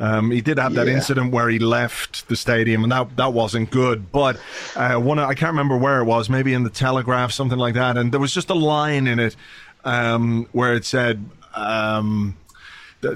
Um, 0.00 0.30
he 0.30 0.40
did 0.40 0.58
have 0.58 0.74
that 0.74 0.86
Yeah. 0.86 0.94
incident 0.94 1.32
where 1.32 1.48
he 1.48 1.58
left 1.58 2.28
the 2.28 2.36
stadium, 2.36 2.82
and 2.84 2.92
that 2.92 3.16
that 3.16 3.32
wasn't 3.34 3.70
good. 3.70 4.10
But 4.10 4.38
uh, 4.76 4.94
one, 4.94 5.18
I 5.18 5.34
can't 5.34 5.50
remember 5.50 5.76
where 5.76 6.00
it 6.00 6.04
was, 6.04 6.30
maybe 6.30 6.54
in 6.54 6.62
the 6.62 6.70
Telegraph, 6.70 7.32
something 7.32 7.58
like 7.58 7.74
that. 7.74 7.98
And 7.98 8.10
there 8.12 8.20
was 8.20 8.32
just 8.32 8.48
a 8.48 8.54
line 8.54 9.06
in 9.06 9.18
it 9.18 9.36
um, 9.84 10.46
where 10.52 10.72
it 10.74 10.86
said. 10.86 11.28
Um, 11.58 12.36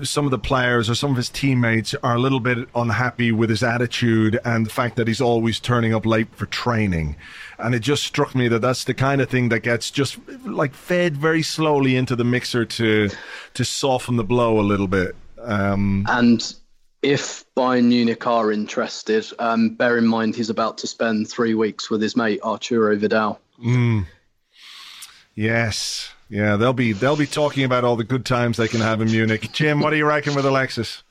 some 0.04 0.24
of 0.24 0.30
the 0.30 0.38
players 0.38 0.88
or 0.88 0.94
some 0.94 1.10
of 1.10 1.16
his 1.16 1.28
teammates 1.28 1.94
are 2.02 2.14
a 2.14 2.18
little 2.18 2.38
bit 2.38 2.68
unhappy 2.74 3.32
with 3.32 3.50
his 3.50 3.62
attitude 3.62 4.38
and 4.44 4.64
the 4.64 4.70
fact 4.70 4.96
that 4.96 5.08
he's 5.08 5.20
always 5.20 5.58
turning 5.58 5.92
up 5.92 6.06
late 6.06 6.28
for 6.36 6.46
training. 6.46 7.16
And 7.58 7.74
it 7.74 7.80
just 7.80 8.04
struck 8.04 8.34
me 8.34 8.48
that 8.48 8.60
that's 8.60 8.84
the 8.84 8.94
kind 8.94 9.20
of 9.20 9.28
thing 9.28 9.48
that 9.48 9.60
gets 9.60 9.90
just 9.90 10.18
like 10.44 10.74
fed 10.74 11.16
very 11.16 11.42
slowly 11.42 11.96
into 11.96 12.14
the 12.14 12.24
mixer 12.24 12.64
to 12.64 13.10
to 13.54 13.64
soften 13.64 14.16
the 14.16 14.24
blow 14.24 14.60
a 14.60 14.62
little 14.62 14.86
bit. 14.88 15.16
Um, 15.40 16.06
And 16.08 16.54
if 17.02 17.44
Bayern 17.56 17.86
Munich 17.86 18.24
are 18.26 18.52
interested, 18.52 19.26
um, 19.40 19.70
bear 19.70 19.98
in 19.98 20.06
mind 20.06 20.36
he's 20.36 20.50
about 20.50 20.78
to 20.78 20.86
spend 20.86 21.28
three 21.28 21.54
weeks 21.54 21.90
with 21.90 22.00
his 22.00 22.16
mate 22.16 22.40
Arturo 22.44 22.96
Vidal. 22.96 23.40
yes, 25.34 26.12
yeah, 26.32 26.56
they'll 26.56 26.72
be 26.72 26.92
they'll 26.92 27.14
be 27.14 27.26
talking 27.26 27.62
about 27.64 27.84
all 27.84 27.94
the 27.94 28.04
good 28.04 28.24
times 28.24 28.56
they 28.56 28.66
can 28.66 28.80
have 28.80 29.02
in 29.02 29.10
Munich. 29.10 29.52
Jim, 29.52 29.80
what 29.80 29.90
do 29.90 29.96
you 29.96 30.06
reckon 30.06 30.34
with 30.34 30.46
Alexis? 30.46 31.02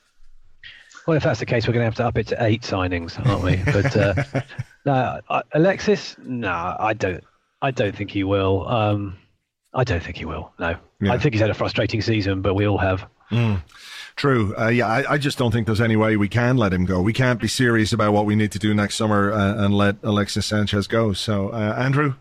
Well, 1.06 1.16
if 1.16 1.22
that's 1.22 1.38
the 1.38 1.46
case, 1.46 1.68
we're 1.68 1.74
going 1.74 1.82
to 1.82 1.84
have 1.84 1.94
to 1.96 2.06
up 2.06 2.18
it 2.18 2.26
to 2.28 2.42
eight 2.44 2.62
signings, 2.62 3.24
aren't 3.24 3.44
we? 3.44 3.56
But 3.72 3.96
uh, 3.96 4.42
no, 4.84 5.20
I, 5.30 5.42
Alexis, 5.52 6.16
no, 6.18 6.76
I 6.76 6.92
don't. 6.92 7.22
I 7.60 7.70
don't 7.70 7.94
think 7.94 8.10
he 8.10 8.24
will. 8.24 8.66
Um, 8.66 9.16
I 9.72 9.84
don't 9.84 10.02
think 10.02 10.16
he 10.16 10.24
will. 10.24 10.52
No, 10.58 10.74
Yeah. 11.00 11.12
I 11.12 11.18
think 11.18 11.34
he's 11.34 11.40
had 11.40 11.50
a 11.50 11.54
frustrating 11.54 12.02
season, 12.02 12.42
but 12.42 12.54
we 12.54 12.66
all 12.66 12.78
have. 12.78 13.06
True. 14.16 14.54
Uh, 14.58 14.68
yeah, 14.68 14.88
I, 14.88 15.12
I 15.12 15.18
just 15.18 15.38
don't 15.38 15.52
think 15.52 15.66
there's 15.66 15.80
any 15.80 15.96
way 15.96 16.16
we 16.16 16.28
can 16.28 16.56
let 16.56 16.72
him 16.72 16.84
go. 16.84 17.00
We 17.00 17.12
can't 17.12 17.40
be 17.40 17.48
serious 17.48 17.92
about 17.92 18.12
what 18.12 18.26
we 18.26 18.34
need 18.34 18.52
to 18.52 18.58
do 18.58 18.74
next 18.74 18.96
summer 18.96 19.32
uh, 19.32 19.64
and 19.64 19.72
let 19.72 19.96
Alexis 20.02 20.46
Sanchez 20.46 20.88
go. 20.88 21.12
So, 21.12 21.50
uh, 21.50 21.76
Andrew. 21.78 22.14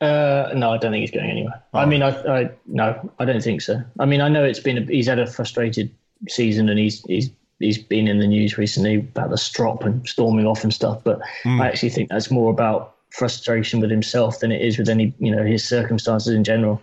Uh, 0.00 0.50
no, 0.54 0.72
I 0.72 0.78
don't 0.78 0.92
think 0.92 1.02
he's 1.02 1.10
going 1.10 1.30
anywhere. 1.30 1.62
I 1.74 1.84
mean, 1.84 2.02
I, 2.02 2.08
I 2.08 2.50
no, 2.66 3.10
I 3.18 3.24
don't 3.26 3.42
think 3.42 3.60
so. 3.60 3.82
I 3.98 4.06
mean, 4.06 4.22
I 4.22 4.28
know 4.28 4.42
it's 4.44 4.60
been 4.60 4.78
a, 4.78 4.80
he's 4.82 5.06
had 5.06 5.18
a 5.18 5.26
frustrated 5.26 5.94
season, 6.28 6.68
and 6.70 6.78
he's 6.78 7.02
he's 7.02 7.30
he's 7.58 7.76
been 7.76 8.08
in 8.08 8.18
the 8.18 8.26
news 8.26 8.56
recently 8.56 8.96
about 8.96 9.28
the 9.28 9.36
strop 9.36 9.84
and 9.84 10.06
storming 10.08 10.46
off 10.46 10.64
and 10.64 10.72
stuff. 10.72 11.04
But 11.04 11.20
I 11.44 11.68
actually 11.68 11.90
think 11.90 12.08
that's 12.08 12.30
more 12.30 12.50
about 12.50 12.96
frustration 13.10 13.80
with 13.80 13.90
himself 13.90 14.40
than 14.40 14.52
it 14.52 14.62
is 14.62 14.78
with 14.78 14.88
any 14.88 15.12
you 15.18 15.34
know 15.34 15.44
his 15.44 15.68
circumstances 15.68 16.34
in 16.34 16.44
general. 16.44 16.80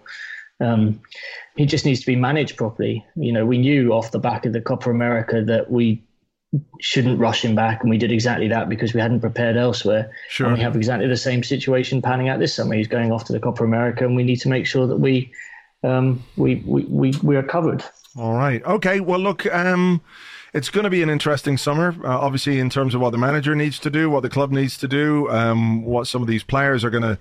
Um, 0.60 1.02
he 1.56 1.66
just 1.66 1.86
needs 1.86 2.02
to 2.02 2.06
be 2.06 2.16
managed 2.16 2.56
properly. 2.56 3.04
You 3.16 3.32
know, 3.32 3.46
we 3.46 3.58
knew 3.58 3.94
off 3.94 4.12
the 4.12 4.20
back 4.20 4.46
of 4.46 4.54
the 4.54 4.62
Copa 4.62 4.92
America 4.92 5.42
that 5.44 5.72
we 5.72 6.04
shouldn't 6.80 7.20
rush 7.20 7.44
him 7.44 7.56
back, 7.56 7.82
and 7.82 7.90
we 7.90 7.98
did 7.98 8.12
exactly 8.12 8.48
that 8.48 8.70
because 8.70 8.94
we 8.94 9.02
hadn't 9.02 9.20
prepared 9.20 9.58
elsewhere. 9.58 10.12
Sure. 10.30 10.48
And 10.48 10.58
we 10.58 10.62
have 10.62 10.76
exactly 10.76 11.08
the 11.08 11.18
same 11.18 11.44
situation 11.44 12.02
panning 12.02 12.30
out 12.30 12.40
this 12.40 12.54
summer. 12.54 12.76
He's 12.76 12.88
going 12.88 13.12
off 13.12 13.26
to 13.26 13.34
the 13.34 13.40
Copa 13.40 13.64
America, 13.64 14.06
and 14.06 14.16
we 14.16 14.24
need 14.24 14.38
to 14.42 14.50
make 14.50 14.66
sure 14.66 14.88
that 14.88 14.98
we 14.98 15.32
um, 15.84 16.24
we, 16.36 16.56
we 16.66 16.84
we 16.86 17.12
we 17.22 17.36
are 17.36 17.44
covered. 17.44 17.84
All 18.18 18.34
right. 18.34 18.64
Okay. 18.66 19.00
Well, 19.00 19.20
look, 19.20 19.46
um, 19.54 20.02
it's 20.54 20.70
going 20.70 20.86
to 20.86 20.90
be 20.90 21.04
an 21.04 21.10
interesting 21.10 21.58
summer. 21.58 21.96
Uh, 22.04 22.18
obviously, 22.18 22.60
in 22.60 22.70
terms 22.70 22.96
of 22.96 23.02
what 23.02 23.12
the 23.12 23.18
manager 23.18 23.54
needs 23.54 23.78
to 23.80 23.90
do, 23.90 24.10
what 24.10 24.24
the 24.24 24.30
club 24.30 24.52
needs 24.52 24.78
to 24.78 24.88
do, 24.88 25.30
um, 25.30 25.84
what 25.86 26.08
some 26.08 26.22
of 26.22 26.28
these 26.28 26.44
players 26.44 26.84
are 26.84 26.90
going 26.90 27.04
to 27.04 27.20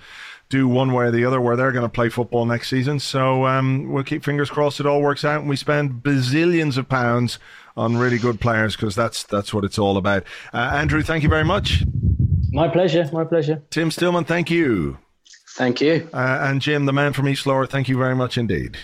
do 0.48 0.68
one 0.68 0.92
way 0.92 1.06
or 1.06 1.10
the 1.10 1.24
other, 1.24 1.40
where 1.40 1.56
they're 1.56 1.72
going 1.72 1.82
to 1.82 1.88
play 1.88 2.08
football 2.08 2.46
next 2.46 2.70
season. 2.70 3.00
So 3.00 3.44
um, 3.46 3.90
we'll 3.92 4.04
keep 4.04 4.24
fingers 4.24 4.48
crossed 4.48 4.78
it 4.78 4.86
all 4.86 5.02
works 5.02 5.24
out, 5.24 5.40
and 5.40 5.48
we 5.50 5.56
spend 5.56 6.02
bazillions 6.02 6.78
of 6.78 6.88
pounds 6.88 7.40
on 7.76 7.96
really 7.96 8.18
good 8.18 8.40
players 8.40 8.76
because 8.76 8.94
that's 8.94 9.24
that's 9.24 9.52
what 9.52 9.64
it's 9.64 9.78
all 9.78 9.96
about. 9.96 10.24
Uh, 10.52 10.72
Andrew, 10.74 11.02
thank 11.02 11.22
you 11.22 11.28
very 11.28 11.44
much. 11.44 11.84
My 12.50 12.68
pleasure. 12.68 13.08
My 13.12 13.24
pleasure. 13.24 13.62
Tim 13.70 13.90
Stillman, 13.90 14.24
thank 14.24 14.50
you. 14.50 14.98
Thank 15.56 15.80
you. 15.80 16.08
Uh, 16.12 16.38
and 16.42 16.60
Jim, 16.60 16.86
the 16.86 16.92
man 16.92 17.12
from 17.12 17.28
East 17.28 17.46
Lower, 17.46 17.66
thank 17.66 17.88
you 17.88 17.96
very 17.96 18.14
much 18.14 18.36
indeed. 18.36 18.76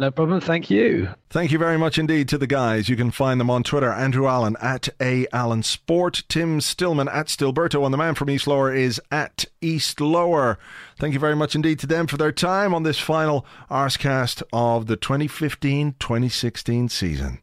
No 0.00 0.12
problem. 0.12 0.40
Thank 0.40 0.70
you. 0.70 1.08
Thank 1.28 1.50
you 1.50 1.58
very 1.58 1.76
much 1.76 1.98
indeed 1.98 2.28
to 2.28 2.38
the 2.38 2.46
guys. 2.46 2.88
You 2.88 2.94
can 2.94 3.10
find 3.10 3.40
them 3.40 3.50
on 3.50 3.64
Twitter. 3.64 3.92
Andrew 3.92 4.28
Allen 4.28 4.56
at 4.62 4.88
A 5.00 5.26
Allen 5.32 5.64
Sport. 5.64 6.22
Tim 6.28 6.60
Stillman 6.60 7.08
at 7.08 7.26
Stillberto. 7.26 7.84
And 7.84 7.92
the 7.92 7.98
man 7.98 8.14
from 8.14 8.30
East 8.30 8.46
Lower 8.46 8.72
is 8.72 9.00
at 9.10 9.46
East 9.60 10.00
Lower. 10.00 10.56
Thank 11.00 11.14
you 11.14 11.20
very 11.20 11.34
much 11.34 11.56
indeed 11.56 11.80
to 11.80 11.88
them 11.88 12.06
for 12.06 12.16
their 12.16 12.30
time 12.30 12.74
on 12.74 12.84
this 12.84 13.00
final 13.00 13.44
Arscast 13.72 14.44
of 14.52 14.86
the 14.86 14.96
2015 14.96 15.96
2016 15.98 16.88
season. 16.88 17.40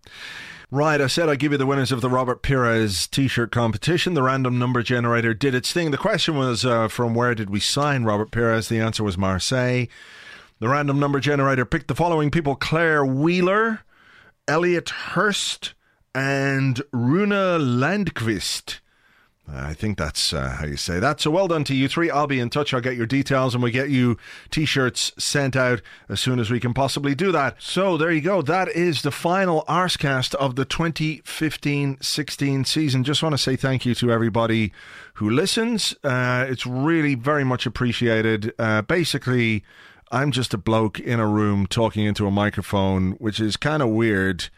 Right, 0.72 1.00
I 1.00 1.08
said 1.08 1.30
I'd 1.30 1.40
give 1.40 1.52
you 1.52 1.60
the 1.60 1.66
winners 1.66 1.92
of 1.92 2.02
the 2.02 2.10
Robert 2.10 2.42
Pires 2.42 3.08
t 3.08 3.28
shirt 3.28 3.52
competition. 3.52 4.16
The 4.16 4.24
random 4.24 4.58
number 4.58 4.82
generator 4.82 5.34
did 5.34 5.54
its 5.54 5.72
thing. 5.72 5.92
The 5.92 5.98
question 5.98 6.36
was 6.36 6.66
uh, 6.66 6.88
from 6.88 7.14
where 7.14 7.36
did 7.36 7.52
we 7.52 7.60
sign 7.60 8.04
Robert 8.04 8.32
Pires? 8.32 8.68
The 8.68 8.80
answer 8.80 9.04
was 9.04 9.18
Marseille. 9.18 9.86
The 10.60 10.70
random 10.70 11.00
number 11.00 11.20
generator 11.20 11.66
picked 11.66 11.88
the 11.88 11.96
following 11.96 12.32
people 12.32 12.56
Claire 12.56 13.06
Wheeler, 13.06 13.82
Elliot 14.48 14.90
Hurst, 14.90 15.76
and 16.16 16.82
Runa 16.92 17.60
Landquist. 17.60 18.80
I 19.48 19.74
think 19.76 19.98
that's 19.98 20.34
uh, 20.34 20.58
how 20.60 20.66
you 20.66 20.76
say 20.76 21.00
that. 21.00 21.22
So 21.22 21.30
well 21.30 21.48
done 21.48 21.64
to 21.66 21.76
you 21.76 21.88
three. 21.88 22.10
I'll 22.10 22.26
be 22.26 22.40
in 22.40 22.50
touch. 22.50 22.74
I'll 22.74 22.82
get 22.82 22.96
your 22.96 23.06
details 23.06 23.54
and 23.54 23.64
we 23.64 23.70
get 23.70 23.90
you 23.90 24.18
t 24.50 24.66
shirts 24.66 25.12
sent 25.20 25.56
out 25.56 25.82
as 26.10 26.20
soon 26.20 26.40
as 26.40 26.50
we 26.50 26.60
can 26.60 26.74
possibly 26.74 27.14
do 27.14 27.32
that. 27.32 27.62
So 27.62 27.96
there 27.96 28.12
you 28.12 28.22
go. 28.22 28.42
That 28.42 28.70
is 28.70 29.04
the 29.04 29.12
final 29.12 29.64
Arscast 29.68 30.34
of 30.36 30.56
the 30.56 30.66
2015 30.66 31.98
16 32.02 32.66
season. 32.66 33.04
Just 33.04 33.22
want 33.22 33.34
to 33.34 33.38
say 33.38 33.56
thank 33.56 33.86
you 33.86 33.94
to 33.96 34.12
everybody 34.12 34.72
who 35.16 35.30
listens. 35.30 35.94
Uh, 36.04 36.46
it's 36.50 36.66
really 36.66 37.14
very 37.14 37.44
much 37.44 37.68
appreciated. 37.68 38.52
Uh, 38.58 38.82
basically, 38.82 39.64
I'm 40.12 40.32
just 40.32 40.54
a 40.54 40.58
bloke 40.58 41.00
in 41.00 41.20
a 41.20 41.28
room 41.28 41.68
talking 41.68 42.06
into 42.06 42.26
a 42.26 42.32
microphone, 42.32 43.12
which 43.14 43.40
is 43.40 43.58
kind 43.58 43.84
of 43.84 43.90
weird 43.90 44.50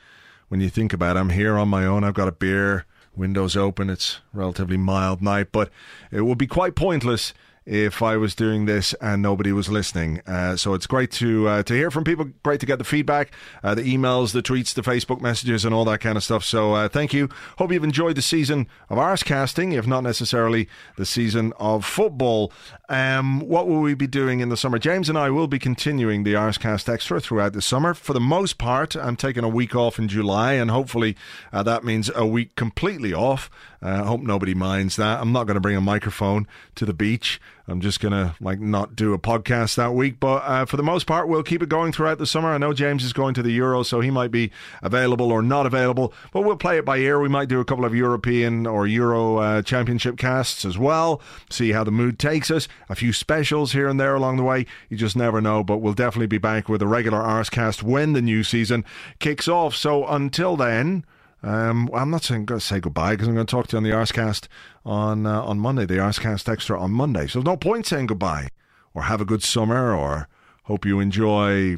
when 0.47 0.61
you 0.61 0.69
think 0.69 0.93
about 0.93 1.17
it. 1.17 1.19
I'm 1.19 1.31
here 1.31 1.57
on 1.57 1.67
my 1.67 1.85
own. 1.85 2.03
I've 2.03 2.13
got 2.13 2.27
a 2.27 2.33
beer, 2.33 2.85
windows 3.17 3.57
open. 3.57 3.89
It's 3.89 4.19
relatively 4.33 4.77
mild 4.77 5.21
night, 5.21 5.51
but 5.51 5.69
it 6.11 6.21
would 6.21 6.37
be 6.37 6.47
quite 6.47 6.75
pointless 6.75 7.33
if 7.67 8.01
I 8.01 8.15
was 8.15 8.33
doing 8.33 8.65
this 8.65 8.93
and 9.01 9.21
nobody 9.21 9.51
was 9.51 9.67
listening. 9.67 10.21
Uh, 10.25 10.55
so 10.55 10.73
it's 10.73 10.87
great 10.87 11.11
to 11.11 11.47
uh, 11.47 11.63
to 11.63 11.73
hear 11.73 11.91
from 11.91 12.05
people. 12.05 12.25
Great 12.41 12.61
to 12.61 12.65
get 12.65 12.79
the 12.79 12.85
feedback, 12.85 13.31
uh, 13.61 13.75
the 13.75 13.83
emails, 13.83 14.31
the 14.31 14.41
tweets, 14.41 14.73
the 14.73 14.81
Facebook 14.81 15.19
messages, 15.19 15.65
and 15.65 15.75
all 15.75 15.83
that 15.85 15.99
kind 15.99 16.17
of 16.17 16.23
stuff. 16.23 16.45
So 16.45 16.73
uh, 16.73 16.87
thank 16.87 17.13
you. 17.13 17.29
Hope 17.57 17.73
you've 17.73 17.83
enjoyed 17.83 18.15
the 18.15 18.21
season 18.21 18.67
of 18.89 18.97
Arscasting, 18.97 19.77
if 19.77 19.85
not 19.85 20.01
necessarily 20.01 20.69
the 20.95 21.05
season 21.05 21.51
of 21.59 21.83
football. 21.83 22.53
Um, 22.87 23.41
what 23.41 23.67
will 23.67 23.81
we 23.81 23.93
be 23.93 24.07
doing 24.07 24.39
in 24.39 24.47
the 24.47 24.55
summer? 24.55 24.79
James 24.79 25.09
and 25.09 25.17
I 25.17 25.29
will 25.29 25.47
be 25.47 25.59
continuing 25.59 26.23
the 26.23 26.33
Arscast 26.35 26.87
Extra 26.87 27.19
throughout 27.19 27.51
the 27.51 27.61
summer. 27.61 27.93
For 27.93 28.13
the 28.13 28.21
most 28.21 28.57
part, 28.57 28.95
I'm 28.95 29.17
taking 29.17 29.43
a 29.43 29.49
week 29.49 29.75
off 29.75 29.99
in 29.99 30.07
July, 30.07 30.53
and 30.53 30.71
hopefully 30.71 31.17
uh, 31.51 31.63
that 31.63 31.83
means 31.83 32.09
a 32.15 32.25
week 32.25 32.55
completely 32.55 33.13
off. 33.13 33.49
Uh, 33.81 34.01
I 34.03 34.07
hope 34.07 34.21
nobody 34.21 34.53
minds 34.53 34.95
that. 34.95 35.19
I'm 35.21 35.31
not 35.31 35.45
going 35.45 35.55
to 35.55 35.61
bring 35.61 35.77
a 35.77 35.81
microphone 35.81 36.47
to 36.75 36.85
the 36.85 36.93
beach. 36.93 37.39
I'm 37.67 37.81
just 37.81 37.99
going 37.99 38.13
to 38.13 38.33
like 38.39 38.59
not 38.59 38.95
do 38.95 39.13
a 39.13 39.19
podcast 39.19 39.75
that 39.75 39.93
week. 39.93 40.19
But 40.19 40.37
uh, 40.43 40.65
for 40.65 40.77
the 40.77 40.83
most 40.83 41.05
part, 41.05 41.27
we'll 41.27 41.43
keep 41.43 41.61
it 41.61 41.69
going 41.69 41.91
throughout 41.91 42.17
the 42.17 42.25
summer. 42.25 42.49
I 42.49 42.57
know 42.57 42.73
James 42.73 43.03
is 43.03 43.13
going 43.13 43.33
to 43.35 43.43
the 43.43 43.51
Euro, 43.51 43.83
so 43.83 43.99
he 43.99 44.09
might 44.09 44.31
be 44.31 44.51
available 44.81 45.31
or 45.31 45.41
not 45.41 45.65
available. 45.65 46.13
But 46.31 46.41
we'll 46.41 46.55
play 46.55 46.77
it 46.77 46.85
by 46.85 46.97
ear. 46.97 47.19
We 47.19 47.29
might 47.29 47.49
do 47.49 47.59
a 47.59 47.65
couple 47.65 47.85
of 47.85 47.93
European 47.93 48.65
or 48.65 48.87
Euro 48.87 49.37
uh, 49.37 49.61
Championship 49.61 50.17
casts 50.17 50.63
as 50.63 50.77
well. 50.77 51.21
See 51.49 51.73
how 51.73 51.83
the 51.83 51.91
mood 51.91 52.17
takes 52.17 52.49
us. 52.49 52.67
A 52.89 52.95
few 52.95 53.11
specials 53.11 53.73
here 53.73 53.87
and 53.89 53.99
there 53.99 54.15
along 54.15 54.37
the 54.37 54.43
way. 54.43 54.65
You 54.89 54.97
just 54.97 55.17
never 55.17 55.41
know. 55.41 55.63
But 55.63 55.77
we'll 55.77 55.93
definitely 55.93 56.27
be 56.27 56.37
back 56.37 56.69
with 56.69 56.81
a 56.81 56.87
regular 56.87 57.19
Arscast 57.19 57.83
when 57.83 58.13
the 58.13 58.21
new 58.21 58.43
season 58.43 58.85
kicks 59.19 59.47
off. 59.47 59.75
So 59.75 60.07
until 60.07 60.55
then. 60.55 61.05
Um, 61.47 61.89
I'm 61.93 62.09
not 62.09 62.25
saying 62.25 62.43
going 62.43 62.59
to 62.59 62.65
say 62.65 62.81
goodbye 62.81 63.11
because 63.11 63.29
I'm 63.29 63.33
going 63.33 63.47
to 63.47 63.51
talk 63.51 63.67
to 63.67 63.75
you 63.75 63.77
on 63.77 63.83
the 63.83 63.91
Arscast 63.91 64.49
on 64.85 65.25
uh, 65.25 65.41
on 65.43 65.59
Monday, 65.59 65.85
the 65.85 65.95
Arscast 65.95 66.49
Extra 66.49 66.77
on 66.77 66.91
Monday. 66.91 67.25
So 67.25 67.39
there's 67.39 67.45
no 67.45 67.55
point 67.55 67.85
saying 67.85 68.07
goodbye 68.07 68.49
or 68.93 69.03
have 69.03 69.21
a 69.21 69.25
good 69.25 69.41
summer 69.41 69.95
or 69.95 70.27
hope 70.63 70.85
you 70.85 70.99
enjoy 70.99 71.77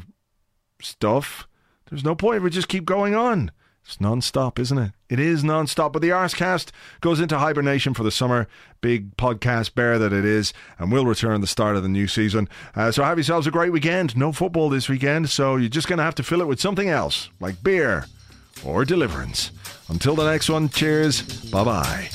stuff. 0.82 1.46
There's 1.88 2.02
no 2.02 2.16
point. 2.16 2.42
We 2.42 2.50
just 2.50 2.66
keep 2.66 2.84
going 2.84 3.14
on. 3.14 3.52
It's 3.84 4.00
non-stop, 4.00 4.58
isn't 4.58 4.76
it? 4.76 4.92
It 5.08 5.20
is 5.20 5.44
non-stop. 5.44 5.92
But 5.92 6.02
the 6.02 6.10
Arscast 6.10 6.70
goes 7.00 7.20
into 7.20 7.38
hibernation 7.38 7.94
for 7.94 8.02
the 8.02 8.10
summer. 8.10 8.48
Big 8.80 9.16
podcast 9.16 9.76
bear 9.76 10.00
that 10.00 10.12
it 10.12 10.24
is, 10.24 10.52
and 10.78 10.90
we'll 10.90 11.06
return 11.06 11.40
the 11.40 11.46
start 11.46 11.76
of 11.76 11.84
the 11.84 11.88
new 11.88 12.08
season. 12.08 12.48
Uh, 12.74 12.90
so 12.90 13.04
have 13.04 13.18
yourselves 13.18 13.46
a 13.46 13.52
great 13.52 13.72
weekend. 13.72 14.16
No 14.16 14.32
football 14.32 14.68
this 14.68 14.88
weekend, 14.88 15.30
so 15.30 15.54
you're 15.54 15.68
just 15.68 15.86
going 15.86 15.98
to 15.98 16.04
have 16.04 16.16
to 16.16 16.24
fill 16.24 16.40
it 16.40 16.48
with 16.48 16.60
something 16.60 16.88
else, 16.88 17.30
like 17.38 17.62
beer 17.62 18.06
or 18.64 18.84
deliverance. 18.84 19.50
Until 19.88 20.14
the 20.14 20.30
next 20.30 20.48
one, 20.48 20.68
cheers. 20.68 21.22
Bye 21.50 21.64
bye. 21.64 22.10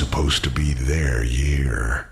Supposed 0.00 0.42
to 0.42 0.48
be 0.48 0.72
their 0.72 1.22
year. 1.22 2.10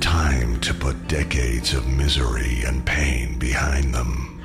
Time 0.00 0.60
to 0.60 0.74
put 0.74 1.08
decades 1.08 1.72
of 1.72 1.88
misery 1.88 2.60
and 2.66 2.84
pain 2.84 3.38
behind 3.38 3.94
them. 3.94 4.44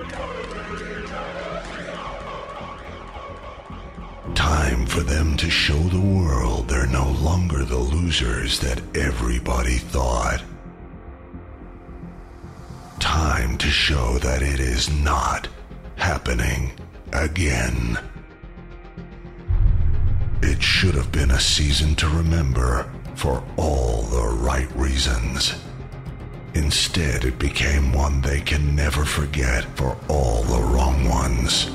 Time 4.33 4.85
for 4.85 5.01
them 5.01 5.35
to 5.35 5.49
show 5.49 5.83
the 5.89 5.99
world 5.99 6.69
they're 6.69 6.87
no 6.87 7.11
longer 7.19 7.65
the 7.65 7.83
losers 7.97 8.61
that 8.61 8.81
everybody 8.95 9.77
thought. 9.77 10.41
Time 13.01 13.57
to 13.57 13.67
show 13.67 14.17
that 14.19 14.41
it 14.41 14.61
is 14.61 14.89
not 14.89 15.49
happening 15.97 16.71
again. 17.11 17.99
Should 20.63 20.95
have 20.95 21.11
been 21.11 21.31
a 21.31 21.39
season 21.41 21.93
to 21.95 22.07
remember 22.07 22.89
for 23.15 23.43
all 23.57 24.03
the 24.03 24.23
right 24.23 24.73
reasons. 24.77 25.55
Instead, 26.53 27.25
it 27.25 27.37
became 27.37 27.91
one 27.91 28.21
they 28.21 28.39
can 28.39 28.73
never 28.73 29.03
forget 29.03 29.65
for 29.75 29.97
all 30.07 30.41
the 30.43 30.61
wrong 30.61 31.07
ones. 31.07 31.69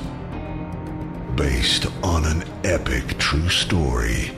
Based 1.35 1.85
on 2.03 2.25
an 2.25 2.43
epic 2.63 3.17
true 3.19 3.47
story, 3.47 4.31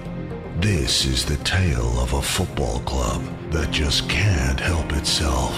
this 0.59 1.05
is 1.05 1.25
the 1.25 1.37
tale 1.43 1.97
of 1.99 2.13
a 2.13 2.21
football 2.21 2.81
club 2.81 3.23
that 3.51 3.71
just 3.71 4.09
can't 4.09 4.59
help 4.59 4.91
itself. 4.91 5.57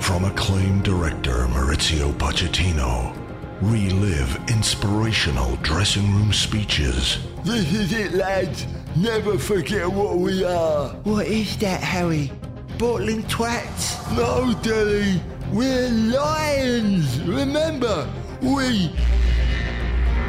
From 0.00 0.24
acclaimed 0.24 0.82
director 0.82 1.46
Mauricio 1.48 2.12
Pochettino, 2.14 3.14
relive 3.60 4.34
inspirational 4.48 5.56
dressing 5.56 6.14
room 6.14 6.32
speeches 6.32 7.18
This 7.48 7.72
is 7.72 7.92
it, 7.94 8.12
lads. 8.12 8.66
Never 8.94 9.38
forget 9.38 9.90
what 9.90 10.18
we 10.18 10.44
are. 10.44 10.90
What 11.04 11.26
is 11.26 11.56
that, 11.60 11.80
Harry? 11.80 12.30
Bottling 12.76 13.22
twats? 13.22 13.96
No, 14.14 14.52
Dilly. 14.60 15.18
We're 15.50 15.88
lions. 15.88 17.18
Remember, 17.22 18.06
we 18.42 18.94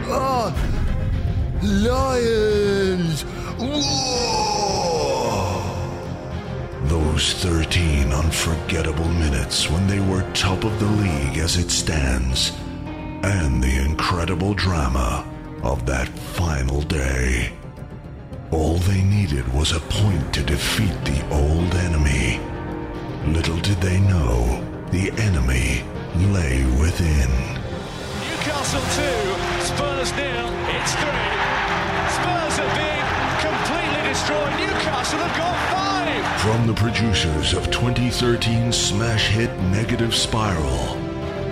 are 0.07 0.55
lions. 1.61 3.23
Whoa! 3.59 3.91
Those 6.85 7.33
13 7.43 8.13
unforgettable 8.13 9.09
minutes 9.09 9.69
when 9.69 9.87
they 9.87 9.99
were 9.99 10.23
top 10.31 10.63
of 10.63 10.79
the 10.79 10.85
league 10.85 11.37
as 11.37 11.57
it 11.57 11.69
stands, 11.69 12.53
and 13.23 13.61
the 13.61 13.77
incredible 13.83 14.53
drama 14.53 15.28
of 15.63 15.85
that 15.85 16.07
final 16.09 16.81
day. 16.81 17.51
All 18.51 18.75
they 18.75 19.01
needed 19.03 19.47
was 19.53 19.71
a 19.71 19.79
point 19.79 20.33
to 20.33 20.43
defeat 20.43 20.93
the 21.05 21.21
old 21.31 21.73
enemy. 21.75 22.39
Little 23.27 23.57
did 23.57 23.79
they 23.81 23.99
know, 23.99 24.63
the 24.91 25.11
enemy 25.21 25.83
lay 26.33 26.65
within. 26.81 27.29
Newcastle 28.25 28.81
2, 28.81 29.63
Spurs 29.63 30.11
nil. 30.13 30.49
It's 30.75 30.93
3. 30.95 31.03
Spurs 32.17 32.55
are 32.59 32.73
being 32.75 33.09
completely 33.45 34.01
destroyed. 34.09 34.53
Newcastle 34.59 35.19
have 35.19 35.37
got 35.37 35.57
5. 35.71 36.41
From 36.41 36.67
the 36.67 36.73
producers 36.73 37.53
of 37.53 37.69
2013 37.69 38.71
smash 38.71 39.27
hit 39.29 39.55
Negative 39.63 40.15
Spiral, 40.15 40.95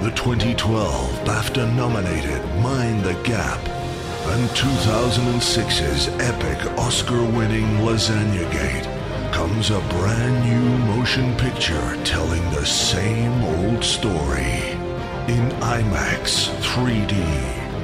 the 0.01 0.11
2012 0.15 1.11
BAFTA 1.25 1.75
nominated 1.75 2.43
Mind 2.61 3.03
the 3.03 3.13
Gap, 3.23 3.59
and 4.29 4.49
2006's 4.49 6.09
epic 6.19 6.59
Oscar 6.77 7.23
winning 7.23 7.65
Lasagna 7.77 8.51
Gate 8.51 9.31
comes 9.33 9.69
a 9.69 9.79
brand 9.89 10.43
new 10.43 10.77
motion 10.93 11.35
picture 11.37 11.97
telling 12.03 12.43
the 12.51 12.65
same 12.65 13.41
old 13.43 13.83
story 13.83 14.71
in 15.27 15.49
IMAX, 15.61 16.49
3D, 16.61 17.13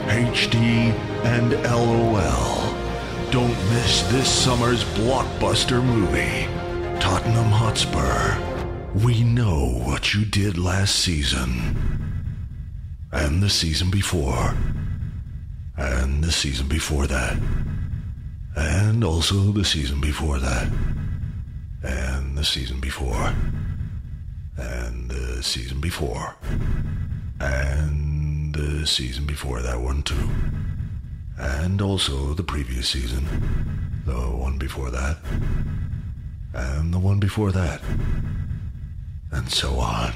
HD, 0.08 0.92
and 1.24 1.54
LOL. 1.64 2.74
Don't 3.32 3.58
miss 3.72 4.04
this 4.12 4.30
summer's 4.30 4.84
blockbuster 4.96 5.84
movie, 5.84 6.48
Tottenham 7.00 7.52
Hotspur. 7.52 8.38
We 9.06 9.24
know 9.24 9.82
what 9.86 10.14
you 10.14 10.26
did 10.26 10.58
last 10.58 10.98
season, 10.98 12.20
and 13.12 13.42
the 13.42 13.50
season 13.50 13.90
before, 13.90 14.56
and 15.78 16.24
the 16.24 16.32
season 16.32 16.68
before 16.68 17.08
that, 17.08 17.38
and 18.56 19.04
also 19.04 19.52
the 19.52 19.66
season 19.66 20.00
before 20.00 20.40
that, 20.40 20.68
and 21.84 22.38
the 22.38 22.46
season 22.46 22.80
before, 22.80 23.34
and 24.58 25.10
the 25.10 25.42
season 25.42 25.82
before, 25.82 26.36
and 27.40 28.54
the 28.54 28.86
season 28.86 29.26
before 29.26 29.62
that 29.62 29.80
one 29.80 30.04
too, 30.04 30.30
and 31.38 31.82
also 31.82 32.34
the 32.34 32.44
previous 32.44 32.90
season, 32.90 33.26
the 34.06 34.14
one 34.14 34.58
before 34.58 34.92
that, 34.92 35.18
and 36.54 36.94
the 36.94 37.00
one 37.00 37.20
before 37.20 37.52
that, 37.52 37.82
and 39.32 39.50
so 39.50 39.80
on. 39.80 40.14